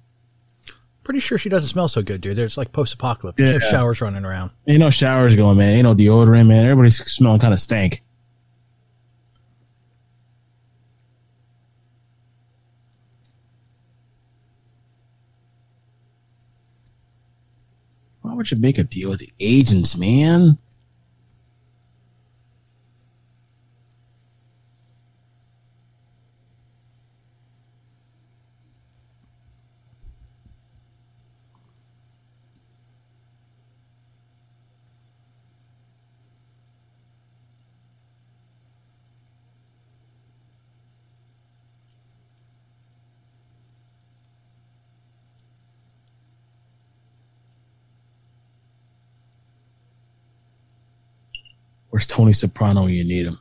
Pretty 1.05 1.21
sure 1.21 1.37
she 1.37 1.49
doesn't 1.49 1.69
smell 1.69 1.89
so 1.89 2.03
good, 2.03 2.21
dude. 2.21 2.37
There's 2.37 2.57
like 2.57 2.73
post 2.73 2.95
apocalypse. 2.95 3.37
There's 3.37 3.63
no 3.63 3.71
showers 3.71 4.01
running 4.01 4.25
around. 4.25 4.51
Ain't 4.67 4.79
no 4.79 4.91
showers 4.91 5.37
going, 5.37 5.59
man. 5.59 5.75
Ain't 5.75 5.85
no 5.85 5.95
deodorant, 5.95 6.47
man. 6.47 6.65
Everybody's 6.65 6.99
smelling 6.99 7.41
kind 7.41 7.53
of 7.53 7.61
stank. 7.61 8.03
You 18.51 18.59
make 18.59 18.79
a 18.79 18.85
deal 18.85 19.11
with 19.11 19.21
the 19.21 19.33
agents, 19.41 19.97
man? 19.97 20.59
Where's 52.03 52.09
Tony 52.09 52.33
Soprano 52.33 52.83
when 52.83 52.95
you 52.95 53.05
need 53.05 53.27
him? 53.27 53.39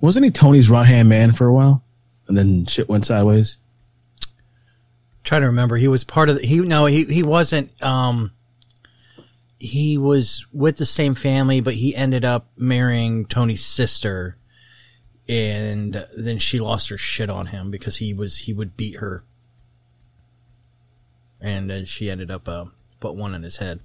Wasn't 0.00 0.24
he 0.24 0.30
Tony's 0.30 0.70
right 0.70 0.86
hand 0.86 1.10
man 1.10 1.32
for 1.32 1.46
a 1.46 1.52
while? 1.52 1.84
And 2.28 2.38
then 2.38 2.64
shit 2.64 2.88
went 2.88 3.04
sideways? 3.04 3.58
trying 5.22 5.42
to 5.42 5.48
remember. 5.48 5.76
He 5.76 5.88
was 5.88 6.04
part 6.04 6.30
of 6.30 6.36
the, 6.36 6.46
he 6.46 6.60
no 6.60 6.86
he 6.86 7.04
he 7.04 7.22
wasn't 7.22 7.82
um 7.82 8.30
he 9.64 9.96
was 9.96 10.46
with 10.52 10.76
the 10.76 10.86
same 10.86 11.14
family, 11.14 11.60
but 11.60 11.74
he 11.74 11.96
ended 11.96 12.24
up 12.24 12.48
marrying 12.56 13.24
Tony's 13.24 13.64
sister, 13.64 14.36
and 15.26 16.06
then 16.16 16.38
she 16.38 16.58
lost 16.58 16.90
her 16.90 16.98
shit 16.98 17.30
on 17.30 17.46
him 17.46 17.70
because 17.70 17.96
he 17.96 18.12
was 18.12 18.38
he 18.38 18.52
would 18.52 18.76
beat 18.76 18.96
her, 18.96 19.24
and 21.40 21.70
then 21.70 21.86
she 21.86 22.10
ended 22.10 22.30
up 22.30 22.46
uh, 22.46 22.66
put 23.00 23.16
one 23.16 23.34
in 23.34 23.42
his 23.42 23.56
head. 23.56 23.80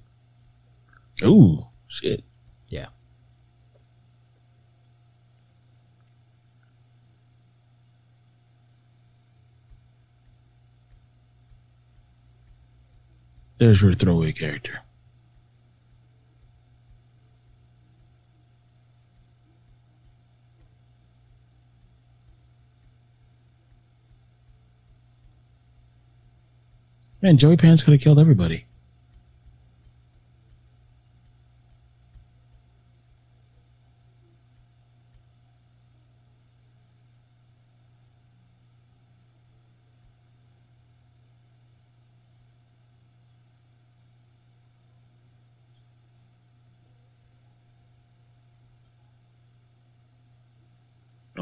Ooh, 1.22 1.66
shit. 1.88 2.24
Yeah. 2.68 2.88
There's 13.58 13.82
your 13.82 13.92
throwaway 13.94 14.32
character. 14.32 14.80
Man, 27.22 27.36
Joey 27.36 27.56
Pants 27.58 27.82
could 27.82 27.92
have 27.92 28.00
killed 28.00 28.18
everybody. 28.18 28.64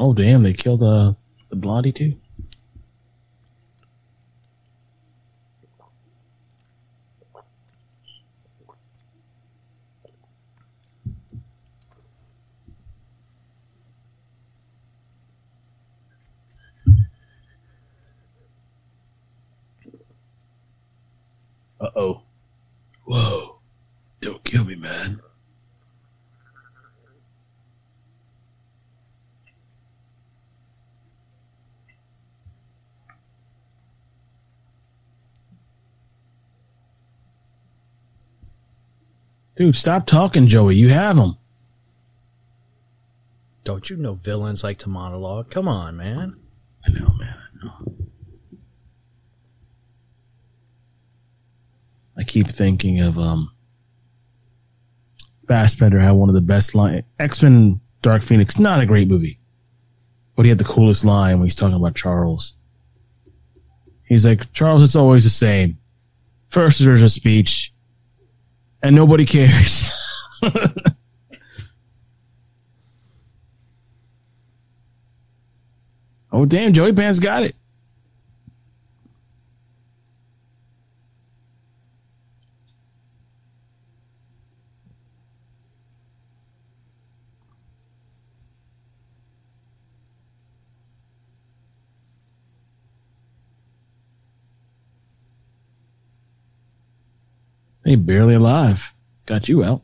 Oh 0.00 0.14
damn! 0.14 0.44
They 0.44 0.52
killed 0.52 0.82
uh, 0.82 1.14
the 1.50 1.56
blondie 1.56 1.90
too. 1.92 2.16
Uh 21.80 21.90
oh. 21.96 22.22
Whoa! 23.04 23.58
Don't 24.20 24.44
kill 24.44 24.64
me, 24.64 24.76
man. 24.76 25.20
Dude, 39.58 39.74
stop 39.74 40.06
talking, 40.06 40.46
Joey. 40.46 40.76
You 40.76 40.90
have 40.90 41.18
him. 41.18 41.36
Don't 43.64 43.90
you 43.90 43.96
know 43.96 44.14
villains 44.14 44.62
like 44.62 44.78
to 44.78 44.88
monologue? 44.88 45.50
Come 45.50 45.66
on, 45.66 45.96
man. 45.96 46.36
I 46.86 46.92
know, 46.92 47.12
man. 47.18 47.36
I 47.36 47.64
know. 47.66 47.94
I 52.16 52.22
keep 52.22 52.46
thinking 52.46 53.00
of 53.00 53.18
um 53.18 53.50
Fassbender 55.48 55.98
had 55.98 56.12
one 56.12 56.28
of 56.28 56.36
the 56.36 56.40
best 56.40 56.76
line 56.76 57.02
X 57.18 57.42
Men 57.42 57.80
Dark 58.00 58.22
Phoenix, 58.22 58.60
not 58.60 58.78
a 58.78 58.86
great 58.86 59.08
movie. 59.08 59.40
But 60.36 60.44
he 60.44 60.50
had 60.50 60.58
the 60.58 60.64
coolest 60.64 61.04
line 61.04 61.38
when 61.38 61.46
he's 61.46 61.56
talking 61.56 61.74
about 61.74 61.96
Charles. 61.96 62.56
He's 64.04 64.24
like, 64.24 64.52
Charles, 64.52 64.84
it's 64.84 64.94
always 64.94 65.24
the 65.24 65.30
same. 65.30 65.78
First 66.46 66.78
there's 66.78 67.02
a 67.02 67.08
speech, 67.08 67.72
and 68.82 68.94
nobody 68.94 69.24
cares. 69.24 69.82
oh 76.32 76.44
damn, 76.46 76.72
Joey 76.72 76.92
Pants 76.92 77.18
got 77.18 77.42
it. 77.42 77.56
Hey, 97.88 97.96
barely 97.96 98.34
alive. 98.34 98.92
Got 99.24 99.48
you 99.48 99.64
out. 99.64 99.80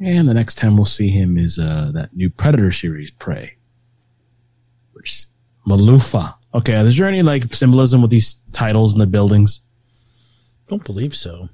And 0.00 0.28
the 0.28 0.34
next 0.34 0.56
time 0.56 0.76
we'll 0.76 0.86
see 0.86 1.08
him 1.08 1.38
is 1.38 1.60
uh, 1.60 1.92
that 1.94 2.16
new 2.16 2.30
Predator 2.30 2.72
series, 2.72 3.12
Prey. 3.12 3.54
Which 4.94 5.26
Malufa. 5.64 6.34
Okay, 6.52 6.74
is 6.80 6.98
there 6.98 7.06
any 7.06 7.22
like 7.22 7.54
symbolism 7.54 8.02
with 8.02 8.10
these 8.10 8.42
titles 8.52 8.92
and 8.92 9.00
the 9.00 9.06
buildings? 9.06 9.60
Don't 10.66 10.82
believe 10.82 11.14
so. 11.14 11.48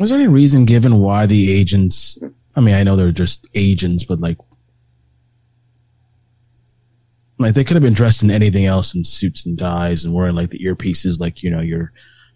Was 0.00 0.08
there 0.10 0.18
any 0.18 0.28
reason 0.28 0.64
given 0.64 0.98
why 0.98 1.26
the 1.26 1.52
agents? 1.52 2.18
I 2.56 2.60
mean, 2.60 2.74
I 2.74 2.82
know 2.82 2.96
they're 2.96 3.12
just 3.12 3.48
agents, 3.54 4.02
but 4.02 4.18
like, 4.20 4.38
like 7.38 7.54
they 7.54 7.64
could 7.64 7.76
have 7.76 7.82
been 7.82 7.94
dressed 7.94 8.22
in 8.22 8.30
anything 8.30 8.66
else 8.66 8.94
in 8.94 9.04
suits 9.04 9.46
and 9.46 9.58
ties 9.58 10.04
and 10.04 10.12
wearing 10.14 10.34
like 10.34 10.50
the 10.50 10.58
earpieces, 10.60 11.20
like 11.20 11.42
you 11.42 11.50
know 11.50 11.60
your, 11.60 11.92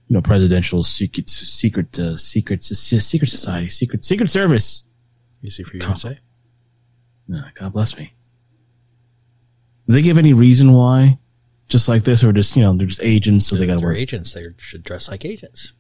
you 0.09 0.15
know, 0.15 0.23
presidential 0.23 0.85
secret 0.85 1.29
secret 1.29 1.99
uh, 1.99 2.17
secret 2.17 2.63
secret 2.63 3.31
society 3.31 3.71
secret 3.71 4.05
secret 4.05 4.31
service. 4.31 4.87
Easy 5.43 5.63
for 5.63 5.75
you 5.75 5.81
to 5.81 5.97
say. 5.97 6.19
Yeah, 7.29 7.43
God 7.55 7.73
bless 7.75 7.97
me. 7.99 8.15
Did 9.87 9.93
they 9.97 10.03
give 10.03 10.17
any 10.19 10.33
reason 10.33 10.73
why? 10.73 11.19
Just 11.69 11.89
like 11.89 12.03
this, 12.05 12.25
or 12.25 12.33
just 12.33 12.57
you 12.57 12.63
know 12.63 12.75
they're 12.77 12.87
just 12.87 13.03
agents, 13.03 13.47
so 13.47 13.57
they 13.57 13.67
got 13.67 13.75
to 13.75 13.79
They're 13.81 13.89
wear. 13.89 13.97
agents. 13.97 14.33
They 14.33 14.45
should 14.57 14.85
dress 14.85 15.09
like 15.09 15.25
agents. 15.27 15.74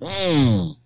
Mm. 0.00 0.76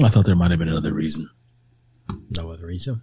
I 0.00 0.08
thought 0.08 0.26
there 0.26 0.36
might 0.36 0.50
have 0.50 0.60
been 0.60 0.68
another 0.68 0.92
reason. 0.92 1.28
No 2.36 2.50
other 2.50 2.66
reason. 2.66 3.02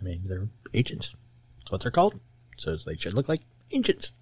I 0.00 0.04
mean, 0.04 0.22
they're 0.24 0.48
agents. 0.72 1.14
That's 1.58 1.72
what 1.72 1.80
they're 1.82 1.90
called. 1.90 2.18
So 2.56 2.76
they 2.76 2.96
should 2.96 3.14
look 3.14 3.28
like 3.28 3.42
agents. 3.72 4.12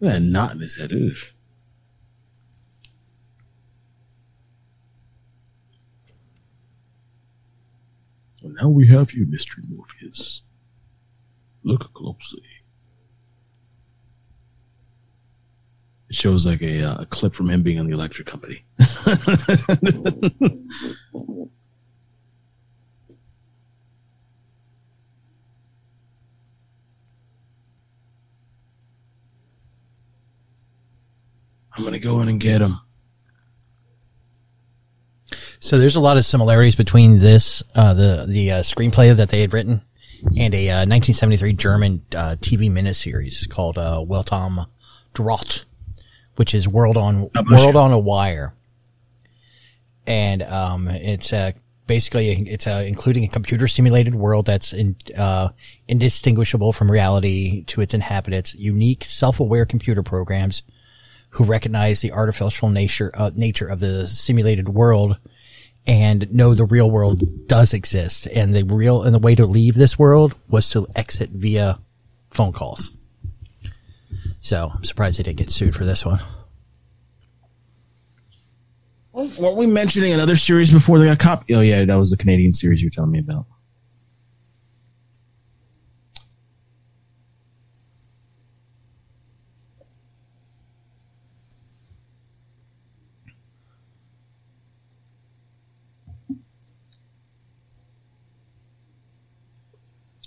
Yeah, 0.00 0.18
not 0.18 0.52
in 0.52 0.60
his 0.60 0.76
head. 0.76 0.92
Oof. 0.92 1.34
So 8.40 8.48
now 8.48 8.70
we 8.70 8.88
have 8.88 9.12
you, 9.12 9.26
Mystery 9.26 9.64
Morpheus. 9.68 10.40
Look 11.62 11.92
closely. 11.92 12.42
It 16.08 16.16
shows 16.16 16.46
like 16.46 16.62
a, 16.62 16.82
uh, 16.82 17.02
a 17.02 17.06
clip 17.06 17.34
from 17.34 17.50
him 17.50 17.62
being 17.62 17.78
on 17.78 17.86
the 17.86 17.92
electric 17.92 18.26
company. 18.26 18.64
I'm 31.72 31.84
gonna 31.84 31.98
go 31.98 32.20
in 32.20 32.28
and 32.28 32.40
get 32.40 32.60
him. 32.60 32.80
So 35.60 35.78
there's 35.78 35.96
a 35.96 36.00
lot 36.00 36.16
of 36.16 36.24
similarities 36.24 36.74
between 36.74 37.20
this, 37.20 37.62
uh, 37.74 37.94
the 37.94 38.24
the 38.26 38.52
uh, 38.52 38.62
screenplay 38.62 39.14
that 39.14 39.28
they 39.28 39.42
had 39.42 39.52
written, 39.52 39.82
and 40.38 40.54
a 40.54 40.70
uh, 40.70 40.86
1973 40.86 41.52
German 41.52 42.02
uh, 42.12 42.36
TV 42.40 42.70
miniseries 42.70 43.48
called 43.48 43.78
uh, 43.78 44.02
Welt 44.06 44.32
am 44.32 44.66
Draht, 45.14 45.66
which 46.36 46.54
is 46.54 46.66
World 46.66 46.96
on 46.96 47.30
World 47.50 47.76
on 47.76 47.92
a 47.92 47.98
Wire, 47.98 48.54
and 50.06 50.42
um, 50.42 50.88
it's 50.88 51.32
uh, 51.32 51.52
basically 51.86 52.30
it's 52.30 52.66
uh, 52.66 52.82
including 52.86 53.24
a 53.24 53.28
computer 53.28 53.68
simulated 53.68 54.14
world 54.14 54.46
that's 54.46 54.72
in, 54.72 54.96
uh, 55.16 55.50
indistinguishable 55.88 56.72
from 56.72 56.90
reality 56.90 57.64
to 57.64 57.82
its 57.82 57.92
inhabitants. 57.92 58.54
Unique, 58.54 59.04
self-aware 59.04 59.66
computer 59.66 60.02
programs 60.02 60.62
who 61.30 61.44
recognize 61.44 62.00
the 62.00 62.12
artificial 62.12 62.70
nature 62.70 63.10
uh, 63.14 63.30
nature 63.34 63.68
of 63.68 63.80
the 63.80 64.06
simulated 64.08 64.68
world 64.68 65.18
and 65.86 66.32
know 66.32 66.54
the 66.54 66.64
real 66.64 66.90
world 66.90 67.46
does 67.46 67.72
exist. 67.72 68.26
And 68.26 68.54
the 68.54 68.64
real 68.64 69.02
and 69.02 69.14
the 69.14 69.18
way 69.18 69.34
to 69.34 69.46
leave 69.46 69.74
this 69.74 69.98
world 69.98 70.34
was 70.48 70.68
to 70.70 70.86
exit 70.94 71.30
via 71.30 71.78
phone 72.30 72.52
calls. 72.52 72.90
So 74.40 74.70
I'm 74.74 74.84
surprised 74.84 75.18
they 75.18 75.22
didn't 75.22 75.38
get 75.38 75.50
sued 75.50 75.74
for 75.74 75.84
this 75.84 76.04
one. 76.04 76.20
Weren't 79.12 79.56
we 79.56 79.66
mentioning 79.66 80.12
another 80.12 80.36
series 80.36 80.72
before 80.72 80.98
they 80.98 81.06
got 81.06 81.18
cop? 81.18 81.44
Oh 81.50 81.60
yeah, 81.60 81.84
that 81.84 81.94
was 81.96 82.10
the 82.10 82.16
Canadian 82.16 82.54
series 82.54 82.80
you 82.80 82.86
were 82.86 82.90
telling 82.90 83.10
me 83.10 83.18
about. 83.18 83.46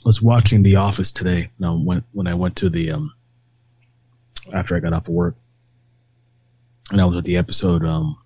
Was 0.06 0.22
watching 0.22 0.64
The 0.64 0.76
Office 0.76 1.12
today. 1.12 1.50
No, 1.60 1.78
when 1.78 2.04
when 2.12 2.28
I 2.28 2.34
went 2.34 2.56
to 2.58 2.70
the 2.70 2.92
um 2.92 3.14
after 4.54 4.76
I 4.76 4.80
got 4.80 4.94
off 4.94 5.08
of 5.08 5.14
work, 5.14 5.36
and 6.92 7.02
I 7.02 7.06
was 7.06 7.18
at 7.18 7.26
the 7.26 7.38
episode 7.38 7.86
um 7.86 8.18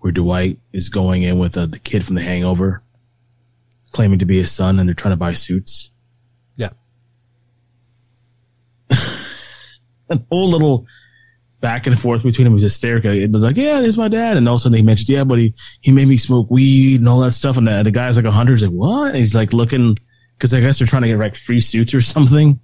where 0.00 0.12
Dwight 0.12 0.58
is 0.72 0.90
going 0.90 1.22
in 1.22 1.38
with 1.38 1.56
uh, 1.56 1.66
the 1.66 1.78
kid 1.78 2.04
from 2.04 2.16
The 2.16 2.22
Hangover, 2.22 2.82
claiming 3.90 4.18
to 4.18 4.26
be 4.26 4.38
his 4.38 4.52
son, 4.52 4.78
and 4.78 4.88
they're 4.88 4.94
trying 4.94 5.12
to 5.12 5.16
buy 5.16 5.32
suits. 5.32 5.90
Yeah. 6.56 6.70
An 10.10 10.26
whole 10.30 10.50
little 10.50 10.86
back 11.64 11.86
and 11.86 11.98
forth 11.98 12.22
between 12.22 12.44
them 12.44 12.52
was 12.52 12.60
hysterical. 12.60 13.10
It 13.10 13.32
was 13.32 13.42
like, 13.42 13.56
yeah, 13.56 13.80
this 13.80 13.88
is 13.88 13.96
my 13.96 14.08
dad. 14.08 14.36
And 14.36 14.46
all 14.46 14.56
of 14.56 14.60
a 14.60 14.62
sudden 14.64 14.76
he 14.76 14.82
mentioned, 14.82 15.08
yeah, 15.08 15.24
but 15.24 15.38
he, 15.38 15.54
he 15.80 15.90
made 15.90 16.06
me 16.06 16.18
smoke 16.18 16.50
weed 16.50 17.00
and 17.00 17.08
all 17.08 17.20
that 17.20 17.32
stuff. 17.32 17.56
And 17.56 17.66
the, 17.66 17.82
the 17.84 17.90
guy's 17.90 18.18
like 18.18 18.26
a 18.26 18.30
hundred. 18.30 18.60
He's 18.60 18.64
like, 18.64 18.72
what? 18.72 19.08
And 19.08 19.16
he's 19.16 19.34
like 19.34 19.54
looking, 19.54 19.96
because 20.36 20.54
I 20.54 20.60
guess 20.60 20.78
they're 20.78 20.86
trying 20.86 21.02
to 21.02 21.08
get 21.08 21.18
like 21.18 21.36
free 21.36 21.60
suits 21.60 21.94
or 21.94 22.00
something. 22.02 22.60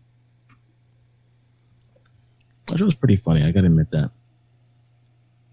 Which 2.70 2.80
was 2.80 2.94
pretty 2.94 3.16
funny. 3.16 3.42
I 3.42 3.50
got 3.50 3.62
to 3.62 3.66
admit 3.66 3.90
that. 3.90 4.10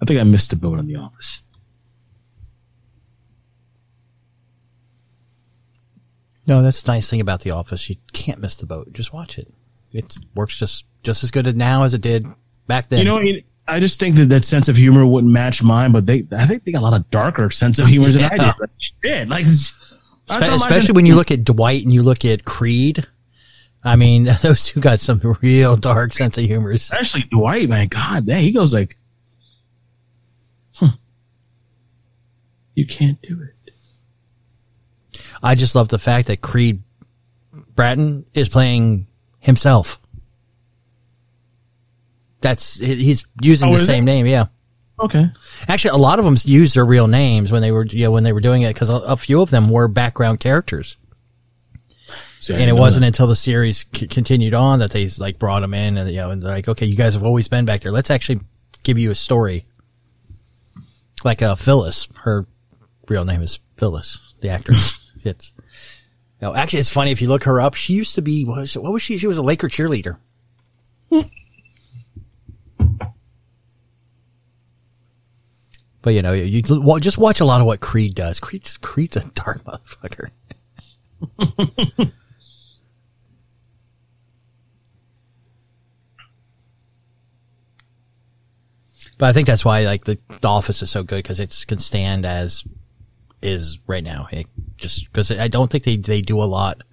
I 0.02 0.06
think 0.06 0.19
I 0.19 0.23
missed 0.23 0.52
the 0.52 0.56
boat 0.56 0.77
on 0.77 0.85
The 0.85 0.98
Office. 0.98 1.41
No, 6.45 6.61
that's 6.61 6.84
the 6.84 6.91
nice 6.91 7.10
thing 7.10 7.19
about 7.19 7.41
The 7.41 7.52
Office. 7.52 7.89
You 7.89 7.95
can't 8.14 8.39
miss 8.39 8.56
the 8.56 8.68
boat. 8.68 8.94
Just 8.94 9.11
watch 9.11 9.38
it. 9.38 9.52
It 9.91 10.15
works 10.35 10.60
just 10.60 10.85
just 11.03 11.23
as 11.23 11.31
good 11.31 11.57
now 11.57 11.84
as 11.84 11.94
it 11.94 12.02
did 12.02 12.26
back 12.68 12.89
then. 12.89 12.99
You 12.99 13.06
know, 13.06 13.41
I 13.68 13.80
just 13.80 13.99
think 13.99 14.15
that 14.15 14.30
that 14.30 14.45
sense 14.45 14.69
of 14.69 14.76
humor 14.76 15.06
wouldn't 15.06 15.31
match 15.31 15.61
mine, 15.61 15.91
but 15.91 16.06
they, 16.06 16.23
I 16.31 16.45
think 16.45 16.64
they 16.64 16.72
got 16.72 16.81
a 16.81 16.85
lot 16.85 16.94
of 16.94 17.10
darker 17.10 17.49
sense 17.49 17.80
of 17.80 17.88
humor 17.88 18.10
than 18.10 18.23
I 18.23 18.30
did. 18.30 18.39
Like, 18.39 18.69
shit, 19.03 19.27
like, 19.27 19.45
it's- 20.30 20.41
I 20.41 20.45
Espe- 20.45 20.49
thought 20.49 20.60
my 20.60 20.68
especially 20.70 20.94
when 20.94 21.06
you 21.06 21.16
look 21.16 21.32
at 21.32 21.44
Dwight 21.44 21.84
and 21.84 21.94
you 21.94 22.04
look 22.04 22.26
at 22.26 22.45
Creed. 22.45 23.06
I 23.84 23.95
mean, 23.95 24.24
those 24.41 24.66
two 24.66 24.80
got 24.82 24.99
some 24.99 25.20
real 25.41 25.76
dark 25.78 26.12
sense 26.14 26.38
of 26.38 26.44
humor. 26.45 26.72
especially 26.72 27.24
Dwight, 27.24 27.70
man, 27.70 27.88
God, 27.88 28.26
dang, 28.26 28.44
he 28.44 28.52
goes 28.52 28.74
like, 28.74 28.98
huh, 30.74 30.90
you 32.76 32.86
can't 32.86 33.22
do 33.22 33.41
it. 33.41 33.54
I 35.41 35.56
just 35.56 35.76
love 35.76 35.88
the 35.90 35.99
fact 35.99 36.28
that 36.28 36.41
Creed 36.41 36.82
Bratton 37.76 38.26
is 38.34 38.49
playing 38.49 39.08
himself. 39.40 39.99
That's 42.41 42.78
he's 42.80 43.26
using 43.41 43.70
Oh, 43.70 43.78
the 43.78 43.86
same 43.86 44.04
it? 44.04 44.12
name, 44.12 44.26
yeah. 44.26 44.48
Okay, 44.99 45.30
Actually, 45.68 45.91
a 45.91 45.98
lot 45.98 46.18
of 46.18 46.26
them 46.26 46.38
used 46.44 46.76
their 46.76 46.86
real 46.86 47.07
names 47.07 47.52
when 47.52 47.61
they 47.61 47.72
were, 47.72 47.86
you 47.86 48.06
know, 48.06 48.11
when 48.11 48.24
they 48.24 48.34
were 48.34 48.41
doing 48.41 48.64
it 48.64 48.74
because 48.74 48.90
a, 48.90 48.95
a 48.95 49.15
few 49.18 49.41
of 49.41 49.52
them 49.52 49.69
were 49.69 49.88
background 49.88 50.40
characters. 50.40 50.98
See, 52.40 52.53
and 52.53 52.69
it 52.69 52.74
wasn't 52.74 53.02
that. 53.02 53.07
until 53.07 53.28
the 53.28 53.36
series 53.36 53.86
c- 53.95 54.07
continued 54.07 54.53
on 54.53 54.80
that 54.80 54.91
they 54.91 55.07
like 55.19 55.38
brought 55.40 55.60
them 55.61 55.74
in 55.74 55.98
and 55.98 56.10
you 56.10 56.18
know 56.18 56.30
and 56.32 56.41
they're 56.41 56.52
like 56.53 56.68
okay 56.68 56.86
you 56.86 56.95
guys 56.95 57.15
have 57.15 57.24
always 57.24 57.48
been 57.48 57.65
back 57.65 57.82
there. 57.82 57.91
Let's 57.91 58.10
actually 58.11 58.41
give 58.84 58.98
you 58.98 59.11
a 59.11 59.15
story. 59.15 59.65
Like 61.24 61.41
uh 61.41 61.56
phyllis. 61.56 62.07
Her 62.15 62.45
real 63.07 63.26
name 63.26 63.41
is 63.41 63.60
phyllis 63.76 64.19
the 64.41 64.49
actress. 64.49 64.95
It's 65.24 65.52
no 66.41 66.56
actually 66.56 66.80
it's 66.80 66.90
funny 66.90 67.11
if 67.11 67.22
you 67.22 67.28
look 67.28 67.44
her 67.44 67.60
up 67.60 67.74
she 67.74 67.94
used 67.94 68.15
to 68.15 68.22
be 68.22 68.45
what 68.45 68.60
was, 68.61 68.78
what 68.78 68.94
was 68.94 69.02
she? 69.02 69.18
She 69.18 69.28
was 69.28 69.38
a 69.40 69.44
laker 69.44 69.68
cheerleader 69.68 70.18
but 76.07 76.13
you 76.13 76.21
know 76.21 76.31
you, 76.31 76.61
just 77.01 77.17
watch 77.17 77.41
a 77.41 77.45
lot 77.45 77.59
of 77.59 77.67
what 77.67 77.81
creed 77.81 78.15
does 78.15 78.39
creed's 78.39 78.77
creed's 78.77 79.17
a 79.17 79.25
dark 79.35 79.61
motherfucker 79.65 80.29
But 89.17 89.29
I 89.29 89.34
think 89.34 89.47
that's 89.47 89.65
why 89.65 89.81
like 89.81 90.05
the, 90.05 90.19
the 90.41 90.47
Office 90.47 90.84
is 90.84 90.91
so 90.91 91.01
good 91.01 91.23
because 91.23 91.39
it 91.39 91.65
can 91.67 91.79
stand 91.79 92.23
as 92.23 92.63
is 93.41 93.79
right 93.88 94.03
now. 94.03 94.27
It 94.31 94.45
just 94.77 95.11
because 95.11 95.31
I 95.31 95.47
don't 95.47 95.71
think 95.71 95.85
they 95.85 95.97
they 95.97 96.21
do 96.21 96.39
a 96.39 96.45
lot. 96.45 96.84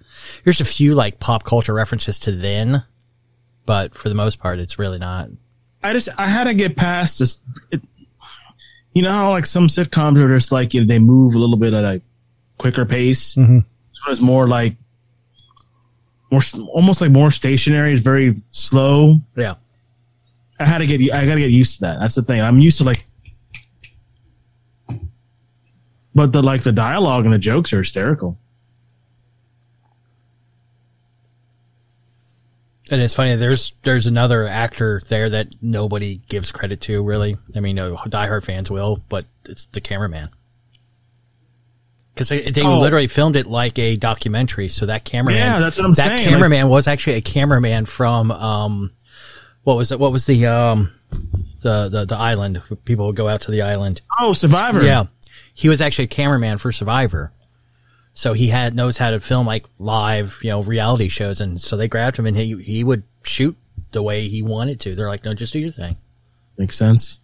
There's 0.43 0.59
a 0.59 0.65
few 0.65 0.95
like 0.95 1.19
pop 1.19 1.43
culture 1.43 1.75
references 1.75 2.17
to 2.19 2.31
then, 2.31 2.83
but 3.67 3.93
for 3.93 4.09
the 4.09 4.15
most 4.15 4.39
part, 4.39 4.57
it's 4.57 4.79
really 4.79 4.97
not. 4.97 5.29
I 5.83 5.93
just 5.93 6.09
I 6.17 6.27
had 6.27 6.45
to 6.45 6.55
get 6.55 6.75
past 6.75 7.19
this. 7.19 7.43
It, 7.69 7.83
you 8.95 9.01
know 9.03 9.11
how 9.11 9.29
like 9.29 9.45
some 9.45 9.67
sitcoms 9.67 10.17
are 10.17 10.27
just 10.29 10.51
like 10.51 10.73
you 10.73 10.81
know, 10.81 10.87
they 10.87 10.97
move 10.99 11.35
a 11.35 11.37
little 11.37 11.57
bit 11.57 11.73
at 11.73 11.83
a 11.85 12.01
quicker 12.57 12.85
pace. 12.85 13.35
Mhm. 13.35 13.63
It's 14.07 14.21
more 14.21 14.47
like 14.47 14.75
more 16.31 16.41
almost 16.73 17.01
like 17.01 17.11
more 17.11 17.29
stationary. 17.31 17.91
It's 17.93 18.01
very 18.01 18.41
slow. 18.49 19.19
Yeah, 19.35 19.55
I 20.59 20.65
had 20.65 20.79
to 20.79 20.87
get 20.87 21.01
I 21.13 21.25
got 21.25 21.35
to 21.35 21.41
get 21.41 21.51
used 21.51 21.75
to 21.75 21.81
that. 21.81 21.99
That's 21.99 22.15
the 22.15 22.21
thing. 22.23 22.41
I'm 22.41 22.59
used 22.59 22.77
to 22.79 22.83
like, 22.83 23.05
but 26.13 26.31
the 26.33 26.41
like 26.41 26.61
the 26.63 26.71
dialogue 26.71 27.25
and 27.25 27.33
the 27.33 27.39
jokes 27.39 27.73
are 27.73 27.79
hysterical. 27.79 28.37
And 32.91 33.01
it's 33.01 33.13
funny. 33.13 33.35
There's 33.35 33.73
there's 33.83 34.05
another 34.07 34.47
actor 34.47 35.01
there 35.09 35.29
that 35.29 35.55
nobody 35.61 36.17
gives 36.29 36.51
credit 36.51 36.81
to. 36.81 37.03
Really, 37.03 37.37
I 37.55 37.59
mean, 37.59 37.75
no, 37.75 37.95
diehard 37.95 38.43
fans 38.43 38.69
will, 38.71 39.01
but 39.09 39.25
it's 39.47 39.65
the 39.67 39.81
cameraman. 39.81 40.29
Because 42.13 42.29
they, 42.29 42.49
they 42.49 42.61
Oh. 42.61 42.79
literally 42.79 43.07
filmed 43.07 43.35
it 43.35 43.45
like 43.45 43.77
a 43.77 43.97
documentary, 43.97 44.69
so 44.69 44.85
that 44.85 45.03
cameraman, 45.03 45.41
Yeah, 45.41 45.59
that's 45.59 45.77
what 45.77 45.85
I'm 45.85 45.91
that 45.93 46.03
saying, 46.07 46.17
like- 46.17 46.29
cameraman 46.29 46.69
was 46.69 46.87
actually 46.87 47.15
a 47.17 47.21
cameraman 47.21 47.85
from 47.85 48.31
um, 48.31 48.91
what 49.63 49.75
was 49.75 49.91
it? 49.91 49.99
What 49.99 50.11
was 50.13 50.25
the 50.25 50.45
um, 50.45 50.91
the 51.61 51.89
the 51.89 52.05
the 52.05 52.15
island? 52.15 52.61
People 52.85 53.07
would 53.07 53.15
go 53.17 53.27
out 53.27 53.41
to 53.41 53.51
the 53.51 53.63
island. 53.63 54.01
Oh, 54.19 54.31
Survivor. 54.33 54.81
Yeah, 54.83 55.05
he 55.53 55.67
was 55.67 55.81
actually 55.81 56.05
a 56.05 56.09
cameraman 56.09 56.57
for 56.57 56.71
Survivor, 56.71 57.33
so 58.15 58.31
he 58.31 58.47
had 58.47 58.73
knows 58.73 58.97
how 58.97 59.11
to 59.11 59.19
film 59.19 59.45
like 59.45 59.67
live, 59.77 60.39
you 60.41 60.49
know, 60.49 60.63
reality 60.63 61.09
shows, 61.09 61.41
and 61.41 61.59
so 61.61 61.75
they 61.75 61.89
grabbed 61.89 62.17
him 62.17 62.25
and 62.25 62.35
he 62.35 62.55
he 62.63 62.83
would 62.83 63.03
shoot 63.23 63.57
the 63.91 64.01
way 64.01 64.27
he 64.29 64.41
wanted 64.41 64.79
to. 64.79 64.95
They're 64.95 65.09
like, 65.09 65.25
no, 65.25 65.33
just 65.33 65.51
do 65.53 65.59
your 65.59 65.69
thing. 65.69 65.97
makes 66.57 66.77
sense. 66.77 67.19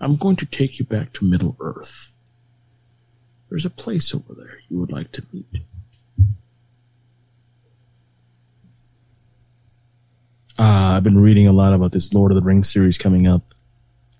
I'm 0.00 0.16
going 0.16 0.36
to 0.36 0.46
take 0.46 0.78
you 0.78 0.84
back 0.84 1.12
to 1.14 1.24
Middle 1.24 1.56
Earth. 1.60 2.16
There's 3.48 3.64
a 3.64 3.70
place 3.70 4.12
over 4.12 4.34
there 4.36 4.58
you 4.68 4.78
would 4.78 4.90
like 4.90 5.12
to 5.12 5.22
meet. 5.32 5.46
Uh, 10.58 10.96
I've 10.96 11.04
been 11.04 11.18
reading 11.20 11.46
a 11.46 11.52
lot 11.52 11.74
about 11.74 11.92
this 11.92 12.12
Lord 12.12 12.32
of 12.32 12.36
the 12.36 12.42
Rings 12.42 12.72
series 12.72 12.98
coming 12.98 13.28
up 13.28 13.54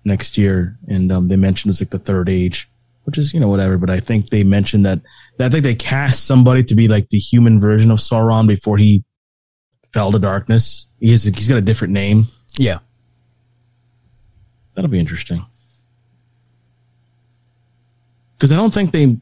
next 0.07 0.37
year, 0.37 0.77
and 0.87 1.11
um, 1.11 1.27
they 1.27 1.35
mentioned 1.35 1.71
it's 1.71 1.81
like 1.81 1.91
the 1.91 1.99
Third 1.99 2.29
Age, 2.29 2.69
which 3.03 3.17
is 3.17 3.33
you 3.33 3.39
know 3.39 3.47
whatever. 3.47 3.77
But 3.77 3.89
I 3.89 3.99
think 3.99 4.29
they 4.29 4.43
mentioned 4.43 4.85
that 4.85 5.01
I 5.39 5.49
think 5.49 5.63
they 5.63 5.75
cast 5.75 6.25
somebody 6.25 6.63
to 6.63 6.75
be 6.75 6.87
like 6.87 7.09
the 7.09 7.19
human 7.19 7.59
version 7.59 7.91
of 7.91 7.99
Sauron 7.99 8.47
before 8.47 8.77
he 8.77 9.03
fell 9.93 10.11
to 10.11 10.19
darkness. 10.19 10.87
He 10.99 11.11
has, 11.11 11.23
he's 11.23 11.47
got 11.47 11.57
a 11.57 11.61
different 11.61 11.93
name. 11.93 12.25
Yeah, 12.57 12.79
That'll 14.77 14.91
be 14.91 14.99
interesting. 14.99 15.43
Because 18.37 18.51
I 18.51 18.55
don't 18.55 18.71
think 18.71 18.91
they. 18.91 19.17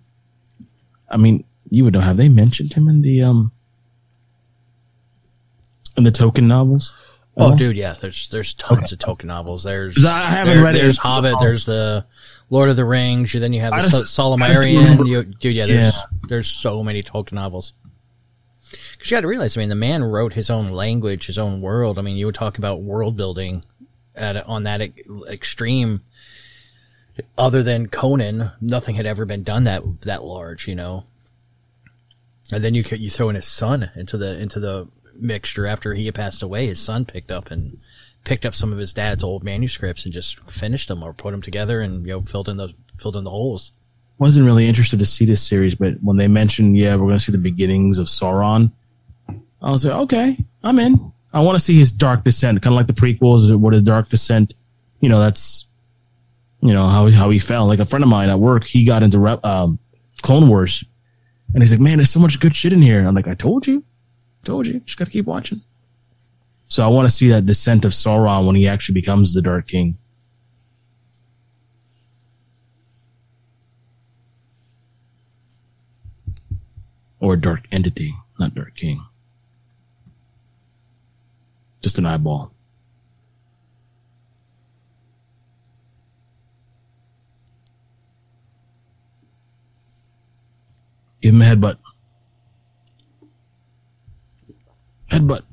I 1.09 1.15
mean, 1.15 1.45
you 1.69 1.85
would 1.85 1.93
know. 1.93 2.01
Have 2.01 2.17
they 2.17 2.27
mentioned 2.27 2.73
him 2.73 2.89
in 2.89 3.01
the 3.01 3.23
um 3.23 3.53
in 5.95 6.03
the 6.03 6.11
Tolkien 6.11 6.47
novels? 6.47 6.93
Oh, 7.37 7.49
No? 7.49 7.55
dude, 7.57 7.75
yeah. 7.77 7.95
There's 7.99 8.29
there's 8.29 8.53
tons 8.53 8.91
of 8.93 8.99
Tolkien 8.99 9.25
novels. 9.25 9.63
There's 9.63 10.03
I 10.05 10.19
haven't 10.29 10.55
there- 10.55 10.63
read. 10.63 10.75
There's 10.75 10.95
It's 10.95 10.97
Hobbit. 10.99 11.35
There's 11.39 11.65
the 11.65 12.05
Lord 12.49 12.69
of 12.69 12.75
the 12.77 12.85
Rings. 12.85 13.33
You 13.33 13.39
then 13.39 13.51
you 13.53 13.61
have 13.61 13.73
the 13.73 13.89
just- 13.89 14.13
Sol- 14.13 14.37
Silmarillion. 14.37 15.05
You, 15.07 15.23
dude, 15.23 15.55
yeah. 15.55 15.65
There's 15.65 15.93
Yeah. 15.95 16.01
there's 16.29 16.47
so 16.47 16.83
many 16.83 17.03
Tolkien 17.03 17.33
novels. 17.33 17.73
Because 18.91 19.11
you 19.11 19.17
got 19.17 19.21
to 19.21 19.27
realize, 19.27 19.55
I 19.57 19.59
mean, 19.59 19.69
the 19.69 19.75
man 19.75 20.03
wrote 20.03 20.33
his 20.33 20.49
own 20.49 20.69
language, 20.71 21.25
his 21.27 21.37
own 21.37 21.61
world. 21.61 21.99
I 21.99 22.01
mean, 22.01 22.15
you 22.15 22.25
would 22.25 22.35
talk 22.35 22.57
about 22.57 22.81
world 22.81 23.15
building 23.17 23.63
at 24.15 24.37
on 24.47 24.63
that 24.63 24.81
e- 24.81 24.93
extreme. 25.29 26.01
Other 27.37 27.63
than 27.63 27.87
Conan, 27.87 28.51
nothing 28.61 28.95
had 28.95 29.05
ever 29.05 29.25
been 29.25 29.43
done 29.43 29.63
that 29.65 29.83
that 30.01 30.23
large, 30.23 30.67
you 30.67 30.75
know. 30.75 31.05
And 32.51 32.63
then 32.63 32.73
you 32.75 32.83
you 32.91 33.09
throw 33.09 33.29
in 33.29 33.35
his 33.35 33.47
son 33.47 33.89
into 33.95 34.17
the 34.17 34.39
into 34.39 34.59
the 34.59 34.87
mixture 35.17 35.65
after 35.65 35.93
he 35.93 36.05
had 36.05 36.15
passed 36.15 36.41
away. 36.41 36.67
His 36.67 36.79
son 36.79 37.05
picked 37.05 37.31
up 37.31 37.51
and 37.51 37.79
picked 38.23 38.45
up 38.45 38.55
some 38.55 38.73
of 38.73 38.79
his 38.79 38.93
dad's 38.93 39.23
old 39.23 39.43
manuscripts 39.43 40.05
and 40.05 40.13
just 40.13 40.39
finished 40.49 40.87
them 40.87 41.03
or 41.03 41.13
put 41.13 41.31
them 41.31 41.41
together 41.41 41.81
and 41.81 42.05
you 42.05 42.13
know 42.13 42.21
filled 42.21 42.49
in 42.49 42.57
the 42.57 42.73
filled 42.97 43.15
in 43.15 43.23
the 43.23 43.29
holes. 43.29 43.71
wasn't 44.17 44.45
really 44.45 44.67
interested 44.67 44.99
to 44.99 45.05
see 45.05 45.25
this 45.25 45.41
series, 45.41 45.75
but 45.75 45.93
when 46.01 46.17
they 46.17 46.27
mentioned, 46.27 46.77
yeah, 46.77 46.95
we're 46.95 47.07
going 47.07 47.17
to 47.17 47.23
see 47.23 47.31
the 47.31 47.37
beginnings 47.37 47.99
of 47.99 48.07
Sauron, 48.07 48.71
I 49.61 49.71
was 49.71 49.85
like, 49.85 49.95
okay, 50.03 50.37
I'm 50.63 50.79
in. 50.79 51.11
I 51.33 51.41
want 51.41 51.57
to 51.57 51.59
see 51.59 51.77
his 51.77 51.91
dark 51.91 52.23
descent, 52.23 52.61
kind 52.61 52.73
of 52.73 52.77
like 52.77 52.87
the 52.87 52.93
prequels. 52.93 53.53
What 53.55 53.73
is 53.73 53.81
dark 53.81 54.09
descent? 54.09 54.53
You 55.01 55.09
know, 55.09 55.19
that's 55.19 55.65
you 56.61 56.73
know 56.73 56.87
how 56.87 57.09
how 57.11 57.29
he 57.29 57.39
fell. 57.39 57.67
Like 57.67 57.79
a 57.79 57.85
friend 57.85 58.03
of 58.03 58.09
mine 58.09 58.29
at 58.29 58.39
work, 58.39 58.63
he 58.63 58.85
got 58.85 59.03
into 59.03 59.19
rep, 59.19 59.43
um, 59.45 59.77
Clone 60.21 60.47
Wars, 60.47 60.83
and 61.53 61.61
he's 61.61 61.71
like, 61.71 61.81
man, 61.81 61.97
there's 61.97 62.09
so 62.09 62.19
much 62.19 62.39
good 62.39 62.55
shit 62.55 62.73
in 62.73 62.81
here. 62.81 63.05
I'm 63.05 63.15
like, 63.15 63.27
I 63.27 63.35
told 63.35 63.67
you, 63.67 63.83
told 64.45 64.67
you, 64.67 64.79
just 64.81 64.97
got 64.97 65.05
to 65.05 65.11
keep 65.11 65.25
watching. 65.25 65.61
So 66.67 66.83
I 66.83 66.87
want 66.87 67.07
to 67.07 67.13
see 67.13 67.27
that 67.29 67.45
descent 67.45 67.85
of 67.85 67.91
Sauron 67.91 68.45
when 68.45 68.55
he 68.55 68.67
actually 68.67 68.93
becomes 68.93 69.33
the 69.33 69.41
Dark 69.41 69.67
King. 69.67 69.97
or 77.25 77.35
dark 77.35 77.67
entity, 77.71 78.15
not 78.39 78.53
dark 78.53 78.75
king. 78.75 79.03
Just 81.81 81.97
an 81.97 82.05
eyeball. 82.05 82.51
Give 91.19 91.33
him 91.33 91.41
a 91.41 91.45
headbutt. 91.45 91.77
Headbutt. 95.11 95.43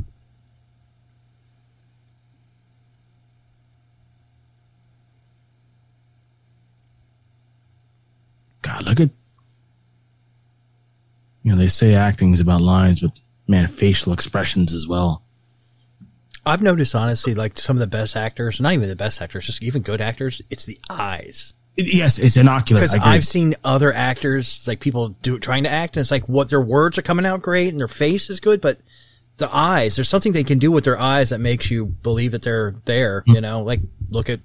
God, 8.63 8.85
look 8.85 9.01
at 9.01 9.11
you 11.43 11.53
know, 11.53 11.59
they 11.59 11.69
say 11.69 11.95
acting 11.95 12.33
is 12.33 12.41
about 12.41 12.61
lines, 12.61 13.01
but 13.01 13.11
man, 13.49 13.67
facial 13.67 14.13
expressions 14.13 14.73
as 14.73 14.87
well. 14.87 15.23
I've 16.45 16.63
noticed 16.63 16.95
honestly, 16.95 17.35
like 17.35 17.59
some 17.59 17.77
of 17.77 17.81
the 17.81 17.87
best 17.87 18.17
actors, 18.17 18.61
not 18.61 18.73
even 18.73 18.89
the 18.89 18.97
best 18.97 19.21
actors, 19.21 19.47
just 19.47 19.63
even 19.63 19.83
good 19.83 20.01
actors, 20.01 20.43
it's 20.51 20.65
the 20.65 20.79
eyes. 20.89 21.55
Yes, 21.77 22.19
it's 22.19 22.37
innocuous. 22.37 22.93
Because. 22.93 23.05
I've 23.05 23.27
seen 23.27 23.55
other 23.65 23.93
actors, 23.93 24.67
like 24.67 24.81
people 24.81 25.11
do 25.23 25.39
trying 25.39 25.65
to 25.65 25.71
act, 25.71 25.97
and 25.97 26.03
it's 26.03 26.11
like 26.11 26.29
what 26.29 26.51
their 26.51 26.61
words 26.61 26.99
are 26.99 27.03
coming 27.03 27.25
out 27.25 27.43
great 27.43 27.69
and 27.69 27.81
their 27.81 27.89
face 27.89 28.29
is 28.29 28.41
good, 28.41 28.61
but 28.61 28.79
the 29.39 29.49
eyes, 29.55 29.97
there's 29.97 30.09
something 30.09 30.33
they 30.33 30.45
can 30.45 30.59
do 30.59 30.71
with 30.71 30.85
their 30.85 30.99
eyes 30.99 31.31
that 31.31 31.41
makes 31.41 31.71
you 31.71 31.87
believe 31.87 32.33
that 32.33 32.43
they're 32.43 32.75
there. 32.85 33.25
You 33.27 33.41
know, 33.41 33.63
like 33.63 33.81
look 34.11 34.29
at 34.29 34.41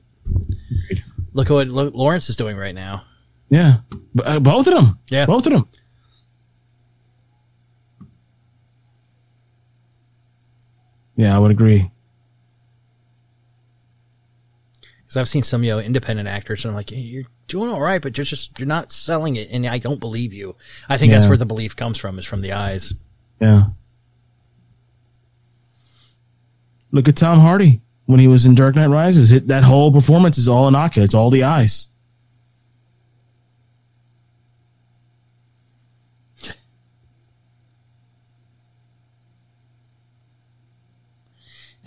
look 1.33 1.49
at 1.51 1.53
what 1.53 1.67
Laurence 1.95 2.29
is 2.29 2.35
doing 2.35 2.57
right 2.57 2.75
now. 2.75 3.03
yeah, 3.49 3.79
uh, 4.23 4.39
both 4.39 4.67
of 4.67 4.73
them. 4.73 4.99
Yeah. 5.09 5.25
both 5.25 5.45
of 5.45 5.53
them. 5.53 5.67
Yeah, 11.15 11.35
I 11.35 11.39
would 11.39 11.51
agree. 11.51 11.91
Because 15.01 15.17
I've 15.17 15.29
seen 15.29 15.41
some 15.43 15.63
you 15.63 15.71
know 15.71 15.79
independent 15.79 16.27
actors, 16.27 16.63
and 16.63 16.71
I'm 16.71 16.75
like, 16.75 16.91
you're 16.91 17.23
doing 17.47 17.69
all 17.69 17.81
right, 17.81 18.01
but 18.01 18.17
you're 18.17 18.25
just 18.25 18.59
you're 18.59 18.67
not 18.67 18.91
selling 18.91 19.35
it, 19.35 19.49
and 19.51 19.65
I 19.65 19.77
don't 19.79 19.99
believe 19.99 20.33
you. 20.33 20.55
I 20.89 20.97
think 20.97 21.11
that's 21.11 21.27
where 21.27 21.37
the 21.37 21.45
belief 21.45 21.75
comes 21.75 21.97
from, 21.97 22.19
is 22.19 22.25
from 22.25 22.41
the 22.41 22.53
eyes. 22.53 22.93
Yeah. 23.39 23.67
Look 26.91 27.07
at 27.07 27.15
Tom 27.15 27.39
Hardy 27.39 27.81
when 28.05 28.19
he 28.19 28.27
was 28.27 28.45
in 28.45 28.55
Dark 28.55 28.75
Knight 28.75 28.87
Rises. 28.87 29.31
It, 29.31 29.47
that 29.47 29.63
whole 29.63 29.91
performance 29.91 30.37
is 30.37 30.47
all 30.47 30.67
innocuous. 30.67 31.05
It's 31.05 31.15
all 31.15 31.29
the 31.29 31.43
eyes. 31.43 31.89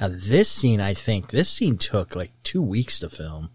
Now 0.00 0.08
this 0.08 0.48
scene, 0.48 0.80
I 0.80 0.94
think 0.94 1.28
this 1.28 1.50
scene 1.50 1.76
took 1.76 2.16
like 2.16 2.32
two 2.42 2.62
weeks 2.62 3.00
to 3.00 3.10
film. 3.10 3.50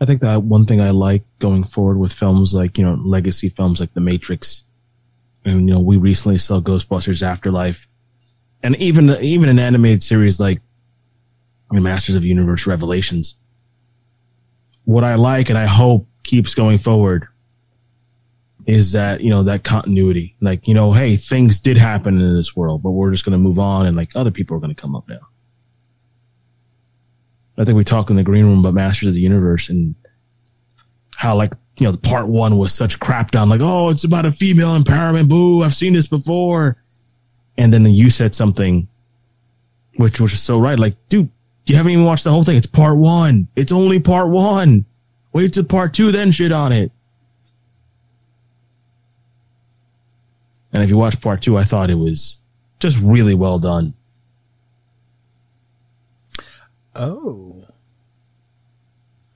I 0.00 0.04
think 0.04 0.20
that 0.20 0.42
one 0.42 0.66
thing 0.66 0.80
I 0.80 0.90
like 0.90 1.24
going 1.38 1.64
forward 1.64 1.98
with 1.98 2.12
films 2.12 2.52
like, 2.52 2.76
you 2.76 2.84
know, 2.84 2.94
legacy 2.94 3.48
films 3.48 3.80
like 3.80 3.94
The 3.94 4.00
Matrix. 4.00 4.64
And, 5.44 5.68
you 5.68 5.74
know, 5.74 5.80
we 5.80 5.96
recently 5.96 6.38
saw 6.38 6.60
Ghostbusters 6.60 7.22
Afterlife. 7.22 7.88
And 8.62 8.76
even 8.76 9.10
even 9.22 9.48
an 9.48 9.58
animated 9.58 10.02
series 10.02 10.40
like 10.40 10.60
know, 11.72 11.80
Masters 11.80 12.14
of 12.14 12.24
Universe 12.24 12.66
Revelations. 12.66 13.36
What 14.84 15.04
I 15.04 15.16
like 15.16 15.48
and 15.48 15.58
I 15.58 15.66
hope 15.66 16.06
keeps 16.22 16.54
going 16.54 16.78
forward 16.78 17.28
is 18.66 18.92
that, 18.92 19.20
you 19.20 19.30
know, 19.30 19.44
that 19.44 19.62
continuity. 19.64 20.36
Like, 20.40 20.66
you 20.66 20.74
know, 20.74 20.92
hey, 20.92 21.16
things 21.16 21.60
did 21.60 21.76
happen 21.76 22.20
in 22.20 22.34
this 22.34 22.56
world, 22.56 22.82
but 22.82 22.90
we're 22.90 23.12
just 23.12 23.24
gonna 23.24 23.38
move 23.38 23.58
on 23.58 23.86
and 23.86 23.96
like 23.96 24.14
other 24.14 24.30
people 24.30 24.56
are 24.56 24.60
gonna 24.60 24.74
come 24.74 24.96
up 24.96 25.08
now. 25.08 25.20
I 27.58 27.64
think 27.64 27.76
we 27.76 27.84
talked 27.84 28.10
in 28.10 28.16
the 28.16 28.22
green 28.22 28.44
room 28.44 28.60
about 28.60 28.74
Masters 28.74 29.08
of 29.08 29.14
the 29.14 29.20
Universe 29.20 29.68
and 29.68 29.94
how 31.16 31.36
like 31.36 31.54
you 31.78 31.84
know 31.84 31.92
the 31.92 31.98
part 31.98 32.28
one 32.28 32.58
was 32.58 32.74
such 32.74 33.00
crap 33.00 33.30
down 33.30 33.48
like 33.48 33.60
oh 33.62 33.88
it's 33.88 34.04
about 34.04 34.26
a 34.26 34.32
female 34.32 34.78
empowerment 34.78 35.28
boo 35.28 35.62
I've 35.62 35.74
seen 35.74 35.94
this 35.94 36.06
before. 36.06 36.76
And 37.58 37.72
then 37.72 37.86
you 37.86 38.10
said 38.10 38.34
something 38.34 38.88
which 39.96 40.20
was 40.20 40.38
so 40.38 40.58
right 40.58 40.78
like 40.78 40.96
dude 41.08 41.30
you 41.64 41.74
haven't 41.74 41.92
even 41.92 42.04
watched 42.04 42.22
the 42.22 42.30
whole 42.30 42.44
thing. 42.44 42.56
It's 42.56 42.66
part 42.68 42.96
one. 42.96 43.48
It's 43.56 43.72
only 43.72 43.98
part 43.98 44.28
one. 44.28 44.84
Wait 45.32 45.52
till 45.52 45.64
part 45.64 45.94
two 45.94 46.12
then 46.12 46.30
shit 46.30 46.52
on 46.52 46.72
it. 46.72 46.92
And 50.72 50.82
if 50.82 50.90
you 50.90 50.98
watch 50.98 51.20
part 51.22 51.40
two 51.40 51.56
I 51.56 51.64
thought 51.64 51.88
it 51.88 51.94
was 51.94 52.40
just 52.78 52.98
really 53.00 53.34
well 53.34 53.58
done 53.58 53.94
Oh. 56.96 57.64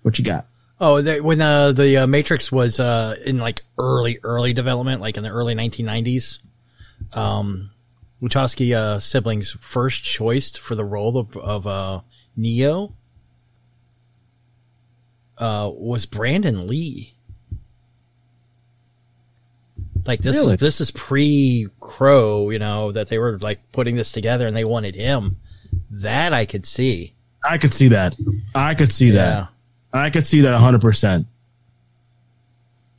what 0.03 0.19
you 0.19 0.25
got 0.25 0.47
Oh, 0.83 1.03
the, 1.03 1.21
when 1.21 1.43
uh, 1.43 1.73
the 1.73 1.99
uh, 1.99 2.07
Matrix 2.07 2.51
was 2.51 2.81
uh, 2.81 3.15
in 3.27 3.37
like 3.37 3.61
early, 3.77 4.19
early 4.23 4.55
development, 4.55 5.03
like 5.03 5.19
in 5.19 5.23
the 5.23 5.29
early 5.29 5.55
1990s, 5.55 6.39
um, 7.13 7.71
Wachowski 8.23 8.75
uh, 8.75 8.99
siblings' 8.99 9.51
first 9.61 10.03
choice 10.03 10.57
for 10.57 10.75
the 10.75 10.85
role 10.87 11.19
of, 11.19 11.37
of 11.37 11.67
uh, 11.67 12.01
Neo 12.35 12.95
uh, 15.37 15.71
was 15.71 16.07
Brandon 16.07 16.67
Lee. 16.67 17.15
Like 20.07 20.21
this 20.21 20.35
Really? 20.37 20.55
is 20.55 20.61
this 20.61 20.81
is 20.81 20.91
pre 20.91 21.69
Crow, 21.79 22.49
you 22.49 22.59
know, 22.59 22.91
that 22.93 23.09
they 23.09 23.19
were 23.19 23.39
like 23.39 23.71
putting 23.73 23.97
this 23.97 24.13
together 24.13 24.47
and 24.47 24.57
they 24.57 24.65
wanted 24.65 24.95
him. 24.95 25.37
That 25.91 26.33
I 26.33 26.47
could 26.47 26.65
see. 26.65 27.13
I 27.45 27.59
could 27.59 27.73
see 27.75 27.89
that 27.89 28.15
I 28.55 28.75
could 28.75 28.93
see 28.93 29.09
Yeah. 29.09 29.47
that 29.93 29.99
I 29.99 30.11
could 30.11 30.27
see 30.27 30.43
that 30.43 30.61
100%. 30.61 31.25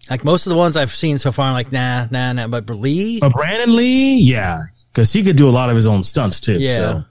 Like 0.09 0.23
most 0.25 0.45
of 0.45 0.49
the 0.49 0.57
ones 0.57 0.75
I've 0.75 0.93
seen 0.93 1.17
so 1.19 1.31
far, 1.31 1.47
I'm 1.47 1.53
like, 1.53 1.71
nah, 1.71 2.07
nah, 2.11 2.33
nah. 2.33 2.47
But 2.47 2.69
Lee, 2.69 3.19
But 3.19 3.33
Brandon 3.33 3.75
Lee, 3.75 4.17
yeah, 4.17 4.63
because 4.91 5.13
he 5.13 5.23
could 5.23 5.35
do 5.37 5.47
a 5.47 5.51
lot 5.51 5.69
of 5.69 5.75
his 5.75 5.87
own 5.87 6.03
stunts 6.03 6.39
too. 6.41 6.55
Yeah. 6.57 6.75
So. 6.75 7.05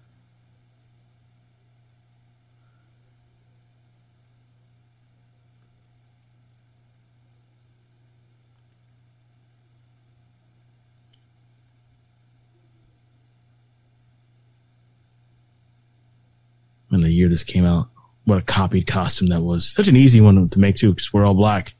In 17.00 17.08
the 17.08 17.14
year 17.14 17.28
this 17.28 17.44
came 17.44 17.64
out. 17.64 17.88
What 18.24 18.38
a 18.38 18.42
copied 18.42 18.86
costume 18.86 19.28
that 19.28 19.40
was. 19.40 19.72
Such 19.72 19.88
an 19.88 19.96
easy 19.96 20.20
one 20.20 20.48
to 20.48 20.58
make 20.58 20.76
too, 20.76 20.90
because 20.92 21.12
we're 21.12 21.24
all 21.24 21.34
black. 21.34 21.74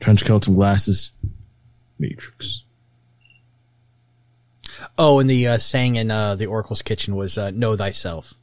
Trench 0.00 0.24
coats 0.24 0.46
and 0.46 0.56
glasses. 0.56 1.12
Matrix. 1.98 2.64
Oh, 4.98 5.18
and 5.18 5.28
the 5.28 5.46
uh, 5.46 5.58
saying 5.58 5.96
in 5.96 6.10
uh, 6.10 6.34
the 6.34 6.46
Oracle's 6.46 6.82
kitchen 6.82 7.14
was 7.14 7.36
uh, 7.38 7.50
"Know 7.50 7.76
thyself." 7.76 8.34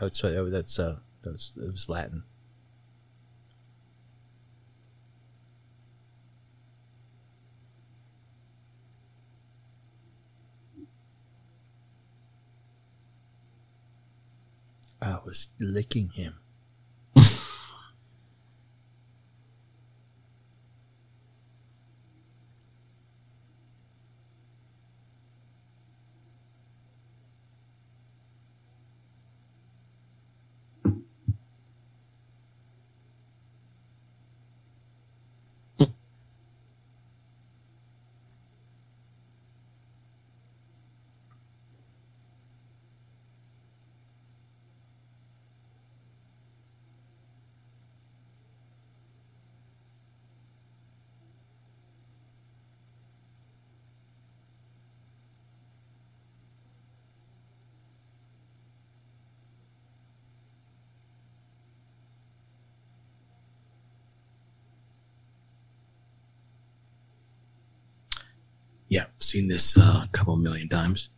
That's 0.00 0.22
that's 0.22 0.78
uh, 0.78 0.96
that 1.22 1.32
was, 1.32 1.52
it 1.56 1.70
was 1.70 1.88
Latin. 1.88 2.24
I 15.00 15.18
was 15.24 15.48
licking 15.60 16.10
him. 16.10 16.34
Yeah, 68.98 69.04
seen 69.18 69.46
this 69.46 69.78
uh, 69.78 70.02
a 70.02 70.08
couple 70.10 70.34
million 70.34 70.68
times. 70.68 71.08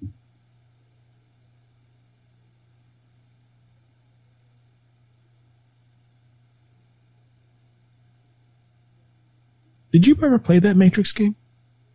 Did 9.93 10.07
you 10.07 10.15
ever 10.23 10.39
play 10.39 10.59
that 10.59 10.77
Matrix 10.77 11.11
game 11.15 11.37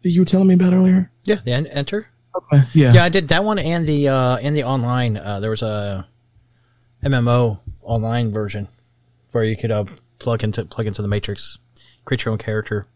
that 0.01 0.09
you 0.09 0.21
were 0.21 0.25
telling 0.25 0.47
me 0.47 0.55
about 0.55 0.73
earlier? 0.73 1.11
Yeah, 1.23 1.35
the 1.45 1.51
enter. 1.51 2.07
Okay. 2.35 2.63
Yeah. 2.73 2.93
Yeah, 2.93 3.03
I 3.03 3.09
did 3.09 3.27
that 3.27 3.43
one 3.43 3.59
and 3.59 3.85
the 3.85 4.07
uh 4.07 4.37
and 4.37 4.55
the 4.55 4.63
online. 4.63 5.17
Uh, 5.17 5.39
there 5.39 5.51
was 5.51 5.61
a 5.61 6.07
MMO 7.03 7.59
online 7.83 8.33
version 8.33 8.67
where 9.33 9.43
you 9.43 9.55
could 9.55 9.69
uh 9.69 9.85
plug 10.17 10.43
into 10.43 10.65
plug 10.65 10.87
into 10.87 11.03
the 11.03 11.07
Matrix, 11.07 11.59
create 12.05 12.25
your 12.25 12.31
own 12.31 12.39
character. 12.39 12.87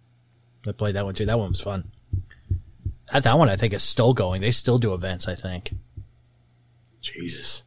I 0.65 0.71
played 0.71 0.95
that 0.95 1.05
one 1.05 1.13
too. 1.13 1.27
That 1.27 1.37
one 1.37 1.49
was 1.49 1.61
fun. 1.61 1.91
That 3.13 3.23
that 3.23 3.37
one 3.37 3.49
I 3.49 3.55
think 3.55 3.73
is 3.73 3.83
still 3.83 4.13
going. 4.13 4.41
They 4.41 4.51
still 4.51 4.77
do 4.79 4.93
events. 4.93 5.27
I 5.27 5.35
think. 5.35 5.71
Jesus. 7.01 7.63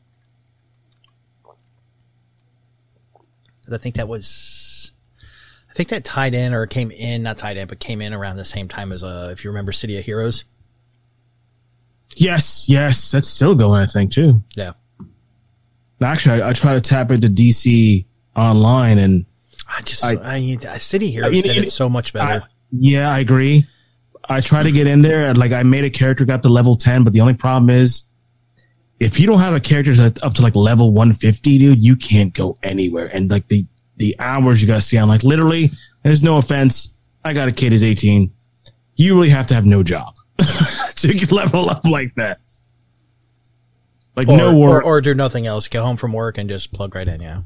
I 3.72 3.78
think 3.78 3.96
that 3.96 4.08
was. 4.08 4.92
I 5.70 5.74
think 5.74 5.88
that 5.88 6.04
tied 6.04 6.34
in 6.34 6.52
or 6.52 6.66
came 6.66 6.90
in, 6.90 7.22
not 7.22 7.38
tied 7.38 7.56
in, 7.56 7.66
but 7.66 7.78
came 7.78 8.02
in 8.02 8.12
around 8.12 8.36
the 8.36 8.44
same 8.44 8.68
time 8.68 8.92
as 8.92 9.02
uh, 9.02 9.30
if 9.32 9.42
you 9.44 9.50
remember 9.50 9.72
City 9.72 9.98
of 9.98 10.04
Heroes. 10.04 10.44
Yes, 12.14 12.66
yes, 12.68 13.10
that's 13.10 13.28
still 13.28 13.54
going. 13.54 13.82
I 13.82 13.86
think 13.86 14.12
too. 14.12 14.42
Yeah. 14.54 14.72
Actually, 16.02 16.42
I, 16.42 16.50
I 16.50 16.52
try 16.52 16.74
to 16.74 16.80
tap 16.80 17.10
into 17.10 17.28
DC 17.28 18.04
online, 18.36 18.98
and 18.98 19.24
I 19.66 19.80
just 19.82 20.04
I- 20.04 20.16
I, 20.16 20.58
I 20.68 20.78
City 20.78 21.10
Heroes 21.10 21.34
you- 21.36 21.42
did 21.42 21.56
you- 21.56 21.62
it 21.62 21.70
so 21.70 21.88
much 21.88 22.12
better. 22.12 22.42
I, 22.42 22.46
yeah, 22.72 23.10
I 23.10 23.20
agree. 23.20 23.66
I 24.32 24.40
try 24.40 24.62
to 24.62 24.72
get 24.72 24.86
in 24.86 25.02
there, 25.02 25.34
like 25.34 25.52
I 25.52 25.62
made 25.62 25.84
a 25.84 25.90
character, 25.90 26.24
got 26.24 26.42
to 26.42 26.48
level 26.48 26.76
ten, 26.76 27.04
but 27.04 27.12
the 27.12 27.20
only 27.20 27.34
problem 27.34 27.70
is, 27.70 28.04
if 29.00 29.18
you 29.18 29.26
don't 29.26 29.40
have 29.40 29.54
a 29.54 29.60
character 29.60 29.94
that's 29.94 30.22
up 30.22 30.34
to 30.34 30.42
like 30.42 30.54
level 30.54 30.92
one 30.92 31.12
fifty, 31.12 31.58
dude, 31.58 31.82
you 31.82 31.96
can't 31.96 32.32
go 32.32 32.56
anywhere. 32.62 33.06
And 33.06 33.30
like 33.30 33.48
the 33.48 33.66
the 33.96 34.16
hours 34.18 34.60
you 34.60 34.68
got 34.68 34.76
to 34.76 34.80
see, 34.82 34.96
I'm 34.96 35.08
like 35.08 35.22
literally. 35.22 35.72
There's 36.02 36.22
no 36.22 36.36
offense. 36.36 36.92
I 37.24 37.32
got 37.32 37.48
a 37.48 37.52
kid 37.52 37.72
who's 37.72 37.84
eighteen. 37.84 38.32
You 38.96 39.14
really 39.14 39.30
have 39.30 39.46
to 39.48 39.54
have 39.54 39.66
no 39.66 39.82
job 39.82 40.14
to 40.96 41.34
level 41.34 41.70
up 41.70 41.84
like 41.84 42.14
that. 42.14 42.40
Like 44.16 44.28
or, 44.28 44.36
no 44.36 44.56
work. 44.56 44.84
or, 44.84 44.98
or 44.98 45.00
do 45.00 45.14
nothing 45.14 45.46
else. 45.46 45.68
Get 45.68 45.82
home 45.82 45.96
from 45.96 46.12
work 46.12 46.38
and 46.38 46.48
just 46.48 46.72
plug 46.72 46.94
right 46.94 47.08
in. 47.08 47.20
Yeah. 47.20 47.42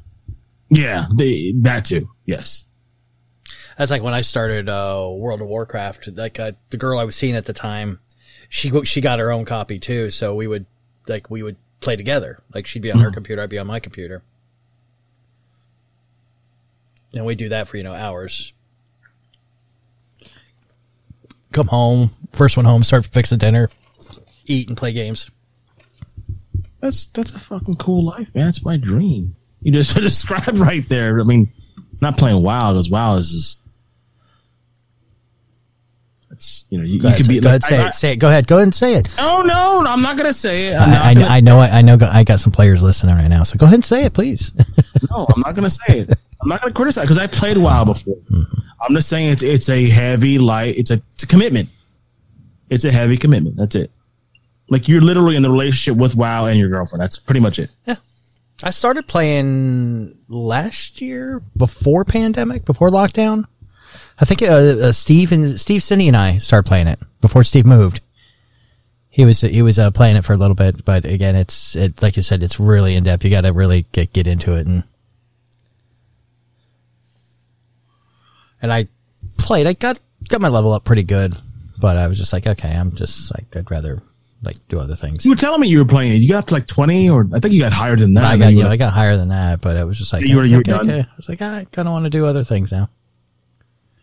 yeah, 0.68 1.06
they, 1.16 1.54
that 1.60 1.84
too. 1.84 2.08
Yes. 2.24 2.65
That's 3.76 3.90
like 3.90 4.02
when 4.02 4.14
I 4.14 4.22
started 4.22 4.68
uh, 4.68 5.08
World 5.10 5.40
of 5.40 5.48
Warcraft. 5.48 6.08
Like 6.14 6.40
uh, 6.40 6.52
the 6.70 6.76
girl 6.76 6.98
I 6.98 7.04
was 7.04 7.14
seeing 7.14 7.36
at 7.36 7.44
the 7.44 7.52
time, 7.52 8.00
she 8.48 8.70
she 8.84 9.00
got 9.00 9.18
her 9.18 9.30
own 9.30 9.44
copy 9.44 9.78
too. 9.78 10.10
So 10.10 10.34
we 10.34 10.46
would 10.46 10.66
like 11.06 11.30
we 11.30 11.42
would 11.42 11.56
play 11.80 11.96
together. 11.96 12.42
Like 12.54 12.66
she'd 12.66 12.82
be 12.82 12.90
on 12.90 13.00
her 13.00 13.10
computer, 13.10 13.42
I'd 13.42 13.50
be 13.50 13.58
on 13.58 13.66
my 13.66 13.80
computer, 13.80 14.22
and 17.12 17.24
we'd 17.26 17.38
do 17.38 17.50
that 17.50 17.68
for 17.68 17.76
you 17.76 17.82
know 17.82 17.94
hours. 17.94 18.52
Come 21.52 21.68
home, 21.68 22.10
first 22.32 22.56
one 22.56 22.66
home, 22.66 22.82
start 22.82 23.06
fixing 23.06 23.38
dinner, 23.38 23.70
eat 24.46 24.68
and 24.68 24.76
play 24.76 24.92
games. 24.92 25.30
That's 26.80 27.06
that's 27.06 27.32
a 27.32 27.38
fucking 27.38 27.76
cool 27.76 28.04
life, 28.04 28.34
man. 28.34 28.46
That's 28.46 28.64
my 28.64 28.76
dream. 28.76 29.36
You 29.60 29.72
just 29.72 29.94
described 30.00 30.58
right 30.58 30.86
there. 30.88 31.20
I 31.20 31.24
mean, 31.24 31.50
not 32.00 32.16
playing 32.18 32.42
WoW 32.42 32.72
because 32.72 32.90
WoW 32.90 33.16
is 33.16 33.30
just. 33.30 33.62
It's 36.36 36.66
you 36.68 36.76
know 36.76 36.84
you, 36.84 37.00
Go 37.00 37.08
you 37.08 37.16
could 37.16 37.28
be 37.28 37.40
go 37.40 37.48
ahead, 37.48 37.64
say 37.64 37.78
I, 37.78 37.88
it, 37.88 37.94
say 37.94 38.12
it. 38.12 38.16
Go 38.16 38.28
ahead, 38.28 38.46
go 38.46 38.56
ahead 38.56 38.64
and 38.64 38.74
say 38.74 38.94
it. 38.94 39.08
Oh 39.18 39.40
no, 39.40 39.86
I'm 39.86 40.02
not 40.02 40.18
gonna 40.18 40.34
say 40.34 40.68
it. 40.68 40.76
I'm 40.76 40.90
I, 40.90 41.06
I, 41.06 41.14
gonna, 41.14 41.26
I 41.26 41.40
know, 41.40 41.60
I 41.60 41.80
know, 41.80 41.96
I 42.02 42.24
got 42.24 42.40
some 42.40 42.52
players 42.52 42.82
listening 42.82 43.14
right 43.14 43.28
now. 43.28 43.42
So 43.42 43.56
go 43.56 43.64
ahead 43.64 43.76
and 43.76 43.84
say 43.84 44.04
it, 44.04 44.12
please. 44.12 44.52
no, 45.10 45.26
I'm 45.34 45.40
not 45.40 45.54
gonna 45.54 45.70
say 45.70 46.00
it. 46.00 46.10
I'm 46.42 46.48
not 46.48 46.60
gonna 46.60 46.74
criticize 46.74 47.04
because 47.04 47.18
I 47.18 47.26
played 47.26 47.56
WoW 47.56 47.84
before. 47.86 48.16
Mm-hmm. 48.30 48.60
I'm 48.82 48.94
just 48.94 49.08
saying 49.08 49.30
it's 49.30 49.42
it's 49.42 49.70
a 49.70 49.88
heavy 49.88 50.38
light. 50.38 50.76
It's 50.76 50.90
a 50.90 51.00
it's 51.14 51.22
a 51.22 51.26
commitment. 51.26 51.70
It's 52.68 52.84
a 52.84 52.92
heavy 52.92 53.16
commitment. 53.16 53.56
That's 53.56 53.74
it. 53.74 53.90
Like 54.68 54.88
you're 54.88 55.00
literally 55.00 55.36
in 55.36 55.42
the 55.42 55.50
relationship 55.50 55.96
with 55.96 56.16
WoW 56.16 56.46
and 56.46 56.58
your 56.58 56.68
girlfriend. 56.68 57.00
That's 57.00 57.18
pretty 57.18 57.40
much 57.40 57.58
it. 57.58 57.70
Yeah. 57.86 57.96
I 58.62 58.70
started 58.70 59.06
playing 59.06 60.18
last 60.28 61.00
year 61.00 61.42
before 61.56 62.04
pandemic, 62.04 62.64
before 62.64 62.90
lockdown. 62.90 63.44
I 64.18 64.24
think 64.24 64.42
uh, 64.42 64.46
uh, 64.46 64.92
Steve 64.92 65.32
and 65.32 65.60
Steve 65.60 65.82
Cindy 65.82 66.08
and 66.08 66.16
I 66.16 66.38
started 66.38 66.66
playing 66.66 66.86
it 66.86 66.98
before 67.20 67.44
Steve 67.44 67.66
moved. 67.66 68.00
He 69.10 69.24
was 69.24 69.40
he 69.42 69.62
was 69.62 69.78
uh, 69.78 69.90
playing 69.90 70.16
it 70.16 70.24
for 70.24 70.32
a 70.32 70.36
little 70.36 70.54
bit, 70.54 70.84
but 70.84 71.04
again, 71.04 71.36
it's 71.36 71.74
it 71.76 72.02
like 72.02 72.16
you 72.16 72.22
said, 72.22 72.42
it's 72.42 72.58
really 72.60 72.96
in 72.96 73.04
depth. 73.04 73.24
You 73.24 73.30
got 73.30 73.42
to 73.42 73.52
really 73.52 73.86
get 73.92 74.12
get 74.12 74.26
into 74.26 74.52
it, 74.54 74.66
and 74.66 74.84
and 78.62 78.72
I 78.72 78.88
played. 79.38 79.66
I 79.66 79.72
got 79.74 80.00
got 80.28 80.40
my 80.40 80.48
level 80.48 80.72
up 80.72 80.84
pretty 80.84 81.02
good, 81.02 81.36
but 81.80 81.96
I 81.96 82.08
was 82.08 82.18
just 82.18 82.32
like, 82.32 82.46
okay, 82.46 82.70
I'm 82.74 82.94
just 82.94 83.32
like 83.34 83.54
I'd 83.56 83.70
rather 83.70 83.98
like 84.42 84.56
do 84.68 84.78
other 84.80 84.96
things. 84.96 85.24
You 85.24 85.30
were 85.30 85.36
telling 85.36 85.60
me 85.60 85.68
you 85.68 85.78
were 85.78 85.84
playing 85.86 86.12
it. 86.12 86.16
You 86.16 86.28
got 86.30 86.48
to 86.48 86.54
like 86.54 86.66
20, 86.66 87.08
or 87.10 87.26
I 87.34 87.40
think 87.40 87.54
you 87.54 87.60
got 87.60 87.72
higher 87.72 87.96
than 87.96 88.14
that. 88.14 88.24
I 88.24 88.36
got 88.36 88.52
you 88.52 88.58
you 88.58 88.64
know, 88.64 88.70
I 88.70 88.76
got 88.76 88.92
higher 88.92 89.16
than 89.16 89.28
that, 89.28 89.60
but 89.60 89.76
it 89.76 89.84
was 89.86 89.98
just 89.98 90.12
like 90.12 90.26
You 90.26 90.36
were- 90.36 90.44
you 90.44 90.56
were 90.56 90.60
okay, 90.60 90.70
done? 90.72 90.90
okay. 90.90 91.00
I 91.00 91.16
was 91.16 91.28
like, 91.28 91.40
I 91.42 91.64
kind 91.72 91.88
of 91.88 91.92
want 91.92 92.04
to 92.04 92.10
do 92.10 92.26
other 92.26 92.44
things 92.44 92.70
now. 92.72 92.90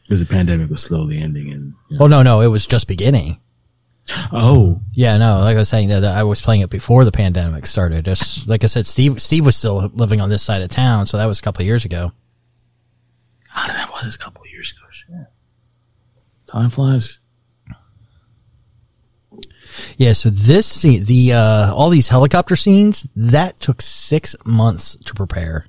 Because 0.03 0.19
the 0.19 0.25
pandemic 0.25 0.69
was 0.69 0.81
slowly 0.83 1.19
ending 1.19 1.51
and 1.51 1.73
oh 1.99 2.07
no, 2.07 2.23
no, 2.23 2.41
it 2.41 2.47
was 2.47 2.65
just 2.67 2.87
beginning. 2.87 3.39
oh 4.33 4.81
Yeah, 4.93 5.17
no, 5.17 5.39
like 5.39 5.55
I 5.55 5.59
was 5.59 5.69
saying 5.69 5.89
that 5.89 6.01
that 6.01 6.17
I 6.17 6.23
was 6.23 6.41
playing 6.41 6.61
it 6.61 6.69
before 6.69 7.05
the 7.05 7.11
pandemic 7.11 7.65
started. 7.65 8.05
Just 8.05 8.47
like 8.47 8.63
I 8.63 8.67
said, 8.67 8.85
Steve 8.85 9.21
Steve 9.21 9.45
was 9.45 9.55
still 9.55 9.89
living 9.93 10.19
on 10.21 10.29
this 10.29 10.43
side 10.43 10.61
of 10.61 10.69
town, 10.69 11.07
so 11.07 11.17
that 11.17 11.25
was 11.25 11.39
a 11.39 11.41
couple 11.41 11.61
of 11.61 11.67
years 11.67 11.85
ago. 11.85 12.11
God, 13.55 13.69
that 13.69 13.91
was 13.91 14.15
a 14.15 14.17
couple 14.17 14.43
of 14.43 14.51
years 14.51 14.71
ago. 14.71 14.81
Shit. 14.91 15.27
Time 16.47 16.69
flies. 16.69 17.19
Yeah, 19.97 20.13
so 20.13 20.29
this 20.29 20.67
scene, 20.67 21.05
the 21.05 21.33
uh 21.33 21.73
all 21.73 21.89
these 21.89 22.07
helicopter 22.07 22.55
scenes, 22.55 23.07
that 23.15 23.59
took 23.59 23.81
six 23.81 24.35
months 24.45 24.97
to 25.05 25.13
prepare 25.13 25.67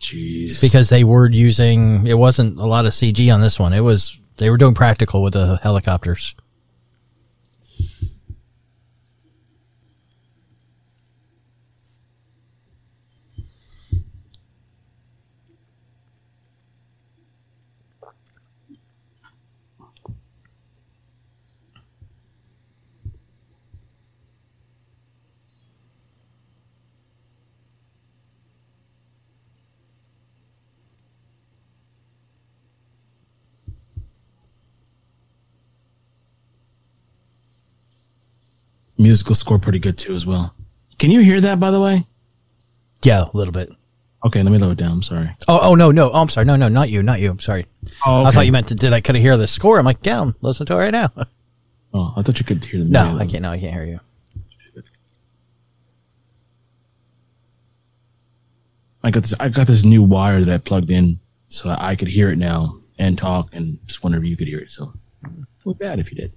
Jeez. 0.00 0.60
because 0.60 0.88
they 0.88 1.04
were 1.04 1.28
using. 1.30 2.06
It 2.06 2.18
wasn't 2.18 2.58
a 2.58 2.66
lot 2.66 2.86
of 2.86 2.92
CG 2.92 3.32
on 3.32 3.40
this 3.40 3.58
one. 3.58 3.72
It 3.72 3.80
was 3.80 4.18
they 4.38 4.50
were 4.50 4.56
doing 4.56 4.74
practical 4.74 5.22
with 5.22 5.34
the 5.34 5.58
helicopters. 5.62 6.34
Musical 39.00 39.34
score 39.34 39.58
pretty 39.58 39.78
good 39.78 39.96
too 39.96 40.14
as 40.14 40.26
well. 40.26 40.54
Can 40.98 41.10
you 41.10 41.20
hear 41.20 41.40
that 41.40 41.58
by 41.58 41.70
the 41.70 41.80
way? 41.80 42.06
Yeah, 43.02 43.24
a 43.32 43.36
little 43.36 43.52
bit. 43.52 43.70
Okay, 44.26 44.42
let 44.42 44.52
me 44.52 44.58
lower 44.58 44.72
it 44.72 44.78
down. 44.78 44.92
I'm 44.92 45.02
sorry. 45.02 45.30
Oh, 45.48 45.58
oh 45.62 45.74
no, 45.74 45.90
no. 45.90 46.10
Oh, 46.12 46.20
I'm 46.20 46.28
sorry. 46.28 46.44
No, 46.44 46.56
no, 46.56 46.68
not 46.68 46.90
you, 46.90 47.02
not 47.02 47.18
you. 47.18 47.30
I'm 47.30 47.38
sorry. 47.38 47.64
Oh, 48.04 48.24
I 48.26 48.30
thought 48.30 48.44
you 48.44 48.52
meant 48.52 48.68
to. 48.68 48.74
Did 48.74 48.92
I 48.92 49.00
could 49.00 49.14
hear 49.14 49.38
the 49.38 49.46
score? 49.46 49.78
I'm 49.78 49.86
like, 49.86 50.04
yeah, 50.04 50.20
I'm 50.20 50.34
listening 50.42 50.66
to 50.66 50.74
it 50.74 50.78
right 50.78 50.90
now. 50.90 51.10
Oh, 51.92 52.14
I 52.16 52.22
thought 52.22 52.38
you 52.38 52.44
could 52.44 52.64
hear 52.64 52.84
the 52.84 52.88
no. 52.88 53.18
I 53.18 53.26
can't. 53.26 53.42
No, 53.42 53.50
I 53.50 53.58
can't 53.58 53.74
hear 53.74 53.84
you. 53.84 53.98
I 59.02 59.10
got 59.10 59.22
this. 59.24 59.34
I 59.40 59.48
got 59.48 59.66
this 59.66 59.82
new 59.82 60.04
wire 60.04 60.44
that 60.44 60.54
I 60.54 60.58
plugged 60.58 60.92
in, 60.92 61.18
so 61.48 61.74
I 61.76 61.96
could 61.96 62.06
hear 62.06 62.30
it 62.30 62.36
now 62.36 62.78
and 62.96 63.18
talk, 63.18 63.48
and 63.52 63.84
just 63.88 64.04
wonder 64.04 64.18
if 64.18 64.24
you 64.24 64.36
could 64.36 64.46
hear 64.46 64.60
it. 64.60 64.70
So, 64.70 64.92
it 65.24 65.30
would 65.64 65.80
bad 65.80 65.98
if 65.98 66.12
you 66.12 66.16
did. 66.18 66.32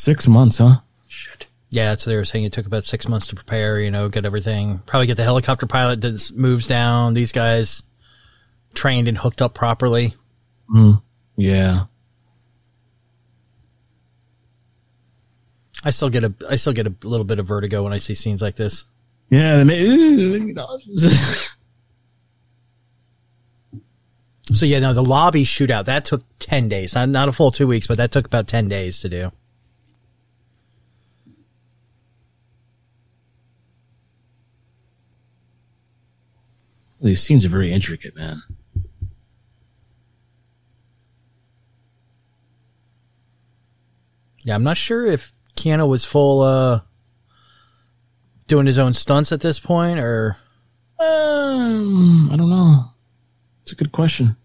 Six 0.00 0.26
months, 0.26 0.56
huh? 0.56 0.78
Shit. 1.08 1.46
Yeah, 1.68 1.94
so 1.94 2.08
they 2.08 2.16
were 2.16 2.24
saying 2.24 2.44
it 2.46 2.54
took 2.54 2.64
about 2.64 2.84
six 2.84 3.06
months 3.06 3.26
to 3.26 3.34
prepare. 3.34 3.78
You 3.78 3.90
know, 3.90 4.08
get 4.08 4.24
everything. 4.24 4.78
Probably 4.86 5.06
get 5.06 5.18
the 5.18 5.24
helicopter 5.24 5.66
pilot 5.66 6.00
that 6.00 6.32
moves 6.34 6.66
down. 6.66 7.12
These 7.12 7.32
guys 7.32 7.82
trained 8.72 9.08
and 9.08 9.18
hooked 9.18 9.42
up 9.42 9.52
properly. 9.52 10.14
Mm, 10.74 11.02
yeah. 11.36 11.84
I 15.84 15.90
still 15.90 16.08
get 16.08 16.24
a. 16.24 16.32
I 16.48 16.56
still 16.56 16.72
get 16.72 16.86
a 16.86 16.94
little 17.02 17.26
bit 17.26 17.38
of 17.38 17.46
vertigo 17.46 17.82
when 17.82 17.92
I 17.92 17.98
see 17.98 18.14
scenes 18.14 18.40
like 18.40 18.56
this. 18.56 18.86
Yeah. 19.28 19.58
They 19.58 19.64
made, 19.64 20.56
So 24.54 24.64
yeah, 24.64 24.78
no, 24.78 24.94
the 24.94 25.04
lobby 25.04 25.44
shootout 25.44 25.84
that 25.84 26.06
took 26.06 26.24
ten 26.38 26.70
days, 26.70 26.94
not 26.94 27.10
not 27.10 27.28
a 27.28 27.32
full 27.32 27.50
two 27.50 27.66
weeks, 27.66 27.86
but 27.86 27.98
that 27.98 28.12
took 28.12 28.24
about 28.24 28.48
ten 28.48 28.66
days 28.66 29.00
to 29.00 29.10
do. 29.10 29.30
These 37.00 37.22
scenes 37.22 37.44
are 37.44 37.48
very 37.48 37.72
intricate, 37.72 38.14
man. 38.14 38.42
Yeah, 44.44 44.54
I'm 44.54 44.62
not 44.64 44.76
sure 44.76 45.06
if 45.06 45.34
Keanu 45.56 45.88
was 45.88 46.04
full 46.04 46.40
uh 46.40 46.80
doing 48.46 48.66
his 48.66 48.78
own 48.78 48.94
stunts 48.94 49.32
at 49.32 49.40
this 49.40 49.60
point 49.60 50.00
or 50.00 50.36
Um, 50.98 52.30
I 52.32 52.36
don't 52.36 52.50
know. 52.50 52.90
It's 53.62 53.72
a 53.72 53.76
good 53.76 53.92
question. 53.92 54.36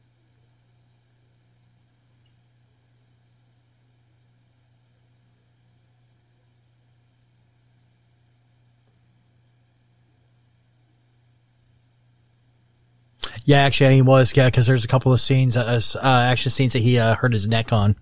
Yeah, 13.45 13.61
actually 13.61 13.95
he 13.95 14.01
was 14.01 14.35
yeah 14.35 14.47
because 14.47 14.67
there's 14.67 14.83
a 14.83 14.87
couple 14.87 15.13
of 15.13 15.21
scenes 15.21 15.55
uh, 15.55 15.79
uh 16.03 16.07
action 16.07 16.51
scenes 16.51 16.73
that 16.73 16.79
he 16.79 16.99
uh, 16.99 17.15
hurt 17.15 17.31
his 17.31 17.47
neck 17.47 17.71
on. 17.71 17.95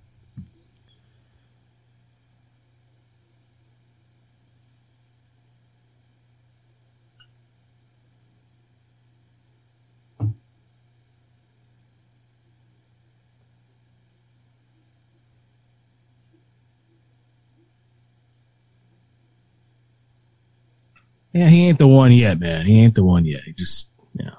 Yeah, 21.34 21.48
he 21.48 21.68
ain't 21.68 21.80
the 21.80 21.88
one 21.88 22.12
yet, 22.12 22.40
man. 22.40 22.66
He 22.68 22.80
ain't 22.80 22.94
the 22.94 23.04
one 23.04 23.26
yet. 23.26 23.42
He 23.44 23.54
just, 23.54 23.92
you 24.14 24.26
know. 24.26 24.38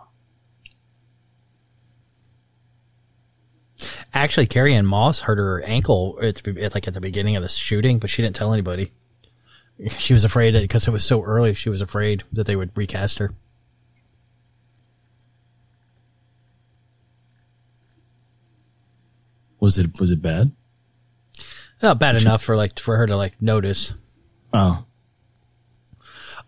Actually, 4.15 4.47
Carrie-Anne 4.47 4.87
Moss 4.87 5.21
hurt 5.21 5.39
her 5.39 5.61
ankle 5.63 6.19
at, 6.23 6.37
the, 6.37 6.63
at 6.63 6.73
like 6.75 6.87
at 6.87 6.95
the 6.95 7.01
beginning 7.01 7.35
of 7.35 7.43
the 7.43 7.49
shooting, 7.49 7.99
but 7.99 8.09
she 8.09 8.23
didn't 8.23 8.37
tell 8.37 8.53
anybody. 8.53 8.93
She 9.99 10.13
was 10.13 10.23
afraid 10.23 10.55
that 10.55 10.63
because 10.63 10.87
it 10.87 10.93
was 10.93 11.05
so 11.05 11.21
early, 11.25 11.53
she 11.53 11.69
was 11.69 11.81
afraid 11.83 12.23
that 12.33 12.47
they 12.47 12.55
would 12.55 12.71
recast 12.77 13.19
her. 13.19 13.35
Was 19.61 19.79
it 19.79 19.99
was 19.99 20.11
it 20.11 20.23
bad? 20.23 20.53
Not 21.83 21.99
bad 21.99 22.15
enough 22.17 22.43
for 22.43 22.57
like 22.57 22.79
for 22.79 22.97
her 22.97 23.07
to 23.07 23.17
like 23.17 23.41
notice. 23.41 23.95
Oh, 24.53 24.85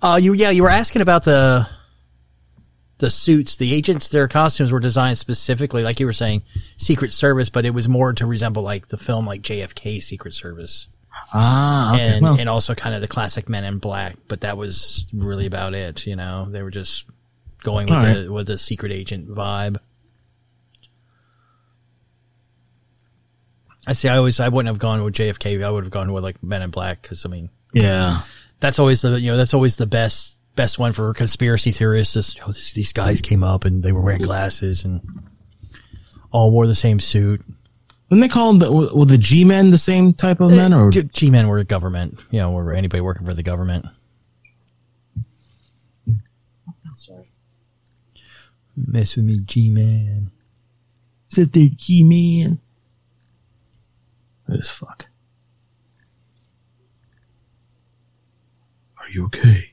Uh, 0.01 0.20
you 0.22 0.34
yeah, 0.34 0.51
you 0.51 0.62
were 0.62 0.70
asking 0.70 1.02
about 1.02 1.24
the 1.24 1.66
the 2.98 3.10
suits. 3.10 3.56
The 3.56 3.74
agents, 3.74 4.09
their 4.09 4.28
costumes 4.28 4.73
were 4.73 4.81
designed 4.81 5.18
specifically, 5.18 5.82
like 5.82 6.01
you 6.01 6.06
were 6.06 6.12
saying, 6.12 6.43
Secret 6.77 7.12
Service, 7.12 7.48
but 7.48 7.66
it 7.66 7.70
was 7.70 7.89
more 7.89 8.12
to 8.12 8.27
resemble 8.27 8.62
like 8.62 8.89
the 8.89 8.98
film, 8.98 9.27
like 9.27 9.43
JFK 9.43 10.02
Secret 10.02 10.35
Service, 10.35 10.89
ah, 11.32 11.94
okay. 11.94 12.02
and 12.02 12.23
well, 12.23 12.39
and 12.39 12.48
also 12.48 12.74
kind 12.74 12.94
of 12.94 13.01
the 13.01 13.09
classic 13.09 13.48
Men 13.48 13.64
in 13.64 13.78
Black. 13.78 14.16
But 14.28 14.43
that 14.43 14.56
was 14.56 15.06
really 15.12 15.47
about 15.47 15.74
it. 15.74 16.06
You 16.06 16.16
know, 16.16 16.47
they 16.48 16.62
were 16.62 16.70
just 16.70 17.06
going 17.62 17.86
with 17.89 18.05
All 18.05 18.14
the 18.14 18.32
with 18.32 18.47
the 18.47 18.59
secret 18.59 18.93
agent 18.93 19.28
vibe. 19.28 19.78
I 23.86 23.93
see. 23.93 24.09
I 24.09 24.16
always 24.16 24.40
I 24.40 24.48
wouldn't 24.48 24.68
have 24.68 24.78
gone 24.78 25.02
with 25.05 25.14
JFK. 25.14 25.64
I 25.64 25.70
would 25.70 25.85
have 25.85 25.93
gone 25.93 26.12
with 26.12 26.24
like 26.24 26.43
Men 26.43 26.62
in 26.62 26.70
Black 26.70 27.02
because 27.02 27.24
I 27.24 27.28
mean 27.28 27.51
yeah. 27.73 28.23
that's 28.60 28.78
always 28.78 29.02
the 29.02 29.20
you 29.20 29.31
know 29.31 29.36
that's 29.36 29.55
always 29.55 29.77
the 29.77 29.86
best 29.86 30.35
best 30.56 30.78
one 30.78 30.92
for 30.92 31.12
conspiracy 31.14 31.70
theorists. 31.70 32.16
Is, 32.16 32.36
oh, 32.46 32.52
this, 32.52 32.72
these 32.72 32.92
guys 32.92 33.20
came 33.20 33.44
up 33.44 33.64
and 33.64 33.82
they 33.82 33.92
were 33.92 34.00
wearing 34.00 34.22
glasses 34.22 34.84
and 34.84 35.00
all 36.32 36.50
wore 36.50 36.66
the 36.66 36.74
same 36.74 36.98
suit. 36.98 37.44
Didn't 38.08 38.20
they 38.20 38.28
call 38.28 38.52
them 38.52 38.58
the, 38.58 38.72
were 38.94 39.04
the 39.04 39.18
G 39.18 39.44
men 39.44 39.70
the 39.70 39.78
same 39.78 40.12
type 40.12 40.40
of 40.40 40.52
uh, 40.52 40.56
men 40.56 40.72
or 40.72 40.90
G- 40.90 41.02
G-men 41.12 41.48
were 41.48 41.62
government, 41.64 42.20
you 42.30 42.40
know, 42.40 42.52
or 42.52 42.72
anybody 42.72 43.00
working 43.00 43.26
for 43.26 43.34
the 43.34 43.42
government. 43.42 43.86
sorry. 46.94 47.30
Mess 48.76 49.16
with 49.16 49.24
me, 49.24 49.40
G-man. 49.40 50.30
Is 51.30 51.38
it 51.38 51.52
the 51.52 51.70
G 51.70 52.02
man? 52.02 52.60
This 54.48 54.70
fuck. 54.70 55.08
Are 58.98 59.10
you 59.10 59.26
okay? 59.26 59.72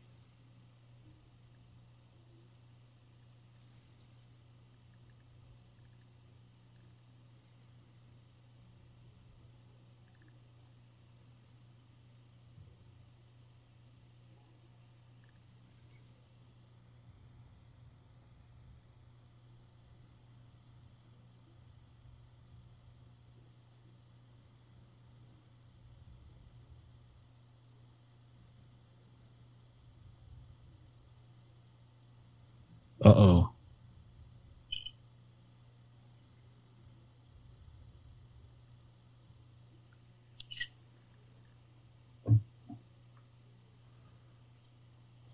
Uh 33.03 33.09
oh. 33.09 33.49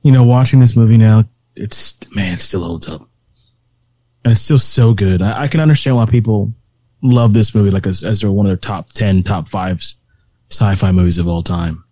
You 0.02 0.12
know, 0.14 0.24
watching 0.24 0.60
this 0.60 0.76
movie 0.76 0.98
now, 0.98 1.26
it's 1.56 2.00
man, 2.12 2.36
it 2.36 2.42
still 2.42 2.64
holds 2.64 2.88
up, 2.88 3.08
and 4.24 4.32
it's 4.32 4.42
still 4.42 4.58
so 4.58 4.94
good. 4.94 5.22
I, 5.22 5.44
I 5.44 5.48
can 5.48 5.60
understand 5.60 5.98
why 5.98 6.06
people 6.06 6.52
love 7.04 7.34
this 7.34 7.54
movie, 7.54 7.70
like 7.70 7.86
as, 7.86 8.04
as 8.04 8.26
one 8.26 8.46
of 8.46 8.50
their 8.50 8.58
top 8.58 8.94
ten, 8.94 9.22
top 9.22 9.48
five 9.48 9.84
sci-fi 10.50 10.92
movies 10.92 11.18
of 11.20 11.28
all 11.28 11.44
time. 11.44 11.84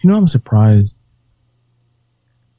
You 0.00 0.10
know, 0.10 0.16
I'm 0.16 0.26
surprised. 0.26 0.96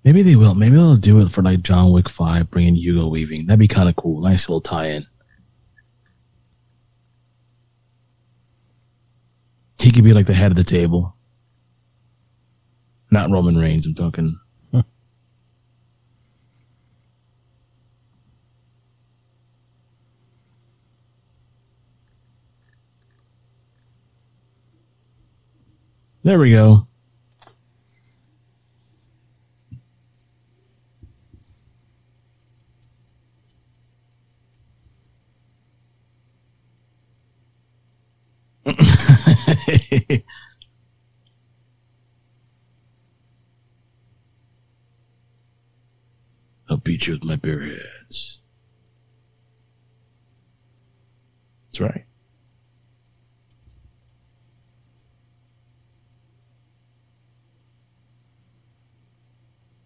Maybe 0.03 0.21
they 0.21 0.35
will. 0.35 0.55
Maybe 0.55 0.75
they'll 0.75 0.95
do 0.95 1.21
it 1.21 1.29
for 1.29 1.41
like 1.41 1.61
John 1.61 1.91
Wick 1.91 2.09
Five, 2.09 2.49
bringing 2.49 2.75
Hugo 2.75 3.07
Weaving. 3.07 3.45
That'd 3.45 3.59
be 3.59 3.67
kind 3.67 3.89
of 3.89 3.95
cool. 3.95 4.21
Nice 4.21 4.49
little 4.49 4.61
tie-in. 4.61 5.05
He 9.79 9.91
could 9.91 10.03
be 10.03 10.13
like 10.13 10.25
the 10.25 10.33
head 10.33 10.51
of 10.51 10.57
the 10.57 10.63
table. 10.63 11.15
Not 13.11 13.29
Roman 13.29 13.57
Reigns. 13.57 13.85
I'm 13.85 13.95
talking. 13.95 14.39
There 26.21 26.37
we 26.37 26.51
go. 26.51 26.88
I'll 46.69 46.77
beat 46.77 47.07
you 47.07 47.13
with 47.13 47.23
my 47.23 47.35
bare 47.35 47.61
hands. 47.61 48.41
That's 51.67 51.81
right. 51.81 52.05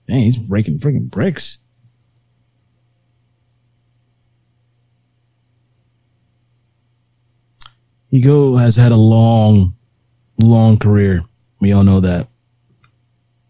Dang, 0.08 0.20
he's 0.20 0.38
breaking 0.38 0.80
freaking 0.80 1.10
bricks. 1.10 1.60
Hugo 8.24 8.56
has 8.56 8.76
had 8.78 8.92
a 8.92 8.98
long, 8.98 9.76
long 10.40 10.78
career. 10.78 11.24
We 11.60 11.74
all 11.74 11.84
know 11.84 12.00
that. 12.00 12.30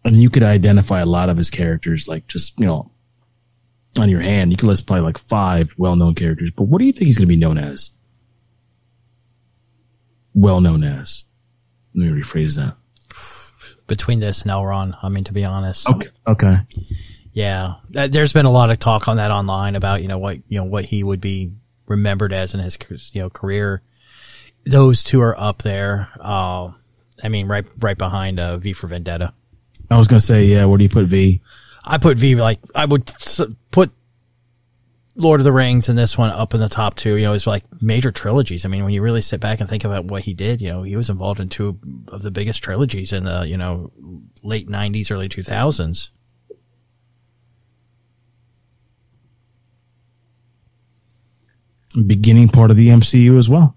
And 0.04 0.16
you 0.16 0.30
could 0.30 0.42
identify 0.42 1.00
a 1.00 1.06
lot 1.06 1.28
of 1.28 1.36
his 1.36 1.48
characters, 1.48 2.08
like 2.08 2.26
just, 2.26 2.58
you 2.58 2.66
know, 2.66 2.90
on 3.98 4.08
your 4.08 4.20
hand. 4.20 4.50
You 4.50 4.56
could 4.56 4.66
list 4.66 4.86
probably 4.86 5.04
like 5.04 5.16
five 5.16 5.72
well 5.78 5.96
known 5.96 6.14
characters. 6.14 6.50
But 6.50 6.64
what 6.64 6.80
do 6.80 6.84
you 6.84 6.92
think 6.92 7.06
he's 7.06 7.16
going 7.16 7.28
to 7.28 7.34
be 7.34 7.40
known 7.40 7.56
as? 7.56 7.92
Well 10.34 10.60
known 10.60 10.82
as. 10.82 11.24
Let 11.94 12.10
me 12.10 12.20
rephrase 12.20 12.56
that. 12.56 12.76
Between 13.86 14.18
this 14.18 14.42
and 14.42 14.50
Elrond, 14.50 14.96
I 15.02 15.08
mean, 15.08 15.24
to 15.24 15.32
be 15.32 15.44
honest. 15.44 15.88
Okay. 15.88 16.08
Okay. 16.26 16.56
Yeah, 17.32 17.74
there's 17.90 18.32
been 18.32 18.46
a 18.46 18.50
lot 18.50 18.70
of 18.70 18.78
talk 18.78 19.08
on 19.08 19.18
that 19.18 19.30
online 19.30 19.74
about 19.74 20.02
you 20.02 20.08
know 20.08 20.18
what 20.18 20.38
you 20.48 20.58
know 20.58 20.64
what 20.64 20.84
he 20.84 21.02
would 21.02 21.20
be 21.20 21.52
remembered 21.86 22.32
as 22.32 22.54
in 22.54 22.60
his 22.60 22.78
you 23.12 23.22
know 23.22 23.28
career. 23.28 23.82
Those 24.66 25.04
two 25.04 25.20
are 25.20 25.38
up 25.38 25.62
there. 25.62 26.08
Uh, 26.18 26.72
I 27.22 27.28
mean, 27.28 27.46
right 27.46 27.64
right 27.78 27.98
behind 27.98 28.40
uh, 28.40 28.56
V 28.56 28.72
for 28.72 28.86
Vendetta. 28.86 29.32
I 29.90 29.98
was 29.98 30.08
going 30.08 30.20
to 30.20 30.26
say, 30.26 30.46
yeah, 30.46 30.64
where 30.64 30.78
do 30.78 30.84
you 30.84 30.90
put 30.90 31.06
V? 31.06 31.40
I 31.84 31.98
put 31.98 32.16
V 32.16 32.34
like 32.36 32.60
I 32.74 32.86
would 32.86 33.10
put 33.70 33.92
Lord 35.16 35.40
of 35.40 35.44
the 35.44 35.52
Rings 35.52 35.88
and 35.88 35.98
this 35.98 36.18
one 36.18 36.30
up 36.30 36.54
in 36.54 36.60
the 36.60 36.68
top 36.68 36.96
two. 36.96 37.16
You 37.16 37.26
know, 37.26 37.34
it's 37.34 37.46
like 37.46 37.64
major 37.80 38.10
trilogies. 38.10 38.64
I 38.64 38.68
mean, 38.68 38.82
when 38.82 38.92
you 38.92 39.02
really 39.02 39.20
sit 39.20 39.40
back 39.40 39.60
and 39.60 39.68
think 39.68 39.84
about 39.84 40.06
what 40.06 40.22
he 40.22 40.34
did, 40.34 40.60
you 40.60 40.68
know, 40.68 40.82
he 40.82 40.96
was 40.96 41.10
involved 41.10 41.40
in 41.40 41.48
two 41.48 41.78
of 42.08 42.22
the 42.22 42.30
biggest 42.30 42.62
trilogies 42.62 43.12
in 43.12 43.24
the 43.24 43.46
you 43.46 43.56
know 43.56 43.92
late 44.42 44.68
'90s, 44.68 45.10
early 45.10 45.28
2000s. 45.28 46.08
Beginning 52.06 52.48
part 52.48 52.72
of 52.72 52.76
the 52.76 52.88
MCU 52.88 53.38
as 53.38 53.48
well. 53.48 53.76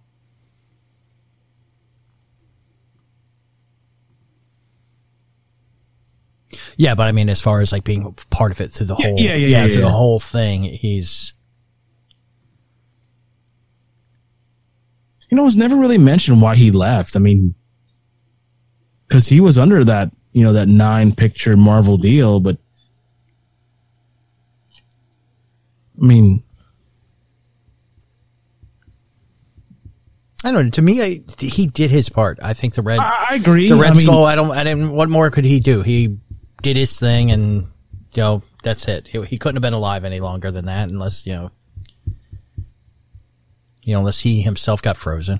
Yeah, 6.77 6.95
but 6.95 7.07
I 7.07 7.11
mean, 7.11 7.27
as 7.29 7.41
far 7.41 7.61
as 7.61 7.71
like 7.71 7.83
being 7.83 8.13
part 8.29 8.51
of 8.51 8.61
it 8.61 8.69
through 8.71 8.85
the 8.87 8.95
Yeah, 8.97 9.07
whole, 9.07 9.19
yeah, 9.19 9.33
yeah, 9.33 9.47
yeah, 9.47 9.63
through 9.65 9.81
yeah. 9.81 9.87
the 9.87 9.91
whole 9.91 10.19
thing, 10.19 10.63
he's 10.63 11.33
You 15.29 15.35
know, 15.35 15.45
it's 15.45 15.55
never 15.57 15.75
really 15.75 15.97
mentioned 15.97 16.41
why 16.41 16.55
he 16.55 16.71
left. 16.71 17.15
I 17.17 17.19
mean, 17.19 17.53
because 19.07 19.27
he 19.27 19.41
was 19.41 19.57
under 19.57 19.83
that, 19.83 20.13
you 20.31 20.43
know, 20.43 20.53
that 20.53 20.69
nine 20.69 21.13
picture 21.13 21.57
Marvel 21.57 21.97
deal, 21.97 22.39
but 22.39 22.57
I 26.01 26.05
mean, 26.05 26.43
I 30.45 30.51
don't 30.51 30.65
know. 30.65 30.69
To 30.71 30.81
me, 30.81 31.01
I, 31.01 31.21
he 31.39 31.67
did 31.67 31.91
his 31.91 32.07
part. 32.07 32.39
I 32.41 32.53
think 32.53 32.75
the 32.75 32.81
red, 32.83 32.99
I, 32.99 33.27
I 33.31 33.35
agree. 33.35 33.67
the 33.67 33.75
Red 33.75 33.91
I 33.93 33.95
mean, 33.95 34.05
Skull. 34.05 34.23
I 34.23 34.35
don't. 34.35 34.51
I 34.51 34.63
didn't. 34.63 34.91
What 34.91 35.09
more 35.09 35.29
could 35.29 35.43
he 35.43 35.59
do? 35.59 35.81
He 35.81 36.17
did 36.61 36.75
his 36.75 36.99
thing, 36.99 37.31
and 37.31 37.67
you 38.13 38.23
know 38.23 38.43
that's 38.63 38.87
it. 38.87 39.07
He, 39.07 39.23
he 39.25 39.37
couldn't 39.37 39.55
have 39.55 39.61
been 39.61 39.73
alive 39.73 40.03
any 40.03 40.19
longer 40.19 40.51
than 40.51 40.65
that, 40.65 40.89
unless 40.89 41.25
you 41.25 41.33
know, 41.33 41.51
you 43.83 43.93
know, 43.93 43.99
unless 43.99 44.19
he 44.19 44.41
himself 44.41 44.81
got 44.81 44.97
frozen. 44.97 45.39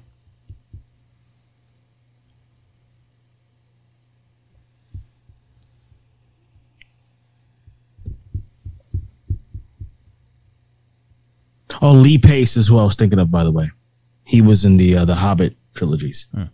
Oh, 11.80 11.92
Lee 11.92 12.18
Pace 12.18 12.58
is 12.58 12.68
who 12.68 12.80
I 12.80 12.84
was 12.84 12.96
thinking 12.96 13.20
of, 13.20 13.30
by 13.30 13.44
the 13.44 13.52
way. 13.52 13.70
He 14.24 14.42
was 14.42 14.66
in 14.66 14.78
the 14.78 14.98
uh, 14.98 15.06
the 15.06 15.16
Hobbit 15.16 15.56
trilogies. 15.76 16.28
Uh 16.36 16.48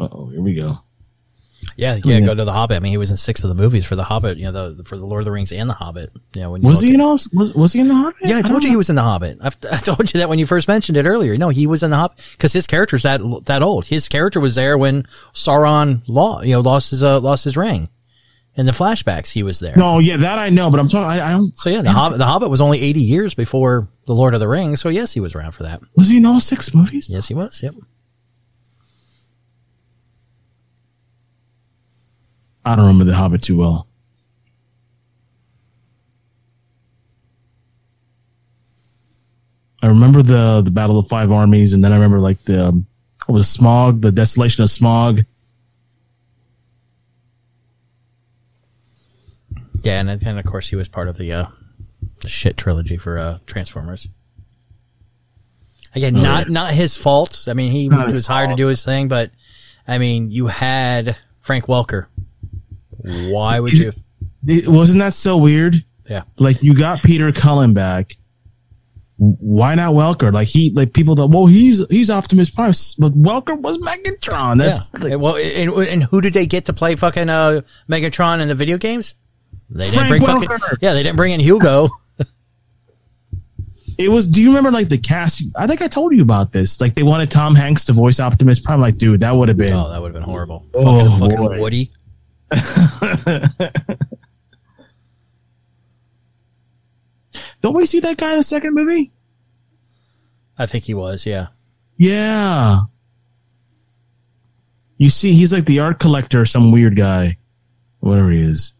oh, 0.00 0.28
here 0.30 0.40
we 0.40 0.54
go. 0.54 0.78
Yeah, 1.76 1.98
yeah. 2.04 2.20
Go 2.20 2.34
to 2.34 2.44
the 2.44 2.52
Hobbit. 2.52 2.76
I 2.76 2.80
mean, 2.80 2.92
he 2.92 2.98
was 2.98 3.10
in 3.10 3.16
six 3.16 3.44
of 3.44 3.48
the 3.48 3.54
movies 3.54 3.84
for 3.84 3.96
the 3.96 4.04
Hobbit. 4.04 4.38
You 4.38 4.50
know, 4.50 4.72
the 4.72 4.84
for 4.84 4.96
the 4.96 5.04
Lord 5.04 5.20
of 5.20 5.24
the 5.24 5.32
Rings 5.32 5.52
and 5.52 5.68
the 5.68 5.74
Hobbit. 5.74 6.10
You 6.34 6.42
know, 6.42 6.50
when 6.52 6.62
you 6.62 6.68
Was 6.68 6.80
he 6.80 6.94
in 6.94 7.00
all? 7.00 7.18
Was, 7.32 7.54
was 7.54 7.72
he 7.72 7.80
in 7.80 7.88
the 7.88 7.94
Hobbit? 7.94 8.16
Yeah, 8.22 8.38
I 8.38 8.42
told 8.42 8.54
don't 8.54 8.62
you 8.64 8.70
he 8.70 8.76
was 8.76 8.90
in 8.90 8.96
the 8.96 9.02
Hobbit. 9.02 9.38
I've, 9.42 9.56
I 9.72 9.78
told 9.78 10.12
you 10.12 10.20
that 10.20 10.28
when 10.28 10.38
you 10.38 10.46
first 10.46 10.68
mentioned 10.68 10.96
it 10.98 11.06
earlier. 11.06 11.36
No, 11.36 11.48
he 11.48 11.66
was 11.66 11.82
in 11.82 11.90
the 11.90 11.96
Hobbit 11.96 12.18
because 12.32 12.52
his 12.52 12.66
character's 12.66 13.02
that 13.04 13.20
that 13.46 13.62
old. 13.62 13.86
His 13.86 14.08
character 14.08 14.40
was 14.40 14.54
there 14.54 14.76
when 14.78 15.04
Sauron 15.32 16.02
law 16.06 16.42
you 16.42 16.52
know 16.52 16.60
lost 16.60 16.90
his 16.90 17.02
uh, 17.02 17.20
lost 17.20 17.44
his 17.44 17.56
ring. 17.56 17.88
In 18.56 18.66
the 18.66 18.72
flashbacks, 18.72 19.28
he 19.28 19.44
was 19.44 19.60
there. 19.60 19.76
No, 19.76 20.00
yeah, 20.00 20.16
that 20.16 20.38
I 20.38 20.50
know, 20.50 20.70
but 20.70 20.80
I'm 20.80 20.88
talking. 20.88 21.08
I, 21.08 21.28
I 21.28 21.30
don't. 21.30 21.58
So 21.58 21.70
yeah, 21.70 21.82
the 21.82 21.92
Hobbit 21.92 22.18
the 22.18 22.26
Hobbit 22.26 22.50
was 22.50 22.60
only 22.60 22.80
eighty 22.80 23.00
years 23.00 23.34
before 23.34 23.88
the 24.06 24.12
Lord 24.12 24.34
of 24.34 24.40
the 24.40 24.48
Rings. 24.48 24.80
So 24.80 24.88
yes, 24.88 25.12
he 25.12 25.20
was 25.20 25.34
around 25.34 25.52
for 25.52 25.62
that. 25.62 25.80
Was 25.96 26.08
he 26.08 26.16
in 26.16 26.26
all 26.26 26.40
six 26.40 26.74
movies? 26.74 27.08
Yes, 27.08 27.28
he 27.28 27.34
was. 27.34 27.62
Yep. 27.62 27.74
I 32.64 32.76
don't 32.76 32.86
remember 32.86 33.04
the 33.04 33.14
Hobbit 33.14 33.42
too 33.42 33.56
well. 33.56 33.86
I 39.82 39.86
remember 39.86 40.22
the 40.22 40.60
the 40.62 40.70
Battle 40.70 40.98
of 40.98 41.08
Five 41.08 41.32
Armies, 41.32 41.72
and 41.72 41.82
then 41.82 41.92
I 41.92 41.94
remember 41.94 42.20
like 42.20 42.42
the 42.44 42.68
um, 42.68 42.86
what 43.26 43.34
was 43.36 43.56
Smaug, 43.56 44.02
the 44.02 44.12
Desolation 44.12 44.62
of 44.62 44.68
Smaug. 44.68 45.24
Yeah, 49.82 50.00
and 50.00 50.08
then 50.08 50.38
of 50.38 50.44
course 50.44 50.68
he 50.68 50.76
was 50.76 50.88
part 50.88 51.08
of 51.08 51.16
the 51.16 51.32
uh, 51.32 51.46
the 52.20 52.28
shit 52.28 52.58
trilogy 52.58 52.98
for 52.98 53.18
uh, 53.18 53.38
Transformers. 53.46 54.08
Again, 55.94 56.14
not 56.14 56.48
not 56.50 56.74
his 56.74 56.96
fault. 56.96 57.46
I 57.48 57.54
mean, 57.54 57.72
he 57.72 57.88
Not 57.88 58.10
was 58.10 58.26
hired 58.26 58.50
to 58.50 58.56
do 58.56 58.66
his 58.66 58.84
thing, 58.84 59.08
but 59.08 59.30
I 59.88 59.98
mean, 59.98 60.30
you 60.30 60.46
had 60.46 61.16
Frank 61.40 61.66
Welker. 61.66 62.06
Why 63.04 63.60
would 63.60 63.72
you? 63.72 63.92
It, 64.46 64.68
wasn't 64.68 65.00
that 65.00 65.14
so 65.14 65.36
weird? 65.36 65.84
Yeah. 66.08 66.22
Like 66.38 66.62
you 66.62 66.74
got 66.74 67.02
Peter 67.02 67.30
Cullen 67.32 67.74
back. 67.74 68.16
Why 69.16 69.74
not 69.74 69.92
Welker? 69.92 70.32
Like 70.32 70.48
he, 70.48 70.70
like 70.70 70.94
people 70.94 71.14
thought, 71.14 71.30
well, 71.30 71.46
he's 71.46 71.86
he's 71.90 72.08
Optimus 72.08 72.48
Prime, 72.48 72.72
but 72.98 73.12
Welker 73.12 73.58
was 73.60 73.76
Megatron. 73.78 74.58
Yeah. 74.60 74.78
That's 74.92 75.04
like, 75.04 75.18
well, 75.20 75.36
and, 75.36 75.70
and 75.70 76.02
who 76.02 76.20
did 76.22 76.32
they 76.32 76.46
get 76.46 76.64
to 76.66 76.72
play 76.72 76.96
fucking 76.96 77.28
uh, 77.28 77.60
Megatron 77.88 78.40
in 78.40 78.48
the 78.48 78.54
video 78.54 78.78
games? 78.78 79.14
They 79.68 79.90
didn't 79.90 80.08
Frank 80.08 80.24
bring 80.24 80.24
fucking 80.24 80.48
Welker. 80.48 80.76
yeah. 80.80 80.94
They 80.94 81.02
didn't 81.02 81.16
bring 81.16 81.32
in 81.32 81.40
Hugo. 81.40 81.90
It 83.98 84.08
was. 84.08 84.26
Do 84.26 84.40
you 84.40 84.48
remember 84.48 84.70
like 84.70 84.88
the 84.88 84.96
cast? 84.96 85.42
I 85.54 85.66
think 85.66 85.82
I 85.82 85.86
told 85.86 86.14
you 86.14 86.22
about 86.22 86.52
this. 86.52 86.80
Like 86.80 86.94
they 86.94 87.02
wanted 87.02 87.30
Tom 87.30 87.54
Hanks 87.54 87.84
to 87.84 87.92
voice 87.92 88.18
Optimus 88.18 88.58
Prime. 88.58 88.80
Like, 88.80 88.96
dude, 88.96 89.20
that 89.20 89.32
would 89.36 89.48
have 89.48 89.58
been. 89.58 89.74
oh, 89.74 89.90
that 89.90 90.00
would 90.00 90.06
have 90.06 90.14
been 90.14 90.22
horrible. 90.22 90.66
Oh, 90.72 91.18
fucking, 91.18 91.36
fucking 91.36 91.60
Woody. 91.60 91.90
Don't 97.60 97.74
we 97.74 97.86
see 97.86 98.00
that 98.00 98.16
guy 98.16 98.32
in 98.32 98.38
the 98.38 98.42
second 98.42 98.74
movie? 98.74 99.12
I 100.58 100.66
think 100.66 100.84
he 100.84 100.94
was. 100.94 101.26
Yeah. 101.26 101.48
Yeah. 101.96 102.80
You 104.96 105.10
see, 105.10 105.32
he's 105.32 105.52
like 105.52 105.64
the 105.64 105.78
art 105.80 105.98
collector, 105.98 106.44
some 106.44 106.72
weird 106.72 106.96
guy, 106.96 107.38
whatever 108.00 108.30
he 108.30 108.42
is. 108.42 108.74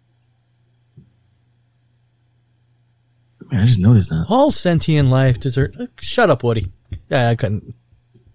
Man, 3.51 3.63
I 3.63 3.67
just 3.67 3.79
noticed 3.79 4.11
that. 4.11 4.27
All 4.29 4.51
sentient 4.51 5.09
life 5.09 5.41
deserves. 5.41 5.79
Uh, 5.79 5.87
shut 5.99 6.31
up, 6.31 6.45
Woody. 6.45 6.71
Yeah, 7.09 7.31
I 7.31 7.37
couldn't. 7.37 7.75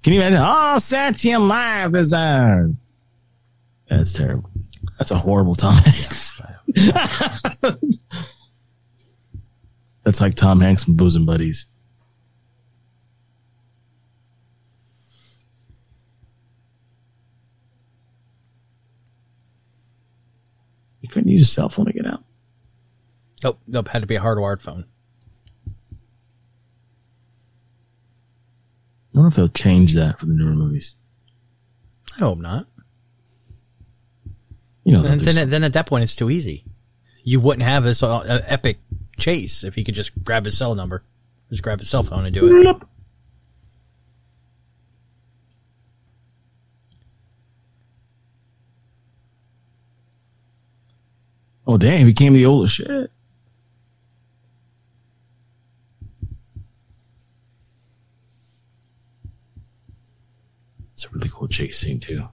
Can 0.04 0.14
you 0.14 0.22
imagine? 0.22 0.40
All 0.40 0.80
sentient 0.80 1.44
life 1.44 1.92
deserves. 1.92 2.84
That's 3.90 4.14
terrible. 4.14 4.50
That's 4.98 5.12
a 5.12 5.18
horrible 5.18 5.56
Tom 5.56 5.76
Hanks. 5.76 6.42
That's 10.04 10.22
like 10.22 10.36
Tom 10.36 10.62
Hanks 10.62 10.84
from 10.84 10.96
Bosom 10.96 11.26
Buddies. 11.26 11.66
You 21.02 21.10
couldn't 21.10 21.30
use 21.30 21.44
a 21.44 21.46
cell 21.46 21.70
phone 21.70 21.86
to 21.86 21.94
get 21.94 22.06
out. 22.06 22.24
Nope. 23.44 23.60
Nope. 23.68 23.88
Had 23.90 24.02
to 24.02 24.08
be 24.08 24.16
a 24.16 24.22
hardwired 24.22 24.62
phone. 24.62 24.86
I 29.14 29.18
wonder 29.18 29.28
if 29.28 29.36
they'll 29.36 29.48
change 29.50 29.94
that 29.94 30.20
for 30.20 30.26
the 30.26 30.34
newer 30.34 30.56
movies. 30.56 30.96
I 32.16 32.20
hope 32.20 32.40
not. 32.40 32.68
You 34.86 34.92
know, 34.94 35.00
And 35.04 35.20
there's- 35.20 35.36
then, 35.36 35.50
then 35.50 35.64
at 35.64 35.74
that 35.74 35.88
point, 35.88 36.04
it's 36.04 36.16
too 36.16 36.30
easy. 36.30 36.64
You 37.24 37.40
wouldn't 37.40 37.64
have 37.68 37.84
this 37.84 38.04
uh, 38.04 38.42
epic 38.46 38.78
chase 39.18 39.64
if 39.64 39.74
he 39.76 39.84
could 39.84 39.96
just 39.96 40.12
grab 40.24 40.46
his 40.46 40.56
cell 40.58 40.76
number, 40.76 41.04
just 41.50 41.64
grab 41.64 41.80
his 41.80 41.90
cell 41.90 42.04
phone 42.04 42.24
and 42.26 42.34
do 42.36 42.70
it. 42.70 42.78
oh 51.68 51.78
damn, 51.78 52.00
he 52.00 52.06
became 52.06 52.34
the 52.34 52.46
oldest 52.46 52.76
shit. 52.76 53.12
It's 60.94 61.06
a 61.06 61.10
really 61.10 61.30
cool 61.30 61.48
chase 61.48 61.80
scene 61.80 62.00
too. 62.00 62.28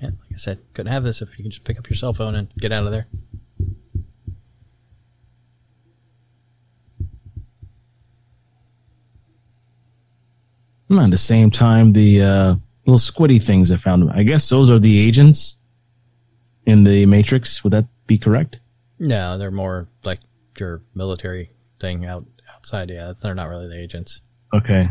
Yeah, 0.00 0.08
like 0.08 0.32
I 0.34 0.36
said, 0.36 0.60
couldn't 0.74 0.92
have 0.92 1.02
this 1.02 1.22
if 1.22 1.36
you 1.38 1.44
can 1.44 1.50
just 1.50 1.64
pick 1.64 1.78
up 1.78 1.88
your 1.88 1.96
cell 1.96 2.14
phone 2.14 2.34
and 2.34 2.48
get 2.58 2.72
out 2.72 2.84
of 2.84 2.92
there. 2.92 3.06
At 10.90 11.10
the 11.10 11.18
same 11.18 11.50
time, 11.50 11.92
the 11.92 12.22
uh, 12.22 12.54
little 12.86 12.98
squiddy 12.98 13.42
things 13.42 13.70
I 13.70 13.76
found. 13.76 14.10
I 14.10 14.22
guess 14.22 14.48
those 14.48 14.70
are 14.70 14.78
the 14.78 14.98
agents 14.98 15.58
in 16.64 16.84
the 16.84 17.04
Matrix. 17.06 17.62
Would 17.62 17.74
that 17.74 17.86
be 18.06 18.16
correct? 18.16 18.60
No, 18.98 19.36
they're 19.36 19.50
more 19.50 19.88
like 20.02 20.20
your 20.58 20.82
military 20.94 21.50
thing 21.78 22.06
out 22.06 22.24
outside. 22.54 22.90
Yeah, 22.90 23.12
they're 23.22 23.34
not 23.34 23.48
really 23.48 23.68
the 23.68 23.78
agents. 23.78 24.22
Okay. 24.54 24.90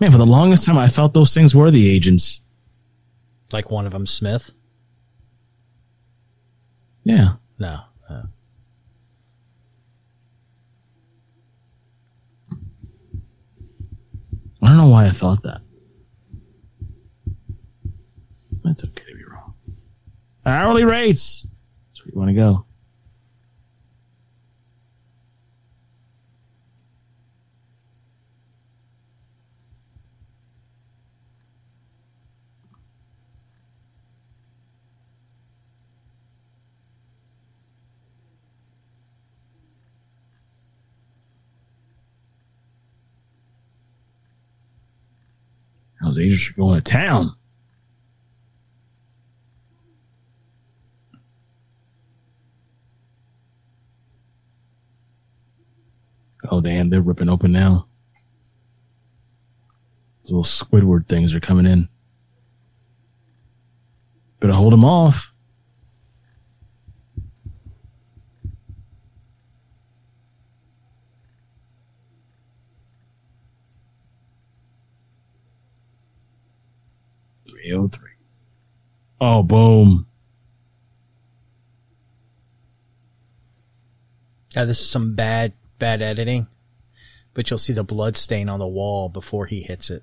Man, 0.00 0.10
for 0.10 0.18
the 0.18 0.26
longest 0.26 0.64
time, 0.64 0.76
I 0.76 0.88
felt 0.88 1.14
those 1.14 1.32
things 1.32 1.54
were 1.54 1.70
the 1.70 1.88
agents. 1.88 2.40
Like 3.52 3.70
one 3.70 3.86
of 3.86 3.92
them, 3.92 4.06
Smith. 4.06 4.52
Yeah. 7.04 7.34
No, 7.58 7.80
no. 8.08 8.22
I 14.62 14.68
don't 14.68 14.76
know 14.76 14.86
why 14.86 15.06
I 15.06 15.10
thought 15.10 15.42
that. 15.42 15.60
That's 18.64 18.84
okay 18.84 19.04
to 19.10 19.16
be 19.16 19.24
wrong. 19.24 19.54
Hourly 20.46 20.84
rates. 20.84 21.48
That's 21.90 22.04
where 22.04 22.12
you 22.12 22.18
want 22.18 22.30
to 22.30 22.34
go. 22.34 22.64
Those 46.12 46.26
agents 46.26 46.50
are 46.50 46.52
going 46.52 46.74
to 46.74 46.82
town. 46.82 47.34
Oh 56.50 56.60
damn, 56.60 56.90
they're 56.90 57.00
ripping 57.00 57.30
open 57.30 57.50
now. 57.50 57.86
Those 60.24 60.32
little 60.32 60.44
Squidward 60.44 61.08
things 61.08 61.34
are 61.34 61.40
coming 61.40 61.64
in. 61.64 61.88
Better 64.38 64.52
hold 64.52 64.74
them 64.74 64.84
off. 64.84 65.31
Three 77.62 77.72
oh 77.74 77.88
three. 77.88 78.10
Oh, 79.20 79.42
boom. 79.44 80.06
Yeah, 84.56 84.64
this 84.64 84.80
is 84.80 84.90
some 84.90 85.14
bad, 85.14 85.52
bad 85.78 86.02
editing. 86.02 86.48
But 87.34 87.48
you'll 87.48 87.58
see 87.58 87.72
the 87.72 87.84
blood 87.84 88.16
stain 88.16 88.48
on 88.48 88.58
the 88.58 88.66
wall 88.66 89.08
before 89.08 89.46
he 89.46 89.62
hits 89.62 89.90
it. 89.90 90.02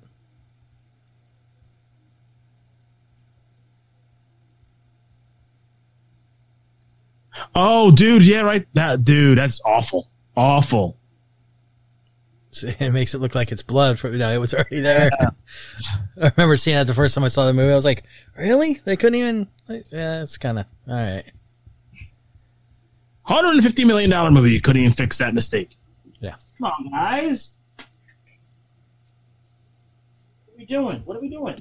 Oh, 7.54 7.90
dude, 7.90 8.24
yeah, 8.24 8.40
right. 8.40 8.66
That 8.74 9.04
dude, 9.04 9.38
that's 9.38 9.60
awful. 9.64 10.10
Awful. 10.36 10.96
So 12.52 12.68
it 12.78 12.90
makes 12.92 13.14
it 13.14 13.18
look 13.18 13.34
like 13.34 13.52
it's 13.52 13.62
blood. 13.62 13.98
For, 13.98 14.10
no, 14.10 14.30
it 14.32 14.38
was 14.38 14.54
already 14.54 14.80
there. 14.80 15.10
I 16.20 16.32
remember 16.36 16.56
seeing 16.56 16.76
that 16.76 16.86
the 16.86 16.94
first 16.94 17.14
time 17.14 17.24
I 17.24 17.28
saw 17.28 17.46
the 17.46 17.52
movie. 17.52 17.72
I 17.72 17.76
was 17.76 17.84
like, 17.84 18.04
really? 18.36 18.74
They 18.84 18.96
couldn't 18.96 19.18
even. 19.18 19.48
Like, 19.68 19.86
yeah, 19.90 20.22
it's 20.22 20.38
kind 20.38 20.58
of 20.58 20.66
all 20.88 20.94
right. 20.94 21.24
Hundred 23.22 23.54
and 23.54 23.62
fifty 23.62 23.84
million 23.84 24.10
dollar 24.10 24.30
movie. 24.30 24.52
You 24.52 24.60
couldn't 24.60 24.82
even 24.82 24.92
fix 24.92 25.18
that 25.18 25.34
mistake. 25.34 25.76
Yeah. 26.20 26.34
Come 26.58 26.72
on, 26.72 26.90
guys. 26.90 27.58
What 27.76 27.86
are 30.54 30.58
we 30.58 30.64
doing? 30.66 31.02
What 31.04 31.16
are 31.16 31.20
we 31.20 31.28
doing? 31.28 31.56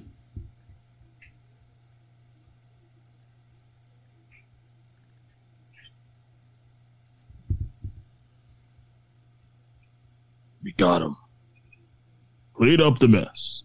Got 10.79 11.01
him. 11.01 11.15
Clean 12.55 12.81
up 12.81 12.99
the 12.99 13.07
mess. 13.07 13.63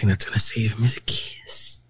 Thing 0.00 0.08
that's 0.08 0.24
gonna 0.24 0.38
save 0.38 0.72
him 0.72 0.84
is 0.84 0.96
a 0.96 1.00
kiss. 1.02 1.80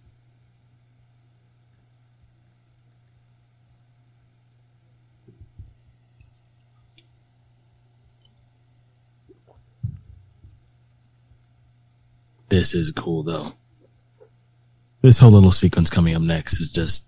This 12.48 12.74
is 12.74 12.90
cool 12.90 13.22
though. 13.22 13.52
This 15.02 15.20
whole 15.20 15.30
little 15.30 15.52
sequence 15.52 15.88
coming 15.88 16.16
up 16.16 16.22
next 16.22 16.60
is 16.60 16.68
just 16.68 17.06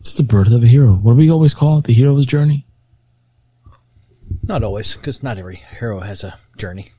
It's 0.00 0.14
the 0.14 0.22
birth 0.24 0.50
of 0.50 0.64
a 0.64 0.66
hero. 0.66 0.94
What 0.94 1.12
do 1.12 1.18
we 1.18 1.30
always 1.30 1.54
call 1.54 1.78
it? 1.78 1.84
The 1.84 1.92
hero's 1.92 2.26
journey? 2.26 2.66
Not 4.50 4.64
always, 4.64 4.96
because 4.96 5.22
not 5.22 5.38
every 5.38 5.62
hero 5.78 6.00
has 6.00 6.24
a 6.24 6.36
journey. 6.58 6.90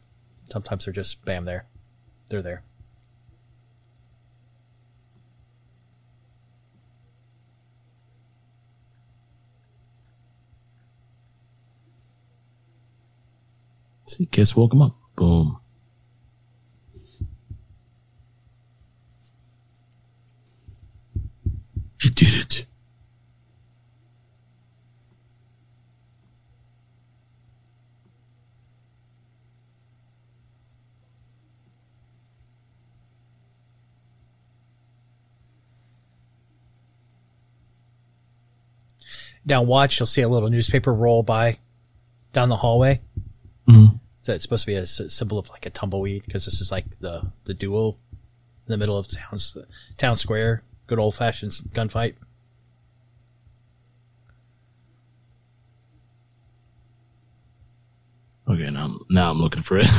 Sometimes 0.50 0.86
they're 0.86 0.94
just 0.94 1.26
bam 1.26 1.44
there. 1.44 1.66
They're 2.30 2.42
there. 2.42 2.64
See, 14.06 14.28
Kiss 14.28 14.56
woke 14.56 14.72
him 14.72 14.84
up. 14.84 14.96
Boom. 15.18 15.60
He 22.02 22.10
did 22.12 22.34
it. 22.34 22.66
Now 39.46 39.64
watch, 39.64 40.00
you'll 40.00 40.06
see 40.08 40.22
a 40.22 40.30
little 40.30 40.50
newspaper 40.50 40.94
roll 40.94 41.24
by 41.24 41.60
down 42.34 42.50
the 42.50 42.58
hallway. 42.58 43.02
Mhm. 43.68 44.00
So 44.22 44.34
it's 44.34 44.44
supposed 44.44 44.64
to 44.64 44.68
be 44.68 44.76
a 44.76 44.86
symbol 44.86 45.40
of 45.40 45.50
like 45.50 45.66
a 45.66 45.70
tumbleweed 45.72 46.24
because 46.26 46.46
this 46.46 46.62
is 46.62 46.72
like 46.72 47.00
the 47.00 47.32
the 47.46 47.54
duel 47.56 47.98
in 48.68 48.72
the 48.72 48.78
middle 48.78 48.98
of 48.98 49.08
town's 49.08 49.58
town 49.98 50.18
square. 50.18 50.64
Good 50.88 51.00
old 51.00 51.16
fashioned 51.16 51.52
gunfight. 51.74 52.16
Okay, 58.50 58.70
now, 58.70 58.82
I'm- 58.82 59.00
now 59.10 59.32
I'm 59.32 59.40
looking 59.40 59.62
for 59.64 59.78
it. 59.78 59.88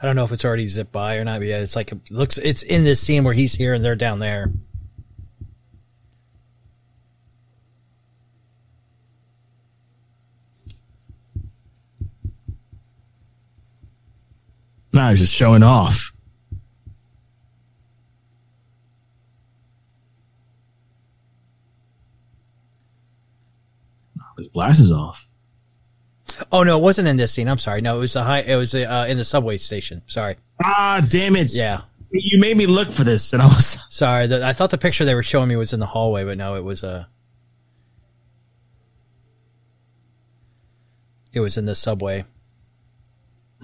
I 0.00 0.06
don't 0.06 0.16
know 0.16 0.24
if 0.24 0.32
it's 0.32 0.44
already 0.44 0.68
zipped 0.68 0.92
by 0.92 1.16
or 1.16 1.24
not, 1.24 1.38
but 1.38 1.48
yeah, 1.48 1.58
it's 1.60 1.74
like 1.76 1.90
it 1.90 2.10
looks. 2.10 2.36
It's 2.38 2.62
in 2.62 2.84
this 2.84 3.00
scene 3.00 3.24
where 3.24 3.32
he's 3.32 3.54
here 3.54 3.72
and 3.72 3.82
they're 3.82 3.96
down 3.96 4.18
there. 4.18 4.52
Now 14.94 15.10
he's 15.10 15.18
just 15.18 15.34
showing 15.34 15.62
off. 15.62 16.12
His 24.38 24.48
glasses 24.48 24.90
off. 24.90 25.28
Oh 26.50 26.64
no, 26.64 26.76
it 26.78 26.82
wasn't 26.82 27.06
in 27.06 27.16
this 27.16 27.32
scene. 27.32 27.48
I'm 27.48 27.58
sorry. 27.58 27.80
No, 27.80 27.96
it 27.96 28.00
was 28.00 28.12
the 28.14 28.22
high. 28.22 28.40
It 28.40 28.56
was 28.56 28.74
uh, 28.74 29.06
in 29.08 29.16
the 29.16 29.24
subway 29.24 29.56
station. 29.56 30.02
Sorry. 30.06 30.36
Ah, 30.62 31.04
damn 31.06 31.36
it. 31.36 31.54
Yeah. 31.54 31.82
You 32.10 32.40
made 32.40 32.56
me 32.56 32.66
look 32.66 32.92
for 32.92 33.04
this, 33.04 33.32
and 33.32 33.42
I 33.42 33.46
was. 33.46 33.78
Sorry. 33.90 34.26
The, 34.28 34.44
I 34.44 34.52
thought 34.52 34.70
the 34.70 34.78
picture 34.78 35.04
they 35.04 35.14
were 35.16 35.22
showing 35.22 35.48
me 35.48 35.56
was 35.56 35.72
in 35.72 35.80
the 35.80 35.86
hallway, 35.86 36.24
but 36.24 36.38
no, 36.38 36.54
it 36.54 36.62
was 36.62 36.84
Uh, 36.84 37.04
it 41.32 41.40
was 41.40 41.56
in 41.56 41.64
the 41.64 41.74
subway. 41.74 42.24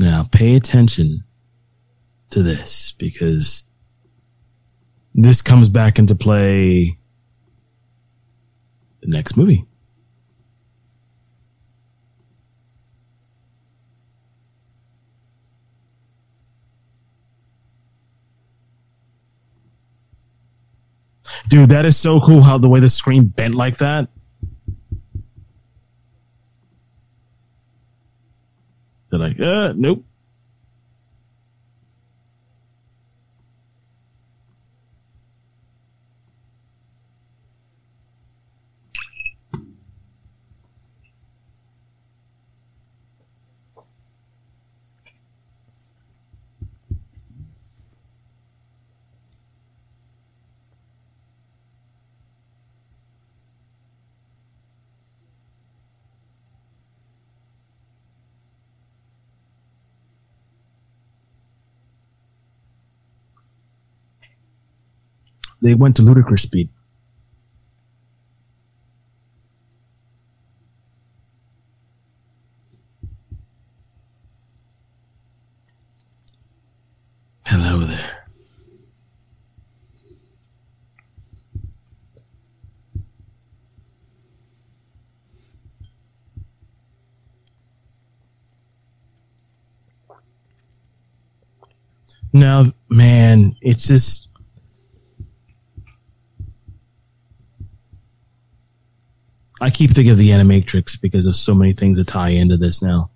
Now, 0.00 0.26
pay 0.32 0.56
attention 0.56 1.24
to 2.30 2.42
this 2.42 2.92
because 2.92 3.64
this 5.14 5.42
comes 5.42 5.68
back 5.68 5.98
into 5.98 6.14
play 6.14 6.96
the 9.02 9.08
next 9.08 9.36
movie. 9.36 9.66
Dude, 21.50 21.68
that 21.68 21.84
is 21.84 21.98
so 21.98 22.22
cool 22.22 22.40
how 22.40 22.56
the 22.56 22.70
way 22.70 22.80
the 22.80 22.88
screen 22.88 23.26
bent 23.26 23.54
like 23.54 23.76
that. 23.76 24.08
Like, 29.20 29.40
uh, 29.40 29.72
nope. 29.76 30.04
They 65.62 65.74
went 65.74 65.96
to 65.96 66.02
ludicrous 66.02 66.42
speed. 66.42 66.70
Hello 77.44 77.84
there. 77.84 78.26
Now, 92.32 92.66
man, 92.88 93.56
it's 93.60 93.88
just 93.88 94.29
I 99.60 99.68
keep 99.70 99.90
thinking 99.90 100.10
of 100.10 100.18
the 100.18 100.30
Animatrix 100.30 101.00
because 101.00 101.26
of 101.26 101.36
so 101.36 101.54
many 101.54 101.72
things 101.74 101.98
that 101.98 102.06
tie 102.06 102.30
into 102.30 102.56
this 102.56 102.80
now. 102.80 103.10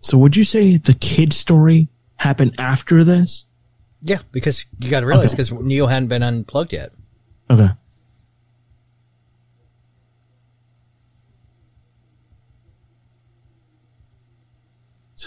So, 0.00 0.18
would 0.18 0.36
you 0.36 0.44
say 0.44 0.76
the 0.76 0.94
kid 0.94 1.32
story 1.32 1.88
happened 2.16 2.54
after 2.58 3.02
this? 3.02 3.46
Yeah, 4.02 4.18
because 4.30 4.64
you 4.78 4.90
got 4.90 5.00
to 5.00 5.06
realize 5.06 5.34
Okay. 5.34 5.42
because 5.42 5.52
Neo 5.52 5.86
hadn't 5.86 6.08
been 6.08 6.22
unplugged 6.22 6.72
yet. 6.72 6.92
Okay. 7.50 7.70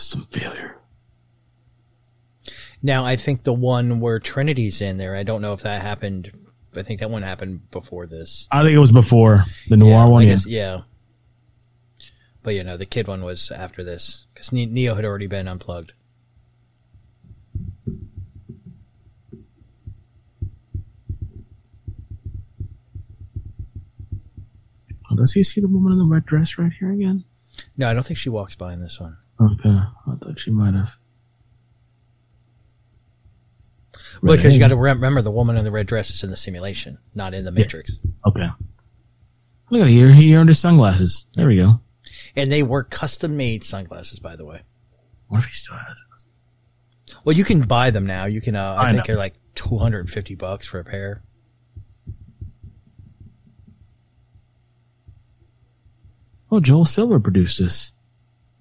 System 0.10 0.28
failure. 0.32 0.76
Now 2.82 3.06
I 3.06 3.16
think 3.16 3.44
the 3.44 3.54
one 3.54 4.00
where 4.00 4.20
Trinity's 4.20 4.82
in 4.82 4.98
there. 4.98 5.16
I 5.16 5.22
don't 5.22 5.40
know 5.40 5.54
if 5.54 5.62
that 5.62 5.84
happened. 5.84 6.32
I 6.76 6.82
think 6.82 7.02
that 7.02 7.12
one 7.12 7.22
happened 7.22 7.70
before 7.70 8.08
this. 8.08 8.48
I 8.52 8.64
think 8.64 8.74
it 8.74 8.80
was 8.80 8.90
before 8.90 9.46
the 9.68 9.78
noir 9.78 9.92
yeah, 9.92 10.06
one. 10.08 10.24
I 10.24 10.26
Yeah. 10.26 10.38
yeah. 10.48 10.82
But 12.42 12.56
you 12.56 12.64
know, 12.64 12.76
the 12.76 12.88
kid 12.88 13.08
one 13.08 13.24
was 13.24 13.52
after 13.52 13.84
this 13.84 14.26
because 14.34 14.52
Neo 14.52 14.96
had 14.96 15.06
already 15.06 15.28
been 15.28 15.48
unplugged. 15.48 15.94
Oh, 25.12 25.16
does 25.16 25.34
he 25.34 25.44
see 25.44 25.62
the 25.62 25.68
woman 25.68 25.92
in 25.92 26.00
the 26.00 26.06
red 26.06 26.26
dress 26.26 26.58
right 26.58 26.74
here 26.80 26.92
again? 26.92 27.26
No, 27.78 27.88
I 27.88 27.94
don't 27.94 28.04
think 28.04 28.18
she 28.18 28.30
walks 28.30 28.56
by 28.56 28.74
in 28.74 28.82
this 28.82 29.00
one. 29.00 29.20
Okay, 29.42 29.70
I 29.70 30.16
thought 30.22 30.40
she 30.40 30.52
might 30.52 30.74
have. 30.74 30.98
Because 34.22 34.54
you 34.54 34.60
got 34.60 34.70
to 34.70 34.76
remember, 34.76 35.22
the 35.22 35.32
woman 35.32 35.56
in 35.56 35.64
the 35.64 35.72
red 35.72 35.88
dress 35.88 36.10
is 36.10 36.24
in 36.24 36.30
the 36.30 36.38
simulation, 36.38 36.98
not 37.16 37.34
in 37.34 37.46
the 37.46 37.52
Matrix. 37.52 38.00
Okay. 38.28 38.48
Look 39.70 39.84
at 39.84 39.88
here. 39.88 40.12
He 40.12 40.36
earned 40.36 40.50
his 40.50 40.60
sunglasses. 40.60 41.26
There 41.36 41.48
we 41.48 41.58
go. 41.58 41.80
And 42.36 42.52
they 42.52 42.64
were 42.64 42.84
custom 42.84 43.38
made 43.38 43.64
sunglasses, 43.64 44.20
by 44.20 44.36
the 44.36 44.46
way. 44.46 44.62
What 45.28 45.38
if 45.38 45.46
he 45.46 45.54
still 45.54 45.78
has 45.78 45.98
it? 45.98 47.16
Well, 47.24 47.36
you 47.36 47.44
can 47.44 47.62
buy 47.62 47.92
them 47.92 48.06
now. 48.06 48.26
You 48.26 48.42
can. 48.42 48.56
Uh, 48.56 48.76
I, 48.78 48.90
I 48.90 48.92
think 48.92 48.98
know. 48.98 49.04
they're 49.08 49.16
like 49.18 49.36
two 49.56 49.78
hundred 49.78 50.02
and 50.02 50.10
fifty 50.10 50.36
bucks 50.36 50.68
for 50.68 50.80
a 50.80 50.84
pair. 50.84 51.24
Oh, 56.52 56.60
Joel 56.60 56.86
Silver 56.86 57.20
produced 57.20 57.60
this. 57.60 57.94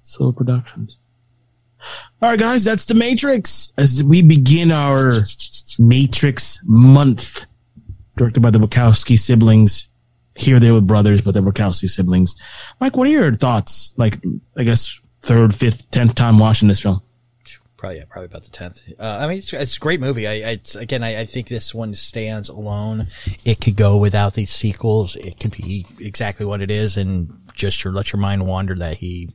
Silver 0.09 0.33
Productions. 0.33 0.99
All 2.21 2.31
right, 2.31 2.39
guys, 2.39 2.65
that's 2.65 2.87
the 2.87 2.95
Matrix. 2.95 3.73
As 3.77 4.03
we 4.03 4.23
begin 4.23 4.73
our 4.73 5.21
Matrix 5.79 6.61
month, 6.65 7.45
directed 8.17 8.41
by 8.41 8.51
the 8.51 8.59
Wachowski 8.59 9.19
siblings. 9.19 9.89
Here 10.35 10.61
they 10.61 10.71
were 10.71 10.81
brothers, 10.81 11.21
but 11.21 11.35
they're 11.35 11.43
Wachowski 11.43 11.89
siblings. 11.89 12.35
Mike, 12.81 12.97
what 12.97 13.07
are 13.07 13.11
your 13.11 13.33
thoughts? 13.35 13.95
Like, 13.97 14.19
I 14.57 14.65
guess 14.65 15.01
third, 15.21 15.55
fifth, 15.55 15.91
tenth 15.91 16.15
time 16.15 16.39
watching 16.39 16.69
this 16.69 16.81
film. 16.81 17.03
Probably, 17.77 17.99
yeah, 17.99 18.05
probably 18.09 18.27
about 18.27 18.43
the 18.43 18.51
tenth. 18.51 18.83
Uh, 18.99 19.19
I 19.21 19.29
mean, 19.29 19.39
it's, 19.39 19.53
it's 19.53 19.77
a 19.77 19.81
great 19.81 20.01
movie. 20.01 20.27
I, 20.27 20.33
I 20.33 20.51
it's, 20.53 20.75
again, 20.75 21.05
I, 21.05 21.21
I 21.21 21.25
think 21.27 21.47
this 21.47 21.73
one 21.73 21.95
stands 21.95 22.49
alone. 22.49 23.07
It 23.45 23.61
could 23.61 23.77
go 23.77 23.97
without 23.97 24.35
these 24.35 24.51
sequels. 24.51 25.15
It 25.15 25.39
could 25.39 25.53
be 25.53 25.87
exactly 26.01 26.45
what 26.45 26.61
it 26.61 26.73
is, 26.73 26.97
and 26.97 27.33
just 27.55 27.85
your, 27.85 27.93
let 27.93 28.13
your 28.13 28.21
mind 28.21 28.47
wander 28.47 28.75
that 28.77 28.97
he, 28.97 29.31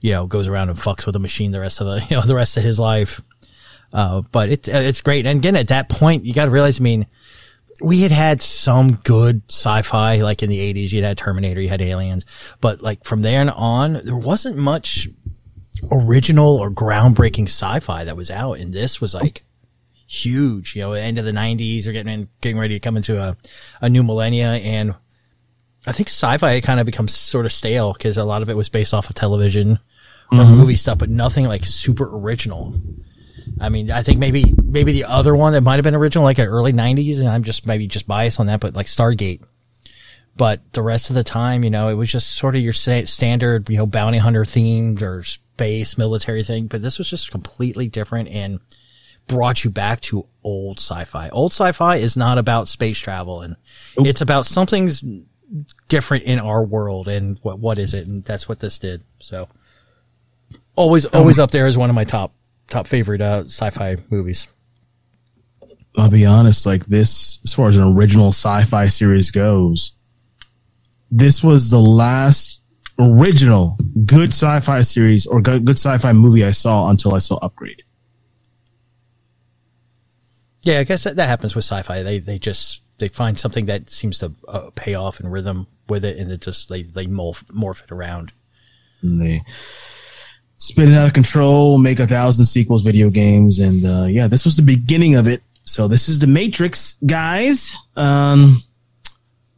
you 0.00 0.12
know, 0.12 0.26
goes 0.26 0.48
around 0.48 0.70
and 0.70 0.78
fucks 0.78 1.06
with 1.06 1.12
the 1.12 1.18
machine 1.18 1.50
the 1.50 1.60
rest 1.60 1.80
of 1.80 1.86
the, 1.86 2.06
you 2.10 2.16
know, 2.16 2.22
the 2.22 2.34
rest 2.34 2.56
of 2.56 2.62
his 2.62 2.78
life. 2.78 3.20
Uh, 3.92 4.22
but 4.32 4.50
it's 4.50 4.68
it's 4.68 5.00
great. 5.00 5.26
And 5.26 5.38
again, 5.38 5.56
at 5.56 5.68
that 5.68 5.88
point, 5.88 6.24
you 6.24 6.34
got 6.34 6.44
to 6.44 6.50
realize. 6.50 6.78
I 6.78 6.82
mean, 6.82 7.06
we 7.80 8.02
had 8.02 8.10
had 8.10 8.42
some 8.42 8.92
good 8.96 9.42
sci-fi, 9.48 10.16
like 10.16 10.42
in 10.42 10.50
the 10.50 10.58
'80s. 10.58 10.92
You 10.92 11.02
had 11.02 11.16
Terminator, 11.16 11.60
you 11.60 11.68
had 11.68 11.80
Aliens, 11.80 12.26
but 12.60 12.82
like 12.82 13.04
from 13.04 13.22
there 13.22 13.50
on, 13.54 13.94
there 14.04 14.16
wasn't 14.16 14.56
much 14.56 15.08
original 15.90 16.56
or 16.56 16.70
groundbreaking 16.70 17.44
sci-fi 17.44 18.04
that 18.04 18.16
was 18.16 18.30
out, 18.30 18.58
and 18.58 18.74
this 18.74 19.00
was 19.00 19.14
like 19.14 19.42
huge. 20.06 20.76
You 20.76 20.82
know, 20.82 20.92
end 20.92 21.18
of 21.18 21.24
the 21.24 21.32
'90s, 21.32 21.86
or 21.86 21.92
getting 21.92 22.28
getting 22.42 22.58
ready 22.58 22.74
to 22.74 22.80
come 22.80 22.98
into 22.98 23.18
a 23.18 23.38
a 23.80 23.88
new 23.88 24.02
millennia, 24.02 24.50
and 24.50 24.94
I 25.86 25.92
think 25.92 26.08
sci-fi 26.08 26.60
kind 26.60 26.78
of 26.78 26.84
becomes 26.84 27.14
sort 27.14 27.46
of 27.46 27.52
stale 27.52 27.94
because 27.94 28.18
a 28.18 28.24
lot 28.24 28.42
of 28.42 28.50
it 28.50 28.56
was 28.56 28.68
based 28.68 28.92
off 28.92 29.08
of 29.08 29.14
television 29.14 29.78
or 30.30 30.38
mm-hmm. 30.38 30.54
movie 30.54 30.76
stuff, 30.76 30.98
but 30.98 31.08
nothing 31.08 31.46
like 31.46 31.64
super 31.64 32.08
original. 32.16 32.74
I 33.60 33.68
mean, 33.70 33.90
I 33.90 34.02
think 34.02 34.18
maybe 34.18 34.44
maybe 34.62 34.92
the 34.92 35.04
other 35.04 35.34
one 35.34 35.52
that 35.54 35.62
might 35.62 35.76
have 35.76 35.84
been 35.84 35.94
original, 35.94 36.24
like 36.24 36.38
an 36.38 36.46
early 36.46 36.72
'90s, 36.72 37.20
and 37.20 37.28
I'm 37.28 37.44
just 37.44 37.66
maybe 37.66 37.86
just 37.86 38.06
biased 38.06 38.38
on 38.40 38.46
that, 38.46 38.60
but 38.60 38.74
like 38.74 38.86
Stargate. 38.86 39.42
But 40.36 40.72
the 40.72 40.82
rest 40.82 41.10
of 41.10 41.16
the 41.16 41.24
time, 41.24 41.64
you 41.64 41.70
know, 41.70 41.88
it 41.88 41.94
was 41.94 42.12
just 42.12 42.36
sort 42.36 42.54
of 42.54 42.62
your 42.62 42.72
sa- 42.72 43.04
standard, 43.06 43.68
you 43.68 43.76
know, 43.76 43.86
bounty 43.86 44.18
hunter 44.18 44.44
themed 44.44 45.02
or 45.02 45.24
space 45.24 45.98
military 45.98 46.44
thing. 46.44 46.68
But 46.68 46.82
this 46.82 46.98
was 46.98 47.10
just 47.10 47.32
completely 47.32 47.88
different 47.88 48.28
and 48.28 48.60
brought 49.26 49.64
you 49.64 49.70
back 49.70 50.00
to 50.02 50.26
old 50.44 50.78
sci-fi. 50.78 51.28
Old 51.30 51.52
sci-fi 51.52 51.96
is 51.96 52.16
not 52.16 52.38
about 52.38 52.68
space 52.68 52.98
travel, 52.98 53.40
and 53.40 53.56
it's 53.96 54.20
about 54.20 54.46
something's 54.46 55.02
different 55.88 56.24
in 56.24 56.38
our 56.38 56.62
world. 56.62 57.08
And 57.08 57.38
what 57.42 57.58
what 57.58 57.78
is 57.78 57.94
it? 57.94 58.06
And 58.06 58.22
that's 58.22 58.48
what 58.48 58.60
this 58.60 58.78
did. 58.78 59.02
So 59.18 59.48
always 60.78 61.04
always 61.06 61.38
up 61.38 61.50
there 61.50 61.66
as 61.66 61.76
one 61.76 61.90
of 61.90 61.94
my 61.94 62.04
top 62.04 62.32
top 62.68 62.86
favorite 62.86 63.20
uh, 63.20 63.44
sci-fi 63.46 63.96
movies. 64.10 64.46
I'll 65.96 66.08
be 66.08 66.24
honest, 66.24 66.64
like 66.64 66.86
this, 66.86 67.40
as 67.44 67.54
far 67.54 67.68
as 67.68 67.76
an 67.76 67.82
original 67.82 68.28
sci-fi 68.28 68.86
series 68.86 69.32
goes, 69.32 69.96
this 71.10 71.42
was 71.42 71.70
the 71.70 71.80
last 71.80 72.60
original 72.98 73.76
good 74.06 74.28
sci-fi 74.28 74.82
series 74.82 75.26
or 75.26 75.40
good, 75.40 75.64
good 75.64 75.76
sci-fi 75.76 76.12
movie 76.12 76.44
I 76.44 76.52
saw 76.52 76.88
until 76.88 77.14
I 77.14 77.18
saw 77.18 77.36
Upgrade. 77.36 77.82
Yeah, 80.62 80.78
I 80.78 80.84
guess 80.84 81.04
that, 81.04 81.16
that 81.16 81.26
happens 81.26 81.56
with 81.56 81.64
sci-fi. 81.64 82.02
They 82.02 82.18
they 82.18 82.38
just 82.38 82.82
they 82.98 83.08
find 83.08 83.36
something 83.36 83.66
that 83.66 83.90
seems 83.90 84.18
to 84.20 84.32
uh, 84.46 84.70
pay 84.74 84.94
off 84.94 85.18
in 85.18 85.28
rhythm 85.28 85.66
with 85.88 86.04
it, 86.04 86.18
and 86.18 86.30
it 86.30 86.40
just 86.40 86.68
they 86.68 86.82
they 86.82 87.06
morph, 87.06 87.42
morph 87.44 87.82
it 87.82 87.90
around. 87.90 88.32
And 89.02 89.20
they 89.20 89.42
spin 90.58 90.92
it 90.92 90.96
out 90.96 91.06
of 91.06 91.14
control, 91.14 91.78
make 91.78 92.00
a 92.00 92.06
thousand 92.06 92.44
sequels, 92.44 92.82
video 92.82 93.08
games, 93.08 93.58
and 93.58 93.86
uh, 93.86 94.04
yeah, 94.04 94.26
this 94.26 94.44
was 94.44 94.56
the 94.56 94.62
beginning 94.62 95.14
of 95.16 95.26
it. 95.26 95.42
So 95.64 95.88
this 95.88 96.08
is 96.08 96.18
the 96.18 96.26
Matrix, 96.26 96.98
guys. 97.04 97.76
Um, 97.96 98.62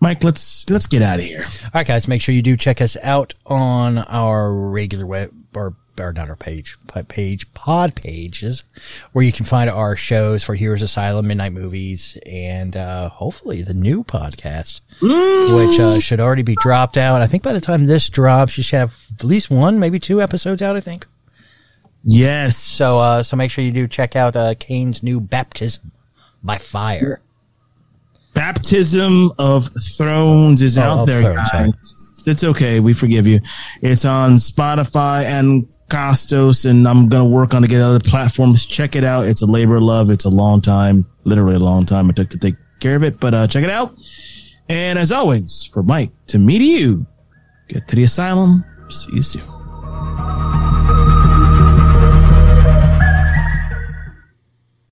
Mike, 0.00 0.24
let's 0.24 0.68
let's 0.70 0.86
get 0.86 1.02
out 1.02 1.18
of 1.18 1.24
here. 1.24 1.40
All 1.42 1.70
right, 1.74 1.86
guys, 1.86 2.08
make 2.08 2.22
sure 2.22 2.34
you 2.34 2.42
do 2.42 2.56
check 2.56 2.80
us 2.80 2.96
out 3.02 3.34
on 3.46 3.98
our 3.98 4.52
regular 4.52 5.06
web 5.06 5.32
or, 5.54 5.76
or 5.98 6.12
not 6.12 6.28
our 6.30 6.36
page, 6.36 6.76
but 6.92 7.08
page 7.08 7.52
pod 7.54 7.94
pages, 7.94 8.64
where 9.12 9.24
you 9.24 9.32
can 9.32 9.44
find 9.46 9.68
our 9.68 9.96
shows 9.96 10.42
for 10.44 10.54
Heroes 10.54 10.82
Asylum, 10.82 11.26
Midnight 11.26 11.52
Movies, 11.52 12.16
and 12.26 12.76
uh, 12.76 13.08
hopefully 13.08 13.62
the 13.62 13.74
new 13.74 14.04
podcast, 14.04 14.80
which 15.02 15.80
uh, 15.80 15.98
should 16.00 16.20
already 16.20 16.42
be 16.42 16.56
dropped 16.60 16.96
out. 16.96 17.20
I 17.22 17.26
think 17.26 17.42
by 17.42 17.52
the 17.52 17.60
time 17.60 17.86
this 17.86 18.08
drops, 18.08 18.56
you 18.56 18.62
should 18.62 18.78
have 18.78 19.06
at 19.18 19.24
least 19.24 19.50
one, 19.50 19.78
maybe 19.78 19.98
two 19.98 20.20
episodes 20.22 20.62
out. 20.62 20.76
I 20.76 20.80
think. 20.80 21.06
Yes. 22.04 22.56
So, 22.56 22.98
uh, 22.98 23.22
so 23.22 23.36
make 23.36 23.50
sure 23.50 23.62
you 23.64 23.72
do 23.72 23.86
check 23.86 24.16
out 24.16 24.34
uh, 24.36 24.54
Kane's 24.58 25.02
new 25.02 25.20
Baptism 25.20 25.92
by 26.42 26.56
Fire. 26.56 27.20
Baptism 28.32 29.32
of 29.38 29.68
Thrones 29.96 30.62
is 30.62 30.78
Oh, 30.78 30.82
out 30.82 31.04
there, 31.04 31.20
Thrones, 31.20 31.36
guys. 31.36 31.48
sorry. 31.50 31.72
It's 32.26 32.44
okay. 32.44 32.80
We 32.80 32.92
forgive 32.92 33.26
you. 33.26 33.40
It's 33.82 34.04
on 34.04 34.36
Spotify 34.36 35.24
and 35.24 35.66
Costos, 35.90 36.64
and 36.64 36.88
I'm 36.88 37.08
gonna 37.08 37.26
work 37.26 37.52
on 37.52 37.62
to 37.62 37.68
get 37.68 37.82
other 37.82 38.00
platforms. 38.00 38.64
Check 38.64 38.96
it 38.96 39.04
out. 39.04 39.26
It's 39.26 39.42
a 39.42 39.46
labor 39.46 39.76
of 39.76 39.82
love. 39.82 40.10
It's 40.10 40.24
a 40.24 40.30
long 40.30 40.60
time, 40.60 41.04
literally 41.24 41.56
a 41.56 41.58
long 41.58 41.84
time 41.84 42.08
it 42.08 42.16
took 42.16 42.30
to 42.30 42.38
take 42.38 42.54
care 42.80 42.96
of 42.96 43.02
it, 43.02 43.20
but 43.20 43.34
uh, 43.34 43.46
check 43.46 43.64
it 43.64 43.70
out. 43.70 43.94
And 44.68 44.98
as 44.98 45.12
always, 45.12 45.64
for 45.64 45.82
Mike 45.82 46.12
to 46.28 46.38
meet 46.38 46.62
you, 46.62 47.06
get 47.68 47.88
to 47.88 47.96
the 47.96 48.04
asylum. 48.04 48.64
See 48.88 49.16
you 49.16 49.22
soon. 49.22 50.49